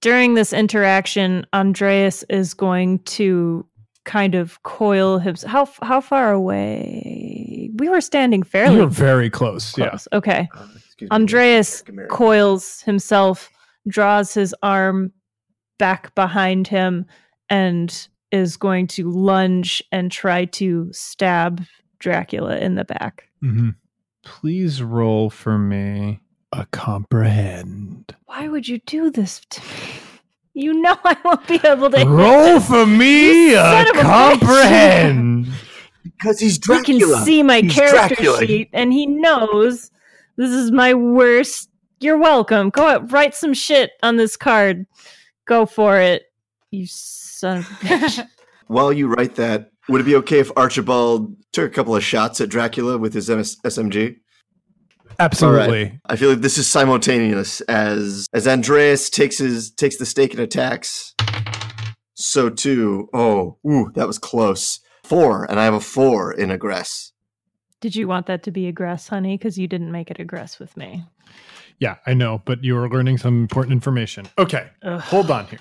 During 0.00 0.34
this 0.34 0.52
interaction, 0.52 1.46
Andreas 1.52 2.22
is 2.28 2.54
going 2.54 3.00
to 3.00 3.66
kind 4.06 4.34
of 4.34 4.62
coil 4.62 5.18
himself. 5.18 5.50
How 5.50 5.86
how 5.86 6.00
far 6.00 6.32
away? 6.32 7.70
We 7.74 7.90
were 7.90 8.00
standing 8.00 8.42
fairly 8.42 8.76
You're 8.76 8.86
very 8.86 9.28
close. 9.28 9.76
Yeah. 9.76 9.98
Okay. 10.14 10.48
Uh, 10.54 10.66
excuse 10.76 11.10
me. 11.10 11.14
Andreas 11.14 11.84
coils 12.08 12.80
himself, 12.80 13.50
draws 13.86 14.32
his 14.32 14.54
arm 14.62 15.12
back 15.78 16.14
behind 16.14 16.68
him, 16.68 17.04
and 17.50 18.08
is 18.32 18.56
going 18.56 18.86
to 18.86 19.10
lunge 19.10 19.82
and 19.92 20.10
try 20.10 20.46
to 20.46 20.88
stab 20.92 21.62
Dracula 21.98 22.56
in 22.56 22.76
the 22.76 22.84
back. 22.84 23.28
hmm 23.40 23.70
Please 24.24 24.82
roll 24.82 25.30
for 25.30 25.56
me 25.56 26.20
a 26.52 26.66
comprehend. 26.66 28.16
Why 28.24 28.48
would 28.48 28.66
you 28.66 28.78
do 28.78 29.10
this 29.10 29.40
to 29.50 29.60
me? 29.60 30.05
You 30.58 30.72
know 30.72 30.96
I 31.04 31.16
won't 31.22 31.46
be 31.46 31.60
able 31.64 31.90
to. 31.90 32.04
Roll 32.06 32.54
this. 32.54 32.66
for 32.68 32.86
me 32.86 33.50
You 33.50 33.58
a 33.58 33.62
son 33.62 33.90
of 33.90 33.96
a 33.96 33.98
bitch. 33.98 34.02
comprehend. 34.40 35.48
because 36.04 36.40
he's 36.40 36.54
He 36.54 36.60
Dracula. 36.60 37.16
can 37.16 37.24
see 37.24 37.42
my 37.42 37.60
He's 37.60 37.74
character 37.74 38.14
Dracula. 38.14 38.46
sheet, 38.46 38.70
and 38.72 38.90
he 38.92 39.06
knows 39.06 39.90
this 40.36 40.50
is 40.50 40.70
my 40.72 40.94
worst. 40.94 41.68
You're 42.00 42.18
welcome. 42.18 42.70
Go 42.70 42.86
out, 42.86 43.12
write 43.12 43.34
some 43.34 43.52
shit 43.54 43.90
on 44.02 44.16
this 44.16 44.36
card. 44.36 44.86
Go 45.46 45.66
for 45.66 45.98
it, 46.00 46.24
you 46.70 46.86
son 46.86 47.58
of 47.58 47.66
a 47.66 47.74
bitch. 47.84 48.26
While 48.66 48.92
you 48.92 49.08
write 49.08 49.34
that, 49.36 49.70
would 49.88 50.00
it 50.00 50.04
be 50.04 50.16
okay 50.16 50.38
if 50.40 50.50
Archibald 50.56 51.36
took 51.52 51.70
a 51.70 51.74
couple 51.74 51.94
of 51.94 52.02
shots 52.02 52.40
at 52.40 52.48
Dracula 52.48 52.98
with 52.98 53.14
his 53.14 53.28
MS- 53.30 53.56
SMG? 53.64 54.16
Absolutely. 55.18 56.00
I 56.06 56.16
feel 56.16 56.30
like 56.30 56.40
this 56.40 56.58
is 56.58 56.68
simultaneous 56.68 57.60
as 57.62 58.26
as 58.32 58.46
Andreas 58.46 59.10
takes 59.10 59.38
his 59.38 59.70
takes 59.70 59.96
the 59.96 60.06
stake 60.06 60.32
and 60.32 60.40
attacks. 60.40 61.14
So 62.14 62.48
too. 62.50 63.08
Oh, 63.12 63.58
ooh, 63.66 63.90
that 63.94 64.06
was 64.06 64.18
close. 64.18 64.80
Four, 65.04 65.44
and 65.44 65.60
I 65.60 65.64
have 65.64 65.74
a 65.74 65.80
four 65.80 66.32
in 66.32 66.50
aggress. 66.50 67.12
Did 67.80 67.94
you 67.94 68.08
want 68.08 68.26
that 68.26 68.42
to 68.44 68.50
be 68.50 68.72
aggress, 68.72 69.08
honey? 69.08 69.36
Because 69.36 69.58
you 69.58 69.68
didn't 69.68 69.92
make 69.92 70.10
it 70.10 70.18
aggress 70.18 70.58
with 70.58 70.76
me. 70.76 71.04
Yeah, 71.78 71.96
I 72.06 72.14
know, 72.14 72.42
but 72.44 72.64
you 72.64 72.76
are 72.78 72.88
learning 72.88 73.18
some 73.18 73.40
important 73.42 73.72
information. 73.72 74.26
Okay, 74.38 74.68
Ugh. 74.82 75.00
hold 75.00 75.30
on 75.30 75.46
here. 75.46 75.60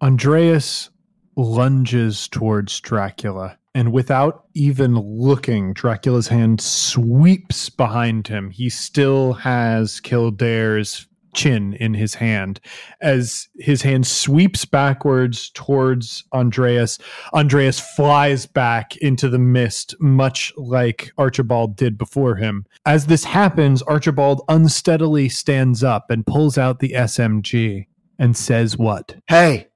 Andreas 0.00 0.90
lunges 1.36 2.28
towards 2.28 2.80
Dracula 2.80 3.58
And 3.78 3.92
without 3.92 4.46
even 4.54 4.96
looking, 4.96 5.72
Dracula's 5.72 6.26
hand 6.26 6.60
sweeps 6.60 7.70
behind 7.70 8.26
him. 8.26 8.50
He 8.50 8.70
still 8.70 9.34
has 9.34 10.00
Kildare's 10.00 11.06
chin 11.32 11.74
in 11.74 11.94
his 11.94 12.16
hand. 12.16 12.58
As 13.00 13.46
his 13.56 13.82
hand 13.82 14.04
sweeps 14.04 14.64
backwards 14.64 15.50
towards 15.50 16.24
Andreas, 16.32 16.98
Andreas 17.32 17.78
flies 17.78 18.46
back 18.46 18.96
into 18.96 19.28
the 19.28 19.38
mist, 19.38 19.94
much 20.00 20.52
like 20.56 21.12
Archibald 21.16 21.76
did 21.76 21.96
before 21.96 22.34
him. 22.34 22.66
As 22.84 23.06
this 23.06 23.22
happens, 23.22 23.80
Archibald 23.82 24.42
unsteadily 24.48 25.28
stands 25.28 25.84
up 25.84 26.10
and 26.10 26.26
pulls 26.26 26.58
out 26.58 26.80
the 26.80 26.94
SMG 26.94 27.86
and 28.18 28.36
says, 28.36 28.76
What? 28.76 29.14
Hey, 29.28 29.68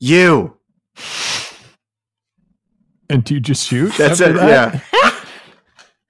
you. 0.00 0.56
And 3.10 3.22
do 3.24 3.34
you 3.34 3.40
just 3.40 3.66
shoot? 3.66 3.92
That's 3.96 4.20
it. 4.20 4.34
that? 4.34 4.74
Yeah. 4.74 4.80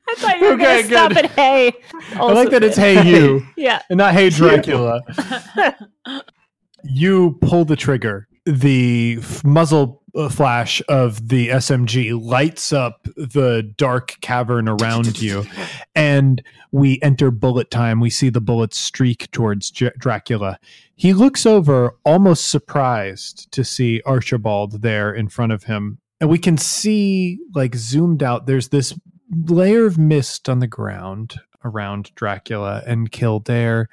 I 0.09 0.15
thought 0.19 0.39
you 0.39 0.45
were 0.47 0.53
Okay, 0.53 0.63
going 0.65 0.83
to 0.83 0.89
stop 0.89 1.13
good. 1.13 1.25
at 1.27 1.31
hey. 1.33 1.73
I 2.15 2.33
like 2.33 2.51
that 2.51 2.63
it's 2.63 2.77
Hey 2.77 3.07
You 3.09 3.45
Yeah. 3.57 3.83
and 3.91 3.99
not 3.99 4.15
Hey 4.15 4.31
Dracula. 4.31 5.01
you 6.85 7.39
pull 7.41 7.65
the 7.65 7.77
trigger. 7.77 8.29
The 8.45 9.19
f- 9.21 9.45
muzzle 9.45 10.03
uh, 10.15 10.29
flash 10.29 10.81
of 10.89 11.29
the 11.29 11.49
SMG 11.49 12.19
lights 12.19 12.73
up 12.73 13.03
the 13.17 13.63
dark 13.77 14.17
cavern 14.21 14.69
around 14.69 15.21
you, 15.21 15.45
and 15.97 16.41
we 16.71 17.01
enter 17.03 17.33
bullet 17.33 17.73
time. 17.73 17.99
We 18.01 18.09
see 18.11 18.29
the 18.29 18.41
bullets 18.41 18.79
streak 18.79 19.29
towards 19.33 19.71
J- 19.73 19.91
Dracula. 19.99 20.61
He 20.95 21.13
looks 21.13 21.45
over, 21.45 21.97
almost 22.05 22.49
surprised 22.49 23.51
to 23.53 23.65
see 23.65 24.01
Archibald 24.07 24.81
there 24.83 25.13
in 25.13 25.29
front 25.29 25.51
of 25.51 25.65
him. 25.65 25.99
And 26.21 26.31
we 26.31 26.39
can 26.39 26.57
see, 26.57 27.39
like, 27.55 27.75
zoomed 27.75 28.23
out, 28.23 28.47
there's 28.47 28.69
this 28.69 28.99
layer 29.31 29.87
of 29.87 29.99
mist 29.99 30.49
on 30.49 30.61
the 30.61 30.67
ground 30.67 31.41
around 31.65 32.15
Dracula 32.15 32.83
and 32.87 33.11
Kildare. 33.11 33.89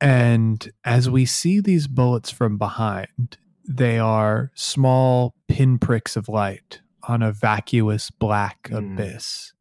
And 0.00 0.70
as 0.84 1.08
we 1.10 1.24
see 1.24 1.60
these 1.60 1.88
bullets 1.88 2.30
from 2.30 2.58
behind, 2.58 3.38
they 3.68 3.98
are 3.98 4.52
small 4.54 5.34
pinpricks 5.48 6.14
of 6.16 6.28
light 6.28 6.80
on 7.08 7.22
a 7.22 7.32
vacuous 7.32 8.10
black 8.10 8.68
Hmm. 8.68 8.76
abyss. 8.76 9.52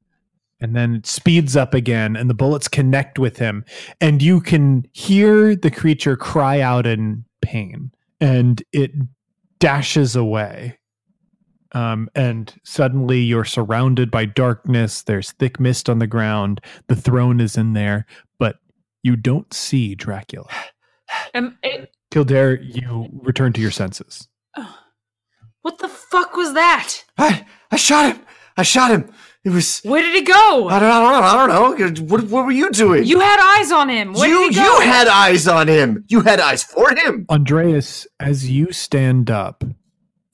And 0.61 0.75
then 0.75 0.95
it 0.95 1.05
speeds 1.05 1.55
up 1.55 1.73
again, 1.73 2.15
and 2.15 2.29
the 2.29 2.33
bullets 2.33 2.67
connect 2.67 3.19
with 3.19 3.37
him. 3.37 3.65
And 3.99 4.21
you 4.21 4.39
can 4.41 4.85
hear 4.93 5.55
the 5.55 5.71
creature 5.71 6.15
cry 6.15 6.61
out 6.61 6.85
in 6.85 7.25
pain, 7.41 7.91
and 8.21 8.63
it 8.71 8.91
dashes 9.59 10.15
away. 10.15 10.77
Um, 11.75 12.09
and 12.15 12.53
suddenly 12.63 13.19
you're 13.19 13.45
surrounded 13.45 14.09
by 14.09 14.25
darkness. 14.25 15.03
There's 15.03 15.33
thick 15.33 15.59
mist 15.59 15.89
on 15.89 15.99
the 15.99 16.07
ground. 16.07 16.61
The 16.87 16.95
throne 16.95 17.41
is 17.41 17.57
in 17.57 17.73
there, 17.73 18.05
but 18.39 18.55
you 19.03 19.15
don't 19.17 19.53
see 19.53 19.93
Dracula. 19.93 20.49
Um, 21.35 21.57
it, 21.61 21.91
Kildare, 22.11 22.61
you 22.61 23.09
return 23.11 23.53
to 23.53 23.61
your 23.61 23.71
senses. 23.71 24.27
what 25.61 25.77
the 25.79 25.87
fuck 25.87 26.35
was 26.35 26.53
that? 26.53 27.03
I, 27.17 27.45
I 27.71 27.75
shot 27.75 28.15
him. 28.15 28.25
I 28.57 28.63
shot 28.63 28.89
him. 28.91 29.11
It 29.43 29.49
was. 29.49 29.81
Where 29.81 30.01
did 30.01 30.15
he 30.15 30.21
go? 30.21 30.69
I 30.69 30.79
don't, 30.79 30.89
I 30.89 31.01
don't 31.01 31.49
know. 31.49 31.55
I 31.55 31.75
don't 31.75 31.99
know. 31.99 32.03
What, 32.05 32.23
what 32.23 32.45
were 32.45 32.51
you 32.51 32.71
doing? 32.71 33.03
You 33.03 33.19
had 33.19 33.59
eyes 33.59 33.71
on 33.71 33.89
him. 33.89 34.13
Where 34.13 34.27
you, 34.27 34.45
did 34.45 34.55
he 34.55 34.59
go? 34.59 34.79
you 34.79 34.81
had 34.81 35.07
eyes 35.07 35.47
on 35.47 35.67
him. 35.67 36.05
You 36.07 36.21
had 36.21 36.39
eyes 36.39 36.63
for 36.63 36.95
him. 36.95 37.25
Andreas, 37.29 38.07
as 38.19 38.49
you 38.49 38.71
stand 38.71 39.29
up, 39.29 39.63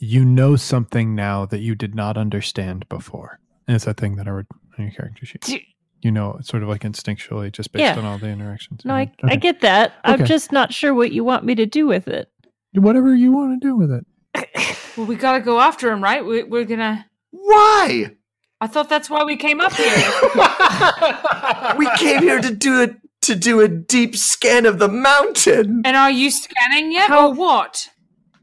you 0.02 0.26
know 0.26 0.56
something 0.56 1.16
now 1.16 1.46
that 1.46 1.60
you 1.60 1.76
did 1.76 1.94
not 1.96 2.18
understand 2.18 2.88
before. 2.90 3.40
And 3.68 3.76
it's 3.76 3.86
that 3.86 3.98
thing 3.98 4.16
that 4.18 4.28
I 4.28 4.32
wrote 4.32 4.48
on 4.78 4.86
your 4.86 4.94
character 4.94 5.26
sheet. 5.26 5.42
Do- 5.42 5.60
You 6.02 6.12
know, 6.12 6.36
it's 6.40 6.48
sort 6.50 6.64
of 6.64 6.70
like 6.70 6.82
instinctually, 6.82 7.52
just 7.52 7.72
based 7.72 7.82
Yeah. 7.84 7.98
on 7.98 8.06
all 8.06 8.18
the 8.18 8.28
interactions. 8.28 8.84
No, 8.84 8.96
I, 8.96 9.06
Mhm. 9.06 9.12
Okay. 9.24 9.34
I 9.34 9.36
get 9.36 9.62
that. 9.62 9.94
I'm 10.04 10.26
just 10.26 10.52
not 10.52 10.74
sure 10.74 10.94
what 10.96 11.12
you 11.12 11.24
want 11.24 11.46
me 11.46 11.54
to 11.56 11.68
do 11.68 11.86
with 11.86 12.08
it. 12.08 12.28
Whatever 12.74 13.14
you 13.16 13.32
want 13.32 13.62
to 13.62 13.68
do 13.68 13.76
with 13.76 13.92
it. 13.92 14.06
Well, 14.98 15.06
we 15.06 15.16
gotta 15.16 15.40
go 15.40 15.60
after 15.62 15.90
him, 15.90 16.04
right? 16.04 16.26
We, 16.26 16.44
we're 16.44 16.66
gonna. 16.66 17.06
Why? 17.30 18.12
I 18.60 18.68
thought 18.68 18.90
that's 18.90 19.10
why 19.10 19.24
we 19.24 19.38
came 19.38 19.62
up 19.62 19.72
here. 19.72 19.88
we 21.78 21.90
came 21.98 22.22
here 22.24 22.42
to 22.42 22.54
do 22.54 22.84
a 22.84 22.88
to 23.22 23.36
do 23.36 23.62
a 23.62 23.68
deep 23.70 24.16
scan 24.18 24.66
of 24.66 24.80
the 24.80 24.88
mountain. 24.90 25.82
and 25.86 25.96
are 25.96 26.12
you 26.12 26.30
scanning 26.32 26.92
yet, 26.92 27.08
How- 27.10 27.28
or 27.30 27.34
what? 27.34 27.90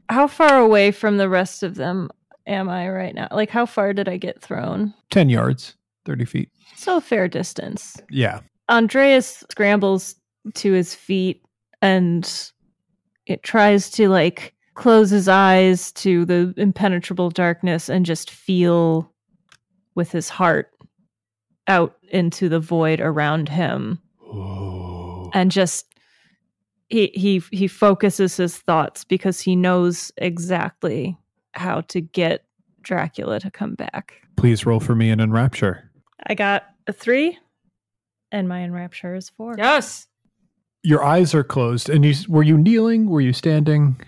How 0.09 0.27
far 0.27 0.57
away 0.57 0.91
from 0.91 1.17
the 1.17 1.29
rest 1.29 1.63
of 1.63 1.75
them 1.75 2.09
am 2.47 2.67
I 2.67 2.89
right 2.89 3.13
now? 3.13 3.27
Like, 3.31 3.49
how 3.49 3.65
far 3.65 3.93
did 3.93 4.09
I 4.09 4.17
get 4.17 4.41
thrown? 4.41 4.93
10 5.11 5.29
yards, 5.29 5.75
30 6.05 6.25
feet. 6.25 6.49
So 6.75 6.97
a 6.97 7.01
fair 7.01 7.27
distance. 7.27 7.97
Yeah. 8.09 8.39
Andreas 8.69 9.43
scrambles 9.51 10.15
to 10.55 10.71
his 10.71 10.95
feet 10.95 11.43
and 11.81 12.51
it 13.25 13.43
tries 13.43 13.89
to 13.91 14.09
like 14.09 14.53
close 14.73 15.09
his 15.09 15.27
eyes 15.27 15.91
to 15.91 16.25
the 16.25 16.53
impenetrable 16.57 17.29
darkness 17.29 17.89
and 17.89 18.05
just 18.05 18.31
feel 18.31 19.11
with 19.95 20.11
his 20.11 20.29
heart 20.29 20.71
out 21.67 21.97
into 22.11 22.49
the 22.49 22.59
void 22.59 22.99
around 22.99 23.49
him 23.49 23.99
and 25.33 25.51
just 25.51 25.85
he 26.89 27.11
he 27.13 27.41
he 27.51 27.67
focuses 27.67 28.37
his 28.37 28.57
thoughts 28.57 29.03
because 29.03 29.39
he 29.39 29.55
knows 29.55 30.11
exactly 30.17 31.17
how 31.53 31.81
to 31.81 32.01
get 32.01 32.45
Dracula 32.81 33.39
to 33.39 33.51
come 33.51 33.75
back. 33.75 34.13
Please 34.35 34.65
roll 34.65 34.79
for 34.79 34.95
me 34.95 35.09
an 35.09 35.19
enrapture. 35.19 35.89
I 36.27 36.33
got 36.33 36.63
a 36.87 36.93
3 36.93 37.37
and 38.31 38.47
my 38.47 38.59
enrapture 38.59 39.15
is 39.15 39.29
4. 39.29 39.55
Yes. 39.57 40.07
Your 40.83 41.03
eyes 41.03 41.35
are 41.35 41.43
closed, 41.43 41.89
and 41.89 42.05
you 42.05 42.13
were 42.29 42.43
you 42.43 42.57
kneeling? 42.57 43.09
Were 43.09 43.21
you 43.21 43.33
standing? 43.33 43.99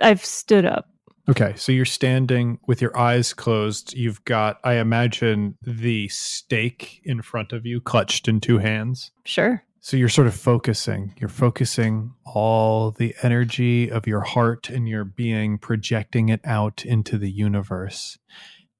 I've 0.00 0.24
stood 0.24 0.64
up. 0.64 0.88
Okay, 1.28 1.54
so 1.56 1.72
you're 1.72 1.84
standing 1.84 2.58
with 2.66 2.80
your 2.80 2.96
eyes 2.96 3.32
closed. 3.32 3.94
You've 3.94 4.24
got, 4.24 4.58
I 4.64 4.74
imagine, 4.74 5.56
the 5.62 6.08
stake 6.08 7.00
in 7.04 7.22
front 7.22 7.52
of 7.52 7.64
you, 7.64 7.80
clutched 7.80 8.28
in 8.28 8.40
two 8.40 8.58
hands. 8.58 9.10
Sure. 9.24 9.62
So 9.84 9.96
you're 9.96 10.08
sort 10.08 10.28
of 10.28 10.34
focusing. 10.36 11.12
You're 11.18 11.28
focusing 11.28 12.14
all 12.24 12.92
the 12.92 13.16
energy 13.20 13.90
of 13.90 14.06
your 14.06 14.20
heart 14.20 14.70
and 14.70 14.88
your 14.88 15.04
being, 15.04 15.58
projecting 15.58 16.28
it 16.28 16.40
out 16.44 16.84
into 16.84 17.18
the 17.18 17.30
universe. 17.30 18.16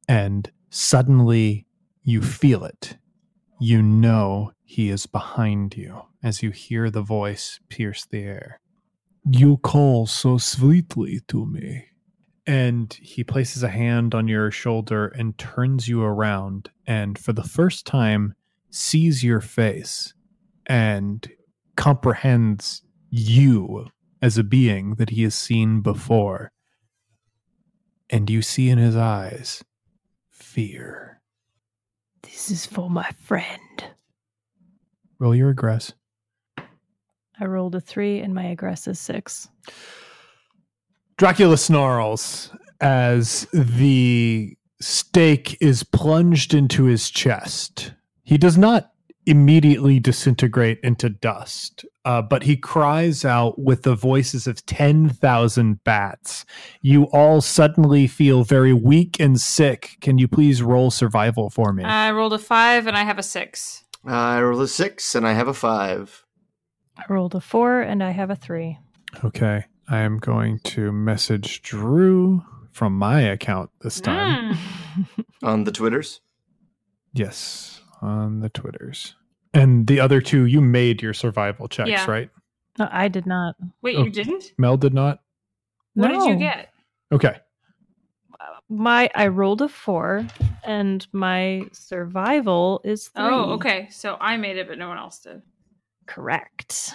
And 0.07 0.49
suddenly 0.71 1.67
you 2.05 2.23
feel 2.23 2.65
it. 2.65 2.99
You 3.59 3.83
know 3.83 4.53
he 4.63 4.91
is 4.91 5.07
behind 5.07 5.77
you 5.77 6.03
as 6.23 6.41
you 6.41 6.53
hear 6.53 6.89
the 6.89 7.03
voice 7.03 7.59
pierce 7.69 8.05
the 8.05 8.23
air. 8.23 8.61
You 9.29 9.57
call 9.57 10.07
so 10.07 10.39
sweetly 10.39 11.19
to 11.27 11.45
me. 11.45 11.85
And 12.47 12.93
he 13.03 13.25
places 13.25 13.65
a 13.65 13.69
hand 13.69 14.15
on 14.15 14.29
your 14.29 14.53
shoulder 14.53 15.09
and 15.09 15.37
turns 15.37 15.89
you 15.89 16.05
around, 16.05 16.71
and 16.87 17.19
for 17.19 17.33
the 17.33 17.43
first 17.43 17.87
time, 17.87 18.35
sees 18.71 19.25
your 19.25 19.41
face 19.41 20.15
and 20.67 21.31
comprehends 21.77 22.83
you 23.11 23.87
as 24.21 24.39
a 24.39 24.45
being 24.45 24.95
that 24.97 25.11
he 25.11 25.23
has 25.25 25.35
seen 25.35 25.81
before. 25.81 26.53
And 28.09 28.29
you 28.29 28.43
see 28.43 28.69
in 28.69 28.79
his 28.79 28.97
eyes 28.97 29.65
fear. 30.31 31.21
This 32.23 32.51
is 32.51 32.67
for 32.67 32.91
my 32.91 33.11
friend. 33.19 33.85
Roll 35.19 35.35
your 35.35 35.55
aggress. 35.55 35.93
I 37.41 37.47
rolled 37.47 37.75
a 37.75 37.81
3 37.81 38.21
and 38.21 38.35
my 38.35 38.55
aggress 38.55 38.87
is 38.87 39.01
6. 39.01 39.49
Dracula 41.17 41.57
snarls 41.57 42.55
as 42.81 43.47
the 43.53 44.57
stake 44.81 45.57
is 45.61 45.83
plunged 45.83 46.55
into 46.55 46.85
his 46.85 47.11
chest. 47.11 47.95
He 48.25 48.39
does 48.39 48.59
not 48.59 48.92
immediately 49.27 50.01
disintegrate 50.01 50.81
into 50.83 51.09
dust, 51.09 51.85
uh, 52.05 52.23
but 52.23 52.43
he 52.43 52.57
cries 52.57 53.25
out 53.25 53.59
with 53.59 53.83
the 53.83 53.95
voices 53.95 54.47
of 54.47 54.65
10,000 54.67 55.85
bats. 55.85 56.45
You 56.81 57.05
all 57.13 57.41
suddenly 57.41 58.07
feel 58.07 58.45
very 58.45 58.73
weak 58.73 59.21
and 59.21 59.41
sick. 59.41 59.97
Can 60.01 60.19
you 60.19 60.29
please 60.29 60.63
roll 60.63 60.91
survival 60.91 61.51
for 61.51 61.73
me? 61.73 61.85
I 61.85 62.11
rolled 62.11 62.33
a 62.33 62.39
five 62.39 62.87
and 62.87 62.97
I 62.97 63.05
have 63.05 63.19
a 63.19 63.23
six. 63.23 63.85
I 64.05 64.41
rolled 64.41 64.63
a 64.63 64.69
six 64.69 65.15
and 65.15 65.27
I 65.27 65.33
have 65.35 65.49
a 65.49 65.55
five. 65.55 66.25
I 66.97 67.05
rolled 67.09 67.35
a 67.35 67.41
4 67.41 67.81
and 67.81 68.03
I 68.03 68.11
have 68.11 68.31
a 68.31 68.37
3. 68.37 68.79
okay. 69.25 69.65
I 69.89 69.99
am 69.99 70.19
going 70.19 70.59
to 70.61 70.93
message 70.93 71.63
Drew 71.63 72.43
from 72.71 72.95
my 72.95 73.21
account 73.21 73.71
this 73.81 74.01
time. 74.01 74.55
Mm. 74.55 75.25
On 75.43 75.65
the 75.65 75.73
Twitters. 75.73 76.21
Yes, 77.13 77.82
on 78.03 78.41
the 78.41 78.49
Twitters. 78.51 79.15
And 79.55 79.87
the 79.87 80.01
other 80.01 80.21
two, 80.21 80.45
you 80.47 80.61
made 80.61 81.01
your 81.03 81.15
survival 81.15 81.69
checks, 81.69 81.89
Yeah. 81.89 82.11
right? 82.11 82.31
No, 82.79 82.89
I 82.91 83.09
did 83.09 83.27
not. 83.27 83.55
Wait, 83.83 83.97
Oh. 83.97 84.05
you 84.05 84.11
didn't? 84.11 84.53
Mel 84.59 84.77
did 84.77 84.93
not. 84.95 85.21
What 85.95 86.09
did 86.09 86.23
you 86.23 86.35
No. 86.35 86.39
get? 86.39 86.71
Okay. 87.13 87.39
My 88.69 89.11
I 89.15 89.27
rolled 89.27 89.61
a 89.61 89.69
4 89.69 90.27
and 90.65 91.07
my 91.13 91.65
survival 91.73 92.81
is 92.85 93.11
oh, 93.15 93.27
three. 93.29 93.35
Oh, 93.35 93.51
okay. 93.55 93.89
So 93.91 94.17
I 94.21 94.39
made 94.39 94.57
it, 94.57 94.67
but 94.67 94.79
no 94.79 94.89
one 94.89 94.97
else 94.97 95.19
did. 95.21 95.43
Correct. 96.07 96.95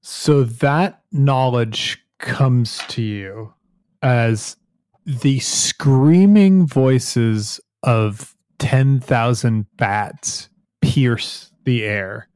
So 0.00 0.44
that 0.44 1.02
knowledge 1.10 1.98
comes 2.18 2.78
to 2.88 3.02
you 3.02 3.52
as 4.00 4.56
the 5.04 5.40
screaming 5.40 6.66
voices 6.68 7.60
of 7.82 8.36
10,000 8.58 9.66
bats 9.76 10.48
pierce 10.80 11.52
the 11.64 11.84
air, 11.84 12.28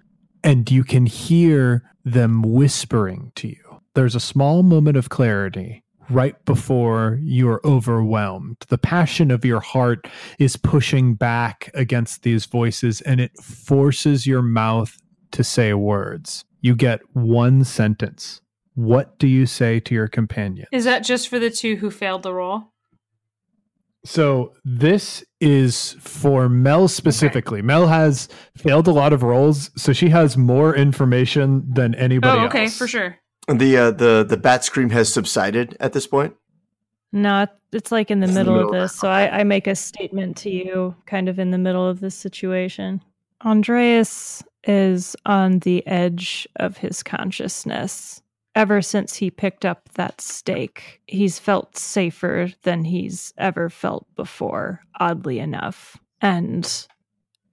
and 0.42 0.70
you 0.70 0.84
can 0.84 1.06
hear 1.06 1.82
them 2.04 2.42
whispering 2.42 3.32
to 3.36 3.48
you. 3.48 3.80
There's 3.94 4.14
a 4.14 4.20
small 4.20 4.62
moment 4.62 4.96
of 4.96 5.08
clarity 5.08 5.84
right 6.10 6.42
before 6.44 7.18
you're 7.22 7.60
overwhelmed. 7.64 8.56
The 8.68 8.78
passion 8.78 9.30
of 9.30 9.44
your 9.44 9.60
heart 9.60 10.06
is 10.38 10.56
pushing 10.56 11.14
back 11.14 11.70
against 11.74 12.22
these 12.22 12.46
voices, 12.46 13.00
and 13.02 13.20
it 13.20 13.36
forces 13.38 14.26
your 14.26 14.42
mouth 14.42 14.96
to 15.32 15.44
say 15.44 15.72
words. 15.72 16.44
You 16.60 16.74
get 16.74 17.00
one 17.14 17.64
sentence. 17.64 18.40
What 18.74 19.18
do 19.18 19.26
you 19.26 19.46
say 19.46 19.80
to 19.80 19.94
your 19.94 20.08
companion? 20.08 20.66
Is 20.72 20.84
that 20.84 21.04
just 21.04 21.28
for 21.28 21.38
the 21.38 21.50
two 21.50 21.76
who 21.76 21.90
failed 21.90 22.22
the 22.22 22.32
roll? 22.32 22.71
So 24.04 24.52
this 24.64 25.24
is 25.40 25.96
for 26.00 26.48
Mel 26.48 26.88
specifically. 26.88 27.62
Mel 27.62 27.86
has 27.86 28.28
failed 28.56 28.88
a 28.88 28.92
lot 28.92 29.12
of 29.12 29.22
rolls, 29.22 29.70
so 29.76 29.92
she 29.92 30.08
has 30.08 30.36
more 30.36 30.74
information 30.74 31.64
than 31.72 31.94
anybody 31.94 32.40
oh, 32.40 32.46
okay, 32.46 32.64
else. 32.64 32.76
for 32.76 32.88
sure. 32.88 33.18
The 33.48 33.76
uh, 33.76 33.90
the 33.92 34.24
the 34.28 34.36
bat 34.36 34.64
scream 34.64 34.90
has 34.90 35.12
subsided 35.12 35.76
at 35.80 35.92
this 35.92 36.06
point. 36.06 36.34
No, 37.12 37.46
it's 37.72 37.92
like 37.92 38.10
in 38.10 38.20
the 38.20 38.24
It's 38.24 38.30
in 38.30 38.34
the 38.34 38.40
middle 38.40 38.54
of 38.54 38.66
middle 38.66 38.82
of 38.82 38.90
this. 38.90 38.98
So 38.98 39.08
I, 39.08 39.40
I 39.40 39.44
make 39.44 39.66
a 39.66 39.76
statement 39.76 40.36
to 40.38 40.50
you 40.50 40.96
kind 41.06 41.28
of 41.28 41.38
in 41.38 41.50
the 41.50 41.58
middle 41.58 41.86
of 41.86 42.00
this 42.00 42.14
situation. 42.14 43.02
Andreas 43.44 44.42
is 44.64 45.16
on 45.26 45.60
the 45.60 45.86
edge 45.86 46.48
of 46.56 46.76
his 46.76 47.02
consciousness. 47.02 48.21
Ever 48.54 48.82
since 48.82 49.16
he 49.16 49.30
picked 49.30 49.64
up 49.64 49.88
that 49.94 50.20
stake, 50.20 51.00
he's 51.06 51.38
felt 51.38 51.76
safer 51.76 52.50
than 52.64 52.84
he's 52.84 53.32
ever 53.38 53.70
felt 53.70 54.06
before, 54.14 54.80
oddly 55.00 55.38
enough. 55.38 55.96
And 56.20 56.70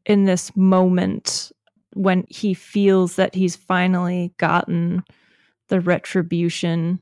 in 0.06 0.26
this 0.26 0.56
moment, 0.58 1.52
when 1.94 2.26
he 2.28 2.54
feels 2.54 3.16
that 3.16 3.34
he's 3.34 3.56
finally 3.56 4.34
gotten 4.38 5.04
the 5.70 5.80
retribution 5.80 7.02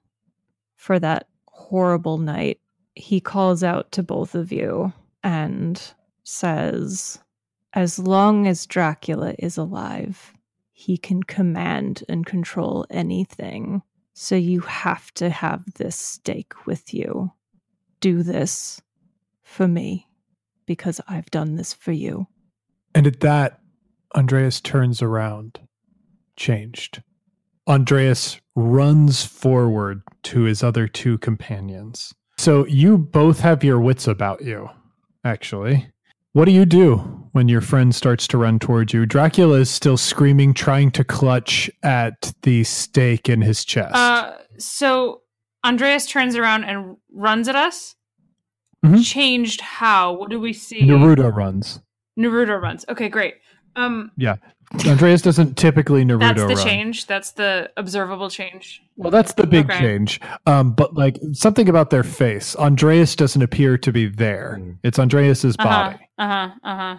for 0.75 0.99
that 0.99 1.27
horrible 1.47 2.19
night, 2.19 2.59
he 2.93 3.19
calls 3.19 3.63
out 3.63 3.91
to 3.93 4.03
both 4.03 4.35
of 4.35 4.51
you 4.51 4.93
and 5.23 5.81
says, 6.23 7.19
As 7.73 7.97
long 7.97 8.47
as 8.47 8.67
Dracula 8.67 9.33
is 9.39 9.57
alive, 9.57 10.33
he 10.71 10.97
can 10.97 11.23
command 11.23 12.03
and 12.07 12.25
control 12.25 12.85
anything. 12.91 13.81
So 14.19 14.35
you 14.35 14.61
have 14.61 15.13
to 15.13 15.29
have 15.29 15.63
this 15.75 15.95
stake 15.95 16.65
with 16.65 16.91
you. 16.91 17.33
Do 17.99 18.23
this 18.23 18.81
for 19.43 19.67
me 19.67 20.07
because 20.65 20.99
I've 21.07 21.29
done 21.29 21.55
this 21.55 21.71
for 21.71 21.91
you. 21.91 22.25
And 22.95 23.05
at 23.05 23.19
that, 23.19 23.59
Andreas 24.15 24.59
turns 24.59 25.03
around, 25.03 25.59
changed. 26.35 27.03
Andreas 27.67 28.41
runs 28.55 29.23
forward 29.23 30.01
to 30.23 30.41
his 30.41 30.63
other 30.63 30.87
two 30.87 31.19
companions. 31.19 32.11
So 32.39 32.65
you 32.65 32.97
both 32.97 33.41
have 33.41 33.63
your 33.63 33.79
wits 33.79 34.07
about 34.07 34.43
you, 34.43 34.67
actually. 35.23 35.91
What 36.37 36.45
do 36.45 36.51
you 36.51 36.65
do 36.65 36.97
when 37.31 37.47
your 37.49 37.61
friend 37.61 37.95
starts 37.95 38.27
to 38.27 38.37
run 38.37 38.59
towards 38.59 38.93
you? 38.93 39.07
Dracula 39.07 39.57
is 39.57 39.71
still 39.71 39.97
screaming, 39.97 40.53
trying 40.53 40.91
to 40.91 41.03
clutch 41.03 41.67
at 41.81 42.31
the 42.43 42.63
stake 42.63 43.27
in 43.27 43.41
his 43.41 43.65
chest. 43.65 43.95
Uh, 43.95 44.33
so 44.59 45.21
Andreas 45.65 46.05
turns 46.05 46.35
around 46.35 46.65
and 46.65 46.97
runs 47.11 47.47
at 47.47 47.55
us. 47.55 47.95
Mhm. 48.85 49.03
Changed 49.03 49.61
how? 49.61 50.13
What 50.13 50.29
do 50.29 50.39
we 50.39 50.53
see? 50.53 50.83
Naruto 50.83 51.35
runs. 51.35 51.81
Naruto 52.19 52.61
runs. 52.61 52.85
Okay, 52.87 53.09
great. 53.09 53.33
Um, 53.75 54.11
yeah, 54.15 54.35
Andreas 54.85 55.23
doesn't 55.23 55.57
typically 55.57 56.05
Naruto 56.05 56.19
that's 56.19 56.41
the 56.41 56.47
run. 56.49 56.63
change. 56.67 57.07
That's 57.07 57.31
the 57.31 57.71
observable 57.77 58.29
change. 58.29 58.83
Well, 58.95 59.09
that's 59.09 59.33
the 59.33 59.47
big 59.47 59.71
Okay. 59.71 59.79
change. 59.79 60.21
Um, 60.45 60.73
but 60.73 60.93
like 60.93 61.17
something 61.33 61.67
about 61.67 61.89
their 61.89 62.03
face. 62.03 62.55
Andreas 62.57 63.15
doesn't 63.15 63.41
appear 63.41 63.75
to 63.79 63.91
be 63.91 64.05
there. 64.05 64.59
Mm. 64.61 64.77
It's 64.83 64.99
Andreas's 64.99 65.55
Uh 65.57 65.63
huh. 65.63 65.69
body. 65.93 66.03
Uh 66.17 66.27
huh. 66.27 66.49
Uh 66.63 66.75
huh. 66.75 66.97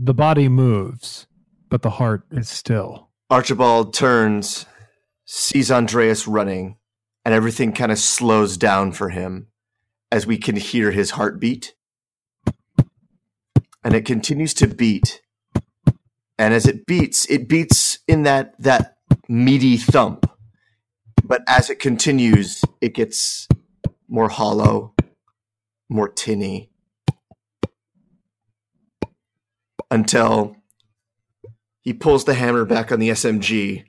The 0.00 0.14
body 0.14 0.48
moves, 0.48 1.26
but 1.68 1.82
the 1.82 1.90
heart 1.90 2.24
is 2.30 2.48
still. 2.48 3.10
Archibald 3.30 3.92
turns, 3.92 4.64
sees 5.26 5.70
Andreas 5.70 6.26
running, 6.26 6.76
and 7.24 7.34
everything 7.34 7.72
kind 7.72 7.92
of 7.92 7.98
slows 7.98 8.56
down 8.56 8.92
for 8.92 9.10
him 9.10 9.48
as 10.10 10.26
we 10.26 10.38
can 10.38 10.56
hear 10.56 10.90
his 10.90 11.10
heartbeat. 11.10 11.74
And 13.84 13.94
it 13.94 14.04
continues 14.04 14.54
to 14.54 14.66
beat. 14.66 15.20
And 16.38 16.54
as 16.54 16.66
it 16.66 16.86
beats, 16.86 17.26
it 17.26 17.48
beats 17.48 17.98
in 18.06 18.22
that 18.22 18.54
that 18.60 18.96
meaty 19.28 19.76
thump. 19.76 20.30
But 21.24 21.42
as 21.46 21.68
it 21.68 21.78
continues, 21.78 22.64
it 22.80 22.94
gets 22.94 23.48
more 24.08 24.28
hollow, 24.30 24.94
more 25.90 26.08
tinny. 26.08 26.67
Until 29.90 30.56
he 31.80 31.94
pulls 31.94 32.24
the 32.24 32.34
hammer 32.34 32.64
back 32.64 32.92
on 32.92 33.00
the 33.00 33.08
SMG, 33.08 33.84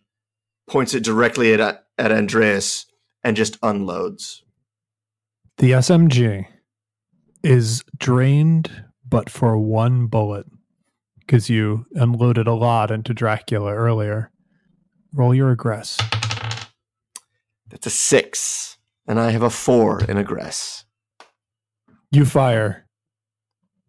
points 0.70 0.94
it 0.94 1.04
directly 1.04 1.54
at 1.54 1.86
at 1.98 2.12
Andreas, 2.14 2.86
and 3.24 3.36
just 3.36 3.58
unloads. 3.62 4.44
The 5.58 5.72
SMG 5.72 6.48
is 7.44 7.84
drained, 7.98 8.86
but 9.06 9.30
for 9.30 9.58
one 9.58 10.08
bullet, 10.08 10.46
because 11.20 11.50
you 11.50 11.86
unloaded 11.94 12.48
a 12.48 12.54
lot 12.54 12.90
into 12.90 13.14
Dracula 13.14 13.74
earlier. 13.74 14.32
Roll 15.12 15.36
your 15.36 15.54
aggress. 15.54 15.98
That's 17.70 17.88
a 17.88 17.92
six, 17.92 18.78
and 19.06 19.20
I 19.20 19.32
have 19.32 19.44
a 19.44 19.50
four 19.50 20.02
in 20.06 20.16
aggress. 20.16 20.86
You 22.12 22.24
fire, 22.24 22.88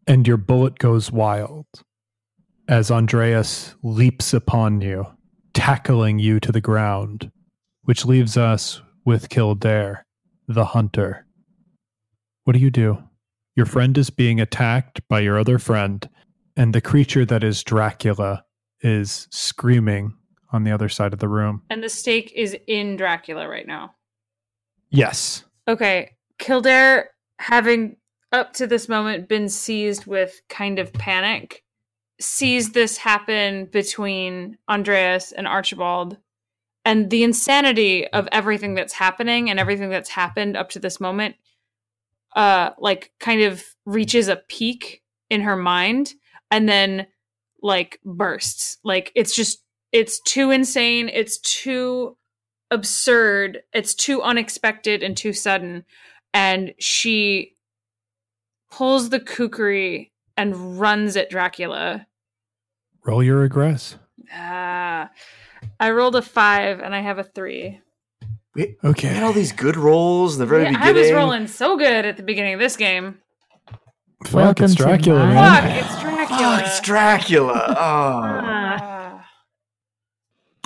and 0.06 0.26
your 0.26 0.36
bullet 0.36 0.78
goes 0.80 1.12
wild 1.12 1.66
as 2.70 2.88
Andreas 2.88 3.74
leaps 3.82 4.32
upon 4.32 4.80
you, 4.80 5.04
tackling 5.54 6.20
you 6.20 6.38
to 6.38 6.52
the 6.52 6.60
ground, 6.60 7.32
which 7.82 8.06
leaves 8.06 8.36
us 8.36 8.80
with 9.04 9.28
Kildare, 9.28 10.06
the 10.46 10.66
hunter. 10.66 11.26
What 12.44 12.52
do 12.52 12.60
you 12.60 12.70
do? 12.70 13.02
Your 13.56 13.66
friend 13.66 13.98
is 13.98 14.08
being 14.08 14.40
attacked 14.40 15.00
by 15.08 15.18
your 15.18 15.36
other 15.36 15.58
friend, 15.58 16.08
and 16.56 16.72
the 16.72 16.80
creature 16.80 17.24
that 17.26 17.42
is 17.42 17.64
Dracula 17.64 18.44
is 18.82 19.26
screaming 19.32 20.14
on 20.52 20.62
the 20.62 20.70
other 20.70 20.88
side 20.88 21.12
of 21.12 21.18
the 21.18 21.28
room. 21.28 21.62
And 21.70 21.82
the 21.82 21.88
stake 21.88 22.32
is 22.36 22.56
in 22.68 22.94
Dracula 22.96 23.48
right 23.48 23.66
now. 23.66 23.96
Yes. 24.90 25.44
Okay, 25.66 26.12
Kildare, 26.38 27.10
having 27.40 27.96
up 28.30 28.52
to 28.54 28.68
this 28.68 28.88
moment 28.88 29.28
been 29.28 29.48
seized 29.48 30.06
with 30.06 30.40
kind 30.48 30.78
of 30.78 30.92
panic, 30.92 31.64
sees 32.20 32.72
this 32.72 32.96
happen 32.96 33.66
between 33.66 34.58
Andreas 34.68 35.32
and 35.32 35.46
Archibald, 35.46 36.18
and 36.84 37.10
the 37.10 37.22
insanity 37.22 38.06
of 38.08 38.28
everything 38.32 38.74
that's 38.74 38.92
happening 38.92 39.50
and 39.50 39.58
everything 39.58 39.90
that's 39.90 40.08
happened 40.08 40.56
up 40.56 40.70
to 40.70 40.78
this 40.78 41.00
moment, 41.00 41.36
uh, 42.36 42.70
like 42.78 43.12
kind 43.20 43.42
of 43.42 43.64
reaches 43.84 44.28
a 44.28 44.36
peak 44.36 45.02
in 45.28 45.42
her 45.42 45.56
mind, 45.56 46.14
and 46.50 46.68
then 46.68 47.06
like 47.62 48.00
bursts. 48.04 48.78
Like 48.84 49.12
it's 49.14 49.34
just 49.34 49.62
it's 49.92 50.20
too 50.20 50.50
insane. 50.50 51.08
It's 51.12 51.38
too 51.38 52.16
absurd. 52.70 53.62
It's 53.72 53.94
too 53.94 54.22
unexpected 54.22 55.02
and 55.02 55.16
too 55.16 55.32
sudden. 55.32 55.84
And 56.32 56.74
she 56.78 57.56
pulls 58.70 59.10
the 59.10 59.20
kukri 59.20 60.12
and 60.36 60.80
runs 60.80 61.16
at 61.16 61.30
Dracula. 61.30 62.06
Roll 63.04 63.22
your 63.22 63.48
aggress. 63.48 63.96
Ah, 64.32 65.10
I 65.78 65.90
rolled 65.90 66.16
a 66.16 66.22
five 66.22 66.80
and 66.80 66.94
I 66.94 67.00
have 67.00 67.18
a 67.18 67.24
three. 67.24 67.80
We 68.54 68.76
Okay. 68.84 69.08
had 69.08 69.22
all 69.22 69.32
these 69.32 69.52
good 69.52 69.76
rolls 69.76 70.34
in 70.34 70.40
the 70.40 70.46
very 70.46 70.64
Yeah, 70.64 70.76
I 70.78 70.92
was 70.92 71.12
rolling 71.12 71.46
so 71.46 71.76
good 71.76 72.04
at 72.04 72.16
the 72.16 72.22
beginning 72.22 72.54
of 72.54 72.60
this 72.60 72.76
game. 72.76 73.18
Fuck, 74.24 74.34
Welcome 74.34 74.64
it's 74.66 74.74
Dracula, 74.74 75.26
my- 75.26 75.34
Fuck, 75.34 75.70
it's 75.84 76.00
Dracula. 76.02 76.38
Oh, 76.42 76.58
it's 76.60 76.80
Dracula. 76.80 77.64
Oh. 77.68 77.74
Ah. 78.82 79.26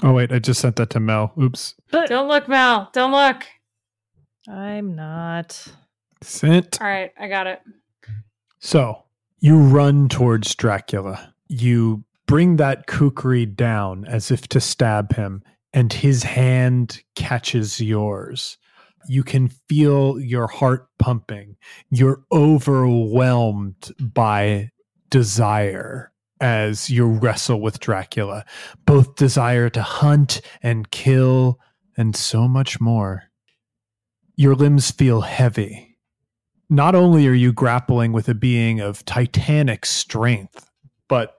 Oh, 0.02 0.12
wait, 0.12 0.32
I 0.32 0.38
just 0.38 0.60
sent 0.60 0.76
that 0.76 0.90
to 0.90 1.00
Mel. 1.00 1.32
Oops. 1.40 1.74
But 1.90 2.08
Don't 2.08 2.28
look, 2.28 2.48
Mel. 2.48 2.90
Don't 2.92 3.12
look. 3.12 3.44
I'm 4.48 4.94
not. 4.94 5.66
Sent. 6.20 6.80
All 6.82 6.86
right, 6.86 7.12
I 7.18 7.28
got 7.28 7.46
it. 7.46 7.60
So 8.58 9.04
You 9.40 9.58
run 9.58 10.08
towards 10.08 10.54
Dracula. 10.54 11.32
You 11.48 12.04
bring 12.26 12.56
that 12.56 12.86
kukri 12.86 13.46
down 13.46 14.04
as 14.06 14.30
if 14.30 14.48
to 14.48 14.60
stab 14.60 15.14
him, 15.14 15.42
and 15.72 15.92
his 15.92 16.22
hand 16.22 17.02
catches 17.14 17.80
yours. 17.80 18.58
You 19.08 19.22
can 19.22 19.48
feel 19.48 20.18
your 20.18 20.46
heart 20.46 20.88
pumping. 20.98 21.56
You're 21.90 22.22
overwhelmed 22.32 23.92
by 24.00 24.70
desire 25.10 26.12
as 26.40 26.90
you 26.90 27.06
wrestle 27.06 27.60
with 27.60 27.80
Dracula, 27.80 28.44
both 28.86 29.16
desire 29.16 29.68
to 29.70 29.82
hunt 29.82 30.40
and 30.62 30.90
kill, 30.90 31.58
and 31.96 32.16
so 32.16 32.48
much 32.48 32.80
more. 32.80 33.24
Your 34.36 34.54
limbs 34.54 34.90
feel 34.90 35.20
heavy. 35.20 35.96
Not 36.68 36.94
only 36.94 37.26
are 37.28 37.34
you 37.34 37.52
grappling 37.52 38.12
with 38.12 38.28
a 38.28 38.34
being 38.34 38.80
of 38.80 39.04
titanic 39.04 39.86
strength, 39.86 40.68
but 41.08 41.36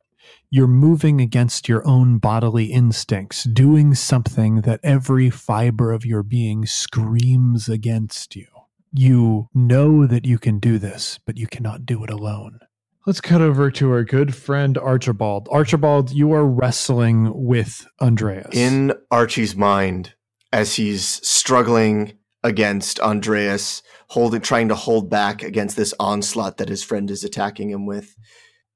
you're 0.49 0.67
moving 0.67 1.22
against 1.22 1.67
your 1.67 1.85
own 1.88 2.17
bodily 2.17 2.65
instincts, 2.65 3.43
doing 3.43 3.93
something 3.93 4.61
that 4.61 4.80
every 4.84 5.30
fiber 5.30 5.91
of 5.91 6.05
your 6.05 6.23
being 6.23 6.65
screams 6.65 7.67
against 7.67 8.35
you. 8.35 8.47
You 8.91 9.49
know 9.53 10.05
that 10.07 10.26
you 10.26 10.38
can 10.38 10.59
do 10.59 10.77
this, 10.77 11.19
but 11.26 11.38
you 11.38 11.47
cannot 11.47 11.85
do 11.85 12.03
it 12.03 12.09
alone. 12.09 12.59
Let's 13.05 13.22
cut 13.22 13.41
over 13.41 13.69
to 13.69 13.91
our 13.91 14.03
good 14.03 14.34
friend 14.34 14.77
Archibald. 14.77 15.47
Archibald, 15.51 16.11
you 16.11 16.31
are 16.34 16.45
wrestling 16.45 17.31
with 17.35 17.85
Andreas. 18.01 18.55
In 18.55 18.93
Archie's 19.11 19.55
mind, 19.55 20.15
as 20.51 20.76
he's 20.76 21.26
struggling 21.27 22.13
against 22.43 22.99
Andreas, 23.01 23.84
holding, 24.07 24.41
trying 24.41 24.69
to 24.69 24.76
hold 24.76 25.09
back 25.09 25.43
against 25.43 25.76
this 25.76 25.93
onslaught 25.99 26.57
that 26.57 26.69
his 26.69 26.84
friend 26.84 27.11
is 27.11 27.23
attacking 27.23 27.69
him 27.69 27.85
with, 27.85 28.15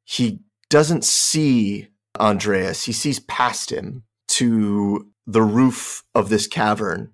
he 0.03 0.41
doesn't 0.69 1.03
see 1.03 1.87
Andreas. 2.19 2.83
He 2.83 2.93
sees 2.93 3.19
past 3.19 3.71
him 3.71 4.03
to 4.29 5.07
the 5.25 5.41
roof 5.41 6.03
of 6.15 6.29
this 6.29 6.47
cavern, 6.47 7.13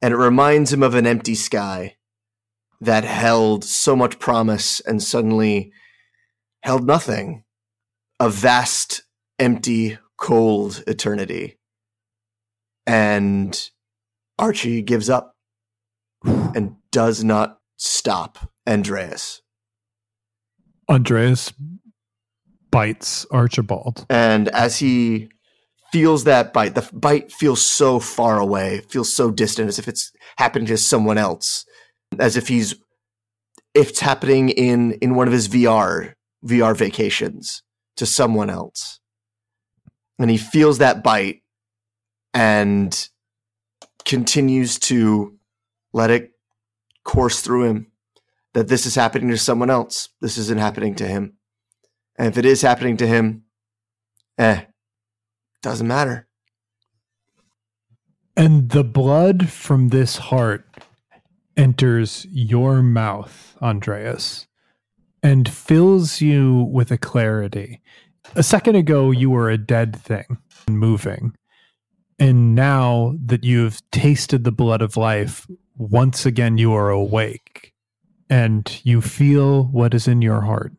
and 0.00 0.14
it 0.14 0.16
reminds 0.16 0.72
him 0.72 0.82
of 0.82 0.94
an 0.94 1.06
empty 1.06 1.34
sky 1.34 1.96
that 2.80 3.04
held 3.04 3.64
so 3.64 3.94
much 3.94 4.18
promise 4.18 4.80
and 4.80 5.02
suddenly 5.02 5.72
held 6.62 6.86
nothing. 6.86 7.44
A 8.18 8.28
vast, 8.28 9.02
empty, 9.38 9.98
cold 10.16 10.82
eternity. 10.86 11.58
And 12.86 13.70
Archie 14.38 14.82
gives 14.82 15.08
up 15.08 15.36
and 16.24 16.76
does 16.90 17.22
not 17.22 17.58
stop 17.76 18.50
Andreas. 18.66 19.42
Andreas 20.88 21.52
bites 22.72 23.24
Archibald. 23.30 24.04
And 24.10 24.48
as 24.48 24.80
he 24.80 25.28
feels 25.92 26.24
that 26.24 26.52
bite, 26.52 26.74
the 26.74 26.88
bite 26.92 27.30
feels 27.30 27.64
so 27.64 28.00
far 28.00 28.40
away, 28.40 28.80
feels 28.88 29.12
so 29.12 29.30
distant, 29.30 29.68
as 29.68 29.78
if 29.78 29.86
it's 29.86 30.10
happening 30.38 30.66
to 30.66 30.76
someone 30.76 31.18
else, 31.18 31.64
as 32.18 32.36
if 32.36 32.48
he's 32.48 32.74
if 33.74 33.90
it's 33.90 34.00
happening 34.00 34.48
in 34.48 34.92
in 34.94 35.14
one 35.14 35.28
of 35.28 35.32
his 35.32 35.48
VR 35.48 36.14
VR 36.44 36.76
vacations 36.76 37.62
to 37.96 38.06
someone 38.06 38.50
else. 38.50 38.98
And 40.18 40.30
he 40.30 40.36
feels 40.36 40.78
that 40.78 41.04
bite 41.04 41.42
and 42.34 43.08
continues 44.04 44.78
to 44.78 45.36
let 45.92 46.10
it 46.10 46.30
course 47.04 47.40
through 47.40 47.64
him 47.64 47.92
that 48.54 48.68
this 48.68 48.86
is 48.86 48.94
happening 48.94 49.28
to 49.30 49.38
someone 49.38 49.70
else. 49.70 50.08
This 50.20 50.38
isn't 50.38 50.60
happening 50.60 50.94
to 50.96 51.06
him. 51.06 51.38
And 52.18 52.28
if 52.28 52.38
it 52.38 52.44
is 52.44 52.62
happening 52.62 52.96
to 52.98 53.06
him, 53.06 53.44
eh, 54.38 54.62
doesn't 55.62 55.86
matter. 55.86 56.26
And 58.36 58.70
the 58.70 58.84
blood 58.84 59.48
from 59.50 59.88
this 59.88 60.16
heart 60.16 60.66
enters 61.56 62.26
your 62.30 62.82
mouth, 62.82 63.56
Andreas, 63.60 64.46
and 65.22 65.48
fills 65.48 66.20
you 66.20 66.68
with 66.72 66.90
a 66.90 66.98
clarity. 66.98 67.80
A 68.34 68.42
second 68.42 68.76
ago, 68.76 69.10
you 69.10 69.30
were 69.30 69.50
a 69.50 69.58
dead 69.58 69.94
thing, 69.94 70.38
moving. 70.68 71.34
And 72.18 72.54
now 72.54 73.14
that 73.24 73.44
you've 73.44 73.82
tasted 73.90 74.44
the 74.44 74.52
blood 74.52 74.80
of 74.80 74.96
life, 74.96 75.46
once 75.76 76.24
again 76.24 76.56
you 76.56 76.72
are 76.72 76.90
awake 76.90 77.72
and 78.30 78.80
you 78.84 79.00
feel 79.00 79.64
what 79.64 79.92
is 79.92 80.08
in 80.08 80.22
your 80.22 80.42
heart. 80.42 80.72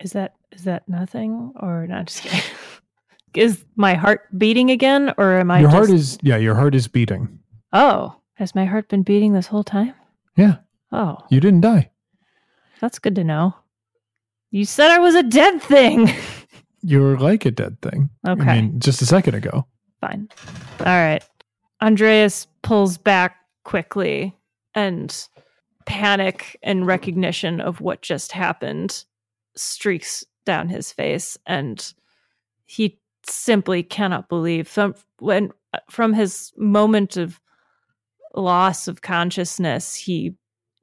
Is 0.00 0.12
that 0.12 0.34
is 0.54 0.64
that 0.64 0.88
nothing 0.88 1.52
or 1.60 1.86
not 1.86 2.06
just 2.06 2.22
kidding? 2.22 2.40
is 3.34 3.64
my 3.76 3.94
heart 3.94 4.22
beating 4.38 4.70
again 4.70 5.12
or 5.18 5.38
am 5.38 5.50
I 5.50 5.60
your 5.60 5.68
just... 5.70 5.76
heart 5.76 5.90
is 5.90 6.18
yeah, 6.22 6.36
your 6.36 6.54
heart 6.54 6.74
is 6.74 6.88
beating. 6.88 7.38
Oh, 7.72 8.16
has 8.34 8.54
my 8.54 8.64
heart 8.64 8.88
been 8.88 9.02
beating 9.02 9.32
this 9.32 9.48
whole 9.48 9.64
time? 9.64 9.94
Yeah. 10.36 10.56
Oh, 10.92 11.18
You 11.28 11.40
didn't 11.40 11.62
die. 11.62 11.90
that's 12.80 12.98
good 12.98 13.16
to 13.16 13.24
know. 13.24 13.54
You 14.50 14.64
said 14.64 14.90
I 14.90 15.00
was 15.00 15.16
a 15.16 15.22
dead 15.24 15.60
thing. 15.60 16.10
You're 16.82 17.16
like 17.18 17.44
a 17.44 17.50
dead 17.50 17.80
thing. 17.80 18.10
Okay. 18.26 18.42
I 18.42 18.60
mean, 18.60 18.78
just 18.78 19.02
a 19.02 19.06
second 19.06 19.34
ago. 19.34 19.66
Fine. 20.00 20.28
All 20.80 20.86
right. 20.86 21.24
Andreas 21.82 22.46
pulls 22.62 22.96
back 22.98 23.36
quickly 23.64 24.36
and 24.74 25.26
panic 25.86 26.58
and 26.62 26.86
recognition 26.86 27.60
of 27.60 27.80
what 27.80 28.02
just 28.02 28.32
happened 28.32 29.04
streaks 29.56 30.24
down 30.44 30.68
his 30.68 30.92
face 30.92 31.38
and 31.46 31.94
he 32.64 32.98
simply 33.26 33.82
cannot 33.82 34.28
believe 34.28 34.68
from 34.68 34.94
when 35.18 35.50
uh, 35.72 35.78
from 35.90 36.12
his 36.12 36.52
moment 36.56 37.16
of 37.16 37.40
loss 38.34 38.88
of 38.88 39.02
consciousness 39.02 39.94
he 39.94 40.34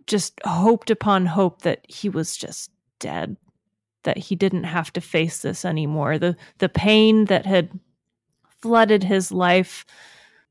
just 0.08 0.40
hoped 0.46 0.90
upon 0.90 1.26
hope 1.26 1.62
that 1.62 1.86
he 1.88 2.10
was 2.10 2.36
just 2.36 2.72
dead 3.00 3.38
that 4.04 4.18
he 4.18 4.36
didn't 4.36 4.64
have 4.64 4.92
to 4.94 5.02
face 5.02 5.42
this 5.42 5.66
anymore. 5.66 6.18
The 6.18 6.36
the 6.58 6.70
pain 6.70 7.26
that 7.26 7.46
had 7.46 7.70
flooded 8.62 9.04
his 9.04 9.32
life 9.32 9.86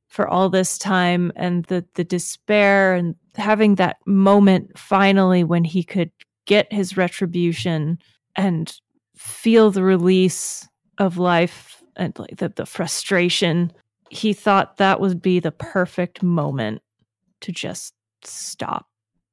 for 0.06 0.26
all 0.26 0.48
this 0.48 0.78
time 0.78 1.32
and 1.36 1.64
the 1.66 1.84
the 1.94 2.04
despair 2.04 2.94
and 2.94 3.14
having 3.36 3.76
that 3.76 3.96
moment 4.06 4.78
finally 4.78 5.44
when 5.44 5.64
he 5.64 5.82
could 5.82 6.10
get 6.46 6.72
his 6.72 6.96
retribution 6.96 7.98
and 8.36 8.80
feel 9.20 9.70
the 9.70 9.82
release 9.82 10.66
of 10.96 11.18
life 11.18 11.82
and 11.94 12.18
like 12.18 12.38
the, 12.38 12.48
the 12.48 12.64
frustration. 12.64 13.70
He 14.08 14.32
thought 14.32 14.78
that 14.78 14.98
would 14.98 15.20
be 15.20 15.40
the 15.40 15.52
perfect 15.52 16.22
moment 16.22 16.80
to 17.42 17.52
just 17.52 17.92
stop. 18.24 18.86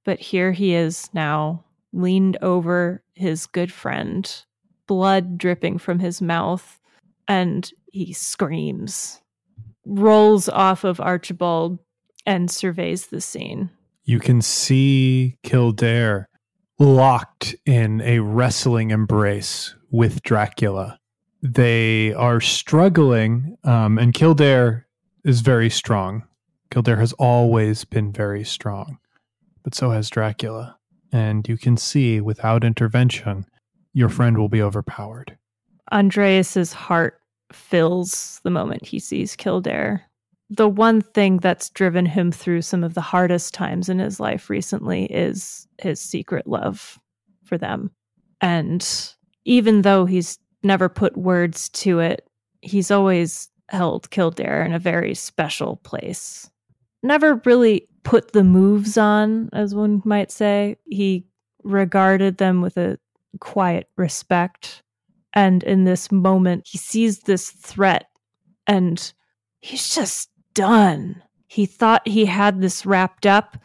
But 0.04 0.20
here 0.20 0.52
he 0.52 0.74
is 0.74 1.10
now 1.14 1.64
leaned 1.94 2.38
over 2.42 3.02
his 3.14 3.46
good 3.46 3.72
friend 3.72 4.30
blood 4.88 5.38
dripping 5.38 5.78
from 5.78 6.00
his 6.00 6.22
mouth 6.22 6.82
and 7.28 7.72
he 7.92 8.12
screams 8.12 9.22
rolls 9.86 10.50
off 10.50 10.84
of 10.84 11.00
archibald 11.00 11.80
and 12.26 12.52
surveys 12.52 13.08
the 13.08 13.22
scene. 13.22 13.70
You 14.04 14.20
can 14.20 14.42
see 14.42 15.38
Kildare 15.44 16.28
locked 16.80 17.56
in 17.66 18.02
a 18.02 18.20
wrestling 18.20 18.92
embrace 18.92 19.76
with 19.92 20.22
Dracula. 20.24 21.00
They 21.42 22.14
are 22.14 22.42
struggling, 22.42 23.58
um, 23.64 23.98
and 23.98 24.14
Kildare 24.14 24.88
is 25.24 25.42
very 25.42 25.70
strong. 25.70 26.24
Kildare 26.72 26.98
has 26.98 27.14
always 27.14 27.86
been 27.86 28.12
very 28.12 28.44
strong, 28.44 28.98
but 29.64 29.74
so 29.74 29.92
has 29.92 30.10
Dracula. 30.10 30.78
And 31.12 31.48
you 31.48 31.58
can 31.58 31.78
see 31.78 32.20
without 32.22 32.64
intervention, 32.64 33.46
your 33.94 34.10
friend 34.10 34.38
will 34.38 34.50
be 34.50 34.62
overpowered. 34.62 35.38
Andreas's 35.92 36.74
heart 36.74 37.22
fills 37.54 38.42
the 38.44 38.50
moment 38.50 38.86
he 38.86 39.00
sees 39.00 39.36
Kildare. 39.36 40.07
The 40.50 40.70
one 40.70 41.02
thing 41.02 41.38
that's 41.38 41.70
driven 41.70 42.06
him 42.06 42.32
through 42.32 42.62
some 42.62 42.84
of 42.84 42.94
the 42.94 43.02
hardest 43.02 43.54
times 43.54 43.90
in 43.90 44.00
his 44.00 44.20
life 44.20 44.50
recently 44.50 45.06
is 45.06 45.68
his 45.80 46.00
secret 46.00 46.48
love 46.48 46.98
for 47.44 47.58
them. 47.58 47.92
And 48.40 48.88
even 49.46 49.82
though 49.82 50.06
he's 50.06 50.40
never 50.64 50.88
put 50.90 51.18
words 51.18 51.70
to 51.70 52.00
it, 52.00 52.30
he's 52.62 52.92
always 52.92 53.50
held 53.70 54.10
Kildare 54.10 54.64
in 54.64 54.74
a 54.74 54.80
very 54.80 55.14
special 55.14 55.78
place. 55.78 56.50
Never 57.04 57.42
really 57.46 57.88
put 58.04 58.32
the 58.32 58.44
moves 58.44 58.98
on, 58.98 59.50
as 59.52 59.76
one 59.76 60.02
might 60.06 60.32
say. 60.32 60.78
He 60.86 61.26
regarded 61.64 62.38
them 62.38 62.62
with 62.62 62.78
a 62.78 62.98
quiet 63.40 63.90
respect. 63.98 64.82
And 65.34 65.64
in 65.64 65.84
this 65.84 66.12
moment, 66.12 66.68
he 66.68 66.78
sees 66.78 67.20
this 67.20 67.50
threat 67.50 68.08
and 68.66 69.14
he's 69.60 69.94
just 69.94 70.30
done. 70.58 71.22
He 71.46 71.68
thought 71.68 72.08
he 72.08 72.26
had 72.26 72.62
this 72.62 72.84
wrapped 72.84 73.28
up. 73.28 73.58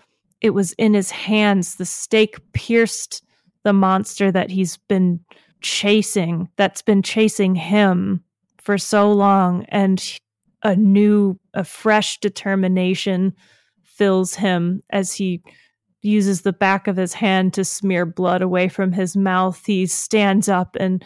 It 0.43 0.51
was 0.51 0.73
in 0.75 0.93
his 0.93 1.11
hands. 1.11 1.77
The 1.77 1.87
stake 1.87 2.37
pierced 2.53 3.25
the 3.65 3.73
monster 3.73 4.31
that 4.31 4.51
he's 4.51 4.77
been 4.77 5.21
chasing 5.63 6.49
that's 6.57 6.83
been 6.83 7.03
chasing 7.03 7.55
him 7.55 8.23
for 8.59 8.77
so 8.77 9.13
long 9.13 9.65
and 9.69 10.19
a 10.65 10.75
new 10.75 11.39
a 11.55 11.63
fresh 11.63 12.19
determination 12.19 13.33
fills 13.85 14.35
him 14.35 14.83
as 14.91 15.13
he 15.13 15.41
uses 16.03 16.43
the 16.43 16.53
back 16.53 16.89
of 16.89 16.97
his 16.97 17.15
hand 17.15 17.55
to 17.55 17.65
smear 17.65 18.05
blood 18.05 18.43
away 18.43 18.69
from 18.69 18.91
his 18.91 19.17
mouth 19.17 19.65
he 19.65 19.87
stands 19.87 20.49
up 20.49 20.77
and 20.81 21.05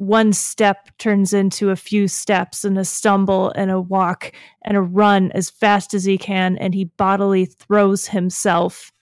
one 0.00 0.32
step 0.32 0.88
turns 0.96 1.34
into 1.34 1.68
a 1.68 1.76
few 1.76 2.08
steps 2.08 2.64
and 2.64 2.78
a 2.78 2.84
stumble 2.86 3.50
and 3.50 3.70
a 3.70 3.78
walk 3.78 4.32
and 4.64 4.74
a 4.74 4.80
run 4.80 5.30
as 5.32 5.50
fast 5.50 5.92
as 5.92 6.04
he 6.04 6.16
can 6.16 6.56
and 6.56 6.72
he 6.74 6.84
bodily 6.86 7.44
throws 7.44 8.06
himself 8.06 8.92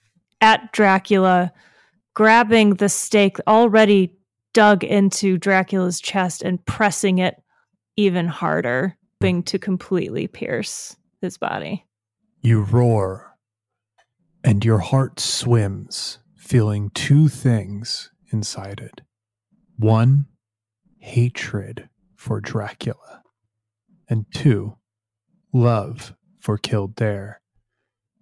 at 0.41 0.73
Dracula 0.73 1.53
grabbing 2.13 2.75
the 2.75 2.89
stake 2.89 3.37
already 3.47 4.13
dug 4.53 4.83
into 4.83 5.37
Dracula's 5.37 6.01
chest 6.01 6.41
and 6.41 6.63
pressing 6.65 7.19
it 7.19 7.41
even 7.95 8.27
harder, 8.27 8.97
hoping 9.21 9.41
to 9.43 9.57
completely 9.57 10.27
pierce 10.27 10.97
his 11.21 11.37
body. 11.37 11.85
You 12.41 12.63
roar, 12.63 13.37
and 14.43 14.65
your 14.65 14.79
heart 14.79 15.21
swims, 15.21 16.19
feeling 16.35 16.89
two 16.93 17.29
things 17.29 18.11
inside 18.33 18.81
it. 18.81 18.99
One, 19.77 20.25
hatred 20.99 21.89
for 22.15 22.39
Dracula, 22.39 23.23
and 24.07 24.25
two, 24.31 24.77
love 25.51 26.13
for 26.39 26.57
Kildare. 26.57 27.41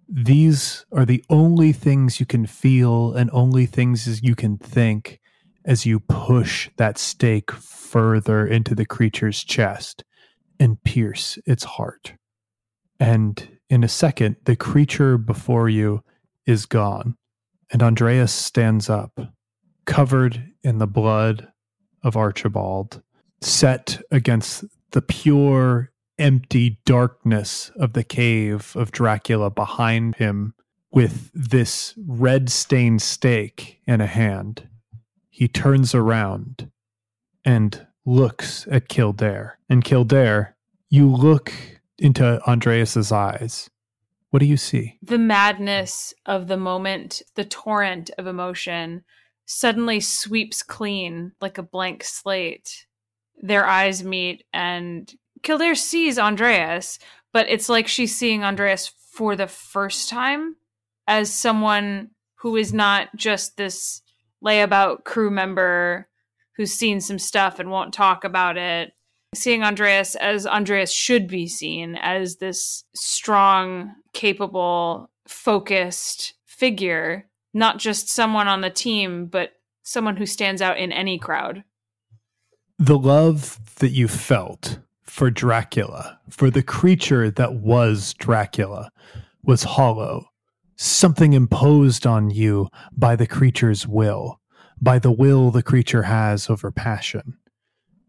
These 0.08 0.86
are 0.92 1.04
the 1.04 1.22
only 1.28 1.72
things 1.72 2.18
you 2.18 2.26
can 2.26 2.46
feel 2.46 3.12
and 3.12 3.28
only 3.32 3.66
things 3.66 4.22
you 4.22 4.34
can 4.34 4.56
think 4.56 5.20
as 5.64 5.84
you 5.84 6.00
push 6.00 6.70
that 6.76 6.96
stake 6.96 7.50
further 7.52 8.46
into 8.46 8.74
the 8.74 8.86
creature's 8.86 9.44
chest 9.44 10.04
and 10.58 10.82
pierce 10.82 11.38
its 11.44 11.64
heart. 11.64 12.14
And 12.98 13.58
in 13.68 13.84
a 13.84 13.88
second, 13.88 14.36
the 14.44 14.56
creature 14.56 15.18
before 15.18 15.68
you 15.68 16.02
is 16.46 16.64
gone, 16.64 17.16
and 17.70 17.82
Andreas 17.82 18.32
stands 18.32 18.88
up, 18.88 19.20
covered 19.84 20.52
in 20.62 20.78
the 20.78 20.86
blood 20.86 21.48
of 22.02 22.16
Archibald, 22.16 23.02
set 23.40 24.00
against 24.10 24.64
the 24.90 25.02
pure, 25.02 25.90
empty 26.18 26.80
darkness 26.84 27.70
of 27.76 27.92
the 27.92 28.04
cave 28.04 28.72
of 28.74 28.90
Dracula 28.90 29.50
behind 29.50 30.16
him, 30.16 30.54
with 30.90 31.30
this 31.34 31.94
red 32.06 32.48
stained 32.50 33.02
stake 33.02 33.80
in 33.86 34.00
a 34.00 34.06
hand 34.06 34.68
he 35.38 35.46
turns 35.46 35.94
around 35.94 36.68
and 37.44 37.86
looks 38.04 38.66
at 38.72 38.88
Kildare. 38.88 39.56
And 39.68 39.84
Kildare, 39.84 40.56
you 40.90 41.08
look 41.08 41.52
into 41.96 42.40
Andreas's 42.44 43.12
eyes. 43.12 43.70
What 44.30 44.40
do 44.40 44.46
you 44.46 44.56
see? 44.56 44.98
The 45.00 45.16
madness 45.16 46.12
of 46.26 46.48
the 46.48 46.56
moment, 46.56 47.22
the 47.36 47.44
torrent 47.44 48.10
of 48.18 48.26
emotion 48.26 49.04
suddenly 49.48 49.98
sweeps 49.98 50.62
clean 50.62 51.32
like 51.40 51.56
a 51.56 51.62
blank 51.62 52.04
slate. 52.04 52.86
Their 53.40 53.66
eyes 53.66 54.04
meet 54.04 54.44
and 54.52 55.10
Kildare 55.42 55.74
sees 55.74 56.18
Andreas, 56.18 56.98
but 57.32 57.48
it's 57.48 57.68
like 57.68 57.88
she's 57.88 58.14
seeing 58.14 58.44
Andreas 58.44 58.92
for 59.10 59.36
the 59.36 59.46
first 59.46 60.10
time 60.10 60.56
as 61.06 61.32
someone 61.32 62.10
who 62.36 62.56
is 62.56 62.74
not 62.74 63.08
just 63.16 63.56
this 63.56 64.02
layabout 64.44 65.04
crew 65.04 65.30
member 65.30 66.08
who's 66.56 66.74
seen 66.74 67.00
some 67.00 67.18
stuff 67.18 67.58
and 67.58 67.70
won't 67.70 67.94
talk 67.94 68.24
about 68.24 68.58
it. 68.58 68.92
Seeing 69.34 69.62
Andreas 69.62 70.14
as 70.16 70.46
Andreas 70.46 70.92
should 70.92 71.26
be 71.26 71.46
seen 71.46 71.96
as 71.96 72.36
this 72.36 72.84
strong, 72.94 73.94
capable, 74.12 75.10
focused 75.26 76.34
figure, 76.44 77.27
not 77.54 77.78
just 77.78 78.08
someone 78.08 78.48
on 78.48 78.60
the 78.60 78.70
team, 78.70 79.26
but 79.26 79.52
someone 79.82 80.16
who 80.16 80.26
stands 80.26 80.62
out 80.62 80.78
in 80.78 80.92
any 80.92 81.18
crowd. 81.18 81.64
The 82.78 82.98
love 82.98 83.58
that 83.76 83.90
you 83.90 84.06
felt 84.08 84.78
for 85.02 85.30
Dracula, 85.30 86.20
for 86.28 86.50
the 86.50 86.62
creature 86.62 87.30
that 87.30 87.54
was 87.54 88.14
Dracula, 88.14 88.90
was 89.42 89.62
hollow 89.62 90.28
something 90.78 91.32
imposed 91.32 92.06
on 92.06 92.30
you 92.30 92.68
by 92.96 93.16
the 93.16 93.26
creature's 93.26 93.86
will, 93.86 94.40
by 94.80 94.98
the 94.98 95.10
will 95.10 95.50
the 95.50 95.62
creature 95.62 96.04
has 96.04 96.48
over 96.48 96.70
passion. 96.70 97.36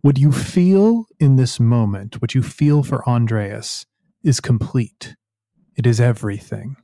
What 0.01 0.19
you 0.19 0.31
feel 0.31 1.05
in 1.19 1.35
this 1.35 1.59
moment, 1.59 2.21
what 2.21 2.35
you 2.35 2.43
feel 2.43 2.83
for 2.83 3.07
Andreas, 3.09 3.85
is 4.23 4.39
complete. 4.39 5.15
It 5.75 5.87
is 5.87 5.99
everything. 5.99 6.77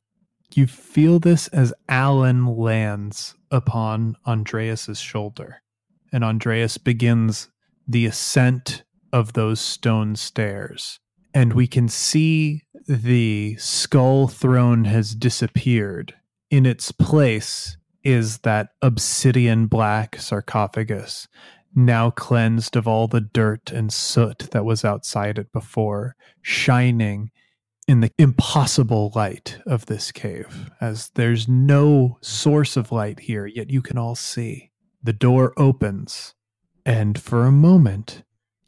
You 0.55 0.67
feel 0.67 1.19
this 1.19 1.47
as 1.49 1.73
Alan 1.89 2.45
lands 2.45 3.35
upon 3.51 4.15
Andreas's 4.25 4.99
shoulder, 4.99 5.61
and 6.11 6.23
Andreas 6.23 6.77
begins 6.77 7.49
the 7.87 8.05
ascent 8.05 8.83
of 9.11 9.33
those 9.33 9.59
stone 9.59 10.15
stairs 10.15 10.99
and 11.35 11.51
we 11.51 11.67
can 11.67 11.89
see 11.89 12.63
the 12.87 13.57
skull 13.59 14.29
throne 14.29 14.85
has 14.85 15.13
disappeared. 15.13 16.15
In 16.49 16.65
its 16.65 16.93
place 16.93 17.75
is 18.05 18.39
that 18.39 18.69
obsidian 18.81 19.67
black 19.67 20.15
sarcophagus, 20.17 21.27
now 21.75 22.09
cleansed 22.09 22.77
of 22.77 22.87
all 22.87 23.09
the 23.09 23.19
dirt 23.19 23.69
and 23.69 23.91
soot 23.91 24.47
that 24.51 24.63
was 24.63 24.85
outside 24.85 25.37
it 25.37 25.51
before, 25.51 26.15
shining 26.41 27.31
in 27.87 27.99
the 27.99 28.11
impossible 28.17 29.11
light 29.15 29.59
of 29.65 29.85
this 29.85 30.11
cave, 30.11 30.71
as 30.81 31.09
there's 31.15 31.47
no 31.47 32.17
source 32.21 32.77
of 32.77 32.91
light 32.91 33.19
here, 33.19 33.45
yet 33.45 33.69
you 33.69 33.81
can 33.81 33.97
all 33.97 34.15
see. 34.15 34.71
The 35.03 35.13
door 35.13 35.53
opens, 35.55 36.33
and 36.85 37.19
for 37.19 37.45
a 37.45 37.51
moment, 37.51 38.23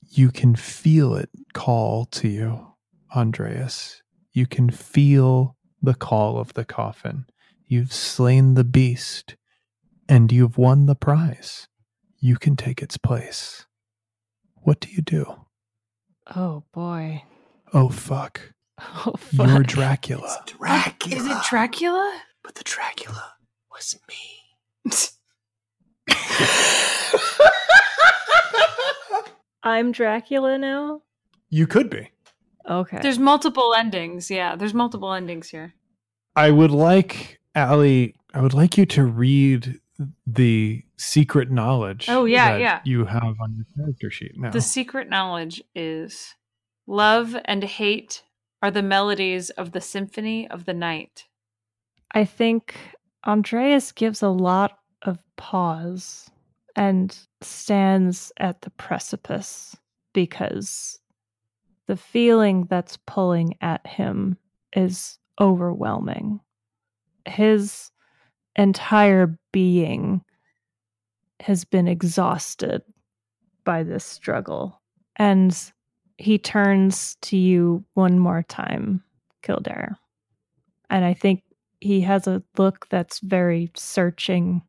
you 0.10 0.30
can 0.32 0.56
feel 0.56 1.16
it 1.16 1.30
call 1.54 2.06
to 2.06 2.28
you, 2.28 2.74
Andreas. 3.16 4.04
You 4.34 4.46
can 4.46 4.70
feel 4.70 5.56
the 5.82 5.96
call 5.96 6.38
of 6.38 6.54
the 6.54 6.66
coffin. 6.66 7.26
You've 7.66 7.94
slain 7.94 8.54
the 8.54 8.64
beast, 8.64 9.36
and 10.08 10.32
you've 10.32 10.58
won 10.58 10.86
the 10.86 10.96
prize. 10.96 11.68
You 12.20 12.38
can 12.38 12.56
take 12.56 12.82
its 12.82 12.98
place. 12.98 13.66
What 14.62 14.80
do 14.80 14.90
you 14.90 15.02
do? 15.02 15.26
Oh 16.36 16.64
boy. 16.72 17.24
Oh 17.74 17.90
fuck. 17.90 18.54
Oh 18.80 19.14
fuck. 19.18 19.48
You're 19.48 19.64
Dracula. 19.64 20.38
It's 20.42 20.54
Dracula. 20.54 21.16
Is 21.16 21.26
it 21.26 21.38
Dracula? 21.50 22.22
But 22.44 22.56
the 22.56 22.64
Dracula 22.64 23.34
was 23.72 23.98
me. 24.08 24.44
I'm 29.64 29.92
Dracula 29.92 30.58
now? 30.58 31.02
You 31.50 31.68
could 31.68 31.90
be. 31.90 32.12
Okay. 32.70 33.00
There's 33.02 33.20
multiple 33.20 33.74
endings. 33.74 34.30
Yeah, 34.30 34.56
there's 34.56 34.74
multiple 34.74 35.14
endings 35.14 35.50
here. 35.50 35.74
I 36.36 36.52
would 36.52 36.72
like 36.72 37.40
Allie. 37.56 38.16
I 38.34 38.42
would 38.42 38.54
like 38.54 38.78
you 38.78 38.86
to 38.88 39.04
read 39.04 39.80
the 40.28 40.84
secret 40.98 41.50
knowledge. 41.50 42.08
Oh, 42.08 42.26
yeah, 42.26 42.52
that 42.52 42.62
yeah. 42.62 42.82
You 42.86 43.06
have 43.06 43.42
on 43.42 43.56
your 43.56 43.66
character 43.76 44.12
sheet 44.12 44.38
now. 44.38 44.52
The 44.52 44.62
secret 44.62 45.10
knowledge 45.10 45.64
is 45.74 46.36
love 46.86 47.36
and 47.46 47.64
hate 47.64 48.24
are 48.62 48.72
the 48.72 48.82
melodies 48.82 49.50
of 49.52 49.72
the 49.72 49.82
symphony 49.82 50.50
of 50.50 50.66
the 50.66 50.74
night. 50.74 51.26
I 52.12 52.26
think 52.26 52.76
Andreas 53.26 53.92
gives 53.92 54.22
a 54.22 54.30
lot 54.30 54.80
of 55.04 55.20
pause 55.36 56.30
and 56.76 57.18
stands 57.42 58.32
at 58.38 58.62
the 58.62 58.70
precipice 58.72 59.76
because 60.14 61.00
the 61.88 61.98
feeling 61.98 62.66
that's 62.70 62.98
pulling 63.06 63.56
at 63.62 63.86
him 63.86 64.38
is 64.74 65.18
overwhelming. 65.40 66.40
His 67.26 67.92
entire 68.56 69.38
being 69.52 70.22
has 71.42 71.66
been 71.66 71.88
exhausted 71.88 72.82
by 73.64 73.84
this 73.84 74.04
struggle. 74.04 74.82
And 75.16 75.56
he 76.18 76.38
turns 76.38 77.16
to 77.22 77.38
you 77.38 77.84
one 77.94 78.20
more 78.20 78.44
time, 78.44 79.04
Kildare. 79.44 79.98
And 80.90 81.06
I 81.06 81.14
think 81.14 81.44
he 81.80 82.02
has 82.02 82.28
a 82.28 82.44
look 82.58 82.88
that's 82.90 83.20
very 83.20 83.72
searching 83.76 84.62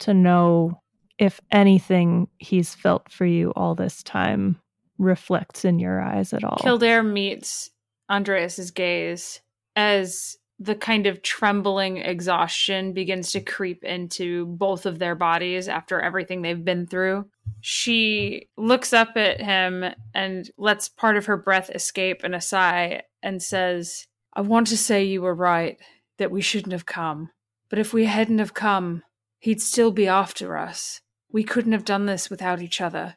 to 0.00 0.14
know 0.14 0.80
if 1.18 1.40
anything 1.50 2.28
he's 2.38 2.74
felt 2.74 3.10
for 3.10 3.26
you 3.26 3.52
all 3.54 3.74
this 3.74 4.02
time 4.02 4.60
reflects 4.98 5.64
in 5.64 5.78
your 5.78 6.00
eyes 6.00 6.32
at 6.32 6.44
all. 6.44 6.58
Kildare 6.60 7.02
meets 7.02 7.70
Andreas's 8.08 8.70
gaze 8.70 9.40
as 9.76 10.36
the 10.64 10.74
kind 10.74 11.06
of 11.06 11.22
trembling 11.22 11.98
exhaustion 11.98 12.92
begins 12.92 13.32
to 13.32 13.40
creep 13.40 13.84
into 13.84 14.46
both 14.46 14.86
of 14.86 14.98
their 14.98 15.14
bodies 15.14 15.68
after 15.68 16.00
everything 16.00 16.42
they've 16.42 16.64
been 16.64 16.86
through. 16.86 17.26
she 17.60 18.48
looks 18.56 18.92
up 18.92 19.16
at 19.16 19.40
him 19.40 19.84
and 20.14 20.50
lets 20.56 20.88
part 20.88 21.16
of 21.16 21.26
her 21.26 21.36
breath 21.36 21.70
escape 21.74 22.24
in 22.24 22.34
a 22.34 22.40
sigh 22.40 23.02
and 23.22 23.42
says, 23.42 24.06
I 24.32 24.40
want 24.40 24.66
to 24.68 24.76
say 24.76 25.04
you 25.04 25.22
were 25.22 25.34
right, 25.34 25.78
that 26.18 26.30
we 26.30 26.40
shouldn't 26.40 26.72
have 26.72 26.86
come. 26.86 27.30
But 27.68 27.78
if 27.78 27.92
we 27.92 28.06
hadn't 28.06 28.38
have 28.38 28.54
come, 28.54 29.02
he'd 29.38 29.60
still 29.60 29.90
be 29.90 30.06
after 30.06 30.56
us. 30.56 31.00
We 31.30 31.44
couldn't 31.44 31.72
have 31.72 31.84
done 31.84 32.06
this 32.06 32.30
without 32.30 32.62
each 32.62 32.80
other. 32.80 33.16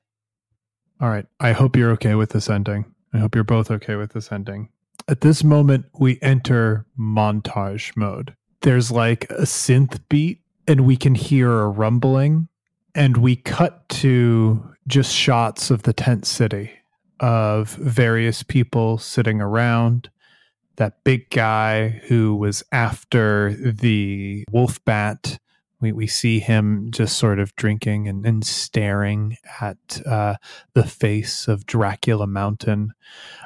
All 0.99 1.09
right. 1.09 1.25
I 1.39 1.51
hope 1.51 1.75
you're 1.75 1.91
okay 1.91 2.15
with 2.15 2.31
this 2.31 2.49
ending. 2.49 2.93
I 3.13 3.19
hope 3.19 3.35
you're 3.35 3.43
both 3.43 3.69
okay 3.71 3.95
with 3.95 4.13
this 4.13 4.31
ending. 4.31 4.69
At 5.09 5.21
this 5.21 5.41
moment, 5.41 5.85
we 5.97 6.19
enter 6.21 6.85
montage 6.99 7.95
mode. 7.95 8.35
There's 8.61 8.91
like 8.91 9.23
a 9.31 9.43
synth 9.43 10.01
beat, 10.09 10.41
and 10.67 10.81
we 10.81 10.97
can 10.97 11.15
hear 11.15 11.61
a 11.61 11.69
rumbling, 11.69 12.49
and 12.93 13.15
we 13.15 13.37
cut 13.37 13.87
to 13.89 14.69
just 14.85 15.13
shots 15.13 15.71
of 15.71 15.83
the 15.83 15.93
tent 15.93 16.25
city 16.25 16.71
of 17.21 17.69
various 17.75 18.43
people 18.43 18.97
sitting 18.97 19.39
around. 19.39 20.09
That 20.75 21.03
big 21.05 21.29
guy 21.29 22.01
who 22.07 22.35
was 22.35 22.63
after 22.73 23.53
the 23.53 24.43
wolf 24.51 24.83
bat 24.83 25.39
we, 25.79 25.91
we 25.91 26.07
see 26.07 26.39
him 26.39 26.87
just 26.89 27.17
sort 27.17 27.39
of 27.39 27.55
drinking 27.55 28.07
and, 28.07 28.25
and 28.25 28.45
staring 28.45 29.37
at 29.61 30.01
uh, 30.05 30.35
the 30.73 30.83
face 30.83 31.47
of 31.47 31.65
Dracula 31.65 32.25
Mountain. 32.25 32.93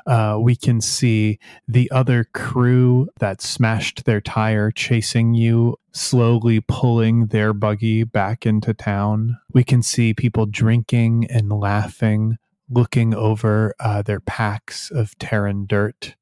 Uh, 0.05 0.37
we 0.39 0.55
can 0.55 0.79
see 0.79 1.39
the 1.67 1.91
other 1.91 2.25
crew 2.33 3.09
that 3.19 3.41
smashed 3.41 4.05
their 4.05 4.21
tire 4.21 4.71
chasing 4.71 5.33
you, 5.33 5.77
slowly 5.91 6.61
pulling 6.61 7.27
their 7.27 7.53
buggy 7.53 8.03
back 8.03 8.45
into 8.45 8.73
town. 8.73 9.37
We 9.53 9.63
can 9.63 9.81
see 9.81 10.13
people 10.13 10.45
drinking 10.45 11.27
and 11.29 11.51
laughing, 11.51 12.37
looking 12.69 13.13
over 13.13 13.75
uh, 13.79 14.01
their 14.03 14.21
packs 14.21 14.89
of 14.89 15.17
Terran 15.19 15.65
dirt. 15.65 16.15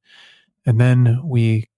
And 0.65 0.81
then 0.81 1.21
we 1.23 1.69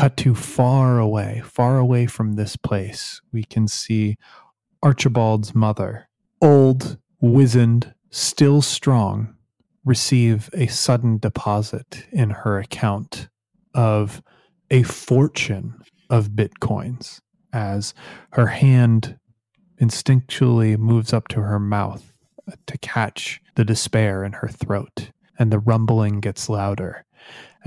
cut 0.00 0.16
to 0.16 0.34
far 0.34 0.98
away, 0.98 1.42
far 1.44 1.76
away 1.76 2.06
from 2.06 2.32
this 2.32 2.56
place, 2.56 3.20
we 3.34 3.44
can 3.44 3.68
see 3.68 4.16
Archibald's 4.82 5.54
mother, 5.54 6.08
old, 6.40 6.96
wizened, 7.20 7.92
still 8.08 8.62
strong, 8.62 9.34
receive 9.84 10.48
a 10.54 10.66
sudden 10.68 11.18
deposit 11.18 12.06
in 12.12 12.30
her 12.30 12.58
account 12.58 13.28
of 13.74 14.22
a 14.70 14.82
fortune 14.84 15.74
of 16.08 16.30
bitcoins 16.30 17.20
as 17.52 17.92
her 18.32 18.46
hand 18.46 19.18
instinctually 19.82 20.78
moves 20.78 21.12
up 21.12 21.28
to 21.28 21.42
her 21.42 21.60
mouth 21.60 22.10
to 22.66 22.78
catch 22.78 23.38
the 23.54 23.66
despair 23.66 24.24
in 24.24 24.32
her 24.32 24.48
throat, 24.48 25.10
and 25.38 25.52
the 25.52 25.58
rumbling 25.58 26.20
gets 26.20 26.48
louder 26.48 27.04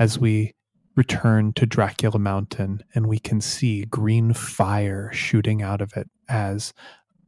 as 0.00 0.18
we 0.18 0.52
return 0.94 1.52
to 1.54 1.66
Dracula 1.66 2.18
Mountain 2.18 2.84
and 2.94 3.06
we 3.06 3.18
can 3.18 3.40
see 3.40 3.84
green 3.84 4.32
fire 4.32 5.10
shooting 5.12 5.62
out 5.62 5.80
of 5.80 5.96
it 5.96 6.08
as 6.28 6.72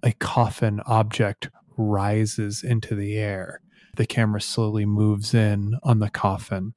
a 0.03 0.13
coffin 0.13 0.81
object 0.87 1.51
rises 1.77 2.63
into 2.63 2.95
the 2.95 3.17
air. 3.17 3.61
The 3.97 4.07
camera 4.07 4.41
slowly 4.41 4.85
moves 4.85 5.33
in 5.35 5.75
on 5.83 6.01
the 6.01 6.11
coffin, 6.11 6.75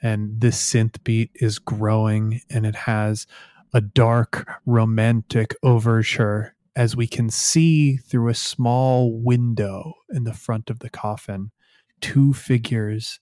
and 0.00 0.40
this 0.40 0.60
synth 0.72 1.02
beat 1.02 1.30
is 1.34 1.58
growing 1.58 2.40
and 2.48 2.64
it 2.64 2.76
has 2.76 3.26
a 3.74 3.80
dark, 3.80 4.48
romantic 4.66 5.54
overture 5.62 6.54
as 6.76 6.96
we 6.96 7.06
can 7.06 7.28
see 7.28 7.96
through 7.96 8.28
a 8.28 8.34
small 8.34 9.20
window 9.20 9.94
in 10.10 10.24
the 10.24 10.32
front 10.32 10.70
of 10.70 10.78
the 10.78 10.90
coffin 10.90 11.50
two 12.00 12.32
figures 12.32 13.20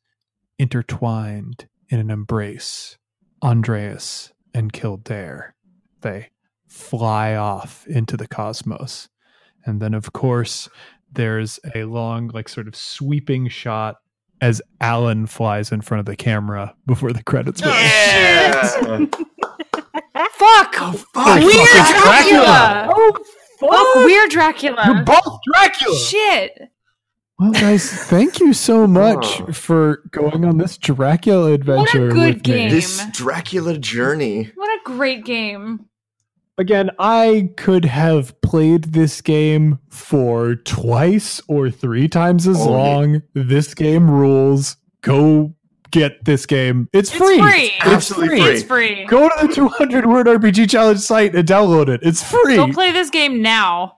intertwined 0.58 1.66
in 1.88 1.98
an 1.98 2.10
embrace 2.10 2.97
Andreas 3.42 4.32
and 4.54 4.72
Kildare. 4.72 5.54
They 6.00 6.30
fly 6.66 7.34
off 7.34 7.86
into 7.86 8.16
the 8.16 8.28
cosmos. 8.28 9.08
And 9.64 9.80
then, 9.80 9.94
of 9.94 10.12
course, 10.12 10.68
there's 11.12 11.58
a 11.74 11.84
long, 11.84 12.28
like, 12.28 12.48
sort 12.48 12.68
of 12.68 12.76
sweeping 12.76 13.48
shot 13.48 13.96
as 14.40 14.62
Alan 14.80 15.26
flies 15.26 15.72
in 15.72 15.80
front 15.80 16.00
of 16.00 16.06
the 16.06 16.16
camera 16.16 16.74
before 16.86 17.12
the 17.12 17.22
credits 17.24 17.62
roll. 17.62 17.72
Yeah. 17.72 18.62
Fuck! 20.32 20.74
oh, 20.80 21.04
oh 21.16 21.36
Weird 21.44 21.68
fuck. 21.68 21.86
fucking 21.86 22.30
Dracula! 22.34 22.88
Oh, 22.94 23.12
Fuck, 23.58 23.70
oh, 23.72 24.02
weird 24.04 24.30
Dracula! 24.30 24.82
You're 24.86 25.02
both 25.04 25.38
Dracula! 25.52 25.96
Shit! 25.96 26.58
Well, 27.38 27.52
guys, 27.52 27.88
thank 27.88 28.40
you 28.40 28.52
so 28.52 28.86
much 28.88 29.40
Oh. 29.40 29.52
for 29.52 30.02
going 30.10 30.44
on 30.44 30.58
this 30.58 30.76
Dracula 30.76 31.52
adventure. 31.52 32.08
good 32.08 32.16
with 32.16 32.36
me. 32.36 32.40
game. 32.42 32.70
This 32.70 33.04
Dracula 33.12 33.78
journey. 33.78 34.50
What 34.56 34.68
a 34.68 34.80
great 34.84 35.24
game. 35.24 35.84
Again, 36.56 36.90
I 36.98 37.50
could 37.56 37.84
have 37.84 38.38
played 38.40 38.86
this 38.92 39.20
game 39.20 39.78
for 39.88 40.56
twice 40.56 41.40
or 41.46 41.70
three 41.70 42.08
times 42.08 42.48
as 42.48 42.56
Oh, 42.60 42.64
yeah. 42.64 42.76
long. 42.76 43.22
This 43.34 43.72
game 43.74 44.10
rules. 44.10 44.76
Go 45.02 45.54
get 45.92 46.24
this 46.24 46.44
game. 46.44 46.88
It's 46.92 47.10
It's 47.10 47.16
free. 47.18 47.38
free. 47.40 47.64
It's 47.76 47.86
Absolutely 47.86 48.28
free. 48.28 48.40
free. 48.40 48.50
It's 48.54 48.62
free. 48.64 49.04
Go 49.06 49.28
to 49.28 49.46
the 49.46 49.54
200 49.54 50.06
word 50.06 50.26
RPG 50.26 50.66
challenge 50.66 50.98
site 50.98 51.36
and 51.36 51.46
download 51.46 51.88
it. 51.88 52.00
It's 52.02 52.22
free. 52.28 52.56
Go 52.56 52.66
play 52.72 52.90
this 52.90 53.10
game 53.10 53.40
now. 53.40 53.97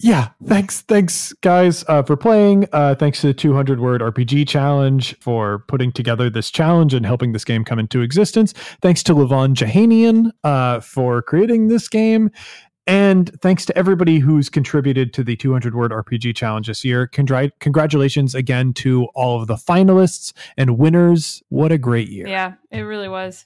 Yeah 0.00 0.28
thanks 0.44 0.82
thanks 0.82 1.32
guys 1.40 1.84
uh, 1.88 2.02
for 2.02 2.16
playing 2.16 2.66
uh, 2.72 2.94
thanks 2.94 3.20
to 3.20 3.28
the 3.28 3.34
200 3.34 3.80
word 3.80 4.00
rpg 4.00 4.46
challenge 4.46 5.16
for 5.18 5.60
putting 5.68 5.90
together 5.92 6.30
this 6.30 6.50
challenge 6.50 6.94
and 6.94 7.04
helping 7.04 7.32
this 7.32 7.44
game 7.44 7.64
come 7.64 7.78
into 7.78 8.00
existence 8.00 8.52
thanks 8.80 9.02
to 9.02 9.14
levon 9.14 9.54
jahanian 9.54 10.30
uh, 10.44 10.80
for 10.80 11.22
creating 11.22 11.68
this 11.68 11.88
game 11.88 12.30
and 12.88 13.30
thanks 13.42 13.66
to 13.66 13.76
everybody 13.76 14.18
who's 14.18 14.48
contributed 14.48 15.12
to 15.12 15.22
the 15.22 15.36
200 15.36 15.74
word 15.74 15.90
RPG 15.90 16.34
challenge 16.34 16.68
this 16.68 16.86
year. 16.86 17.06
Congr- 17.06 17.52
congratulations 17.60 18.34
again 18.34 18.72
to 18.74 19.04
all 19.14 19.38
of 19.38 19.46
the 19.46 19.56
finalists 19.56 20.32
and 20.56 20.78
winners. 20.78 21.42
What 21.50 21.70
a 21.70 21.76
great 21.76 22.08
year. 22.08 22.26
Yeah, 22.26 22.54
it 22.70 22.80
really 22.80 23.10
was. 23.10 23.44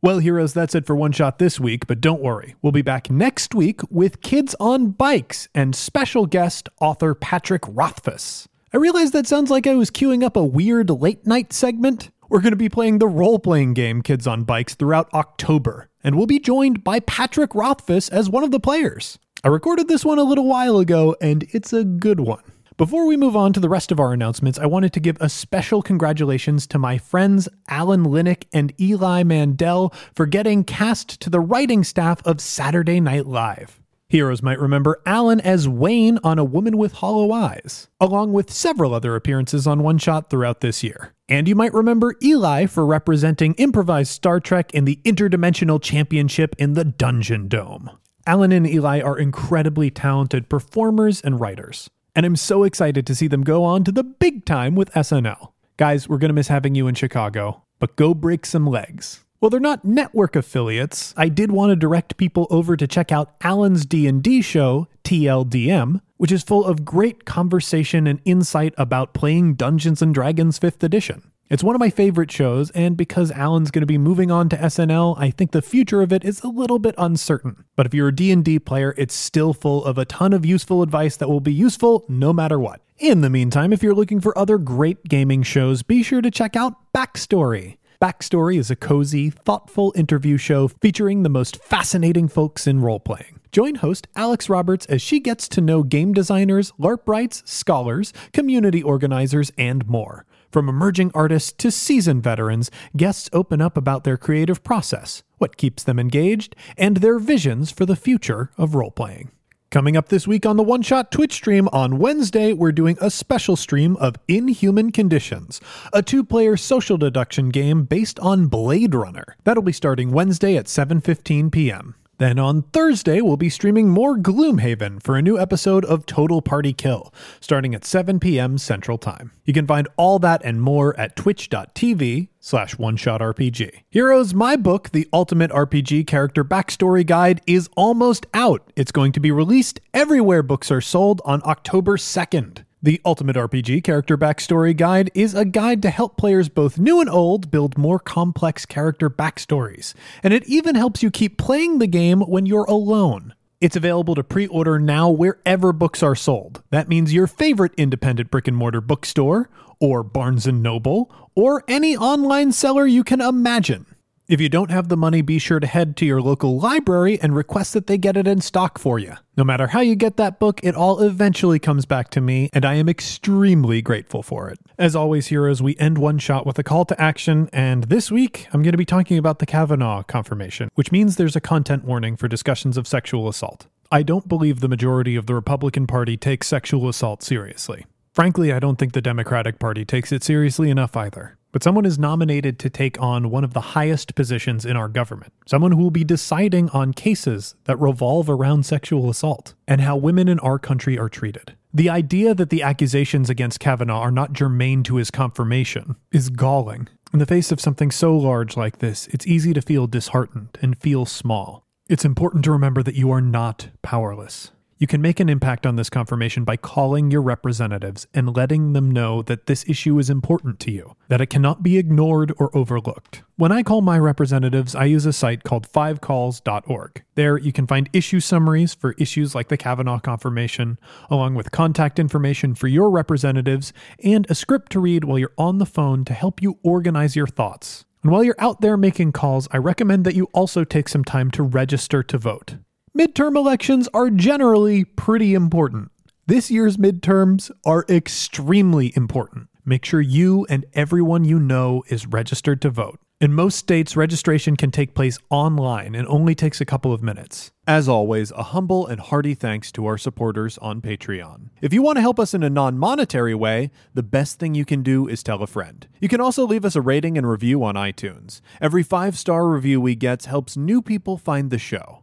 Well, 0.00 0.20
heroes, 0.20 0.54
that's 0.54 0.76
it 0.76 0.86
for 0.86 0.94
One 0.94 1.10
Shot 1.10 1.40
this 1.40 1.58
week, 1.58 1.88
but 1.88 2.00
don't 2.00 2.22
worry. 2.22 2.54
We'll 2.62 2.70
be 2.70 2.82
back 2.82 3.10
next 3.10 3.52
week 3.52 3.80
with 3.90 4.20
Kids 4.20 4.54
on 4.60 4.90
Bikes 4.92 5.48
and 5.56 5.74
special 5.74 6.24
guest 6.24 6.68
author 6.80 7.16
Patrick 7.16 7.62
Rothfuss. 7.66 8.46
I 8.72 8.76
realize 8.76 9.10
that 9.10 9.26
sounds 9.26 9.50
like 9.50 9.66
I 9.66 9.74
was 9.74 9.90
queuing 9.90 10.22
up 10.22 10.36
a 10.36 10.44
weird 10.44 10.88
late 10.88 11.26
night 11.26 11.52
segment. 11.52 12.10
We're 12.28 12.42
going 12.42 12.52
to 12.52 12.56
be 12.56 12.68
playing 12.68 13.00
the 13.00 13.08
role 13.08 13.40
playing 13.40 13.74
game 13.74 14.02
Kids 14.02 14.28
on 14.28 14.44
Bikes 14.44 14.76
throughout 14.76 15.12
October, 15.12 15.88
and 16.04 16.14
we'll 16.14 16.26
be 16.26 16.38
joined 16.38 16.84
by 16.84 17.00
Patrick 17.00 17.52
Rothfuss 17.52 18.08
as 18.08 18.30
one 18.30 18.44
of 18.44 18.52
the 18.52 18.60
players. 18.60 19.18
I 19.42 19.48
recorded 19.48 19.88
this 19.88 20.04
one 20.04 20.20
a 20.20 20.22
little 20.22 20.46
while 20.46 20.78
ago, 20.78 21.16
and 21.20 21.44
it's 21.50 21.72
a 21.72 21.82
good 21.82 22.20
one. 22.20 22.44
Before 22.78 23.08
we 23.08 23.16
move 23.16 23.34
on 23.34 23.52
to 23.54 23.58
the 23.58 23.68
rest 23.68 23.90
of 23.90 23.98
our 23.98 24.12
announcements, 24.12 24.56
I 24.56 24.66
wanted 24.66 24.92
to 24.92 25.00
give 25.00 25.16
a 25.20 25.28
special 25.28 25.82
congratulations 25.82 26.64
to 26.68 26.78
my 26.78 26.96
friends 26.96 27.48
Alan 27.66 28.04
Linic 28.04 28.44
and 28.52 28.72
Eli 28.80 29.24
Mandel 29.24 29.92
for 30.14 30.26
getting 30.26 30.62
cast 30.62 31.18
to 31.22 31.28
the 31.28 31.40
writing 31.40 31.82
staff 31.82 32.24
of 32.24 32.40
Saturday 32.40 33.00
Night 33.00 33.26
Live. 33.26 33.80
Heroes 34.08 34.44
might 34.44 34.60
remember 34.60 35.02
Alan 35.04 35.40
as 35.40 35.68
Wayne 35.68 36.20
on 36.22 36.38
A 36.38 36.44
Woman 36.44 36.78
with 36.78 36.92
Hollow 36.92 37.32
Eyes, 37.32 37.88
along 37.98 38.32
with 38.32 38.48
several 38.48 38.94
other 38.94 39.16
appearances 39.16 39.66
on 39.66 39.82
One 39.82 39.98
Shot 39.98 40.30
throughout 40.30 40.60
this 40.60 40.84
year. 40.84 41.14
And 41.28 41.48
you 41.48 41.56
might 41.56 41.74
remember 41.74 42.14
Eli 42.22 42.66
for 42.66 42.86
representing 42.86 43.54
improvised 43.54 44.12
Star 44.12 44.38
Trek 44.38 44.72
in 44.72 44.84
the 44.84 45.00
Interdimensional 45.04 45.82
Championship 45.82 46.54
in 46.58 46.74
the 46.74 46.84
Dungeon 46.84 47.48
Dome. 47.48 47.90
Alan 48.24 48.52
and 48.52 48.68
Eli 48.68 49.00
are 49.00 49.18
incredibly 49.18 49.90
talented 49.90 50.48
performers 50.48 51.20
and 51.22 51.40
writers, 51.40 51.90
and 52.18 52.26
I'm 52.26 52.34
so 52.34 52.64
excited 52.64 53.06
to 53.06 53.14
see 53.14 53.28
them 53.28 53.44
go 53.44 53.62
on 53.62 53.84
to 53.84 53.92
the 53.92 54.02
big 54.02 54.44
time 54.44 54.74
with 54.74 54.90
SNL. 54.90 55.52
Guys, 55.76 56.08
we're 56.08 56.18
going 56.18 56.30
to 56.30 56.34
miss 56.34 56.48
having 56.48 56.74
you 56.74 56.88
in 56.88 56.96
Chicago, 56.96 57.62
but 57.78 57.94
go 57.94 58.12
break 58.12 58.44
some 58.44 58.66
legs. 58.66 59.24
Well, 59.40 59.50
they're 59.50 59.60
not 59.60 59.84
network 59.84 60.34
affiliates. 60.34 61.14
I 61.16 61.28
did 61.28 61.52
want 61.52 61.70
to 61.70 61.76
direct 61.76 62.16
people 62.16 62.48
over 62.50 62.76
to 62.76 62.88
check 62.88 63.12
out 63.12 63.36
Alan's 63.42 63.86
D&D 63.86 64.42
show, 64.42 64.88
TLDM, 65.04 66.00
which 66.16 66.32
is 66.32 66.42
full 66.42 66.64
of 66.64 66.84
great 66.84 67.24
conversation 67.24 68.08
and 68.08 68.18
insight 68.24 68.74
about 68.76 69.14
playing 69.14 69.54
Dungeons 69.54 70.02
and 70.02 70.12
Dragons 70.12 70.58
5th 70.58 70.82
edition. 70.82 71.30
It's 71.50 71.64
one 71.64 71.74
of 71.74 71.80
my 71.80 71.88
favorite 71.88 72.30
shows, 72.30 72.70
and 72.72 72.94
because 72.94 73.30
Alan's 73.30 73.70
going 73.70 73.80
to 73.80 73.86
be 73.86 73.96
moving 73.96 74.30
on 74.30 74.50
to 74.50 74.56
SNL, 74.58 75.16
I 75.18 75.30
think 75.30 75.52
the 75.52 75.62
future 75.62 76.02
of 76.02 76.12
it 76.12 76.22
is 76.22 76.42
a 76.42 76.48
little 76.48 76.78
bit 76.78 76.94
uncertain. 76.98 77.64
But 77.74 77.86
if 77.86 77.94
you're 77.94 78.08
a 78.08 78.14
D&D 78.14 78.58
player, 78.58 78.94
it's 78.98 79.14
still 79.14 79.54
full 79.54 79.82
of 79.86 79.96
a 79.96 80.04
ton 80.04 80.34
of 80.34 80.44
useful 80.44 80.82
advice 80.82 81.16
that 81.16 81.28
will 81.30 81.40
be 81.40 81.52
useful 81.52 82.04
no 82.06 82.34
matter 82.34 82.58
what. 82.58 82.82
In 82.98 83.22
the 83.22 83.30
meantime, 83.30 83.72
if 83.72 83.82
you're 83.82 83.94
looking 83.94 84.20
for 84.20 84.36
other 84.36 84.58
great 84.58 85.04
gaming 85.04 85.42
shows, 85.42 85.82
be 85.82 86.02
sure 86.02 86.20
to 86.20 86.30
check 86.30 86.54
out 86.54 86.74
Backstory. 86.92 87.78
Backstory 87.98 88.58
is 88.58 88.70
a 88.70 88.76
cozy, 88.76 89.30
thoughtful 89.30 89.94
interview 89.96 90.36
show 90.36 90.68
featuring 90.68 91.22
the 91.22 91.30
most 91.30 91.56
fascinating 91.56 92.28
folks 92.28 92.66
in 92.66 92.82
role 92.82 93.00
playing. 93.00 93.40
Join 93.52 93.76
host 93.76 94.06
Alex 94.14 94.50
Roberts 94.50 94.84
as 94.86 95.00
she 95.00 95.18
gets 95.18 95.48
to 95.48 95.62
know 95.62 95.82
game 95.82 96.12
designers, 96.12 96.72
LARP 96.78 97.06
LARPwrights, 97.06 97.48
scholars, 97.48 98.12
community 98.34 98.82
organizers, 98.82 99.50
and 99.56 99.88
more. 99.88 100.26
From 100.50 100.68
emerging 100.68 101.10
artists 101.14 101.52
to 101.52 101.70
seasoned 101.70 102.22
veterans, 102.22 102.70
guests 102.96 103.28
open 103.34 103.60
up 103.60 103.76
about 103.76 104.04
their 104.04 104.16
creative 104.16 104.64
process, 104.64 105.22
what 105.36 105.58
keeps 105.58 105.84
them 105.84 105.98
engaged, 105.98 106.56
and 106.78 106.98
their 106.98 107.18
visions 107.18 107.70
for 107.70 107.84
the 107.84 107.96
future 107.96 108.50
of 108.56 108.74
role 108.74 108.90
playing. 108.90 109.30
Coming 109.70 109.98
up 109.98 110.08
this 110.08 110.26
week 110.26 110.46
on 110.46 110.56
the 110.56 110.62
One 110.62 110.80
Shot 110.80 111.12
Twitch 111.12 111.34
stream 111.34 111.68
on 111.68 111.98
Wednesday, 111.98 112.54
we're 112.54 112.72
doing 112.72 112.96
a 113.02 113.10
special 113.10 113.54
stream 113.54 113.96
of 113.96 114.16
Inhuman 114.26 114.92
Conditions, 114.92 115.60
a 115.92 116.00
two 116.02 116.24
player 116.24 116.56
social 116.56 116.96
deduction 116.96 117.50
game 117.50 117.84
based 117.84 118.18
on 118.20 118.46
Blade 118.46 118.94
Runner. 118.94 119.36
That'll 119.44 119.62
be 119.62 119.72
starting 119.72 120.12
Wednesday 120.12 120.56
at 120.56 120.64
7:15 120.64 121.52
p.m. 121.52 121.94
Then 122.18 122.40
on 122.40 122.62
Thursday, 122.62 123.20
we'll 123.20 123.36
be 123.36 123.48
streaming 123.48 123.90
more 123.90 124.16
Gloomhaven 124.16 125.00
for 125.00 125.16
a 125.16 125.22
new 125.22 125.38
episode 125.38 125.84
of 125.84 126.04
Total 126.04 126.42
Party 126.42 126.72
Kill, 126.72 127.14
starting 127.40 127.76
at 127.76 127.84
7 127.84 128.18
p.m. 128.18 128.58
Central 128.58 128.98
Time. 128.98 129.30
You 129.44 129.54
can 129.54 129.68
find 129.68 129.86
all 129.96 130.18
that 130.18 130.42
and 130.44 130.60
more 130.60 130.98
at 130.98 131.14
twitch.tv 131.14 132.26
slash 132.40 132.76
one 132.76 132.96
shot 132.96 133.20
RPG. 133.20 133.70
Heroes, 133.88 134.34
my 134.34 134.56
book, 134.56 134.90
The 134.90 135.06
Ultimate 135.12 135.52
RPG 135.52 136.08
Character 136.08 136.44
Backstory 136.44 137.06
Guide, 137.06 137.40
is 137.46 137.68
almost 137.76 138.26
out. 138.34 138.72
It's 138.74 138.90
going 138.90 139.12
to 139.12 139.20
be 139.20 139.30
released 139.30 139.80
everywhere 139.94 140.42
books 140.42 140.72
are 140.72 140.80
sold 140.80 141.22
on 141.24 141.40
October 141.44 141.96
2nd. 141.96 142.64
The 142.80 143.00
Ultimate 143.04 143.34
RPG 143.34 143.82
Character 143.82 144.16
Backstory 144.16 144.76
Guide 144.76 145.10
is 145.12 145.34
a 145.34 145.44
guide 145.44 145.82
to 145.82 145.90
help 145.90 146.16
players 146.16 146.48
both 146.48 146.78
new 146.78 147.00
and 147.00 147.10
old 147.10 147.50
build 147.50 147.76
more 147.76 147.98
complex 147.98 148.64
character 148.64 149.10
backstories, 149.10 149.94
and 150.22 150.32
it 150.32 150.46
even 150.46 150.76
helps 150.76 151.02
you 151.02 151.10
keep 151.10 151.38
playing 151.38 151.80
the 151.80 151.88
game 151.88 152.20
when 152.20 152.46
you're 152.46 152.62
alone. 152.66 153.34
It's 153.60 153.74
available 153.74 154.14
to 154.14 154.22
pre 154.22 154.46
order 154.46 154.78
now 154.78 155.10
wherever 155.10 155.72
books 155.72 156.04
are 156.04 156.14
sold. 156.14 156.62
That 156.70 156.88
means 156.88 157.12
your 157.12 157.26
favorite 157.26 157.72
independent 157.76 158.30
brick 158.30 158.46
and 158.46 158.56
mortar 158.56 158.80
bookstore, 158.80 159.50
or 159.80 160.04
Barnes 160.04 160.46
and 160.46 160.62
Noble, 160.62 161.10
or 161.34 161.64
any 161.66 161.96
online 161.96 162.52
seller 162.52 162.86
you 162.86 163.02
can 163.02 163.20
imagine. 163.20 163.86
If 164.28 164.42
you 164.42 164.50
don't 164.50 164.70
have 164.70 164.88
the 164.88 164.96
money, 164.98 165.22
be 165.22 165.38
sure 165.38 165.58
to 165.58 165.66
head 165.66 165.96
to 165.96 166.04
your 166.04 166.20
local 166.20 166.58
library 166.58 167.18
and 167.18 167.34
request 167.34 167.72
that 167.72 167.86
they 167.86 167.96
get 167.96 168.14
it 168.14 168.28
in 168.28 168.42
stock 168.42 168.78
for 168.78 168.98
you. 168.98 169.14
No 169.38 169.44
matter 169.44 169.68
how 169.68 169.80
you 169.80 169.94
get 169.94 170.18
that 170.18 170.38
book, 170.38 170.60
it 170.62 170.74
all 170.74 171.00
eventually 171.00 171.58
comes 171.58 171.86
back 171.86 172.10
to 172.10 172.20
me, 172.20 172.50
and 172.52 172.66
I 172.66 172.74
am 172.74 172.90
extremely 172.90 173.80
grateful 173.80 174.22
for 174.22 174.50
it. 174.50 174.58
As 174.76 174.94
always, 174.94 175.28
heroes, 175.28 175.62
we 175.62 175.78
end 175.78 175.96
one 175.96 176.18
shot 176.18 176.44
with 176.44 176.58
a 176.58 176.62
call 176.62 176.84
to 176.84 177.00
action, 177.00 177.48
and 177.54 177.84
this 177.84 178.10
week 178.10 178.48
I'm 178.52 178.62
going 178.62 178.72
to 178.72 178.76
be 178.76 178.84
talking 178.84 179.16
about 179.16 179.38
the 179.38 179.46
Kavanaugh 179.46 180.02
confirmation, 180.02 180.68
which 180.74 180.92
means 180.92 181.16
there's 181.16 181.36
a 181.36 181.40
content 181.40 181.84
warning 181.84 182.14
for 182.14 182.28
discussions 182.28 182.76
of 182.76 182.86
sexual 182.86 183.28
assault. 183.28 183.66
I 183.90 184.02
don't 184.02 184.28
believe 184.28 184.60
the 184.60 184.68
majority 184.68 185.16
of 185.16 185.24
the 185.24 185.34
Republican 185.34 185.86
Party 185.86 186.18
takes 186.18 186.48
sexual 186.48 186.86
assault 186.86 187.22
seriously. 187.22 187.86
Frankly, 188.12 188.52
I 188.52 188.58
don't 188.58 188.78
think 188.78 188.92
the 188.92 189.00
Democratic 189.00 189.58
Party 189.58 189.86
takes 189.86 190.12
it 190.12 190.22
seriously 190.22 190.68
enough 190.68 190.98
either. 190.98 191.37
But 191.50 191.62
someone 191.62 191.86
is 191.86 191.98
nominated 191.98 192.58
to 192.58 192.70
take 192.70 193.00
on 193.00 193.30
one 193.30 193.44
of 193.44 193.54
the 193.54 193.60
highest 193.60 194.14
positions 194.14 194.66
in 194.66 194.76
our 194.76 194.88
government. 194.88 195.32
Someone 195.46 195.72
who 195.72 195.82
will 195.82 195.90
be 195.90 196.04
deciding 196.04 196.68
on 196.70 196.92
cases 196.92 197.54
that 197.64 197.80
revolve 197.80 198.28
around 198.28 198.66
sexual 198.66 199.08
assault 199.08 199.54
and 199.66 199.80
how 199.80 199.96
women 199.96 200.28
in 200.28 200.38
our 200.40 200.58
country 200.58 200.98
are 200.98 201.08
treated. 201.08 201.54
The 201.72 201.88
idea 201.88 202.34
that 202.34 202.50
the 202.50 202.62
accusations 202.62 203.30
against 203.30 203.60
Kavanaugh 203.60 204.00
are 204.00 204.10
not 204.10 204.32
germane 204.32 204.82
to 204.84 204.96
his 204.96 205.10
confirmation 205.10 205.96
is 206.12 206.28
galling. 206.30 206.88
In 207.12 207.18
the 207.18 207.26
face 207.26 207.50
of 207.50 207.60
something 207.60 207.90
so 207.90 208.16
large 208.16 208.56
like 208.56 208.78
this, 208.78 209.06
it's 209.08 209.26
easy 209.26 209.54
to 209.54 209.62
feel 209.62 209.86
disheartened 209.86 210.58
and 210.60 210.78
feel 210.78 211.06
small. 211.06 211.62
It's 211.88 212.04
important 212.04 212.44
to 212.44 212.52
remember 212.52 212.82
that 212.82 212.94
you 212.94 213.10
are 213.10 213.22
not 213.22 213.68
powerless. 213.80 214.50
You 214.80 214.86
can 214.86 215.02
make 215.02 215.18
an 215.18 215.28
impact 215.28 215.66
on 215.66 215.74
this 215.74 215.90
confirmation 215.90 216.44
by 216.44 216.56
calling 216.56 217.10
your 217.10 217.20
representatives 217.20 218.06
and 218.14 218.36
letting 218.36 218.74
them 218.74 218.92
know 218.92 219.22
that 219.22 219.46
this 219.46 219.68
issue 219.68 219.98
is 219.98 220.08
important 220.08 220.60
to 220.60 220.70
you, 220.70 220.94
that 221.08 221.20
it 221.20 221.26
cannot 221.26 221.64
be 221.64 221.78
ignored 221.78 222.32
or 222.38 222.56
overlooked. 222.56 223.24
When 223.34 223.50
I 223.50 223.64
call 223.64 223.80
my 223.80 223.98
representatives, 223.98 224.76
I 224.76 224.84
use 224.84 225.04
a 225.04 225.12
site 225.12 225.42
called 225.42 225.68
fivecalls.org. 225.68 227.02
There, 227.16 227.36
you 227.36 227.52
can 227.52 227.66
find 227.66 227.90
issue 227.92 228.20
summaries 228.20 228.72
for 228.72 228.94
issues 228.98 229.34
like 229.34 229.48
the 229.48 229.56
Kavanaugh 229.56 229.98
confirmation, 229.98 230.78
along 231.10 231.34
with 231.34 231.50
contact 231.50 231.98
information 231.98 232.54
for 232.54 232.68
your 232.68 232.88
representatives 232.88 233.72
and 234.04 234.30
a 234.30 234.34
script 234.36 234.70
to 234.72 234.80
read 234.80 235.02
while 235.02 235.18
you're 235.18 235.32
on 235.36 235.58
the 235.58 235.66
phone 235.66 236.04
to 236.04 236.14
help 236.14 236.40
you 236.40 236.60
organize 236.62 237.16
your 237.16 237.26
thoughts. 237.26 237.84
And 238.04 238.12
while 238.12 238.22
you're 238.22 238.36
out 238.38 238.60
there 238.60 238.76
making 238.76 239.10
calls, 239.10 239.48
I 239.50 239.56
recommend 239.56 240.04
that 240.04 240.14
you 240.14 240.28
also 240.32 240.62
take 240.62 240.88
some 240.88 241.02
time 241.02 241.32
to 241.32 241.42
register 241.42 242.04
to 242.04 242.16
vote 242.16 242.58
midterm 242.98 243.36
elections 243.36 243.88
are 243.94 244.10
generally 244.10 244.84
pretty 244.84 245.32
important. 245.32 245.92
This 246.26 246.50
year's 246.50 246.78
midterms 246.78 247.48
are 247.64 247.84
extremely 247.88 248.92
important. 248.96 249.46
Make 249.64 249.84
sure 249.84 250.00
you 250.00 250.46
and 250.50 250.66
everyone 250.74 251.24
you 251.24 251.38
know 251.38 251.84
is 251.86 252.08
registered 252.08 252.60
to 252.62 252.70
vote. 252.70 252.98
In 253.20 253.32
most 253.32 253.56
states, 253.56 253.96
registration 253.96 254.56
can 254.56 254.72
take 254.72 254.94
place 254.94 255.16
online 255.30 255.94
and 255.94 256.08
only 256.08 256.34
takes 256.34 256.60
a 256.60 256.64
couple 256.64 256.92
of 256.92 257.02
minutes. 257.02 257.52
As 257.68 257.88
always, 257.88 258.32
a 258.32 258.44
humble 258.44 258.86
and 258.86 259.00
hearty 259.00 259.34
thanks 259.34 259.70
to 259.72 259.86
our 259.86 259.98
supporters 259.98 260.58
on 260.58 260.80
Patreon. 260.80 261.50
If 261.60 261.72
you 261.72 261.82
want 261.82 261.96
to 261.96 262.02
help 262.02 262.18
us 262.18 262.34
in 262.34 262.42
a 262.42 262.50
non 262.50 262.78
monetary 262.78 263.34
way, 263.34 263.70
the 263.94 264.02
best 264.02 264.40
thing 264.40 264.56
you 264.56 264.64
can 264.64 264.82
do 264.82 265.06
is 265.06 265.22
tell 265.22 265.42
a 265.42 265.46
friend. 265.46 265.86
You 266.00 266.08
can 266.08 266.20
also 266.20 266.44
leave 266.44 266.64
us 266.64 266.74
a 266.74 266.80
rating 266.80 267.16
and 267.16 267.28
review 267.28 267.62
on 267.62 267.76
iTunes. 267.76 268.40
Every 268.60 268.82
five 268.82 269.16
star 269.16 269.48
review 269.48 269.80
we 269.80 269.94
get 269.94 270.24
helps 270.24 270.56
new 270.56 270.82
people 270.82 271.16
find 271.16 271.50
the 271.50 271.58
show. 271.58 272.02